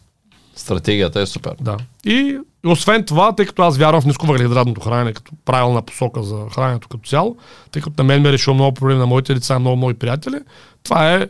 Стратегията 0.56 1.22
е 1.22 1.26
супер. 1.26 1.56
Да. 1.62 1.78
И 2.06 2.38
освен 2.66 3.04
това, 3.04 3.36
тъй 3.36 3.46
като 3.46 3.62
аз 3.62 3.78
вярвам 3.78 4.02
в 4.02 4.06
нисковъглехидратното 4.06 4.82
хранене 4.82 5.14
като 5.14 5.32
правилна 5.46 5.82
посока 5.82 6.24
за 6.24 6.46
храненето 6.56 6.88
като 6.88 7.10
цяло, 7.10 7.38
тъй 7.72 7.82
като 7.82 7.94
на 7.98 8.04
мен 8.04 8.22
ме 8.22 8.30
е 8.30 8.32
решил 8.32 8.54
много 8.54 8.74
проблеми 8.74 9.00
на 9.00 9.06
моите 9.06 9.34
деца 9.34 9.60
много 9.60 9.78
мои 9.78 9.94
приятели, 9.94 10.40
това 10.84 11.14
е, 11.14 11.28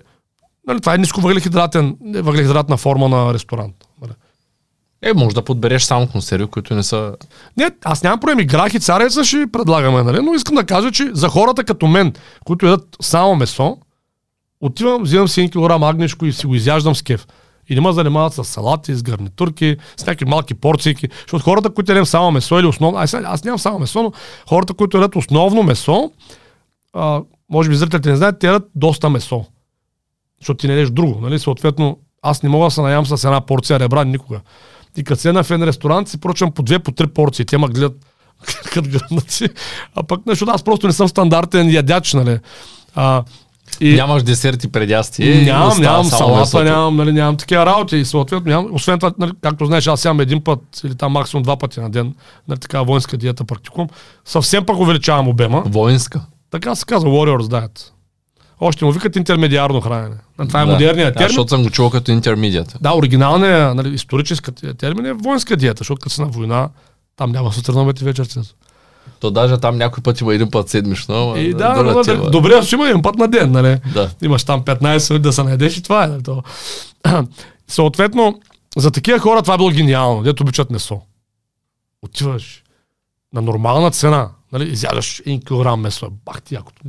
нали, 0.68 0.80
това 0.80 0.96
е 0.96 0.98
нисковъглехидратен, 0.98 1.98
въглехидратна 2.02 2.78
форма 2.78 3.10
на 3.10 3.34
ресторант. 3.34 3.87
Е, 5.02 5.14
може 5.14 5.36
да 5.36 5.42
подбереш 5.42 5.84
само 5.84 6.08
консерви, 6.08 6.48
които 6.48 6.76
не 6.76 6.84
са... 6.84 7.16
Не, 7.58 7.72
аз 7.86 8.04
нямам 8.04 8.20
проблеми. 8.20 8.46
Грах 8.46 8.74
и 8.74 8.80
цареца 8.80 9.24
ще 9.24 9.48
предлагаме, 9.54 10.04
нали? 10.04 10.22
но 10.22 10.34
искам 10.34 10.56
да 10.56 10.64
кажа, 10.64 10.92
че 10.92 11.10
за 11.14 11.30
хората 11.30 11.64
като 11.64 11.88
мен, 11.88 12.14
които 12.46 12.66
ядат 12.66 12.98
само 13.02 13.36
месо, 13.36 13.78
отивам, 14.62 15.04
взимам 15.04 15.28
си 15.28 15.50
1 15.50 15.80
кг 15.80 15.84
агнешко 15.84 16.26
и 16.26 16.34
си 16.34 16.46
го 16.46 16.56
изяждам 16.56 16.96
с 16.96 17.02
кеф. 17.02 17.28
И 17.70 17.76
не 17.76 17.82
ме 17.82 17.94
занимават 17.94 18.34
с 18.34 18.44
салати, 18.44 18.96
с 18.96 19.04
гарнитурки, 19.04 19.78
с 19.98 20.06
някакви 20.06 20.26
малки 20.26 20.54
порции. 20.54 20.96
Защото 21.22 21.44
хората, 21.44 21.70
които 21.70 21.92
ядем 21.92 22.06
само 22.06 22.32
месо 22.32 22.60
или 22.60 22.68
основно... 22.68 22.98
Аз, 22.98 23.14
аз 23.14 23.44
нямам 23.44 23.60
само 23.60 23.80
месо, 23.80 24.04
но 24.04 24.12
хората, 24.50 24.74
които 24.74 24.98
ядат 24.98 25.16
основно 25.16 25.64
месо, 25.64 26.12
а, 26.94 27.22
може 27.50 27.70
би 27.70 27.76
зрителите 27.76 28.10
не 28.10 28.16
знаят, 28.16 28.40
те 28.40 28.48
ядат 28.48 28.70
доста 28.76 29.10
месо. 29.10 29.46
Защото 30.40 30.58
ти 30.58 30.68
не 30.68 30.74
ядеш 30.74 30.90
друго. 30.90 31.22
Нали? 31.22 31.40
Съответно, 31.40 31.98
аз 32.22 32.44
не 32.44 32.50
мога 32.50 32.66
да 32.66 32.72
се 32.72 32.82
наям 32.82 33.06
с 33.06 33.24
една 33.24 33.42
порция 33.42 33.80
ребра 33.80 34.04
никога. 34.04 34.42
И 34.98 35.04
като 35.04 35.22
седна 35.22 35.44
в 35.44 35.52
един 35.52 35.68
ресторант, 35.68 36.10
си 36.10 36.18
поръчвам 36.18 36.52
по 36.52 36.64
две, 36.64 36.80
по 36.80 36.92
три 36.92 37.08
порции. 37.08 37.46
Те 37.46 37.58
ме 37.58 37.68
гледат 37.68 38.06
като 38.74 38.90
гръмнаци. 38.90 39.50
А 39.96 40.04
пък, 40.04 40.22
защото 40.28 40.52
аз 40.52 40.64
просто 40.64 40.88
не 40.88 40.94
съм 40.94 41.08
стандартен 41.08 41.70
ядяч, 41.70 42.14
нали. 42.14 42.40
А, 42.96 43.24
и... 43.80 43.94
Нямаш 43.94 44.24
десерти 44.24 44.68
предястие. 44.68 45.42
Нямам, 45.42 45.82
нямам 45.82 46.06
салата, 46.06 46.40
месото. 46.40 46.64
нямам, 46.64 46.96
нали, 46.96 47.12
нямам 47.12 47.38
такива 47.38 47.66
работи. 47.66 47.98
И 47.98 48.06
съответно, 48.06 48.50
нямам, 48.50 48.74
освен 48.74 49.00
това, 49.00 49.14
нали, 49.20 49.32
както 49.42 49.66
знаеш, 49.66 49.88
аз 49.88 50.02
сям 50.02 50.20
един 50.20 50.44
път 50.44 50.82
или 50.84 50.96
там 50.96 51.12
максимум 51.12 51.44
два 51.44 51.58
пъти 51.58 51.80
на 51.80 51.90
ден, 51.90 52.16
нали, 52.48 52.60
така 52.60 52.82
воинска 52.82 53.18
диета 53.18 53.44
практикувам. 53.44 53.88
Съвсем 54.26 54.66
пък 54.66 54.78
увеличавам 54.78 55.28
обема. 55.28 55.64
Воинска. 55.66 56.22
Така 56.52 56.76
се 56.76 56.86
казва 56.86 57.10
Warriors 57.10 57.42
Diet. 57.42 57.92
Още 58.60 58.86
му 58.86 58.92
викат 58.92 59.16
интермедиарно 59.16 59.82
хранене. 59.82 60.16
Това 60.48 60.62
е 60.62 60.66
Да. 60.66 60.72
модерният 60.72 61.14
Да, 61.14 61.18
термин. 61.18 61.30
защото 61.30 61.50
съм 61.50 61.64
го 61.64 61.70
чувал 61.70 61.92
като 61.92 62.12
интермедиат. 62.12 62.78
Да, 62.82 62.94
оригиналният, 62.94 63.76
нали, 63.76 63.94
историческият 63.94 64.78
термин 64.78 65.06
е 65.06 65.14
воинска 65.14 65.56
диета, 65.56 65.78
защото 65.78 66.00
като 66.00 66.16
си 66.16 66.22
на 66.22 66.28
война, 66.28 66.70
там 67.16 67.32
няма 67.32 67.54
сутрин, 67.54 67.78
обед 67.78 68.02
и 68.02 68.04
вечер. 68.04 68.28
То 69.20 69.32
даже 69.32 69.58
там 69.58 69.78
някой 69.78 70.04
път 70.04 70.22
има 70.22 70.34
един 70.34 70.52
път 70.52 70.70
седмично. 70.70 71.34
И 71.38 71.54
да, 71.54 71.74
ти, 72.04 72.12
да, 72.12 72.18
бе. 72.18 72.30
добре, 72.30 72.62
ще 72.62 72.76
има 72.76 72.90
един 72.90 73.02
път 73.02 73.16
на 73.16 73.28
ден, 73.28 73.52
нали? 73.52 73.78
Да. 73.94 74.10
Имаш 74.22 74.44
там 74.44 74.62
15 74.62 74.82
минути 75.10 75.24
да 75.24 75.34
се 75.34 75.44
наедеш 75.44 75.78
и 75.78 75.84
това 75.84 76.04
е. 76.04 76.08
Нали, 76.08 76.24
то. 76.24 76.44
Съответно, 77.68 78.40
за 78.78 78.92
такива 78.92 79.20
хора 79.20 79.42
това 79.42 79.54
е 79.54 79.58
било 79.58 79.70
гениално, 79.70 80.24
дето 80.24 80.44
обичат 80.44 80.70
месо. 80.72 81.02
Отиваш 82.02 82.64
на 83.34 83.42
нормална 83.42 83.92
цена, 83.92 84.30
нали, 84.52 84.70
изядаш 84.70 85.22
1 85.22 85.44
кг 85.76 85.82
месо, 85.82 86.08
бах 86.26 86.42
ти 86.42 86.56
якото. 86.56 86.82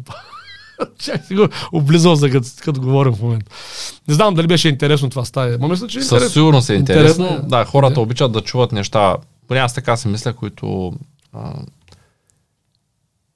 Чак 0.98 1.24
си 1.24 1.34
го 1.34 1.48
облизал 1.72 2.14
за 2.14 2.30
като, 2.30 2.46
като 2.64 2.80
говорим 2.80 3.12
в 3.12 3.22
момента. 3.22 3.50
Не 4.08 4.14
знам 4.14 4.34
дали 4.34 4.46
беше 4.46 4.68
интересно 4.68 5.10
това 5.10 5.24
стая. 5.24 5.58
Ма 5.58 5.68
мисля, 5.68 5.88
че 5.88 5.98
е 5.98 6.02
Със 6.02 6.10
интересно. 6.12 6.32
сигурност 6.32 6.70
е 6.70 6.74
Интересно 6.74 7.24
интересно. 7.24 7.46
е. 7.46 7.48
Да, 7.48 7.64
хората 7.64 8.00
обичат 8.00 8.32
да 8.32 8.40
чуват 8.40 8.72
неща. 8.72 9.16
Поне 9.48 9.60
аз 9.60 9.74
така 9.74 9.96
си 9.96 10.08
мисля, 10.08 10.32
които... 10.32 10.92
А... 11.32 11.52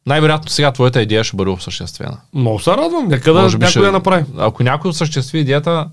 Най-вероятно 0.07 0.51
сега 0.51 0.72
твоята 0.72 1.03
идея 1.03 1.24
ще 1.24 1.36
бъде 1.36 1.51
осъществена. 1.51 2.16
Много 2.34 2.59
се 2.59 2.70
радвам. 2.70 3.09
Нека 3.09 3.32
да 3.32 3.43
някой 3.43 3.68
ще- 3.68 3.80
да 3.80 3.86
я 3.86 3.93
направи. 3.93 4.24
Ако 4.38 4.62
някой 4.62 4.88
осъществи 4.88 5.38
идеята 5.38 5.88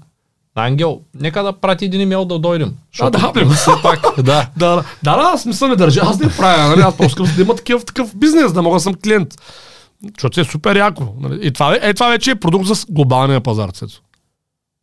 Ангел, 0.55 0.99
нека 1.13 1.43
да 1.43 1.53
прати 1.53 1.85
един 1.85 2.01
имейл 2.01 2.25
да 2.25 2.39
дойдем. 2.39 2.73
А, 2.99 3.09
да, 3.09 3.31
бе. 3.31 3.45
все 3.45 3.71
пак, 3.83 3.99
да. 4.17 4.23
Да, 4.23 4.49
да, 4.57 4.75
да, 5.03 5.15
да, 5.17 5.21
аз 5.33 5.45
не 5.45 5.53
съм 5.53 5.69
не 5.69 5.75
държа, 5.75 6.01
аз 6.03 6.19
не 6.19 6.29
правя, 6.29 6.67
нали? 6.69 6.81
аз 6.81 6.97
просто 6.97 7.23
искам 7.23 7.35
да 7.35 7.41
има 7.41 7.55
такъв, 7.55 7.85
такъв 7.85 8.15
бизнес, 8.17 8.53
да 8.53 8.61
мога 8.61 8.75
да 8.75 8.79
съм 8.79 8.93
клиент. 8.93 9.35
Защото 10.03 10.41
е 10.41 10.43
супер 10.43 10.75
яко. 10.75 11.13
Нали? 11.19 11.39
И 11.41 11.51
това, 11.51 11.77
е, 11.81 11.93
това 11.93 12.09
вече 12.09 12.31
е 12.31 12.35
продукт 12.35 12.65
за 12.65 12.85
глобалния 12.89 13.41
пазар, 13.41 13.69
Цецо. 13.69 14.01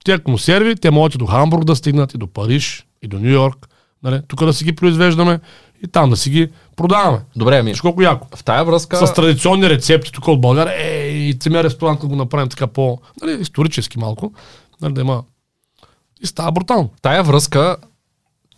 Тия 0.05 0.23
консерви, 0.23 0.77
те 0.77 0.91
могат 0.91 1.14
и 1.14 1.19
до 1.19 1.27
Хамбург 1.27 1.64
да 1.64 1.77
стигнат, 1.77 2.14
и 2.14 2.19
до 2.19 2.27
Париж, 2.27 2.87
и 3.03 3.09
до 3.09 3.19
Нью 3.19 3.31
Йорк. 3.31 3.69
Нали? 4.03 4.21
Тук 4.29 4.45
да 4.45 4.53
си 4.53 4.64
ги 4.64 4.77
произвеждаме 4.77 5.41
и 5.85 5.89
там 5.89 6.11
да 6.11 6.17
си 6.17 6.31
ги 6.31 6.51
продаваме. 6.77 7.21
Добре, 7.37 7.59
ами, 7.59 7.75
колко 7.75 8.03
яко. 8.03 8.29
в 8.37 8.45
тая 8.45 8.64
връзка... 8.64 9.07
С 9.07 9.14
традиционни 9.14 9.71
рецепти 9.71 10.12
тук 10.12 10.29
от 10.29 10.41
България. 10.41 10.75
Е, 10.79 11.09
и 11.09 11.35
целият 11.39 11.64
ресторант 11.64 12.01
да 12.01 12.07
го 12.07 12.17
направим 12.17 12.49
така 12.49 12.67
по, 12.67 12.99
нали, 13.23 13.41
исторически 13.41 13.99
малко, 13.99 14.33
нали, 14.83 14.93
да 14.93 15.01
има. 15.01 15.23
И 16.23 16.27
става 16.27 16.53
брутално. 16.53 16.91
В 16.97 17.01
тая 17.01 17.23
връзка, 17.23 17.77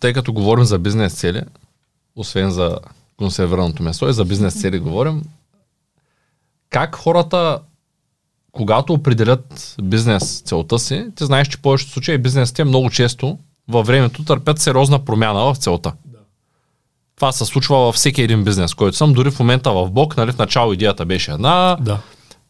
тъй 0.00 0.12
като 0.12 0.32
говорим 0.32 0.64
за 0.64 0.78
бизнес 0.78 1.14
цели, 1.14 1.42
освен 2.16 2.50
за 2.50 2.78
консервираното 3.16 3.82
месо 3.82 4.08
и 4.08 4.12
за 4.12 4.24
бизнес 4.24 4.60
цели 4.60 4.78
говорим, 4.78 5.22
как 6.70 6.96
хората, 6.96 7.58
когато 8.52 8.92
определят 8.92 9.76
бизнес 9.82 10.40
целта 10.40 10.78
си, 10.78 11.06
ти 11.16 11.24
знаеш, 11.24 11.48
че 11.48 11.56
в 11.56 11.60
повечето 11.60 11.92
случаи 11.92 12.18
бизнесите 12.18 12.64
много 12.64 12.90
често 12.90 13.38
във 13.68 13.86
времето 13.86 14.24
търпят 14.24 14.58
сериозна 14.58 15.04
промяна 15.04 15.54
в 15.54 15.56
целта. 15.58 15.92
Това 17.16 17.32
се 17.32 17.44
случва 17.44 17.76
във 17.78 17.94
всеки 17.94 18.22
един 18.22 18.44
бизнес, 18.44 18.74
който 18.74 18.96
съм. 18.96 19.12
Дори 19.12 19.30
в 19.30 19.38
момента 19.38 19.72
в 19.72 19.90
Бог, 19.90 20.16
нали, 20.16 20.32
в 20.32 20.38
начало 20.38 20.72
идеята 20.72 21.04
беше 21.04 21.30
една, 21.32 21.76
Да. 21.80 21.98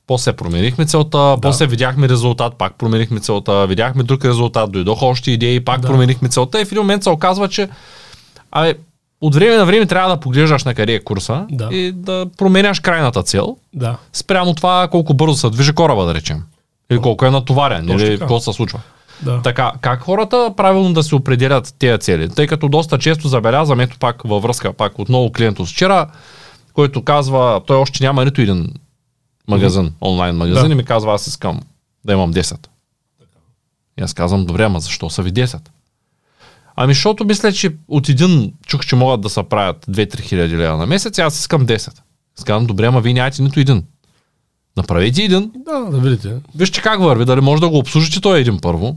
после 0.06 0.32
променихме 0.32 0.86
целта, 0.86 1.36
после 1.42 1.66
видяхме 1.66 2.08
резултат, 2.08 2.54
пак 2.58 2.74
променихме 2.78 3.20
целта, 3.20 3.66
видяхме 3.66 4.02
друг 4.02 4.24
резултат, 4.24 4.72
дойдоха 4.72 5.06
още 5.06 5.30
идеи, 5.30 5.64
пак 5.64 5.80
Да. 5.80 5.88
променихме 5.88 6.28
целта 6.28 6.60
и 6.60 6.64
в 6.64 6.72
един 6.72 6.82
момент 6.82 7.02
се 7.02 7.10
оказва, 7.10 7.48
че 7.48 7.68
абе, 8.50 8.74
от 9.20 9.34
време 9.34 9.56
на 9.56 9.66
време 9.66 9.86
трябва 9.86 10.10
да 10.10 10.20
поглеждаш 10.20 10.64
на 10.64 10.74
къде 10.74 10.94
е 10.94 11.00
курса 11.00 11.46
Да. 11.50 11.68
и 11.72 11.92
да 11.92 12.26
променяш 12.36 12.80
крайната 12.80 13.22
цел 13.22 13.56
Да. 13.74 13.96
спрямо 14.12 14.54
това 14.54 14.88
колко 14.90 15.14
бързо 15.14 15.34
се 15.36 15.50
движи 15.50 15.72
кораба, 15.72 16.04
да 16.04 16.14
речем. 16.14 16.42
Или 16.90 16.98
колко 16.98 17.26
е 17.26 17.30
натоварен, 17.30 17.86
Точно 17.86 18.06
или 18.06 18.18
какво 18.18 18.40
се 18.40 18.52
случва. 18.52 18.80
Да. 19.22 19.42
Така, 19.42 19.72
как 19.80 20.00
хората 20.00 20.52
правилно 20.56 20.92
да 20.92 21.02
се 21.02 21.14
определят 21.14 21.74
тези 21.78 21.98
цели? 21.98 22.28
Тъй 22.28 22.46
като 22.46 22.68
доста 22.68 22.98
често 22.98 23.28
забелязвам, 23.28 23.80
ето 23.80 23.98
пак 23.98 24.22
във 24.24 24.42
връзка, 24.42 24.72
пак 24.72 24.98
отново 24.98 25.32
клиент 25.32 25.58
от 25.60 25.68
вчера, 25.68 26.06
който 26.72 27.04
казва, 27.04 27.60
той 27.66 27.76
още 27.76 28.04
няма 28.04 28.24
нито 28.24 28.40
един 28.40 28.74
магазин, 29.48 29.92
онлайн 30.00 30.36
магазин 30.36 30.66
Да. 30.66 30.72
и 30.72 30.76
ми 30.76 30.84
казва, 30.84 31.14
аз 31.14 31.26
искам 31.26 31.60
да 32.04 32.12
имам 32.12 32.34
10. 32.34 32.66
И 33.98 34.02
аз 34.02 34.14
казвам, 34.14 34.46
добре, 34.46 34.64
ама 34.64 34.80
защо 34.80 35.10
са 35.10 35.22
ви 35.22 35.32
10? 35.32 35.58
Ами, 36.80 36.94
защото 36.94 37.24
мисля, 37.24 37.52
че 37.52 37.74
от 37.88 38.08
един 38.08 38.52
чух, 38.66 38.86
че 38.86 38.96
могат 38.96 39.20
да 39.20 39.28
се 39.28 39.42
правят 39.42 39.86
2-3 39.90 40.20
хиляди 40.20 40.56
лева 40.56 40.76
на 40.76 40.86
месец, 40.86 41.18
аз 41.18 41.40
искам 41.40 41.66
10. 41.66 41.92
Аз 42.38 42.44
казвам, 42.44 42.66
добре, 42.66 42.86
ама 42.86 43.00
вие 43.00 43.12
нямате 43.14 43.42
нито 43.42 43.60
един. 43.60 43.82
Направете 44.76 45.22
един, 45.22 45.50
Да, 45.66 45.80
да 45.80 45.98
видите. 45.98 46.34
вижте 46.54 46.80
как 46.80 47.00
върви, 47.00 47.24
дали 47.24 47.40
може 47.40 47.60
да 47.60 47.68
го 47.68 47.78
обслужите 47.78 48.20
той 48.20 48.40
един 48.40 48.58
първо, 48.60 48.96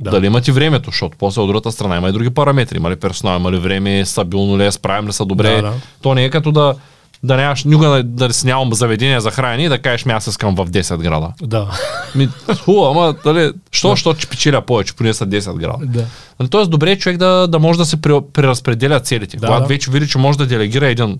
Да. 0.00 0.10
дали 0.10 0.26
имате 0.26 0.52
времето, 0.52 0.90
защото 0.90 1.16
после 1.18 1.40
от 1.40 1.48
другата 1.48 1.72
страна 1.72 1.96
има 1.96 2.08
и 2.08 2.12
други 2.12 2.30
параметри. 2.30 2.76
Има 2.76 2.90
ли 2.90 2.96
персонал, 2.96 3.38
има 3.38 3.52
ли 3.52 3.58
време, 3.58 4.06
стабилно 4.06 4.58
ли 4.58 4.64
е, 4.66 4.72
справим 4.72 5.08
ли 5.08 5.12
са 5.12 5.24
добре. 5.24 5.56
Да, 5.56 5.62
да. 5.62 5.72
То 6.02 6.14
не 6.14 6.24
е 6.24 6.30
като 6.30 6.52
да, 6.52 6.74
да 7.22 7.36
нямаш 7.36 7.64
никога 7.64 7.88
да, 7.88 8.02
да 8.02 8.32
си 8.32 8.46
нямам 8.46 8.74
заведение 8.74 9.20
за 9.20 9.30
хранене 9.30 9.64
и 9.64 9.68
да 9.68 9.78
кажеш 9.78 10.04
ми 10.04 10.12
аз 10.12 10.26
искам 10.26 10.54
в 10.54 10.66
10 10.66 10.96
града. 10.96 11.32
Да. 11.42 11.70
Ми, 12.14 12.28
хубаво, 12.64 12.86
ама 12.86 13.14
дали, 13.24 13.52
що, 13.70 13.88
защото 13.88 14.20
че 14.20 14.28
печеля 14.28 14.62
повече, 14.62 14.94
поне 14.94 15.14
са 15.14 15.26
10 15.26 15.54
града. 15.54 15.86
да. 15.86 16.04
Нали, 16.40 16.48
Тоест 16.48 16.70
добре 16.70 16.90
е 16.90 16.98
човек 16.98 17.18
да, 17.18 17.46
да 17.48 17.58
може 17.58 17.78
да 17.78 17.86
се 17.86 18.00
преразпределя 18.32 19.00
целите. 19.00 19.36
Да, 19.36 19.46
Когато 19.46 19.62
да. 19.62 19.68
вече 19.68 19.90
види, 19.90 20.08
че 20.08 20.18
може 20.18 20.38
да 20.38 20.46
делегира 20.46 20.86
един 20.86 21.18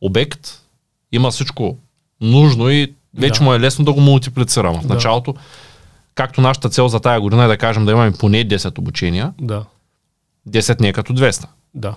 обект, 0.00 0.40
има 1.12 1.30
всичко 1.30 1.76
нужно 2.20 2.70
и 2.70 2.92
вече 3.18 3.38
Да. 3.38 3.44
му 3.44 3.54
е 3.54 3.60
лесно 3.60 3.84
да 3.84 3.92
го 3.92 4.00
мултиплицираме. 4.00 4.78
В 4.78 4.86
Да. 4.86 4.94
началото, 4.94 5.34
както 6.14 6.40
нашата 6.40 6.68
цел 6.68 6.88
за 6.88 7.00
тая 7.00 7.20
година 7.20 7.44
е 7.44 7.48
да 7.48 7.56
кажем 7.56 7.84
да 7.84 7.92
имаме 7.92 8.12
поне 8.12 8.44
10 8.44 8.78
обучения, 8.78 9.32
Да. 9.40 9.64
10 10.48 10.80
не 10.80 10.88
е 10.88 10.92
като 10.92 11.12
200. 11.12 11.44
Да. 11.74 11.94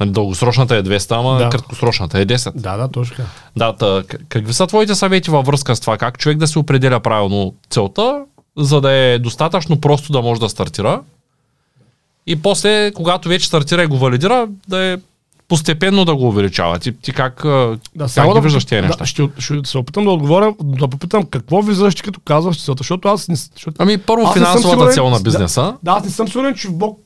Нали, 0.00 0.10
дългосрочната 0.10 0.76
е 0.76 0.82
200, 0.82 1.12
ама 1.12 1.38
Да. 1.38 1.48
краткосрочната 1.48 2.18
е 2.18 2.26
10. 2.26 2.52
Да, 2.52 2.76
да, 2.76 2.88
точно. 2.88 3.24
Да, 3.56 3.72
к- 3.72 4.18
какви 4.28 4.52
са 4.52 4.66
твоите 4.66 4.94
съвети 4.94 5.30
във 5.30 5.46
връзка 5.46 5.76
с 5.76 5.80
това? 5.80 5.98
Как 5.98 6.18
човек 6.18 6.38
да 6.38 6.46
се 6.46 6.58
определя 6.58 7.00
правилно 7.00 7.54
целта, 7.70 8.22
за 8.56 8.80
да 8.80 8.92
е 8.92 9.18
достатъчно 9.18 9.80
просто 9.80 10.12
да 10.12 10.22
може 10.22 10.40
да 10.40 10.48
стартира? 10.48 11.00
И 12.26 12.36
после, 12.36 12.92
когато 12.92 13.28
вече 13.28 13.46
стартира 13.46 13.82
и 13.82 13.86
го 13.86 13.98
валидира, 13.98 14.48
да 14.68 14.84
е 14.84 14.98
постепенно 15.48 16.04
да 16.04 16.16
го 16.16 16.28
увеличава. 16.28 16.78
Ти, 16.78 16.92
ти 16.92 17.12
как, 17.12 17.40
Да, 17.94 18.06
как 18.14 18.34
ги 18.34 18.40
виждаш 18.40 18.64
тези 18.64 18.82
неща? 18.82 18.96
Да, 18.98 19.06
ще, 19.06 19.28
ще, 19.38 19.54
се 19.64 19.78
опитам 19.78 20.04
да 20.04 20.10
отговоря, 20.10 20.54
да 20.60 20.88
попитам 20.88 21.24
какво 21.24 21.62
виждаш 21.62 21.94
ти 21.94 22.02
като 22.02 22.20
казваш 22.20 22.64
целта, 22.64 22.78
защото 22.78 23.08
аз 23.08 23.28
не, 23.28 23.34
защото, 23.36 23.76
Ами 23.78 23.98
първо 23.98 24.26
Аз 24.26 24.34
финансовата 24.34 24.68
сигурен- 24.70 24.94
цел 24.94 25.10
на 25.10 25.16
да. 25.16 25.22
бизнеса. 25.22 25.76
да, 25.82 25.90
аз 25.90 26.04
не 26.04 26.10
съм 26.10 26.28
сигурен, 26.28 26.54
че 26.54 26.68
в 26.68 26.72
Бог 26.72 26.98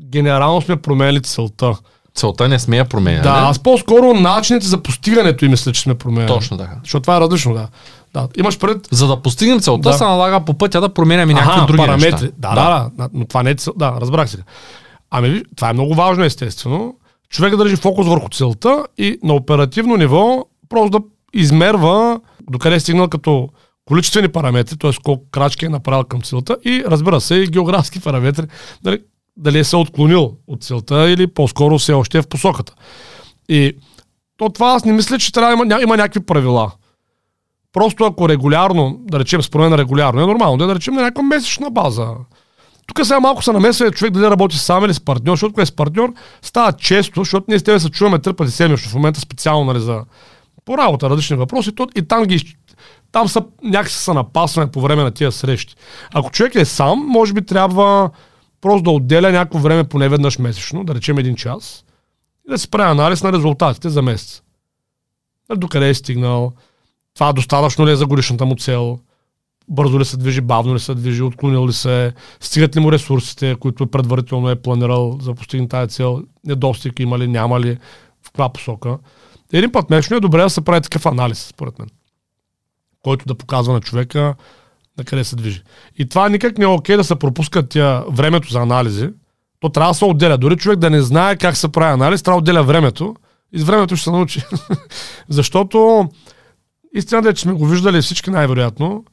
генерално 0.00 0.60
сме 0.60 0.76
променили 0.76 1.22
целта. 1.22 1.74
Целта 2.14 2.48
не 2.48 2.58
сме 2.58 2.76
я 2.76 2.84
променяли. 2.84 3.22
Да, 3.22 3.30
аз 3.30 3.58
по-скоро 3.58 4.14
начините 4.14 4.66
за 4.66 4.78
постигането 4.78 5.44
и 5.44 5.48
мисля, 5.48 5.72
че 5.72 5.80
сме 5.80 5.94
променили. 5.94 6.28
Точно 6.28 6.58
така. 6.58 6.76
Защото 6.82 7.02
това 7.02 7.16
е 7.16 7.20
различно, 7.20 7.54
да. 7.54 7.68
да. 8.14 8.28
Имаш 8.36 8.58
пред 8.58 8.88
За 8.90 9.06
да 9.06 9.16
постигнем 9.16 9.60
целта, 9.60 9.88
Да. 9.88 9.92
се 9.92 10.04
налага 10.04 10.40
по 10.40 10.54
пътя 10.54 10.80
да 10.80 10.88
променяме 10.88 11.32
някакви 11.32 11.58
Аха, 11.58 11.66
други 11.66 11.78
параметри. 11.78 12.10
неща. 12.12 12.28
Да, 12.38 12.54
да, 12.54 12.90
да, 12.94 13.08
но 13.12 13.24
това 13.24 13.42
не 13.42 13.50
е 13.50 13.54
цел. 13.54 13.72
Да, 13.76 13.98
разбрах 14.00 14.30
сега. 14.30 14.42
Ами, 15.10 15.42
това 15.56 15.70
е 15.70 15.72
много 15.72 15.94
важно, 15.94 16.24
естествено. 16.24 16.94
Човек 17.30 17.50
да 17.50 17.56
държи 17.56 17.76
фокус 17.76 18.06
върху 18.06 18.28
целта 18.28 18.84
и 18.98 19.18
на 19.22 19.34
оперативно 19.34 19.96
ниво 19.96 20.44
просто 20.68 20.90
да 20.90 21.04
измерва 21.34 22.20
докъде 22.50 22.76
е 22.76 22.80
стигнал 22.80 23.08
като 23.08 23.48
количествени 23.84 24.28
параметри, 24.28 24.76
т.е. 24.76 24.90
колко 25.04 25.24
крачки 25.30 25.64
е 25.64 25.68
направил 25.68 26.04
към 26.04 26.22
целта 26.22 26.56
и 26.64 26.84
разбира 26.86 27.20
се 27.20 27.34
и 27.34 27.46
географски 27.46 28.00
параметри, 28.00 28.46
дали, 28.82 28.98
дали 29.36 29.58
е 29.58 29.64
се 29.64 29.76
отклонил 29.76 30.32
от 30.46 30.64
целта 30.64 31.10
или 31.10 31.26
по-скоро 31.26 31.78
все 31.78 31.92
още 31.92 32.18
е 32.18 32.22
в 32.22 32.28
посоката. 32.28 32.74
И 33.48 33.72
то 34.36 34.48
това 34.48 34.72
аз 34.72 34.84
не 34.84 34.92
мисля, 34.92 35.18
че 35.18 35.32
трябва 35.32 35.56
да 35.56 35.74
има, 35.74 35.82
има 35.82 35.96
някакви 35.96 36.20
правила. 36.20 36.72
Просто 37.72 38.04
ако 38.04 38.28
регулярно, 38.28 38.96
да 39.00 39.20
речем, 39.20 39.42
според 39.42 39.70
мен 39.70 39.80
регулярно, 39.80 40.22
е 40.22 40.26
нормално 40.26 40.56
да, 40.56 40.66
да 40.66 40.74
речем 40.74 40.94
на 40.94 41.02
някаква 41.02 41.22
месечна 41.22 41.70
база. 41.70 42.08
Тук 42.86 43.06
сега 43.06 43.20
малко 43.20 43.42
се 43.42 43.52
намесва 43.52 43.90
човек 43.90 44.12
дали 44.12 44.30
работи 44.30 44.58
сам 44.58 44.84
или 44.84 44.94
с 44.94 45.00
партньор, 45.00 45.32
защото 45.32 45.52
когато 45.52 45.62
е 45.62 45.66
с 45.66 45.76
партньор 45.76 46.12
става 46.42 46.72
често, 46.72 47.20
защото 47.20 47.44
ние 47.48 47.58
с 47.58 47.62
тебе 47.62 47.80
се 47.80 47.90
чуваме 47.90 48.18
три 48.18 48.32
пъти 48.32 48.50
седмично 48.50 48.90
в 48.90 48.94
момента 48.94 49.20
специално 49.20 49.64
нали, 49.64 49.80
за 49.80 50.04
по 50.64 50.78
работа, 50.78 51.10
различни 51.10 51.36
въпроси, 51.36 51.74
то, 51.74 51.86
и 51.96 52.02
там 52.02 52.24
ги 52.24 52.56
там 53.12 53.28
са 53.28 53.42
някакси 53.62 53.96
са 53.96 54.14
напасване 54.14 54.70
по 54.70 54.80
време 54.80 55.02
на 55.02 55.10
тия 55.10 55.32
срещи. 55.32 55.74
Ако 56.14 56.30
човек 56.30 56.54
е 56.54 56.64
сам, 56.64 57.04
може 57.06 57.32
би 57.32 57.46
трябва 57.46 58.10
просто 58.64 58.82
да 58.82 58.90
отделя 58.90 59.32
някакво 59.32 59.58
време 59.58 59.84
поне 59.84 60.08
веднъж 60.08 60.38
месечно, 60.38 60.84
да 60.84 60.94
речем 60.94 61.18
един 61.18 61.36
час, 61.36 61.84
и 62.48 62.50
да 62.50 62.58
си 62.58 62.70
прави 62.70 62.90
анализ 62.90 63.22
на 63.22 63.32
резултатите 63.32 63.88
за 63.88 64.02
месец. 64.02 64.42
Докъде 65.56 65.88
е 65.88 65.94
стигнал, 65.94 66.52
това 67.14 67.32
достатъчно 67.32 67.86
ли 67.86 67.90
е 67.90 67.96
за 67.96 68.06
годишната 68.06 68.44
му 68.44 68.56
цел, 68.56 68.98
бързо 69.68 70.00
ли 70.00 70.04
се 70.04 70.16
движи, 70.16 70.40
бавно 70.40 70.74
ли 70.74 70.80
се 70.80 70.94
движи, 70.94 71.22
отклонил 71.22 71.66
ли 71.66 71.72
се, 71.72 72.12
стигат 72.40 72.76
ли 72.76 72.80
му 72.80 72.92
ресурсите, 72.92 73.54
които 73.60 73.86
предварително 73.86 74.50
е 74.50 74.62
планирал 74.62 75.18
за 75.20 75.34
постигне 75.34 75.68
тази 75.68 75.94
цел, 75.94 76.22
недостиг 76.44 77.00
има 77.00 77.18
ли, 77.18 77.28
няма 77.28 77.60
ли, 77.60 77.78
в 78.22 78.26
каква 78.26 78.48
посока. 78.48 78.98
Един 79.52 79.72
път 79.72 79.90
месечно 79.90 80.16
е 80.16 80.20
добре 80.20 80.42
да 80.42 80.50
се 80.50 80.64
прави 80.64 80.80
такъв 80.80 81.06
анализ, 81.06 81.46
според 81.46 81.78
мен, 81.78 81.88
който 83.02 83.26
да 83.26 83.34
показва 83.34 83.72
на 83.72 83.80
човека 83.80 84.34
на 84.98 85.04
къде 85.04 85.24
се 85.24 85.36
движи. 85.36 85.62
И 85.98 86.08
това 86.08 86.28
никак 86.28 86.58
не 86.58 86.64
е 86.64 86.68
окей 86.68 86.96
да 86.96 87.04
се 87.04 87.14
пропускат 87.14 87.68
тя 87.68 88.04
времето 88.10 88.52
за 88.52 88.60
анализи. 88.60 89.08
То 89.60 89.68
трябва 89.68 89.90
да 89.90 89.94
се 89.94 90.04
отделя. 90.04 90.38
Дори 90.38 90.56
човек 90.56 90.78
да 90.78 90.90
не 90.90 91.02
знае 91.02 91.36
как 91.36 91.56
се 91.56 91.72
прави 91.72 91.92
анализ, 91.92 92.22
трябва 92.22 92.42
да 92.42 92.42
отделя 92.42 92.62
времето 92.62 93.16
и 93.52 93.58
с 93.58 93.64
времето 93.64 93.96
ще 93.96 94.04
се 94.04 94.10
научи. 94.10 94.42
Защото 95.28 96.08
истината 96.94 97.28
е, 97.28 97.34
че 97.34 97.42
сме 97.42 97.52
го 97.52 97.66
виждали 97.66 98.02
всички 98.02 98.30
най-вероятно, 98.30 99.04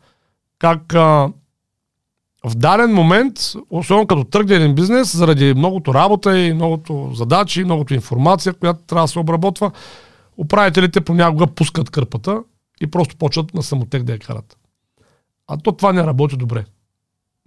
как 0.60 0.94
а, 0.94 1.30
в 2.46 2.56
даден 2.56 2.94
момент, 2.94 3.34
особено 3.70 4.08
като 4.08 4.24
тръгне 4.24 4.56
един 4.56 4.76
бизнес, 4.76 5.18
заради 5.18 5.54
многото 5.54 5.94
работа 5.94 6.40
и 6.40 6.54
многото 6.54 7.12
задачи, 7.14 7.64
многото 7.64 7.94
информация, 7.94 8.54
която 8.54 8.80
трябва 8.88 9.04
да 9.04 9.08
се 9.08 9.20
обработва, 9.20 9.72
управителите 10.38 11.02
понякога 11.02 11.48
пускат 11.48 11.90
кърпата 11.90 12.44
и 12.82 12.88
просто 12.88 13.18
почват 13.18 13.54
на 13.54 13.64
самотек 13.64 14.04
да 14.04 14.12
я 14.12 14.20
карат. 14.20 14.58
А 15.52 15.58
то 15.58 15.72
това 15.72 15.94
не 15.94 16.04
работи 16.04 16.38
добре. 16.38 16.66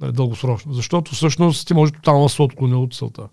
Нали, 0.00 0.12
дългосрочно. 0.12 0.72
Защото 0.72 1.14
всъщност 1.14 1.66
ти 1.66 1.74
може 1.74 1.92
тотално 1.92 2.22
да 2.22 2.28
се 2.28 2.42
отклонил 2.42 2.82
от 2.82 2.94
целта, 2.94 3.28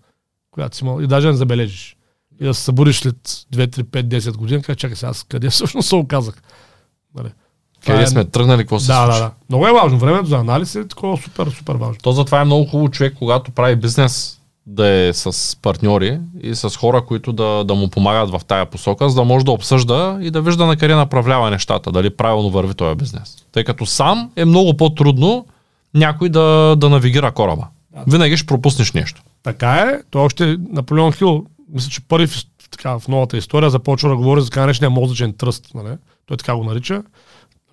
която 0.50 0.76
си 0.76 0.84
имал. 0.84 1.00
И 1.00 1.06
даже 1.06 1.28
не 1.28 1.32
забележиш. 1.32 1.96
И 2.40 2.44
да 2.44 2.54
се 2.54 2.62
събудиш 2.62 3.00
след 3.00 3.16
2, 3.16 3.46
3, 3.52 3.82
5, 3.82 4.02
10 4.02 4.36
години, 4.36 4.62
кажа, 4.62 4.76
чакай 4.76 4.96
сега, 4.96 5.10
аз 5.10 5.22
къде 5.22 5.50
всъщност 5.50 5.88
се 5.88 5.94
оказах. 5.94 6.42
Нали. 7.14 7.28
Къде 7.86 8.02
е- 8.02 8.06
сме 8.06 8.24
тръгнали, 8.24 8.62
какво 8.62 8.80
се 8.80 8.86
да, 8.86 8.94
случва? 8.94 9.12
да, 9.14 9.20
да. 9.20 9.30
Много 9.48 9.66
е 9.68 9.72
важно. 9.72 9.98
Времето 9.98 10.26
за 10.26 10.36
анализ 10.36 10.74
е 10.74 10.88
такова 10.88 11.16
супер, 11.16 11.46
супер 11.46 11.74
важно. 11.74 11.96
То 12.02 12.12
затова 12.12 12.40
е 12.40 12.44
много 12.44 12.66
хубаво 12.66 12.90
човек, 12.90 13.14
когато 13.18 13.50
прави 13.50 13.76
бизнес, 13.76 14.40
да 14.66 14.88
е 14.88 15.12
с 15.12 15.56
партньори 15.62 16.20
и 16.42 16.54
с 16.54 16.76
хора, 16.76 17.04
които 17.04 17.32
да, 17.32 17.64
да 17.64 17.74
му 17.74 17.90
помагат 17.90 18.30
в 18.30 18.40
тая 18.46 18.66
посока, 18.66 19.08
за 19.08 19.14
да 19.14 19.24
може 19.24 19.44
да 19.44 19.52
обсъжда 19.52 20.18
и 20.20 20.30
да 20.30 20.42
вижда 20.42 20.66
на 20.66 20.76
къде 20.76 20.94
направлява 20.94 21.50
нещата, 21.50 21.92
дали 21.92 22.10
правилно 22.10 22.50
върви 22.50 22.74
този 22.74 22.96
бизнес. 22.96 23.36
Тъй 23.52 23.64
като 23.64 23.86
сам 23.86 24.30
е 24.36 24.44
много 24.44 24.76
по-трудно 24.76 25.46
някой 25.94 26.28
да, 26.28 26.76
да 26.78 26.88
навигира 26.88 27.32
кораба. 27.32 27.66
Винаги 28.06 28.36
ще 28.36 28.46
пропуснеш 28.46 28.92
нещо. 28.92 29.22
Така 29.42 29.74
е. 29.74 30.00
То 30.10 30.24
още 30.24 30.56
Наполеон 30.70 31.12
Хил, 31.12 31.46
мисля, 31.72 31.90
че 31.90 32.00
първи 32.00 32.26
в, 32.26 32.44
така, 32.70 32.98
в 32.98 33.08
новата 33.08 33.36
история 33.36 33.70
започва 33.70 34.08
да 34.08 34.16
говори 34.16 34.40
за 34.40 34.50
така 34.50 34.60
наречения 34.60 34.90
мозъчен 34.90 35.32
тръст. 35.32 35.66
Нали? 35.74 35.96
Той 36.26 36.36
така 36.36 36.56
го 36.56 36.64
нарича. 36.64 37.02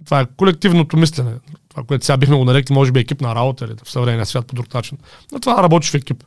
Това 0.05 0.19
е 0.19 0.25
колективното 0.37 0.97
мислене. 0.97 1.31
Това, 1.69 1.83
което 1.83 2.05
сега 2.05 2.17
бихме 2.17 2.35
го 2.35 2.45
нарекли, 2.45 2.73
може 2.73 2.91
би 2.91 2.99
екип 2.99 3.21
на 3.21 3.35
работа 3.35 3.65
или 3.65 3.73
в 3.83 3.91
съвременния 3.91 4.25
свят 4.25 4.47
по 4.47 4.55
друг 4.55 4.73
начин. 4.73 4.97
Но 5.31 5.39
това 5.39 5.63
работиш 5.63 5.91
в 5.91 5.95
екип. 5.95 6.23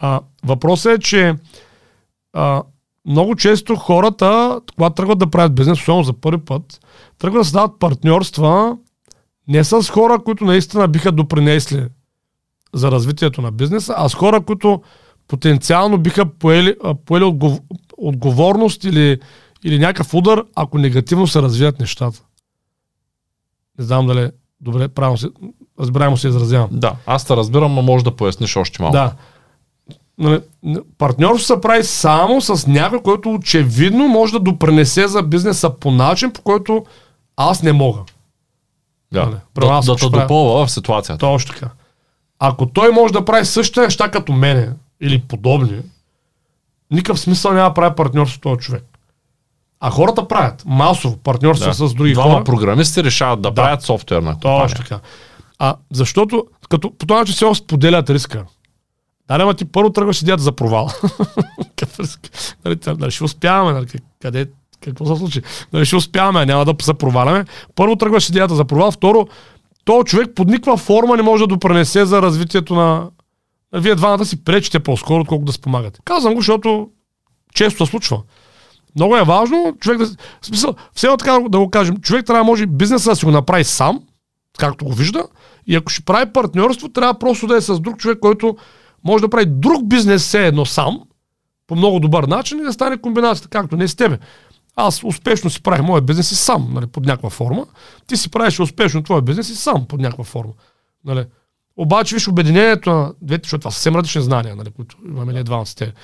А, 0.00 0.20
въпросът 0.44 0.92
е, 0.92 0.98
че 0.98 1.34
а, 2.32 2.62
много 3.06 3.36
често 3.36 3.76
хората, 3.76 4.60
когато 4.74 4.94
тръгват 4.94 5.18
да 5.18 5.30
правят 5.30 5.54
бизнес, 5.54 5.80
особено 5.80 6.04
за 6.04 6.12
първи 6.12 6.44
път, 6.44 6.80
тръгват 7.18 7.40
да 7.40 7.44
създават 7.44 7.78
партньорства 7.78 8.76
не 9.48 9.64
с 9.64 9.90
хора, 9.90 10.18
които 10.24 10.44
наистина 10.44 10.88
биха 10.88 11.12
допринесли 11.12 11.86
за 12.74 12.90
развитието 12.90 13.42
на 13.42 13.52
бизнеса, 13.52 13.94
а 13.96 14.08
с 14.08 14.14
хора, 14.14 14.40
които 14.40 14.82
потенциално 15.28 15.98
биха 15.98 16.26
поели, 16.26 16.76
поели 17.04 17.24
отгов, 17.24 17.60
отговорност 17.98 18.84
или, 18.84 19.20
или 19.64 19.78
някакъв 19.78 20.14
удар, 20.14 20.44
ако 20.54 20.78
негативно 20.78 21.26
се 21.26 21.42
развият 21.42 21.80
нещата. 21.80 22.22
Не 23.78 23.84
знам 23.84 24.06
дали 24.06 24.30
добре, 24.60 24.88
правилно 24.88 25.18
се, 25.18 25.28
разбираемо 25.80 26.16
се 26.16 26.28
изразявам. 26.28 26.68
Да, 26.72 26.96
аз 27.06 27.24
те 27.24 27.36
разбирам, 27.36 27.74
но 27.74 27.82
може 27.82 28.04
да 28.04 28.16
поясниш 28.16 28.56
още 28.56 28.82
малко. 28.82 28.96
Да. 28.96 29.14
Нали, 30.20 30.40
Партньорство 30.98 31.54
се 31.54 31.60
прави 31.60 31.84
само 31.84 32.40
с 32.40 32.66
някой, 32.66 33.02
който 33.02 33.34
очевидно 33.34 34.08
може 34.08 34.32
да 34.32 34.40
допренесе 34.40 35.08
за 35.08 35.22
бизнеса 35.22 35.70
по 35.70 35.90
начин, 35.90 36.32
по 36.32 36.42
който 36.42 36.84
аз 37.36 37.62
не 37.62 37.72
мога. 37.72 38.00
да. 39.12 39.20
Нали, 39.24 39.34
да, 39.54 39.80
да 39.80 39.96
те 39.96 40.08
допълва 40.08 40.66
в 40.66 40.70
ситуацията. 40.70 41.18
Точно 41.18 41.54
така. 41.54 41.68
Ако 42.38 42.66
той 42.66 42.90
може 42.90 43.12
да 43.12 43.24
прави 43.24 43.44
същите 43.44 43.80
неща 43.80 44.10
като 44.10 44.32
мене 44.32 44.68
или 45.00 45.20
подобни, 45.20 45.78
никакъв 46.90 47.20
смисъл 47.20 47.52
няма 47.52 47.68
да 47.68 47.74
прави 47.74 47.94
партньорство 47.94 48.36
с 48.36 48.40
този 48.40 48.58
човек. 48.60 48.84
А 49.80 49.90
хората 49.90 50.28
правят 50.28 50.62
масово 50.66 51.16
партньорство 51.16 51.68
Да. 51.70 51.74
с 51.88 51.94
други 51.94 52.12
Двама 52.12 52.32
хора. 52.32 52.44
програмисти 52.44 53.04
решават 53.04 53.40
да, 53.42 53.50
Да. 53.50 53.54
правят 53.54 53.82
софтуерна 53.82 54.32
компания. 54.32 54.68
Точно 54.68 54.84
така. 54.84 55.00
А 55.58 55.76
защото 55.92 56.46
като 56.68 56.90
по 56.98 57.06
този 57.06 57.18
начин 57.18 57.34
се 57.34 57.54
споделят 57.54 58.10
риска. 58.10 58.44
Да, 59.30 59.42
ама 59.42 59.54
ти 59.54 59.64
първо 59.64 59.90
тръгваш 59.90 60.22
идеята 60.22 60.42
за 60.42 60.52
провал. 60.52 60.88
Нали, 62.64 62.78
нали, 62.86 63.10
ще 63.10 63.24
успяваме, 63.24 63.72
нали, 63.72 63.86
къде, 64.22 64.46
какво 64.80 65.06
се 65.06 65.18
случи? 65.18 65.42
Нали, 65.72 65.84
ще 65.84 65.96
успяваме, 65.96 66.46
няма 66.46 66.64
да 66.64 66.74
се 66.84 66.94
проваляме. 66.94 67.44
Първо 67.74 67.96
тръгваш 67.96 68.28
идеята 68.28 68.54
за 68.54 68.64
провал, 68.64 68.90
второ, 68.90 69.28
то 69.84 70.04
човек 70.04 70.28
под 70.34 70.48
никаква 70.48 70.76
форма 70.76 71.16
не 71.16 71.22
може 71.22 71.42
да 71.42 71.46
допренесе 71.46 72.06
за 72.06 72.22
развитието 72.22 72.74
на... 72.74 73.08
Вие 73.72 73.94
двамата 73.94 74.24
си 74.24 74.44
пречите 74.44 74.80
по-скоро, 74.80 75.20
отколкото 75.20 75.46
да 75.46 75.52
спомагате. 75.52 76.00
Казвам 76.04 76.34
го, 76.34 76.40
защото 76.40 76.88
често 77.54 77.86
се 77.86 77.90
случва. 77.90 78.22
Много 78.96 79.16
е 79.16 79.24
важно 79.24 79.76
човек 79.80 79.98
да... 79.98 80.08
Смисъл, 80.42 80.74
все 80.94 81.08
така 81.18 81.38
да 81.48 81.58
го 81.58 81.70
кажем, 81.70 81.96
човек 81.96 82.26
трябва 82.26 82.40
да 82.40 82.46
може 82.50 82.66
бизнеса 82.66 83.10
да 83.10 83.16
си 83.16 83.24
го 83.24 83.30
направи 83.30 83.64
сам, 83.64 84.00
както 84.58 84.84
го 84.84 84.92
вижда, 84.92 85.24
и 85.66 85.76
ако 85.76 85.90
ще 85.90 86.04
прави 86.04 86.32
партньорство, 86.32 86.88
трябва 86.88 87.18
просто 87.18 87.46
да 87.46 87.56
е 87.56 87.60
с 87.60 87.80
друг 87.80 87.98
човек, 87.98 88.18
който 88.18 88.56
може 89.04 89.22
да 89.22 89.30
прави 89.30 89.46
друг 89.46 89.88
бизнес 89.88 90.22
все 90.22 90.46
едно 90.46 90.66
сам, 90.66 91.00
по 91.66 91.76
много 91.76 92.00
добър 92.00 92.24
начин 92.24 92.58
и 92.58 92.62
да 92.62 92.72
стане 92.72 93.00
комбинацията, 93.00 93.48
както 93.48 93.76
не 93.76 93.88
с 93.88 93.94
тебе. 93.94 94.18
Аз 94.76 95.04
успешно 95.04 95.50
си 95.50 95.62
правих 95.62 95.82
моя 95.82 96.02
бизнес 96.02 96.32
и 96.32 96.36
сам, 96.36 96.68
нали, 96.72 96.86
под 96.86 97.06
някаква 97.06 97.30
форма. 97.30 97.66
Ти 98.06 98.16
си 98.16 98.30
правиш 98.30 98.60
успешно 98.60 99.02
твоя 99.02 99.22
бизнес 99.22 99.50
и 99.50 99.56
сам 99.56 99.86
под 99.86 100.00
някаква 100.00 100.24
форма. 100.24 100.52
Нали. 101.04 101.24
Обаче, 101.76 102.14
виж, 102.14 102.28
обединението 102.28 102.90
на 102.90 103.12
двете, 103.22 103.46
защото 103.46 103.60
това 103.60 103.70
са 103.70 103.74
съвсем 103.74 103.96
различни 103.96 104.22
знания, 104.22 104.56
нали, 104.56 104.70
които 104.70 104.96
имаме 105.08 105.32
ние 105.32 105.42
двамата 105.44 105.66
с 105.66 105.74
теб. 105.74 105.94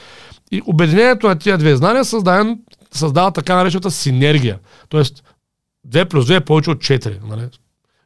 И 0.52 0.62
обединението 0.66 1.28
на 1.28 1.38
тия 1.38 1.58
две 1.58 1.76
знания 1.76 2.04
създава, 2.04 2.56
създава 2.92 3.30
така 3.30 3.54
наречената 3.54 3.90
синергия. 3.90 4.58
Тоест, 4.88 5.24
2 5.88 6.08
плюс 6.08 6.26
2 6.26 6.36
е 6.36 6.40
повече 6.40 6.70
от 6.70 6.78
4. 6.78 7.18
Нали? 7.28 7.48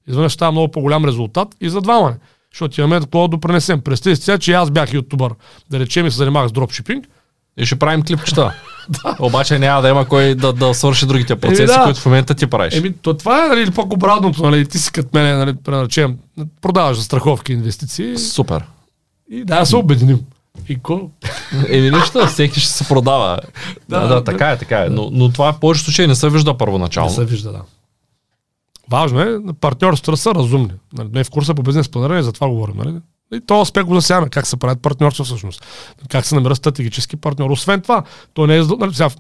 Изведнъж 0.09 0.33
става 0.33 0.53
много 0.53 0.71
по-голям 0.71 1.05
резултат 1.05 1.49
и 1.61 1.71
за 1.71 1.81
двама. 1.81 2.15
Защото 2.55 2.81
имаме 2.81 3.01
какво 3.01 3.23
да 3.23 3.29
допренесем. 3.29 3.81
Представи 3.81 4.17
си 4.17 4.23
сега, 4.23 4.39
че 4.39 4.53
аз 4.53 4.71
бях 4.71 4.93
ютубър, 4.93 5.33
да 5.71 5.79
речем 5.81 6.07
и 6.07 6.11
се 6.11 6.17
занимавах 6.17 6.49
с 6.49 6.53
дропшипинг. 6.53 7.07
И 7.57 7.67
ще 7.67 7.77
правим 7.77 8.03
клипчета. 8.03 8.55
Обаче 9.19 9.59
няма 9.59 9.83
да 9.83 9.89
има 9.89 10.09
кой 10.09 10.35
да, 10.35 10.53
да 10.53 10.75
свърши 10.75 11.07
другите 11.07 11.37
процеси, 11.37 11.67
да. 11.67 11.83
които 11.85 12.01
в 12.01 12.07
момента 12.07 12.35
ти 12.35 12.47
правиш. 12.47 12.75
Еми, 12.75 12.93
то 12.93 13.15
това 13.15 13.45
е 13.45 13.49
нали, 13.49 13.71
пак 13.71 13.93
обратното, 13.93 14.43
нали, 14.43 14.69
ти 14.69 14.79
си 14.79 14.93
като 14.93 15.09
мене, 15.13 15.35
нали, 15.35 15.53
да 15.65 15.85
речем, 15.85 16.19
продаваш 16.61 16.97
за 16.97 17.03
страховки 17.03 17.53
инвестиции 17.53 18.19
Супер. 18.19 18.65
и 19.31 19.45
да, 19.45 19.65
се 19.65 19.77
обединим. 19.77 20.21
И 20.69 20.79
ко? 20.83 21.11
Еми 21.69 21.91
нищо, 21.91 22.27
всеки 22.27 22.61
ще 22.61 22.73
се 22.73 22.89
продава. 22.89 23.39
Да, 23.89 24.01
Да, 24.01 24.07
да, 24.07 24.15
да. 24.15 24.25
така 24.25 24.51
е, 24.51 24.59
така 24.59 24.85
е. 24.85 24.89
Но, 24.89 25.09
но 25.13 25.29
това 25.29 25.53
в 25.53 25.61
повечето 25.61 25.85
случаи 25.85 26.07
не 26.07 26.15
се 26.15 26.31
вижда 26.31 26.59
първоначално. 26.59 27.11
Не 27.11 27.15
се 27.15 27.25
вижда, 27.25 27.53
да. 27.53 27.61
Важно 28.91 29.21
е, 29.21 29.39
партньорствата 29.61 30.17
са 30.17 30.35
разумни. 30.35 30.73
Нали, 30.93 31.09
не 31.13 31.25
в 31.25 31.31
курса 31.31 31.55
по 31.55 31.63
бизнес 31.63 31.89
планиране, 31.89 32.23
за 32.23 32.33
това 32.33 32.49
говорим. 32.49 32.77
Нали? 32.77 32.95
И 33.35 33.41
този 33.41 33.63
аспект 33.63 33.87
го 33.87 33.95
засяваме. 33.95 34.29
Как 34.29 34.47
се 34.47 34.57
правят 34.57 34.83
партньорства 34.83 35.25
всъщност. 35.25 35.67
Как 36.09 36.27
се 36.27 36.35
намира 36.35 36.57
стратегически 36.57 37.17
партньор. 37.17 37.51
Освен 37.51 37.81
това, 37.81 38.03
то 38.35 38.47
не 38.47 38.57
е, 38.57 38.63
нали, 38.79 38.95
сега, 38.95 39.11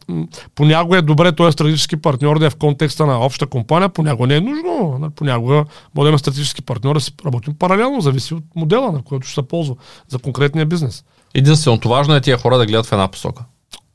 понякога 0.54 0.98
е 0.98 1.02
добре 1.02 1.32
този 1.32 1.52
стратегически 1.52 1.96
партньор 1.96 2.38
да 2.38 2.46
е 2.46 2.50
в 2.50 2.56
контекста 2.56 3.06
на 3.06 3.18
обща 3.18 3.46
компания, 3.46 3.88
понякога 3.88 4.26
не 4.26 4.36
е 4.36 4.40
нужно. 4.40 4.96
Нали, 5.00 5.12
понякога 5.16 5.64
може 5.94 6.04
да 6.04 6.08
има 6.08 6.18
стратегически 6.18 6.62
партньор 6.62 6.94
да 6.94 7.00
си 7.00 7.12
работим 7.26 7.54
паралелно, 7.54 8.00
зависи 8.00 8.34
от 8.34 8.44
модела, 8.56 8.92
на 8.92 9.02
който 9.02 9.26
ще 9.26 9.34
се 9.34 9.48
ползва 9.48 9.74
за 10.08 10.18
конкретния 10.18 10.66
бизнес. 10.66 11.04
Единственото 11.34 11.88
важно 11.88 12.14
е 12.14 12.20
тия 12.20 12.38
хора 12.38 12.58
да 12.58 12.66
гледат 12.66 12.86
в 12.86 12.92
една 12.92 13.08
посока. 13.08 13.44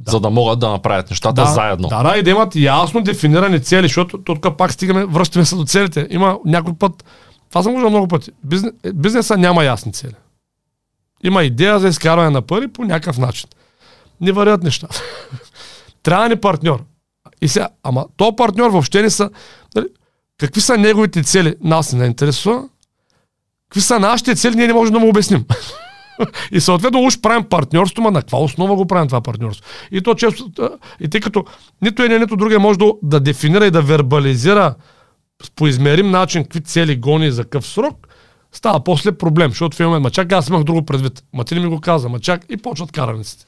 За 0.07 0.19
да 0.19 0.29
могат 0.29 0.59
да 0.59 0.69
направят 0.69 1.09
нещата 1.09 1.45
заедно. 1.45 1.87
Да, 1.87 2.03
да, 2.03 2.17
и 2.17 2.23
да 2.23 2.29
имат 2.29 2.55
ясно 2.55 3.01
дефинирани 3.01 3.63
цели, 3.63 3.87
защото 3.87 4.17
тук 4.17 4.57
пак 4.57 4.73
стигаме, 4.73 5.05
връщаме 5.05 5.45
се 5.45 5.55
до 5.55 5.65
целите. 5.65 6.07
Има 6.09 6.37
някой 6.45 6.73
път, 6.73 7.05
това 7.49 7.63
съм 7.63 7.73
виждал 7.73 7.89
много 7.89 8.07
пъти, 8.07 8.31
бизнес, 8.43 8.73
бизнеса 8.93 9.37
няма 9.37 9.63
ясни 9.63 9.93
цели. 9.93 10.13
Има 11.23 11.43
идея 11.43 11.79
за 11.79 11.87
изкарване 11.87 12.29
на 12.29 12.41
пари 12.41 12.67
по 12.67 12.83
някакъв 12.83 13.17
начин. 13.17 13.49
Не 14.21 14.31
варят 14.31 14.63
неща. 14.63 14.87
Трябва 16.03 16.29
ни 16.29 16.35
партньор. 16.35 16.83
И 17.41 17.47
сега, 17.47 17.69
ама 17.83 18.05
то 18.17 18.35
партньор 18.35 18.69
въобще 18.69 19.01
не 19.01 19.09
са... 19.09 19.29
Нали, 19.75 19.85
какви 20.37 20.61
са 20.61 20.77
неговите 20.77 21.23
цели? 21.23 21.55
Нас 21.61 21.93
не 21.93 22.05
интересува. 22.05 22.69
Какви 23.69 23.81
са 23.81 23.99
нашите 23.99 24.35
цели, 24.35 24.55
ние 24.55 24.67
не 24.67 24.73
можем 24.73 24.93
да 24.93 24.99
му 24.99 25.09
обясним. 25.09 25.45
И 26.51 26.59
съответно 26.59 26.99
уж 26.99 27.21
правим 27.21 27.43
партньорство, 27.43 28.03
ма 28.03 28.11
на 28.11 28.21
каква 28.21 28.39
основа 28.39 28.75
го 28.75 28.85
правим 28.85 29.07
това 29.07 29.21
партньорство? 29.21 29.65
И 29.91 30.01
то 30.01 30.15
често, 30.15 30.51
и 30.99 31.09
тъй 31.09 31.21
като 31.21 31.45
нито 31.81 32.03
един, 32.03 32.19
нито 32.19 32.35
другия 32.35 32.59
може 32.59 32.79
да, 32.79 32.91
да 33.03 33.19
дефинира 33.19 33.65
и 33.65 33.71
да 33.71 33.81
вербализира 33.81 34.75
по 35.55 35.67
измерим 35.67 36.11
начин 36.11 36.43
какви 36.43 36.61
цели 36.61 36.95
гони 36.95 37.31
за 37.31 37.43
какъв 37.43 37.67
срок, 37.67 38.07
става 38.51 38.83
после 38.83 39.11
проблем, 39.11 39.49
защото 39.49 39.77
в 39.77 39.79
момент, 39.79 40.03
ма 40.03 40.11
чак 40.11 40.31
аз 40.31 40.49
имах 40.49 40.63
друго 40.63 40.85
предвид, 40.85 41.23
ма 41.33 41.43
ти 41.43 41.55
не 41.55 41.61
ми 41.61 41.67
го 41.67 41.81
каза, 41.81 42.09
ма 42.09 42.19
чак 42.19 42.45
и 42.49 42.57
почват 42.57 42.91
караниците 42.91 43.45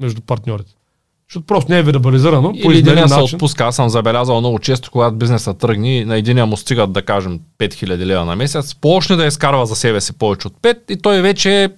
между 0.00 0.20
партньорите. 0.20 0.74
Защото 1.28 1.46
просто 1.46 1.72
не 1.72 1.78
е 1.78 1.82
вербализирано 1.82 2.52
по 2.62 2.70
Или 2.70 2.78
измерим 2.78 2.98
един 2.98 3.08
се 3.08 3.14
начин. 3.14 3.36
отпуска. 3.36 3.64
Аз 3.64 3.76
съм 3.76 3.88
забелязал 3.88 4.40
много 4.40 4.58
често, 4.58 4.90
когато 4.90 5.16
бизнеса 5.16 5.54
тръгне, 5.54 6.04
на 6.04 6.16
единия 6.16 6.46
му 6.46 6.56
стигат, 6.56 6.92
да 6.92 7.02
кажем, 7.02 7.40
5000 7.58 7.96
лева 7.96 8.24
на 8.24 8.36
месец, 8.36 8.74
почне 8.74 9.16
да 9.16 9.26
изкарва 9.26 9.66
за 9.66 9.76
себе 9.76 10.00
си 10.00 10.12
повече 10.12 10.46
от 10.46 10.54
5 10.62 10.78
и 10.88 10.96
той 10.96 11.22
вече 11.22 11.68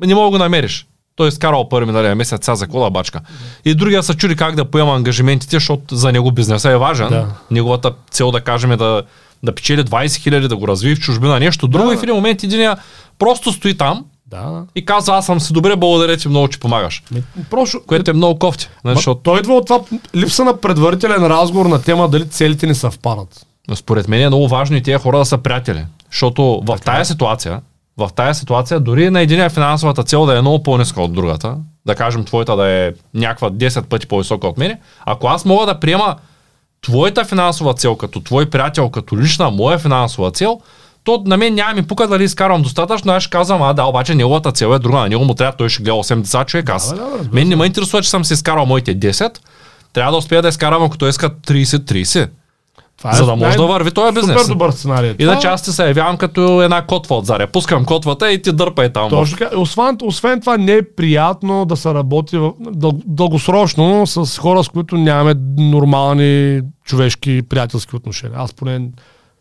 не 0.00 0.14
мога 0.14 0.26
да 0.26 0.30
го 0.30 0.38
намериш. 0.38 0.86
Той 1.16 1.26
е 1.26 1.28
изкарал 1.28 1.68
първи 1.68 1.86
миналия 1.86 2.14
месец, 2.14 2.44
сега 2.44 2.54
за 2.56 2.66
кола 2.66 2.90
бачка. 2.90 3.20
И 3.64 3.74
другия 3.74 4.02
се 4.02 4.14
чуди 4.14 4.36
как 4.36 4.54
да 4.54 4.64
поема 4.64 4.94
ангажиментите, 4.94 5.56
защото 5.56 5.96
за 5.96 6.12
него 6.12 6.32
бизнеса 6.32 6.70
е 6.70 6.76
важен. 6.76 7.08
Да. 7.08 7.26
Неговата 7.50 7.92
цел, 8.10 8.30
да 8.30 8.40
кажем, 8.40 8.72
е 8.72 8.76
да, 8.76 9.02
да 9.42 9.54
печели 9.54 9.84
20 9.84 10.16
хиляди, 10.16 10.48
да 10.48 10.56
го 10.56 10.68
развие 10.68 10.94
в 10.94 10.98
чужбина, 11.00 11.40
нещо 11.40 11.68
друго. 11.68 11.88
Да, 11.88 11.94
и 11.94 11.96
в 11.96 12.02
един 12.02 12.14
момент 12.14 12.42
единия 12.42 12.76
просто 13.18 13.52
стои 13.52 13.76
там 13.76 14.04
Да. 14.26 14.62
и 14.74 14.84
казва, 14.84 15.16
аз 15.16 15.26
съм 15.26 15.40
си 15.40 15.52
добре, 15.52 15.76
благодаря 15.76 16.16
ти 16.16 16.28
много, 16.28 16.48
че 16.48 16.60
помагаш. 16.60 17.02
Ми, 17.10 17.22
Просто, 17.50 17.80
Което 17.86 18.10
е 18.10 18.14
много 18.14 18.38
кофти. 18.38 18.68
Ма, 18.84 18.94
Защото 18.94 19.20
той 19.20 19.38
идва 19.38 19.54
от 19.54 19.66
това 19.66 19.80
липса 20.14 20.44
на 20.44 20.60
предварителен 20.60 21.26
разговор 21.26 21.66
на 21.66 21.82
тема 21.82 22.08
дали 22.08 22.28
целите 22.28 22.66
ни 22.66 22.74
съвпадат. 22.74 23.46
Според 23.74 24.08
мен 24.08 24.22
е 24.22 24.26
много 24.26 24.48
важно 24.48 24.76
и 24.76 24.82
тези 24.82 24.96
хора 25.02 25.18
да 25.18 25.24
са 25.24 25.38
приятели. 25.38 25.84
Защото 26.10 26.62
в 26.66 26.78
тая 26.84 27.04
ситуация, 27.04 27.60
в 27.98 28.10
тая 28.16 28.34
ситуация, 28.34 28.80
дори 28.80 29.10
на 29.10 29.20
единия 29.20 29.50
финансовата 29.50 30.02
цел 30.02 30.26
да 30.26 30.38
е 30.38 30.40
много 30.40 30.62
по-ниска 30.62 31.02
от 31.02 31.12
другата, 31.12 31.56
да 31.86 31.94
кажем 31.94 32.24
твоята 32.24 32.56
да 32.56 32.68
е 32.68 32.92
някаква 33.14 33.50
10 33.50 33.82
пъти 33.82 34.06
по-висока 34.06 34.48
от 34.48 34.58
мене, 34.58 34.80
ако 35.04 35.26
аз 35.26 35.44
мога 35.44 35.66
да 35.66 35.80
приема 35.80 36.16
твоята 36.82 37.24
финансова 37.24 37.74
цел 37.74 37.96
като 37.96 38.20
твой 38.20 38.50
приятел, 38.50 38.90
като 38.90 39.18
лична 39.18 39.50
моя 39.50 39.78
финансова 39.78 40.30
цел, 40.30 40.60
то 41.04 41.22
на 41.26 41.36
мен 41.36 41.54
няма 41.54 41.74
ми 41.74 41.86
пука 41.86 42.08
дали 42.08 42.24
изкарвам 42.24 42.62
достатъчно, 42.62 43.12
аз 43.12 43.22
ще 43.22 43.30
казвам, 43.30 43.62
а 43.62 43.72
да, 43.72 43.84
обаче 43.84 44.14
неговата 44.14 44.52
цел 44.52 44.74
е 44.74 44.78
друга, 44.78 44.98
на 44.98 45.08
него 45.08 45.24
му 45.24 45.34
трябва, 45.34 45.56
той 45.56 45.68
ще 45.68 45.82
гледа 45.82 45.92
8 45.92 46.16
деца 46.16 46.44
човек, 46.44 46.70
аз. 46.70 46.90
Да, 46.90 46.96
да, 46.96 47.02
разбира 47.18 47.34
мен 47.34 47.48
не 47.48 47.56
ме 47.56 47.66
интересува, 47.66 48.02
че 48.02 48.10
съм 48.10 48.24
си 48.24 48.32
изкарал 48.32 48.66
моите 48.66 48.98
10, 48.98 49.38
трябва 49.92 50.12
да 50.12 50.18
успея 50.18 50.42
да 50.42 50.48
изкарам, 50.48 50.82
ако 50.82 50.98
той 50.98 51.08
иска 51.08 51.30
30-30. 51.30 52.28
Това 52.98 53.12
За 53.12 53.26
да 53.26 53.36
може 53.36 53.56
да 53.56 53.66
върви 53.66 53.90
този 53.90 54.14
бизнес. 54.14 54.40
Супер 54.40 54.52
добър 54.52 54.70
сценарий. 54.70 55.14
Иначе 55.18 55.46
аз 55.46 55.62
ти 55.62 55.72
се 55.72 55.86
явявам 55.86 56.16
като 56.16 56.62
една 56.62 56.86
котва 56.86 57.16
отзаде. 57.16 57.46
Пускам 57.46 57.84
котвата 57.84 58.32
и 58.32 58.42
ти 58.42 58.52
дърпай 58.52 58.92
там. 58.92 59.10
Точно 59.10 59.38
така. 59.38 59.58
Освен, 59.58 59.98
освен 60.02 60.40
това 60.40 60.56
не 60.56 60.72
е 60.72 60.82
приятно 60.82 61.64
да 61.64 61.76
се 61.76 61.94
работи 61.94 62.38
в, 62.38 62.52
дъл, 62.60 62.92
дългосрочно 63.06 64.06
с 64.06 64.38
хора, 64.38 64.64
с 64.64 64.68
които 64.68 64.96
нямаме 64.96 65.34
нормални 65.58 66.60
човешки 66.84 67.42
приятелски 67.48 67.96
отношения. 67.96 68.38
Аз 68.40 68.52
поне 68.52 68.88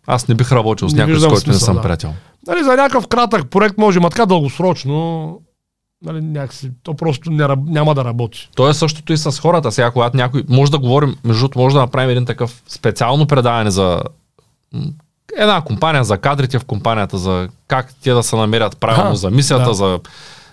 Аз 0.08 0.28
не 0.28 0.36
бих 0.36 0.52
работил 0.52 0.90
с 0.90 0.94
някой, 0.94 1.20
с 1.20 1.28
който 1.28 1.50
не 1.50 1.56
съм 1.56 1.76
да. 1.76 1.82
приятел. 1.82 2.14
нали, 2.48 2.64
за 2.64 2.70
някакъв 2.70 3.08
кратък 3.08 3.50
проект 3.50 3.78
може, 3.78 4.00
ма 4.00 4.10
така 4.10 4.26
дългосрочно 4.26 5.40
нали, 6.06 6.22
някакси, 6.22 6.72
то 6.84 6.94
просто 6.94 7.32
не, 7.32 7.48
няма 7.66 7.96
да 7.96 8.06
работи. 8.06 8.50
То 8.56 8.70
е 8.70 8.74
същото 8.74 9.14
и 9.14 9.18
с 9.18 9.40
хората. 9.40 9.72
Сега, 9.72 9.92
когато 9.92 10.18
някой... 10.18 10.44
Може 10.50 10.72
да 10.72 10.80
говорим, 10.80 11.16
между 11.24 11.42
другото, 11.42 11.60
може 11.60 11.74
да 11.74 11.80
направим 11.80 12.10
един 12.10 12.26
такъв 12.26 12.64
специално 12.68 13.26
предаване 13.26 13.72
за 13.72 14.02
една 15.38 15.62
компания, 15.62 16.04
за 16.04 16.18
кадрите 16.18 16.60
в 16.60 16.66
компанията, 16.66 17.18
за 17.18 17.50
как 17.68 17.94
те 18.04 18.12
да 18.12 18.24
се 18.24 18.36
намерят 18.36 18.78
правилно, 18.78 19.10
Аха, 19.10 19.16
за 19.16 19.32
мисията, 19.32 19.66
да. 19.66 19.74
за... 19.74 20.00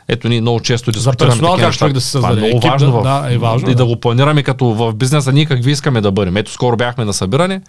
Ето 0.09 0.28
ние 0.28 0.40
много 0.40 0.61
често 0.61 0.92
дискутираме 0.92 1.30
персонал, 1.30 1.53
такива 1.53 1.70
как 1.70 1.78
човек 1.78 1.94
да 1.94 2.00
се 2.00 2.18
Това 2.18 2.28
е 2.28 2.32
създаде. 2.32 2.48
много 2.48 2.68
важно, 2.68 2.92
да, 2.92 2.98
в, 2.98 3.03
да, 3.03 3.34
е 3.34 3.38
важно, 3.38 3.70
и 3.70 3.74
да 3.74 3.78
да. 3.78 3.86
го 3.86 4.00
планираме 4.00 4.42
като 4.42 4.66
в 4.66 4.92
бизнеса 4.92 5.32
ние 5.32 5.46
какви 5.46 5.70
искаме 5.70 6.00
да 6.00 6.12
бъдем. 6.12 6.36
Ето 6.36 6.53
скоро 6.53 6.76
бяхме 6.76 7.05
на 7.05 7.12
събиране, 7.12 7.61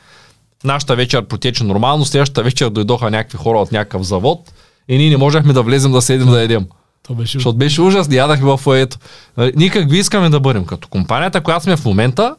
нашата 0.64 0.96
вечер 0.96 1.26
протече 1.26 1.64
нормално, 1.64 2.06
следващата 2.06 2.44
вечер 2.44 2.70
дойдоха 2.70 3.12
някакви 3.12 3.38
хора 3.38 3.60
от 3.60 3.72
някакъв 3.72 4.04
завод 4.04 4.54
и 4.88 4.98
ние 4.98 5.10
не 5.10 5.18
можехме 5.18 5.54
да 5.54 5.64
влезем 5.64 5.92
да 5.92 6.02
седим 6.02 6.28
да 6.28 6.42
едем. 6.42 6.66
То 7.08 7.14
беше... 7.14 7.38
Защото 7.38 7.58
беше 7.58 7.82
ужас, 7.82 8.08
ядахме 8.12 8.46
в 8.46 8.58
фоето. 8.58 8.98
Нали, 9.38 9.52
Ние 9.56 9.70
какви 9.70 9.98
искаме 9.98 10.30
да 10.30 10.40
бъдем? 10.40 10.66
Като 10.66 10.88
компанията, 10.88 11.42
която 11.42 11.64
сме 11.64 11.78
в 11.78 11.86
момента, 11.86 12.36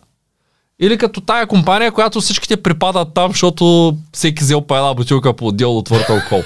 или 0.80 0.98
като 0.98 1.20
тая 1.20 1.46
компания, 1.46 1.92
която 1.92 2.20
всичките 2.20 2.56
припадат 2.56 3.08
там, 3.14 3.30
защото 3.30 3.96
всеки 4.12 4.44
взел 4.44 4.60
по 4.60 4.76
една 4.76 4.94
бутилка 4.94 5.32
по 5.32 5.46
отдел 5.46 5.78
от 5.78 5.84
твърд 5.86 6.10
алкохол. 6.10 6.42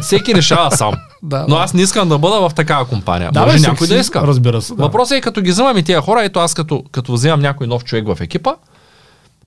Всеки 0.00 0.34
решава 0.34 0.70
сам. 0.70 0.94
Да, 1.22 1.46
Но 1.48 1.56
аз 1.56 1.74
не 1.74 1.82
искам 1.82 2.08
да 2.08 2.18
бъда 2.18 2.48
в 2.48 2.54
такава 2.54 2.84
компания. 2.84 3.32
Да, 3.32 3.40
Може 3.40 3.58
бе, 3.58 3.68
някой 3.68 3.86
да 3.86 3.94
иска. 3.96 4.20
Разбира 4.20 4.62
се. 4.62 4.74
Да. 4.74 4.82
Въпросът 4.82 5.18
е 5.18 5.20
като 5.20 5.40
ги 5.40 5.50
вземам 5.50 5.78
и 5.78 5.82
тия 5.82 6.00
хора, 6.00 6.24
ето 6.24 6.38
аз 6.38 6.54
като, 6.54 6.84
като 6.90 7.12
вземам 7.12 7.40
някой 7.40 7.66
нов 7.66 7.84
човек 7.84 8.06
в 8.06 8.20
екипа, 8.20 8.54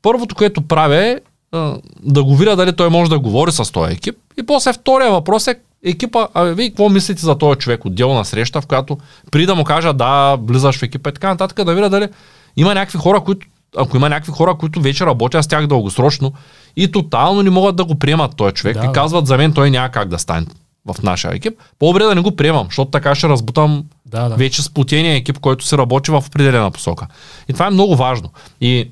първото, 0.02 0.36
което 0.36 0.62
правя 0.62 0.98
е 0.98 1.20
да 2.04 2.24
го 2.24 2.36
видя 2.36 2.56
дали 2.56 2.76
той 2.76 2.90
може 2.90 3.10
да 3.10 3.20
говори 3.20 3.52
с 3.52 3.72
този 3.72 3.94
екип. 3.94 4.16
И 4.40 4.46
после 4.46 4.74
втория 4.74 5.12
въпрос 5.12 5.48
е 5.48 5.56
екипа, 5.84 6.28
а 6.34 6.44
вие 6.44 6.70
какво 6.70 6.90
мислите 6.90 7.22
за 7.22 7.38
този 7.38 7.60
човек? 7.60 7.86
Отделна 7.86 8.26
среща, 8.26 8.62
в 8.62 8.68
която 8.68 8.98
при 9.32 9.46
да 9.46 9.56
му 9.56 9.64
кажа 9.64 9.94
да, 9.94 10.38
влизаш 10.42 10.80
в 10.80 10.84
екипа 10.84 11.10
и 11.10 11.14
така 11.14 11.28
нататък, 11.28 11.66
да 11.66 11.76
видя 11.76 11.90
дали 11.90 12.08
има 12.58 12.74
някакви 12.74 12.98
хора, 12.98 13.22
които 13.22 13.48
ако 13.78 13.98
има 13.98 14.10
някакви 14.10 14.32
хора, 14.32 14.56
които 14.56 14.82
вече 14.82 15.06
работят 15.06 15.44
с 15.44 15.48
тях 15.48 15.68
дългосрочно 15.68 16.34
и 16.76 16.92
тотално 16.92 17.44
не 17.44 17.50
могат 17.50 17.76
да 17.76 17.86
го 17.86 17.96
приемат 17.96 18.36
този 18.36 18.54
човек 18.54 18.78
Да, 18.78 18.86
и 18.86 18.92
казват 18.94 19.28
за 19.28 19.38
мен 19.38 19.54
той 19.54 19.72
няма 19.72 19.90
как 19.90 20.10
да 20.10 20.20
стане 20.20 20.46
в 20.86 21.04
нашия 21.04 21.34
екип, 21.34 21.54
по-добре 21.80 22.04
да 22.04 22.16
не 22.16 22.22
го 22.22 22.36
приемам, 22.36 22.66
защото 22.66 22.92
така 22.92 23.16
ще 23.16 23.30
разбутам 23.30 23.84
Да, 24.06 24.30
да. 24.30 24.36
вече 24.36 24.64
сплотения 24.64 25.16
екип, 25.16 25.40
който 25.40 25.66
се 25.66 25.78
работи 25.78 26.12
в 26.12 26.24
определена 26.28 26.72
посока. 26.72 27.08
И 27.48 27.54
това 27.54 27.68
е 27.68 27.70
много 27.70 27.96
важно. 27.96 28.30
И, 28.62 28.92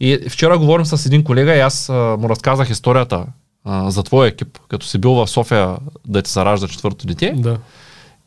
и 0.00 0.18
вчера 0.28 0.58
говорим 0.58 0.86
с 0.86 1.06
един 1.06 1.24
колега 1.24 1.56
и 1.56 1.60
аз 1.60 1.88
а, 1.88 1.92
му 1.92 2.28
разказах 2.28 2.70
историята 2.70 3.24
а, 3.66 3.90
за 3.90 4.02
твоя 4.02 4.28
екип, 4.28 4.58
като 4.68 4.86
си 4.86 4.98
бил 4.98 5.10
в 5.10 5.28
София 5.28 5.76
да 6.06 6.22
ти 6.22 6.30
се 6.30 6.44
ражда 6.44 6.68
четвърто 6.68 7.06
дете 7.06 7.34
Да. 7.36 7.56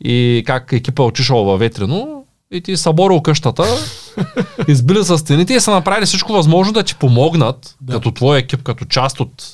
и 0.04 0.42
как 0.46 0.72
екипа 0.72 1.02
е 1.02 1.06
отишъл 1.06 1.44
във 1.44 1.58
ветрено 1.58 2.24
и 2.52 2.60
ти 2.60 2.76
съборил 2.76 3.20
къщата, 3.20 3.64
избили 4.68 5.04
са 5.04 5.18
стените 5.18 5.54
и 5.54 5.60
са 5.60 5.70
направили 5.70 6.06
всичко 6.06 6.32
възможно 6.32 6.72
да 6.72 6.82
ти 6.82 6.94
помогнат, 6.94 7.76
Да. 7.80 7.92
като 7.92 8.10
твой 8.10 8.38
екип, 8.38 8.62
като 8.62 8.84
част 8.84 9.20
от 9.20 9.44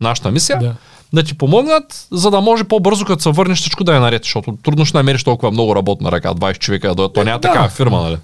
нашата 0.00 0.30
мисия, 0.30 0.58
Да. 0.58 0.74
да 1.12 1.22
ти 1.22 1.38
помогнат, 1.38 2.06
за 2.12 2.30
да 2.30 2.40
може 2.40 2.64
по-бързо, 2.64 3.04
като 3.04 3.22
се 3.22 3.30
върнеш 3.30 3.58
всичко 3.58 3.84
да 3.84 3.96
е 3.96 4.00
наред, 4.00 4.22
защото 4.24 4.58
трудно 4.62 4.84
ще 4.84 4.96
намериш 4.96 5.24
толкова 5.24 5.50
много 5.52 5.76
работна 5.76 6.12
ръка, 6.12 6.34
20 6.34 6.58
човека, 6.58 6.94
да, 6.94 7.12
то 7.12 7.24
няма 7.24 7.38
да. 7.38 7.48
такава 7.48 7.68
фирма, 7.68 8.02
нали? 8.02 8.16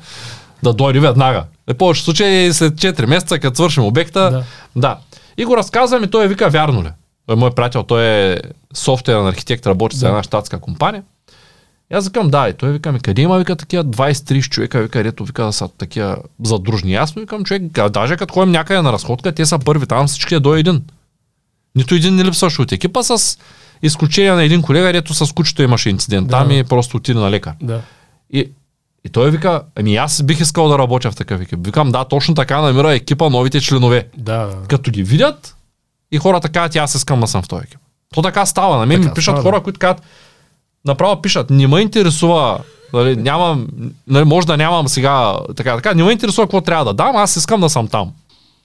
Да 0.63 0.73
дойде 0.73 1.01
веднага. 1.01 1.45
В 1.71 1.75
повече 1.75 2.03
случаи 2.03 2.53
след 2.53 2.75
4 2.75 3.07
месеца, 3.07 3.39
като 3.39 3.57
свършим 3.57 3.85
обекта, 3.85 4.31
Да. 4.31 4.45
да. 4.77 4.99
И 5.37 5.45
го 5.45 5.57
разказвам 5.57 6.05
и 6.05 6.11
той 6.11 6.29
вика, 6.29 6.49
вярно 6.51 6.83
ли? 6.83 6.89
Той 7.33 7.37
е 7.37 7.41
мой 7.41 7.51
приятел, 7.51 7.83
той 7.83 8.05
е 8.05 8.41
софтуерен 8.75 9.27
архитект, 9.27 9.67
работи 9.67 9.97
за 9.97 10.07
Да. 10.07 10.09
една 10.09 10.23
щатска 10.23 10.61
компания. 10.61 11.03
И 11.93 11.95
аз 11.95 12.07
викам, 12.07 12.31
да, 12.31 12.49
и 12.49 12.53
той 12.53 12.73
вика 12.73 12.93
ми, 12.93 13.01
къде 13.01 13.23
има, 13.23 13.39
вика, 13.39 13.57
такива 13.57 13.85
20-30 13.85 14.49
човека, 14.49 14.79
вика, 14.83 14.91
където 14.91 15.25
вика 15.25 15.45
да 15.45 15.53
са 15.53 15.69
такива 15.69 16.17
задружни. 16.45 16.95
Аз 16.95 17.13
викам, 17.13 17.45
човек, 17.45 17.63
даже 17.91 18.17
като 18.17 18.35
ходим 18.35 18.53
някъде 18.53 18.83
на 18.83 18.93
разходка, 18.93 19.33
те 19.33 19.47
са 19.47 19.59
първи, 19.59 19.87
там 19.87 20.07
всички 20.07 20.35
е 20.35 20.41
до 20.41 20.55
един. 20.55 20.83
Нито 21.75 21.95
един 21.95 22.15
не 22.15 22.25
липсваше 22.25 22.63
от 22.63 22.73
екипа 22.73 23.03
с 23.03 23.39
изключение 23.83 24.33
на 24.33 24.45
един 24.45 24.63
колега, 24.63 24.87
където 24.87 25.15
с 25.15 25.33
кучето 25.33 25.63
имаше 25.63 25.91
инцидент. 25.91 26.29
Да. 26.29 26.39
Там 26.39 26.51
и 26.51 26.65
просто 26.65 26.97
отиде 26.97 27.19
на 27.21 27.31
лекар. 27.31 27.53
Да. 27.63 27.81
И, 28.31 28.51
и 29.05 29.09
той 29.09 29.31
вика, 29.31 29.63
ами 29.77 29.97
аз 29.97 30.23
бих 30.23 30.41
искал 30.41 30.69
да 30.69 30.79
работя 30.79 31.11
в 31.11 31.17
такъв 31.17 31.41
екип. 31.41 31.59
Викам, 31.67 31.93
да, 31.93 32.05
точно 32.05 32.35
така 32.35 32.61
намира 32.61 32.95
екипа 32.95 33.31
новите 33.31 33.61
членове. 33.61 34.07
Да, 34.17 34.39
да. 34.39 34.57
Като 34.69 34.91
ги 34.91 35.03
видят 35.03 35.57
и 36.13 36.19
хората 36.19 36.49
казват, 36.49 36.75
«И 36.75 36.79
аз 36.79 36.95
искам 36.95 37.21
да 37.21 37.27
съм 37.27 37.43
в 37.43 37.49
този 37.49 37.63
екип. 37.65 37.79
То 38.15 38.23
така 38.23 38.47
става. 38.47 38.79
На 38.79 38.87
мен 38.87 39.01
Така 39.01 39.09
ми 39.09 39.15
пишат 39.15 39.33
става, 39.33 39.43
хора, 39.43 39.57
да. 39.57 39.63
които 39.63 39.79
казват, 39.79 40.03
направо 40.85 41.23
пишат, 41.23 41.51
не 41.51 41.67
ме 41.67 41.81
интересува, 41.81 42.59
нали, 42.93 43.17
нямам, 43.17 43.67
нали, 44.07 44.25
може 44.25 44.47
да 44.47 44.57
нямам 44.57 44.89
сега, 44.89 45.37
така, 45.57 45.77
така, 45.77 45.95
не 45.95 46.03
ме 46.03 46.13
интересува 46.13 46.47
какво 46.47 46.61
трябва 46.61 46.85
да 46.85 46.93
дам, 46.95 47.17
аз 47.17 47.37
искам 47.37 47.61
да 47.61 47.69
съм 47.69 47.89
там. 47.89 48.13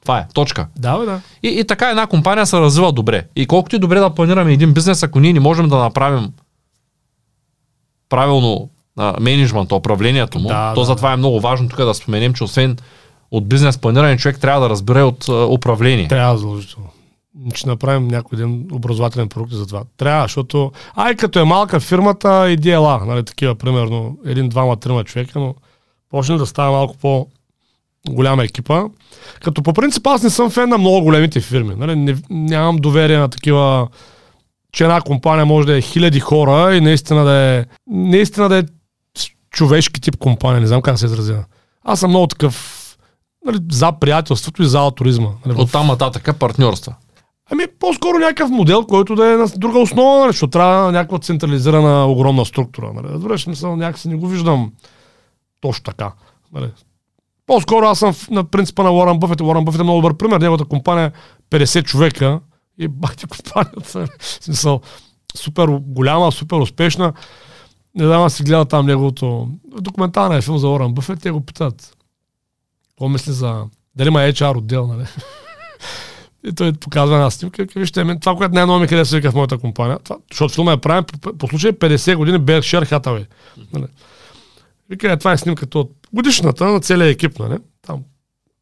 Това 0.01 0.19
е, 0.19 0.25
точка. 0.33 0.67
Да, 0.75 0.97
бе, 0.97 1.05
да. 1.05 1.21
И, 1.43 1.47
и 1.47 1.63
така 1.63 1.89
една 1.89 2.07
компания 2.07 2.45
се 2.45 2.59
развива 2.59 2.91
добре. 2.91 3.23
И 3.35 3.45
колкото 3.45 3.75
и 3.75 3.79
добре 3.79 3.99
да 3.99 4.09
планираме 4.09 4.53
един 4.53 4.73
бизнес, 4.73 5.03
ако 5.03 5.19
ние 5.19 5.33
не 5.33 5.39
можем 5.39 5.69
да 5.69 5.77
направим 5.77 6.29
правилно 8.09 8.69
а, 8.97 9.75
управлението 9.75 10.39
му, 10.39 10.47
Да, 10.47 10.73
то 10.73 10.79
да, 10.79 10.85
затова 10.85 11.13
е 11.13 11.17
много 11.17 11.39
важно 11.39 11.69
тук 11.69 11.77
да 11.77 11.93
споменем, 11.93 12.33
че 12.33 12.43
освен 12.43 12.77
от 13.31 13.47
бизнес 13.47 13.77
планиране, 13.77 14.17
човек 14.17 14.39
трябва 14.39 14.61
да 14.61 14.69
разбере 14.69 15.03
от 15.03 15.29
а, 15.29 15.45
управление. 15.45 16.07
Трябва 16.07 16.37
задължително. 16.37 16.89
Ще 17.53 17.69
направим 17.69 18.07
някой 18.07 18.37
ден 18.37 18.67
образователен 18.71 19.29
продукт 19.29 19.53
за 19.53 19.67
това. 19.67 19.83
Трябва, 19.97 20.23
защото... 20.23 20.71
Ай, 20.95 21.15
като 21.15 21.39
е 21.39 21.43
малка 21.43 21.79
фирмата, 21.79 22.49
иди 22.49 22.69
ела. 22.69 23.05
Нали, 23.05 23.25
такива, 23.25 23.55
примерно, 23.55 24.17
един, 24.25 24.49
двама, 24.49 24.77
трима 24.77 25.03
човека, 25.03 25.39
но 25.39 25.55
почне 26.09 26.37
да 26.37 26.45
става 26.45 26.71
малко 26.71 26.97
по 26.97 27.27
голяма 28.09 28.43
екипа. 28.43 28.83
Като 29.43 29.63
по 29.63 29.73
принцип 29.73 30.07
аз 30.07 30.23
не 30.23 30.29
съм 30.29 30.49
фен 30.49 30.69
на 30.69 30.77
много 30.77 31.01
големите 31.01 31.41
фирми. 31.41 31.75
Нали, 31.75 31.95
не, 31.95 32.15
нямам 32.29 32.77
доверие 32.77 33.17
на 33.17 33.29
такива 33.29 33.87
че 34.71 34.83
една 34.83 35.01
компания 35.01 35.45
може 35.45 35.67
да 35.67 35.77
е 35.77 35.81
хиляди 35.81 36.19
хора 36.19 36.75
и 36.75 36.81
наистина 36.81 37.23
да 37.23 37.33
е, 37.33 37.65
наистина 37.87 38.49
да 38.49 38.57
е 38.57 38.63
човешки 39.51 40.01
тип 40.01 40.17
компания. 40.17 40.61
Не 40.61 40.67
знам 40.67 40.81
как 40.81 40.93
да 40.93 40.97
се 40.97 41.05
изразя. 41.05 41.43
Аз 41.83 41.99
съм 41.99 42.09
много 42.09 42.27
такъв 42.27 42.97
нали, 43.45 43.59
за 43.71 43.91
приятелството 43.91 44.63
и 44.63 44.65
за 44.65 44.79
алтуризма. 44.79 45.29
Нали, 45.45 45.61
От 45.61 45.71
там 45.71 45.87
нататък 45.87 46.39
партньорства. 46.39 46.95
Ами 47.51 47.63
по-скоро 47.79 48.17
някакъв 48.17 48.49
модел, 48.49 48.85
който 48.85 49.15
да 49.15 49.33
е 49.33 49.37
на 49.37 49.47
друга 49.47 49.79
основа, 49.79 50.19
нали, 50.19 50.29
защото 50.29 50.51
трябва 50.51 50.91
някаква 50.91 51.19
централизирана 51.19 52.05
огромна 52.05 52.45
структура. 52.45 52.93
Нали. 52.93 53.07
Разбираш, 53.07 53.43
смисъл, 53.43 53.75
някакси 53.75 54.07
не 54.07 54.15
го 54.15 54.27
виждам 54.27 54.71
точно 55.61 55.83
така. 55.83 56.11
Нали. 56.53 56.71
По-скоро 57.45 57.85
аз 57.85 57.99
съм 57.99 58.13
на 58.31 58.43
принципа 58.43 58.83
на 58.83 58.91
Уорън 58.91 59.19
Бъфет. 59.19 59.41
Уорън 59.41 59.65
Бъфет 59.65 59.81
е 59.81 59.83
много 59.83 60.01
добър 60.01 60.17
пример. 60.17 60.39
Неговата 60.39 60.65
компания 60.65 61.11
е 61.51 61.57
50 61.57 61.83
човека 61.83 62.39
и 62.79 62.87
бахти 62.87 63.25
компанията. 63.27 63.99
нали. 63.99 64.09
Смисъл, 64.19 64.81
супер 65.37 65.67
голяма, 65.67 66.31
супер 66.31 66.57
успешна. 66.57 67.13
Не 67.95 68.05
знам, 68.05 68.23
аз 68.23 68.33
си 68.33 68.43
гледа 68.43 68.65
там 68.65 68.85
неговото 68.85 69.49
документален 69.81 70.41
филм 70.41 70.57
за 70.57 70.67
Уорън 70.67 70.93
Бъфет. 70.93 71.21
Те 71.21 71.31
го 71.31 71.41
питат. 71.41 71.97
Какво 72.89 73.09
мисли 73.09 73.31
за... 73.31 73.65
Дали 73.95 74.07
има 74.07 74.19
HR 74.19 74.57
отдел, 74.57 74.87
нали? 74.87 75.05
И 76.45 76.55
той 76.55 76.73
показва 76.73 77.15
една 77.15 77.31
снимка 77.31 77.65
вижте, 77.75 78.03
мен, 78.03 78.19
това, 78.19 78.35
което 78.35 78.53
най-много 78.53 78.79
ми 78.79 78.87
харесва 78.87 79.31
в 79.31 79.35
моята 79.35 79.57
компания, 79.57 79.99
това, 80.03 80.17
защото 80.31 80.53
филма 80.53 80.71
е 80.71 80.77
правен 80.77 81.03
по, 81.03 81.37
по 81.37 81.47
случай 81.47 81.71
50 81.71 82.15
години 82.15 82.39
Berkshire 82.39 82.91
Hathaway. 82.91 83.25
Нали. 83.73 83.85
Вика, 84.89 85.11
е, 85.11 85.17
това 85.17 85.31
е 85.31 85.37
снимката 85.37 85.79
от 85.79 85.91
годишната 86.13 86.65
на 86.65 86.79
целия 86.79 87.07
екип, 87.07 87.39
нали? 87.39 87.57
Там 87.81 88.03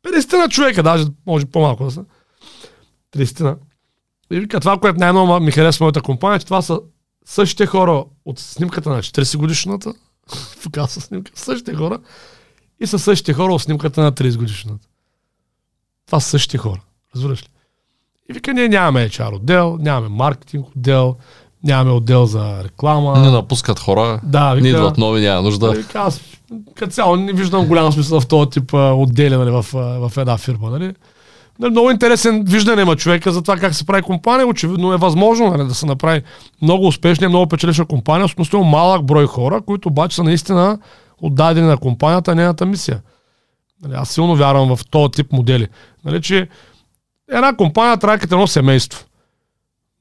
50 0.04 0.38
на 0.38 0.50
човека, 0.50 0.84
даже 0.84 1.06
може 1.26 1.46
по-малко 1.46 1.84
да 1.86 1.92
са. 1.92 2.06
30 3.16 3.42
на. 3.42 3.58
И 4.32 4.40
вика, 4.40 4.60
това, 4.60 4.80
което 4.80 5.00
най-много 5.00 5.40
ми 5.40 5.52
харесва 5.52 5.78
в 5.78 5.82
моята 5.82 6.02
компания, 6.02 6.36
е, 6.36 6.40
че 6.40 6.46
това 6.46 6.62
са 6.62 6.80
същите 7.26 7.66
хора 7.66 8.06
от 8.26 8.40
снимката 8.40 8.90
на 8.90 8.98
40 8.98 9.38
годишната, 9.38 9.94
показва 10.64 11.02
снимка, 11.02 11.32
същите 11.36 11.74
хора, 11.74 12.00
и 12.80 12.88
са 12.88 13.00
същите 13.00 13.34
хора 13.34 13.54
от 13.54 13.62
снимката 13.62 14.02
на 14.02 14.12
30 14.12 14.38
годишната. 14.38 14.88
Това 16.06 16.20
са 16.20 16.30
същите 16.30 16.58
хора. 16.58 16.82
Разбираш 17.16 17.44
ли? 17.44 17.48
И 18.30 18.34
вика, 18.34 18.54
ние 18.54 18.70
нямаме 18.70 19.10
HR 19.10 19.36
отдел, 19.36 19.78
нямаме 19.80 20.10
маркетинг 20.10 20.68
отдел, 20.76 21.16
нямаме 21.64 21.92
отдел 21.92 22.26
за 22.26 22.64
реклама. 22.64 23.20
Не 23.20 23.32
напускат 23.32 23.80
хора, 23.80 24.20
Да, 24.24 24.50
не 24.50 24.56
вика, 24.56 24.68
идват 24.68 24.98
нови, 24.98 25.22
няма 25.22 25.42
нужда. 25.42 25.72
Вика, 25.72 26.00
аз 26.00 26.22
като 26.76 26.92
цяло 26.92 27.16
не 27.16 27.34
виждам 27.34 27.68
голям 27.68 27.92
смисъл 27.92 28.22
в 28.22 28.28
този 28.28 28.50
тип 28.50 28.74
а, 28.74 28.94
отдели 28.94 29.36
нали, 29.38 29.52
в, 29.52 29.66
в 29.74 30.12
една 30.18 30.38
фирма. 30.38 30.70
Нали. 30.70 30.94
Нали, 31.60 31.72
много 31.72 31.92
интересен 31.92 32.44
виждане 32.44 32.82
има 32.82 32.96
човека 32.96 33.32
за 33.32 33.42
това 33.42 33.58
как 33.58 33.76
се 33.76 33.86
прави 33.86 34.02
компания. 34.02 34.48
Очевидно 34.48 34.94
е 34.94 34.98
възможно 34.98 35.50
нали, 35.50 35.68
да 35.68 35.74
се 35.74 35.86
направи 35.86 36.22
много 36.62 36.88
успешна 36.88 37.30
много 37.30 37.48
печелища 37.48 37.86
компания, 37.86 38.28
с 38.28 38.32
относително 38.32 38.66
малък 38.66 39.06
брой 39.06 39.28
хора, 39.28 39.62
които 39.62 39.90
обаче 39.90 40.16
са 40.16 40.24
наистина 40.24 40.80
отдадени 41.22 41.68
на 41.68 41.78
компанията, 41.78 42.36
нейната 42.36 42.66
мисия. 42.66 43.02
Нали, 43.84 43.94
аз 43.98 44.10
силно 44.10 44.36
вярвам 44.36 44.76
в 44.76 44.86
този 44.86 45.12
тип 45.12 45.32
модели. 45.32 45.68
Нали, 46.06 46.22
че 46.22 46.48
една 47.32 47.56
компания 47.56 47.98
трябва 47.98 48.20
като 48.20 48.36
едно 48.36 48.48
семейство. 48.48 49.06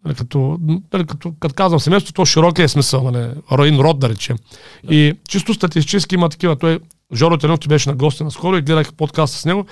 Нали, 0.05 0.15
като, 0.15 0.59
нали, 0.93 1.07
като, 1.07 1.33
като 1.41 1.55
казвам 1.55 1.81
семейство, 1.81 2.13
то 2.13 2.25
широкия 2.25 2.69
смисъл, 2.69 3.11
нали, 3.11 3.31
един 3.59 3.81
род 3.81 3.99
да 3.99 4.09
речем. 4.09 4.37
И 4.91 5.13
чисто 5.29 5.55
статистически 5.55 6.15
има 6.15 6.29
такива. 6.29 6.57
Той 6.57 6.79
Жоро 7.15 7.37
Теленов 7.37 7.61
ти 7.61 7.69
беше 7.69 7.89
на 7.89 7.97
гости 7.97 8.25
на 8.25 8.31
скоро 8.31 8.57
и 8.57 8.63
гледах 8.63 8.95
подкаст 8.95 9.35
с 9.35 9.45
него 9.45 9.67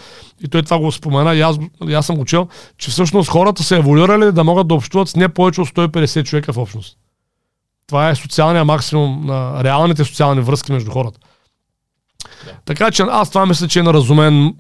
и 0.45 0.49
той 0.49 0.63
това 0.63 0.79
го 0.79 0.93
спомена 0.93 1.35
и 1.35 1.41
аз, 1.41 1.57
и 1.89 1.95
аз 1.95 2.07
съм 2.07 2.17
го 2.17 2.25
чел, 2.25 2.49
че 2.79 2.91
всъщност 2.91 3.31
хората 3.31 3.63
са 3.63 3.77
еволюирали 3.77 4.33
да 4.33 4.45
могат 4.45 4.69
да 4.69 4.75
общуват 4.75 5.09
с 5.09 5.17
не 5.17 5.29
повече 5.29 5.61
от 5.61 5.69
150 5.69 6.25
човека 6.25 6.53
в 6.53 6.59
общност. 6.59 6.97
Това 7.87 8.11
е 8.11 8.15
социалния 8.15 8.65
максимум 8.65 9.27
на 9.27 9.65
реалните 9.65 10.05
социални 10.05 10.41
връзки 10.41 10.73
между 10.73 10.91
хората. 10.91 11.19
Така 12.65 12.91
че 12.91 13.03
аз 13.03 13.29
това 13.29 13.47
мисля, 13.47 13.69
че 13.69 13.79
е 13.79 13.83
на 13.83 13.95
разумен 13.95 14.55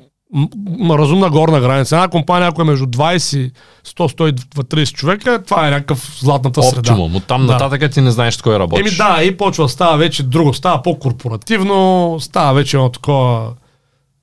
разумна 0.90 1.30
горна 1.30 1.60
граница. 1.60 1.96
Една 1.96 2.08
компания, 2.08 2.48
ако 2.48 2.62
е 2.62 2.64
между 2.64 2.86
20, 2.86 3.50
100, 3.86 4.32
130 4.42 4.92
човека, 4.92 5.42
това 5.46 5.66
е 5.66 5.70
някакъв 5.70 6.18
златната 6.20 6.62
среда. 6.62 6.78
Оптимум. 6.92 7.16
От 7.16 7.24
там 7.26 7.46
Да. 7.46 7.52
нататък 7.52 7.92
ти 7.92 8.00
не 8.00 8.10
знаеш 8.10 8.34
с 8.34 8.42
кой 8.42 8.58
работиш. 8.58 8.86
Еми 8.86 8.96
да, 8.96 9.22
и 9.22 9.36
почва 9.36 9.68
става 9.68 9.96
вече 9.96 10.22
друго, 10.22 10.54
става 10.54 10.82
по-корпоративно, 10.82 12.16
става 12.20 12.52
вече 12.54 12.76
едно 12.76 12.88
такова 12.88 13.52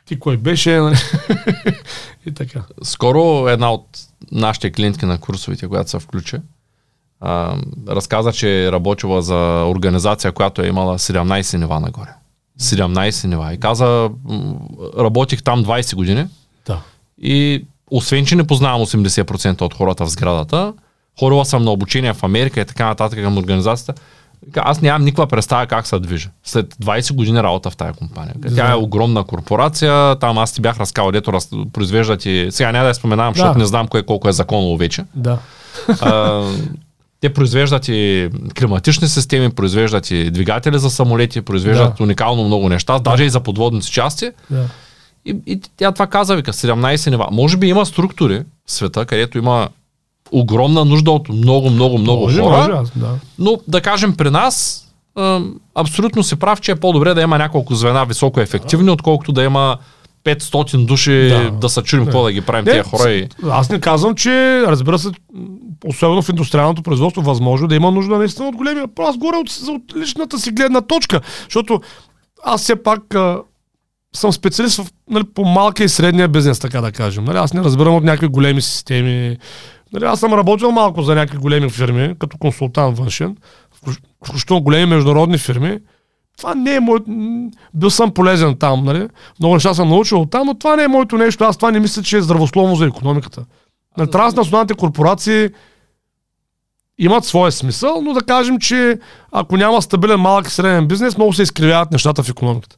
ти 0.06 0.20
кой 0.20 0.38
беше, 0.38 0.72
нали? 0.72 0.96
и 2.26 2.34
така. 2.34 2.62
Скоро 2.84 3.48
една 3.48 3.72
от 3.72 3.86
нашите 4.32 4.72
клиентки 4.72 5.06
на 5.06 5.18
курсовите, 5.18 5.68
която 5.68 5.90
се 5.90 6.00
включи, 6.00 6.38
а, 7.22 7.56
разказа, 7.90 8.32
че 8.34 8.66
е 8.66 8.72
работила 8.72 9.22
за 9.22 9.36
организация, 9.68 10.32
която 10.32 10.62
е 10.62 10.68
имала 10.68 11.00
17 11.00 11.58
нива 11.58 11.80
нагоре. 11.80 12.10
17 12.60 13.28
нива. 13.28 13.54
И 13.54 13.58
каза, 13.58 14.10
работих 15.00 15.44
там 15.44 15.66
20 15.66 15.96
години 15.96 16.26
Да. 16.68 16.82
и 17.22 17.66
освен, 17.92 18.26
че 18.26 18.36
не 18.36 18.44
познавам 18.44 18.82
80% 18.82 19.62
от 19.62 19.74
хората 19.74 20.06
в 20.06 20.10
сградата, 20.10 20.74
ходила 21.20 21.46
съм 21.46 21.64
на 21.64 21.72
обучение 21.72 22.14
в 22.14 22.24
Америка 22.24 22.62
и 22.62 22.66
така 22.66 22.86
нататък 22.86 23.20
към 23.20 23.38
организацията, 23.38 24.02
аз 24.56 24.82
нямам 24.82 25.04
никаква 25.04 25.28
представа 25.28 25.68
как 25.68 25.88
се 25.88 26.00
движа. 26.00 26.30
След 26.44 26.76
20 26.76 27.14
години 27.14 27.44
работа 27.44 27.70
в 27.70 27.78
тази 27.78 27.94
компания. 27.94 28.36
Тя 28.56 28.72
е 28.72 28.76
огромна 28.76 29.24
корпорация, 29.24 30.16
там 30.16 30.38
аз 30.38 30.54
ти 30.54 30.62
бях 30.62 30.80
разказал, 30.80 31.12
дето 31.12 31.34
раз, 31.34 31.50
произвеждат 31.74 32.26
и... 32.26 32.48
Сега 32.52 32.72
няма 32.72 32.84
да 32.84 32.88
я 32.88 32.96
споменавам, 32.96 33.34
защото 33.34 33.54
Да. 33.54 33.60
не 33.60 33.66
знам 33.66 33.88
кое 33.88 34.04
колко 34.04 34.30
е 34.30 34.34
законово 34.34 34.78
вече. 34.78 35.06
Да. 35.16 35.38
А, 36.02 36.44
те 37.22 37.34
произвеждат 37.34 37.88
и 37.88 38.30
климатични 38.60 39.08
системи, 39.08 39.50
произвеждат 39.50 40.12
и 40.12 40.32
двигатели 40.32 40.80
за 40.80 40.90
самолети, 40.90 41.42
произвеждат 41.42 41.94
Да. 41.98 42.04
уникално 42.04 42.44
много 42.44 42.70
неща, 42.70 43.00
даже 43.00 43.24
и 43.24 43.30
за 43.30 43.40
подводници 43.40 43.92
части. 43.92 44.32
да. 44.50 44.66
И, 45.26 45.36
и 45.46 45.62
тя 45.78 45.92
това 45.92 46.08
каза, 46.08 46.36
вика, 46.36 46.54
17 46.54 47.10
нива. 47.10 47.28
Може 47.32 47.58
би 47.58 47.68
има 47.68 47.86
структури 47.86 48.42
в 48.68 48.72
света, 48.72 49.06
където 49.06 49.38
има 49.38 49.70
огромна 50.32 50.86
нужда 50.86 51.12
от 51.12 51.30
много, 51.30 51.70
много, 51.70 51.98
много 51.98 52.22
може, 52.24 52.40
хора. 52.42 52.58
може, 52.58 52.72
аз, 52.72 52.92
да. 52.96 53.16
Но 53.40 53.58
да 53.68 53.82
кажем 53.82 54.16
при 54.16 54.30
нас, 54.30 54.86
абсолютно 55.76 56.24
си 56.24 56.36
прав, 56.36 56.62
че 56.62 56.72
е 56.72 56.76
по-добре 56.76 57.14
да 57.14 57.22
има 57.22 57.38
няколко 57.38 57.76
звена 57.76 58.06
високо 58.06 58.40
ефективни, 58.42 58.90
отколкото 58.92 59.32
да 59.32 59.44
има 59.44 59.78
500 60.26 60.86
души 60.86 61.28
Да. 61.30 61.52
да, 61.52 61.70
се 61.70 61.82
чудим 61.82 62.06
какво 62.06 62.24
да 62.24 62.32
ги 62.32 62.42
правим 62.42 62.66
Не, 62.66 62.72
тия 62.72 62.84
хора 62.84 63.12
и... 63.12 63.28
Аз 63.50 63.70
не 63.70 63.80
казвам, 63.80 64.16
че 64.16 64.64
разбира 64.68 65.00
се, 65.00 65.10
особено 65.86 66.22
в 66.22 66.30
индустриалното 66.30 66.82
производство, 66.82 67.22
възможно 67.22 67.68
да 67.68 67.76
има 67.76 67.92
нужда 67.92 68.18
наистина 68.18 68.48
от 68.48 68.56
големия. 68.56 68.86
Аз 69.00 69.18
горе 69.18 69.38
от, 69.38 69.50
от 69.68 69.96
личната 69.96 70.40
си 70.40 70.52
гледна 70.52 70.82
точка, 70.82 71.22
защото 71.44 71.82
аз 72.44 72.62
все 72.62 72.84
пак 72.84 73.16
а, 73.16 73.42
съм 74.16 74.34
специалист 74.34 74.78
в, 74.78 74.88
нали, 75.10 75.24
по 75.24 75.46
малкия 75.46 75.86
и 75.86 75.90
средния 75.90 76.28
бизнес, 76.28 76.60
така 76.60 76.82
да 76.82 76.92
кажем. 76.92 77.24
Нали, 77.24 77.38
аз 77.38 77.54
не 77.54 77.62
разбирам 77.62 77.96
от 77.96 78.04
някакви 78.04 78.28
големи 78.28 78.62
системи. 78.62 79.38
Нали, 79.94 80.06
аз 80.06 80.20
съм 80.20 80.34
работил 80.34 80.72
малко 80.72 81.02
за 81.02 81.16
някакви 81.16 81.38
големи 81.38 81.70
фирми, 81.70 82.16
като 82.20 82.38
консултант 82.38 82.98
външен, 82.98 83.38
включ- 83.82 84.02
включително 84.26 84.62
големи 84.62 84.86
международни 84.86 85.38
фирми. 85.38 85.80
Това 86.40 86.56
не 86.56 86.76
е 86.76 86.80
моят... 86.80 87.04
м, 87.08 87.50
Бил 87.74 87.90
съм 87.90 88.12
полезен 88.12 88.56
там, 88.58 88.86
нали? 88.86 89.08
Много 89.40 89.54
неща 89.54 89.74
съм 89.74 89.90
научил 89.90 90.26
там, 90.26 90.48
но 90.48 90.54
това 90.54 90.76
не 90.76 90.84
е 90.84 90.88
моето 90.88 91.18
нещо. 91.18 91.44
Аз 91.44 91.58
това 91.58 91.72
не 91.72 91.80
мисля, 91.80 92.04
че 92.04 92.18
е 92.18 92.22
здравословно 92.22 92.76
за 92.76 92.86
економиката. 92.86 93.46
На 93.98 94.08
транснационалните 94.08 94.74
корпорации 94.74 95.50
имат 96.98 97.26
своя 97.26 97.52
смисъл, 97.52 98.02
но 98.02 98.14
да 98.14 98.22
кажем, 98.22 98.60
че 98.60 99.00
ако 99.32 99.58
няма 99.58 99.82
стабилен 99.82 100.20
малък 100.20 100.48
и 100.48 100.52
среден 100.52 100.88
бизнес, 100.88 101.18
много 101.18 101.34
се 101.34 101.44
изкривяват 101.44 101.92
нещата 101.92 102.24
в 102.24 102.30
економиката. 102.30 102.76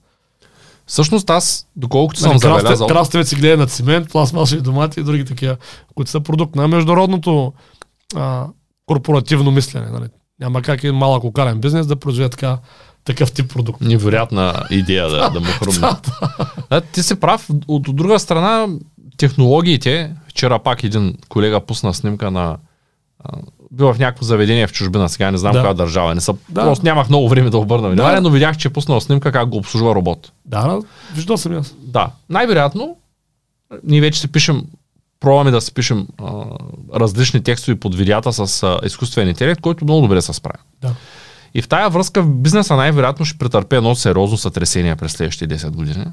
Всъщност 0.85 1.29
аз, 1.29 1.67
доколкото 1.75 2.19
съм 2.19 2.29
Нали, 2.29 2.39
забелязал... 2.39 2.87
красте- 2.87 2.93
краставец 2.93 3.29
си 3.29 3.35
гледа 3.35 3.57
на 3.57 3.67
цимент, 3.67 4.09
пластмасови 4.09 4.61
домати 4.61 4.99
и 4.99 5.03
други 5.03 5.25
такива, 5.25 5.57
които 5.95 6.11
са 6.11 6.19
продукт 6.19 6.55
на 6.55 6.67
международното 6.67 7.53
а, 8.15 8.45
корпоративно 8.85 9.51
мислене. 9.51 9.85
Нали. 9.89 10.05
Няма 10.39 10.61
как 10.61 10.83
един 10.83 10.95
малък 10.95 11.23
локален 11.23 11.59
бизнес 11.59 11.87
да 11.87 11.95
произведе 11.95 12.29
така, 12.29 12.57
такъв 13.03 13.31
тип 13.31 13.53
продукт. 13.53 13.81
Невероятна 13.81 14.63
идея 14.69 15.09
да, 15.09 15.29
да 15.29 15.39
му 15.39 15.45
хрумне. 15.45 15.87
да, 16.69 16.81
ти 16.81 17.03
си 17.03 17.15
прав. 17.15 17.49
От, 17.67 17.89
от 17.89 17.95
друга 17.95 18.19
страна, 18.19 18.67
технологиите, 19.17 20.13
вчера 20.27 20.59
пак 20.59 20.83
един 20.83 21.17
колега 21.29 21.59
пусна 21.61 21.93
снимка 21.93 22.31
на 22.31 22.57
бил 23.71 23.93
в 23.93 23.99
някакво 23.99 24.25
заведение 24.25 24.67
в 24.67 24.71
чужбина, 24.71 25.09
сега 25.09 25.31
не 25.31 25.37
знам 25.37 25.53
Да. 25.53 25.61
коя 25.61 25.73
държава. 25.73 26.15
Не 26.15 26.21
са, 26.21 26.33
Да. 26.49 26.61
Просто 26.61 26.85
нямах 26.85 27.09
много 27.09 27.29
време 27.29 27.49
да 27.49 27.57
обърна 27.57 27.89
внимание, 27.89 28.15
Да. 28.15 28.21
но 28.21 28.29
видях, 28.29 28.57
че 28.57 28.67
е 28.67 28.71
пуснал 28.71 29.01
снимка 29.01 29.31
как 29.31 29.49
го 29.49 29.57
обслужва 29.57 29.95
робот. 29.95 30.31
Да, 30.45 30.67
да, 30.67 30.79
виждал 31.13 31.37
съм 31.37 31.57
аз. 31.57 31.75
Да, 31.79 32.11
най-вероятно, 32.29 32.95
ние 33.83 34.01
вече 34.01 34.19
си 34.19 34.27
пишем, 34.31 34.63
пробваме 35.19 35.51
да 35.51 35.61
си 35.61 35.73
пишем 35.73 36.07
а, 36.17 36.43
различни 36.95 37.43
текстове 37.43 37.79
под 37.79 37.95
видеята 37.95 38.33
с 38.33 38.63
а, 38.63 38.79
изкуствен 38.85 39.27
интелект, 39.27 39.61
който 39.61 39.85
много 39.85 40.01
добре 40.01 40.21
се 40.21 40.33
справя. 40.33 40.57
Да. 40.81 40.95
И 41.53 41.61
в 41.61 41.67
тая 41.67 41.89
връзка 41.89 42.23
бизнеса 42.23 42.75
най-вероятно 42.75 43.25
ще 43.25 43.37
претърпи 43.37 43.75
едно 43.75 43.95
сериозно 43.95 44.37
сътресение 44.37 44.95
през 44.95 45.11
следващите 45.11 45.57
10 45.57 45.69
години. 45.69 46.05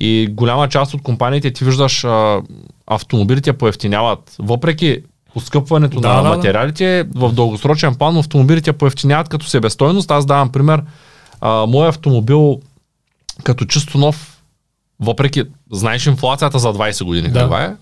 И 0.00 0.28
голяма 0.30 0.68
част 0.68 0.94
от 0.94 1.02
компаниите, 1.02 1.52
ти 1.52 1.64
виждаш, 1.64 2.04
а, 2.04 2.42
автомобилите 2.86 3.52
поевтиняват. 3.52 4.36
Въпреки 4.38 5.02
поскъпването 5.34 6.00
Да, 6.00 6.08
на 6.08 6.22
да, 6.22 6.30
да. 6.30 6.36
материалите, 6.36 7.06
в 7.14 7.32
дългосрочен 7.32 7.94
план 7.94 8.16
автомобилите 8.16 8.72
поевтиняват 8.72 9.28
като 9.28 9.46
себестойност. 9.46 10.10
Аз 10.10 10.26
давам 10.26 10.52
пример. 10.52 10.82
А, 11.40 11.66
мой 11.66 11.88
автомобил 11.88 12.60
като 13.44 13.64
чисто 13.64 13.98
нов, 13.98 14.42
въпреки, 15.00 15.42
знаеш 15.72 16.06
инфлацията 16.06 16.58
за 16.58 16.68
20 16.68 17.04
години 17.04 17.28
Да. 17.28 17.40
каква 17.40 17.62
е, 17.64 17.76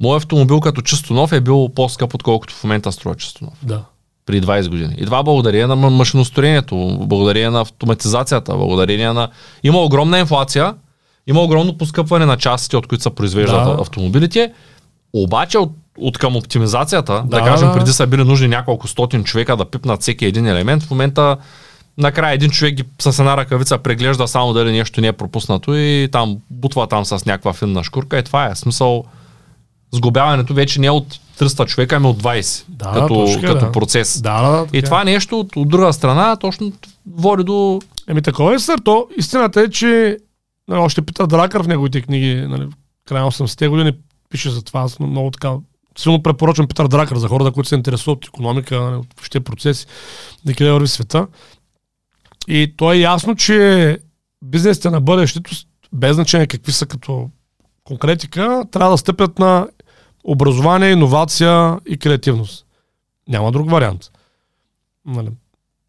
Моят 0.00 0.22
автомобил 0.22 0.60
като 0.60 0.82
чисто 0.82 1.14
нов 1.14 1.32
е 1.32 1.40
бил 1.40 1.68
по-скъп, 1.74 2.14
отколкото 2.14 2.54
в 2.54 2.64
момента 2.64 2.92
струва 2.92 3.14
чисто 3.16 3.44
нов 3.44 3.54
Да. 3.62 3.82
При 4.26 4.42
20 4.42 4.68
години. 4.68 4.94
И 4.98 5.04
това 5.04 5.22
благодарение 5.22 5.66
на 5.66 5.76
машиностроението, 5.76 6.98
благодарение 7.00 7.50
на 7.50 7.60
автоматизацията, 7.60 8.56
благодарение 8.56 9.12
на... 9.12 9.28
Има 9.62 9.78
огромна 9.78 10.18
инфлация, 10.18 10.74
има 11.26 11.40
огромно 11.40 11.78
поскъпване 11.78 12.26
на 12.26 12.36
частите, 12.36 12.76
от 12.76 12.86
които 12.86 13.02
се 13.02 13.10
произвеждат 13.10 13.64
Да. 13.64 13.76
автомобилите, 13.80 14.52
обаче 15.12 15.58
от, 15.58 15.72
от 15.98 16.18
към 16.18 16.36
оптимизацията, 16.36 17.12
да, 17.26 17.38
Да, 17.38 17.44
кажем, 17.44 17.72
преди 17.72 17.92
са 17.92 18.06
били 18.06 18.24
нужни 18.24 18.48
няколко 18.48 18.88
стотин 18.88 19.24
човека 19.24 19.56
да 19.56 19.64
пипнат 19.64 20.02
всеки 20.02 20.26
един 20.26 20.46
елемент, 20.46 20.82
в 20.82 20.90
момента 20.90 21.36
накрая 21.98 22.34
един 22.34 22.50
човек 22.50 22.74
ги 22.74 22.84
с 22.98 23.18
една 23.18 23.36
ръкавица 23.36 23.78
преглежда 23.78 24.28
само 24.28 24.52
дали 24.52 24.72
нещо 24.72 25.00
не 25.00 25.06
е 25.06 25.12
пропуснато 25.12 25.74
и 25.74 26.08
там 26.12 26.38
бутва 26.50 26.86
там 26.86 27.04
с 27.04 27.24
някаква 27.26 27.52
финна 27.52 27.84
шкурка 27.84 28.18
и 28.18 28.22
това 28.22 28.46
е. 28.46 28.54
Смисъл, 28.54 29.04
сгубяването 29.96 30.54
вече 30.54 30.80
не 30.80 30.86
е 30.86 30.90
от 30.90 31.20
300 31.38 31.66
човека, 31.66 31.96
ами 31.96 32.06
от 32.06 32.22
20 32.22 32.64
Да, 32.68 32.92
като, 32.92 33.08
точно 33.08 33.40
като 33.40 33.66
да. 33.66 33.72
процес. 33.72 34.20
Да, 34.22 34.42
да, 34.42 34.66
И 34.66 34.70
така. 34.72 34.84
това 34.84 35.04
нещо 35.04 35.40
от, 35.40 35.56
от 35.56 35.68
друга 35.68 35.92
страна 35.92 36.36
точно 36.36 36.72
води 37.14 37.44
до... 37.44 37.80
Еми 38.08 38.22
такова 38.22 38.54
е, 38.54 38.58
сър. 38.58 38.78
То 38.84 39.08
истината 39.18 39.60
е, 39.60 39.70
че 39.70 40.18
нали, 40.68 40.80
още 40.80 41.02
Питър 41.02 41.26
Дракър 41.26 41.62
в 41.62 41.68
неговите 41.68 42.02
книги, 42.02 42.46
нали, 42.48 42.68
края 43.08 43.24
на 43.24 43.30
80-те 43.30 43.68
години 43.68 43.92
пише 44.30 44.50
за 44.50 44.62
това. 44.62 44.80
Аз 44.80 44.98
много 45.00 45.30
така 45.30 45.52
силно 45.98 46.22
препоръчвам 46.22 46.68
Питър 46.68 46.88
Дракър 46.88 47.16
за 47.16 47.28
хората, 47.28 47.52
които 47.52 47.68
се 47.68 47.74
интересуват 47.74 48.24
от 48.24 48.28
економика, 48.28 48.80
нали, 48.80 48.96
от 48.96 49.06
въобще 49.16 49.40
процеси, 49.40 49.86
на 50.46 50.54
къде 50.54 50.72
върви 50.72 50.88
света. 50.88 51.26
И 52.48 52.74
то 52.76 52.92
е 52.92 52.96
ясно, 52.96 53.36
че 53.36 53.98
бизнесите 54.44 54.90
на 54.90 55.00
бъдещето, 55.00 55.50
без 55.92 56.14
значение 56.14 56.46
какви 56.46 56.72
са 56.72 56.86
като 56.86 57.30
конкретика, 57.84 58.64
трябва 58.70 58.90
да 58.90 58.98
стъпят 58.98 59.38
на 59.38 59.68
образование, 60.26 60.90
иновация 60.90 61.78
и 61.86 61.96
креативност. 61.96 62.66
Няма 63.28 63.52
друг 63.52 63.70
вариант. 63.70 64.02
Нали. 65.06 65.30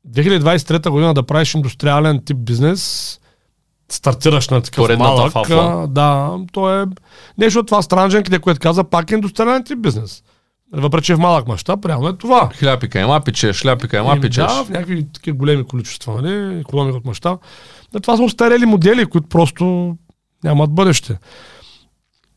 2023 0.10 0.90
година 0.90 1.14
да 1.14 1.24
правиш 1.24 1.54
индустриален 1.54 2.22
тип 2.26 2.38
бизнес, 2.38 3.20
стартираш 3.90 4.50
на 4.50 4.62
такъв 4.62 4.86
Поредната 4.86 5.12
малък, 5.12 5.32
фафла. 5.32 5.84
а, 5.84 5.88
да, 5.88 6.38
то 6.52 6.82
е 6.82 6.86
нещо 7.38 7.60
от 7.60 7.68
това 7.68 7.82
страндженките, 7.82 8.40
което 8.40 8.60
каза, 8.60 8.84
пак 8.84 9.12
е 9.12 9.16
индустриален 9.16 9.64
тип 9.64 9.80
бизнес. 9.80 10.24
Въпреки, 10.74 11.06
че 11.06 11.14
е 11.14 11.16
в 11.16 11.20
малък 11.20 11.48
мащаб, 11.48 11.86
реално 11.86 12.08
е 12.08 12.18
това. 12.18 12.50
Хляпика 12.54 13.00
има 13.00 13.22
печеш, 13.22 13.56
шляпика 13.56 13.98
има 13.98 14.12
Еми, 14.12 14.22
печеш. 14.22 14.46
Да, 14.46 14.64
в 14.64 14.70
някакви 14.70 15.08
такива 15.14 15.38
големи 15.38 15.64
количества, 15.64 16.22
нали? 16.22 16.60
Економика 16.60 16.98
от 16.98 17.06
мащаб. 17.06 17.40
Това 18.02 18.18
са 18.18 18.24
устарели 18.24 18.66
модели, 18.66 19.06
които 19.06 19.28
просто 19.28 19.96
нямат 20.44 20.72
бъдеще. 20.72 21.18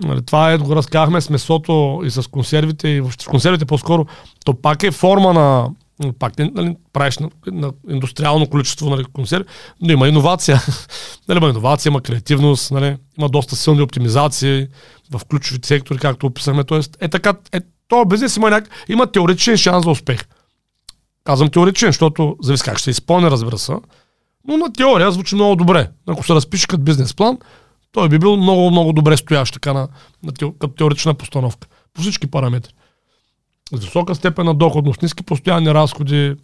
Нали, 0.03 0.23
това 0.23 0.53
е, 0.53 0.59
го 0.59 0.77
разказахме 0.77 1.21
с 1.21 1.31
месото 1.31 2.03
и 2.05 2.11
с 2.11 2.31
консервите, 2.31 2.89
и 2.89 3.01
въобще 3.01 3.25
с 3.25 3.27
консервите 3.27 3.65
по-скоро. 3.65 4.07
То 4.45 4.55
пак 4.55 4.83
е 4.83 4.91
форма 4.91 5.33
на 5.33 5.69
пак 6.19 6.39
не, 6.39 6.51
нали, 6.55 6.77
правиш 6.93 7.19
на, 7.19 7.31
на 7.47 7.73
индустриално 7.91 8.47
количество 8.47 8.91
нали, 8.91 9.05
консерви, 9.05 9.45
но 9.81 9.93
има 9.93 10.09
иновация. 10.09 10.63
нали, 11.29 11.37
има 11.39 11.49
иновация, 11.49 11.91
има 11.91 12.01
креативност, 12.01 12.71
нали, 12.71 12.97
има 13.19 13.29
доста 13.29 13.57
силни 13.57 13.83
оптимизации 13.83 14.67
в 15.11 15.21
ключовите 15.31 15.69
сектори, 15.69 15.99
както 15.99 16.27
описахме. 16.27 16.65
Тоест, 16.65 16.97
е 17.01 17.09
така, 17.09 17.35
е, 17.53 17.61
този 17.89 18.09
бизнес 18.09 18.37
има, 18.37 18.51
няк... 18.51 18.69
има 18.89 19.07
теоретичен 19.07 19.57
шанс 19.57 19.85
за 19.85 19.91
успех. 19.91 20.25
Казвам 21.25 21.51
теоретичен, 21.51 21.89
защото 21.89 22.37
зависи 22.43 22.65
как 22.65 22.79
ще 22.79 22.85
се 22.85 22.91
изпълни, 22.91 23.31
разбира 23.31 23.59
се. 23.59 23.73
Но 24.49 24.57
на 24.57 24.73
теория 24.73 25.13
звучи 25.13 25.35
много 25.35 25.57
добре. 25.57 25.91
Ако 26.09 26.27
се 26.27 26.35
разпише 26.35 26.67
като 26.67 26.83
бизнес 26.83 27.15
план, 27.15 27.39
той 27.93 28.09
би 28.09 28.19
бил 28.19 28.37
много, 28.37 28.71
много 28.71 28.93
добре 28.93 29.17
стоящ 29.17 29.53
така 29.53 29.73
на, 29.73 29.89
на 30.23 30.33
като 30.33 30.69
теоретична 30.69 31.15
постановка. 31.15 31.69
По 31.95 32.01
всички 32.01 32.27
параметри. 32.27 32.73
С 33.73 33.85
висока 33.85 34.15
степен 34.15 34.47
на 34.47 34.55
доходност, 34.55 35.03
ниски 35.03 35.23
постоянни 35.23 35.75
разходи, 35.75 36.35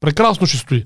прекрасно 0.00 0.46
ще 0.46 0.56
стои. 0.56 0.84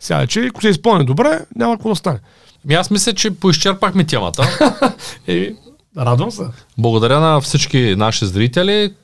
Сега, 0.00 0.26
че 0.26 0.46
ако 0.46 0.60
се 0.60 0.68
изпълни 0.68 1.04
добре, 1.04 1.40
няма 1.56 1.74
какво 1.74 1.88
да 1.88 1.96
стане. 1.96 2.18
Ми 2.64 2.74
аз 2.74 2.90
мисля, 2.90 3.12
че 3.12 3.30
поизчерпахме 3.30 4.04
темата. 4.04 4.42
Е, 5.26 5.52
радвам 5.96 6.30
се. 6.30 6.42
Благодаря 6.78 7.20
на 7.20 7.40
всички 7.40 7.94
наши 7.96 8.26
зрители, 8.26 8.94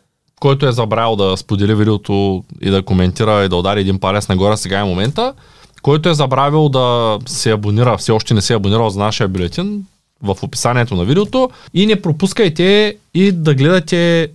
който 0.41 0.67
е 0.67 0.73
забравил 0.73 1.17
да 1.17 1.37
сподели 1.37 1.75
видеото 1.75 2.45
и 2.61 2.71
да 2.71 2.83
коментира 2.83 3.45
и 3.45 3.49
да 3.49 3.57
удари 3.57 3.81
един 3.81 4.01
палец 4.01 4.29
нагоре, 4.29 4.57
сега 4.57 4.79
е 4.79 4.85
момента. 4.85 5.35
Който 5.83 6.09
е 6.09 6.15
забравил 6.15 6.69
да 6.69 7.19
се 7.27 7.51
абонира, 7.51 7.97
все 7.97 8.13
още 8.13 8.35
не 8.35 8.43
се 8.43 8.53
е 8.53 8.57
абонирал 8.57 8.91
за 8.91 8.99
нашия 8.99 9.29
бюлетин, 9.29 9.87
в 10.23 10.37
описанието 10.43 10.95
на 10.95 11.05
видеото. 11.05 11.51
И 11.75 11.87
не 11.87 12.03
пропускайте 12.03 12.97
и 13.15 13.33
да 13.33 13.55
гледате 13.55 14.29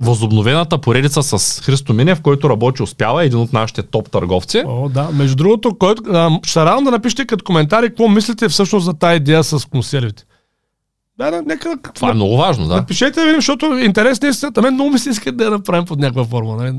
възобновената 0.00 0.78
поредица 0.78 1.22
с 1.22 1.60
Христо 1.60 1.92
Минев, 1.94 2.20
който 2.20 2.50
работи 2.50 2.82
успява, 2.82 3.24
един 3.24 3.38
от 3.38 3.52
нашите 3.52 3.82
топ 3.82 4.10
търговци. 4.10 4.62
О, 4.66 4.88
да. 4.88 5.08
Между 5.12 5.36
другото, 5.36 5.78
който, 5.78 6.02
а, 6.12 6.30
ще 6.46 6.60
радвам 6.60 6.84
да 6.84 6.90
напишете 6.90 7.26
като 7.26 7.44
коментари 7.44 7.88
какво 7.88 8.08
мислите 8.08 8.48
всъщност 8.48 8.84
за 8.84 8.94
тази 8.94 9.16
идея 9.16 9.44
с 9.44 9.68
консервите. 9.68 10.24
Да, 11.18 11.30
да, 11.30 11.42
нека. 11.42 11.76
Това 11.94 12.10
е 12.10 12.14
много 12.14 12.36
важно, 12.36 12.68
да. 12.68 12.76
Напишете 12.76 13.20
да 13.20 13.26
видим, 13.26 13.38
защото 13.38 13.66
интересна 13.66 14.28
е 14.28 14.30
истината. 14.30 14.62
Мен 14.62 14.74
много 14.74 14.90
ми 14.90 14.98
се 14.98 15.10
иска 15.10 15.32
да 15.32 15.44
я 15.44 15.50
направим 15.50 15.84
под 15.84 15.98
някаква 15.98 16.24
форма. 16.24 16.56
Нали? 16.56 16.74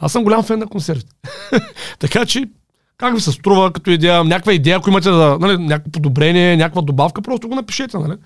Аз 0.00 0.12
съм 0.12 0.24
голям 0.24 0.42
фен 0.42 0.58
на 0.58 0.66
консервите. 0.66 1.12
така 1.98 2.26
че, 2.26 2.44
как 2.98 3.14
ви 3.14 3.20
се 3.20 3.32
струва 3.32 3.72
като 3.72 3.90
идея, 3.90 4.24
някаква 4.24 4.52
идея, 4.52 4.76
ако 4.76 4.90
имате 4.90 5.10
да, 5.10 5.38
нали, 5.40 5.58
някакво 5.58 5.90
подобрение, 5.90 6.56
някаква 6.56 6.82
добавка, 6.82 7.22
просто 7.22 7.48
го 7.48 7.54
напишете, 7.54 7.98
нали? 7.98 8.16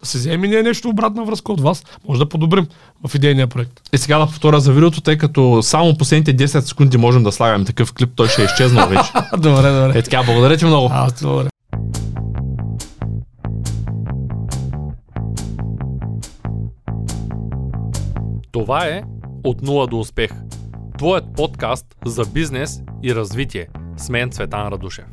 Да 0.00 0.06
се 0.06 0.18
вземе 0.18 0.48
не 0.48 0.62
нещо 0.62 0.88
обратна 0.88 1.24
връзка 1.24 1.52
от 1.52 1.60
вас, 1.60 1.84
може 2.08 2.18
да 2.18 2.28
подобрим 2.28 2.66
в 3.08 3.14
идейния 3.14 3.46
проект. 3.46 3.80
И 3.92 3.98
сега 3.98 4.18
да 4.18 4.26
повторя 4.26 4.60
за 4.60 4.72
видеото, 4.72 5.00
тъй 5.00 5.18
като 5.18 5.62
само 5.62 5.96
последните 5.96 6.36
10 6.36 6.60
секунди 6.60 6.96
можем 6.96 7.22
да 7.22 7.32
слагаме 7.32 7.64
такъв 7.64 7.92
клип, 7.92 8.10
той 8.16 8.28
ще 8.28 8.42
е 8.42 8.44
изчезнал 8.44 8.88
вече. 8.88 9.12
добре, 9.38 9.72
добре. 9.72 9.98
Е 9.98 10.02
така, 10.02 10.22
благодаря 10.22 10.56
ти 10.56 10.64
много. 10.64 10.88
А, 10.92 11.10
добре. 11.22 11.48
Това 18.52 18.86
е 18.86 19.02
От 19.44 19.62
нула 19.62 19.86
до 19.86 19.98
успех. 19.98 20.30
Твоят 20.98 21.24
подкаст 21.36 21.86
за 22.06 22.24
бизнес 22.24 22.80
и 23.02 23.14
развитие– 23.14 23.66
Smen 24.00 24.30
Cvetan 24.32 24.66
Raduše. 24.70 25.04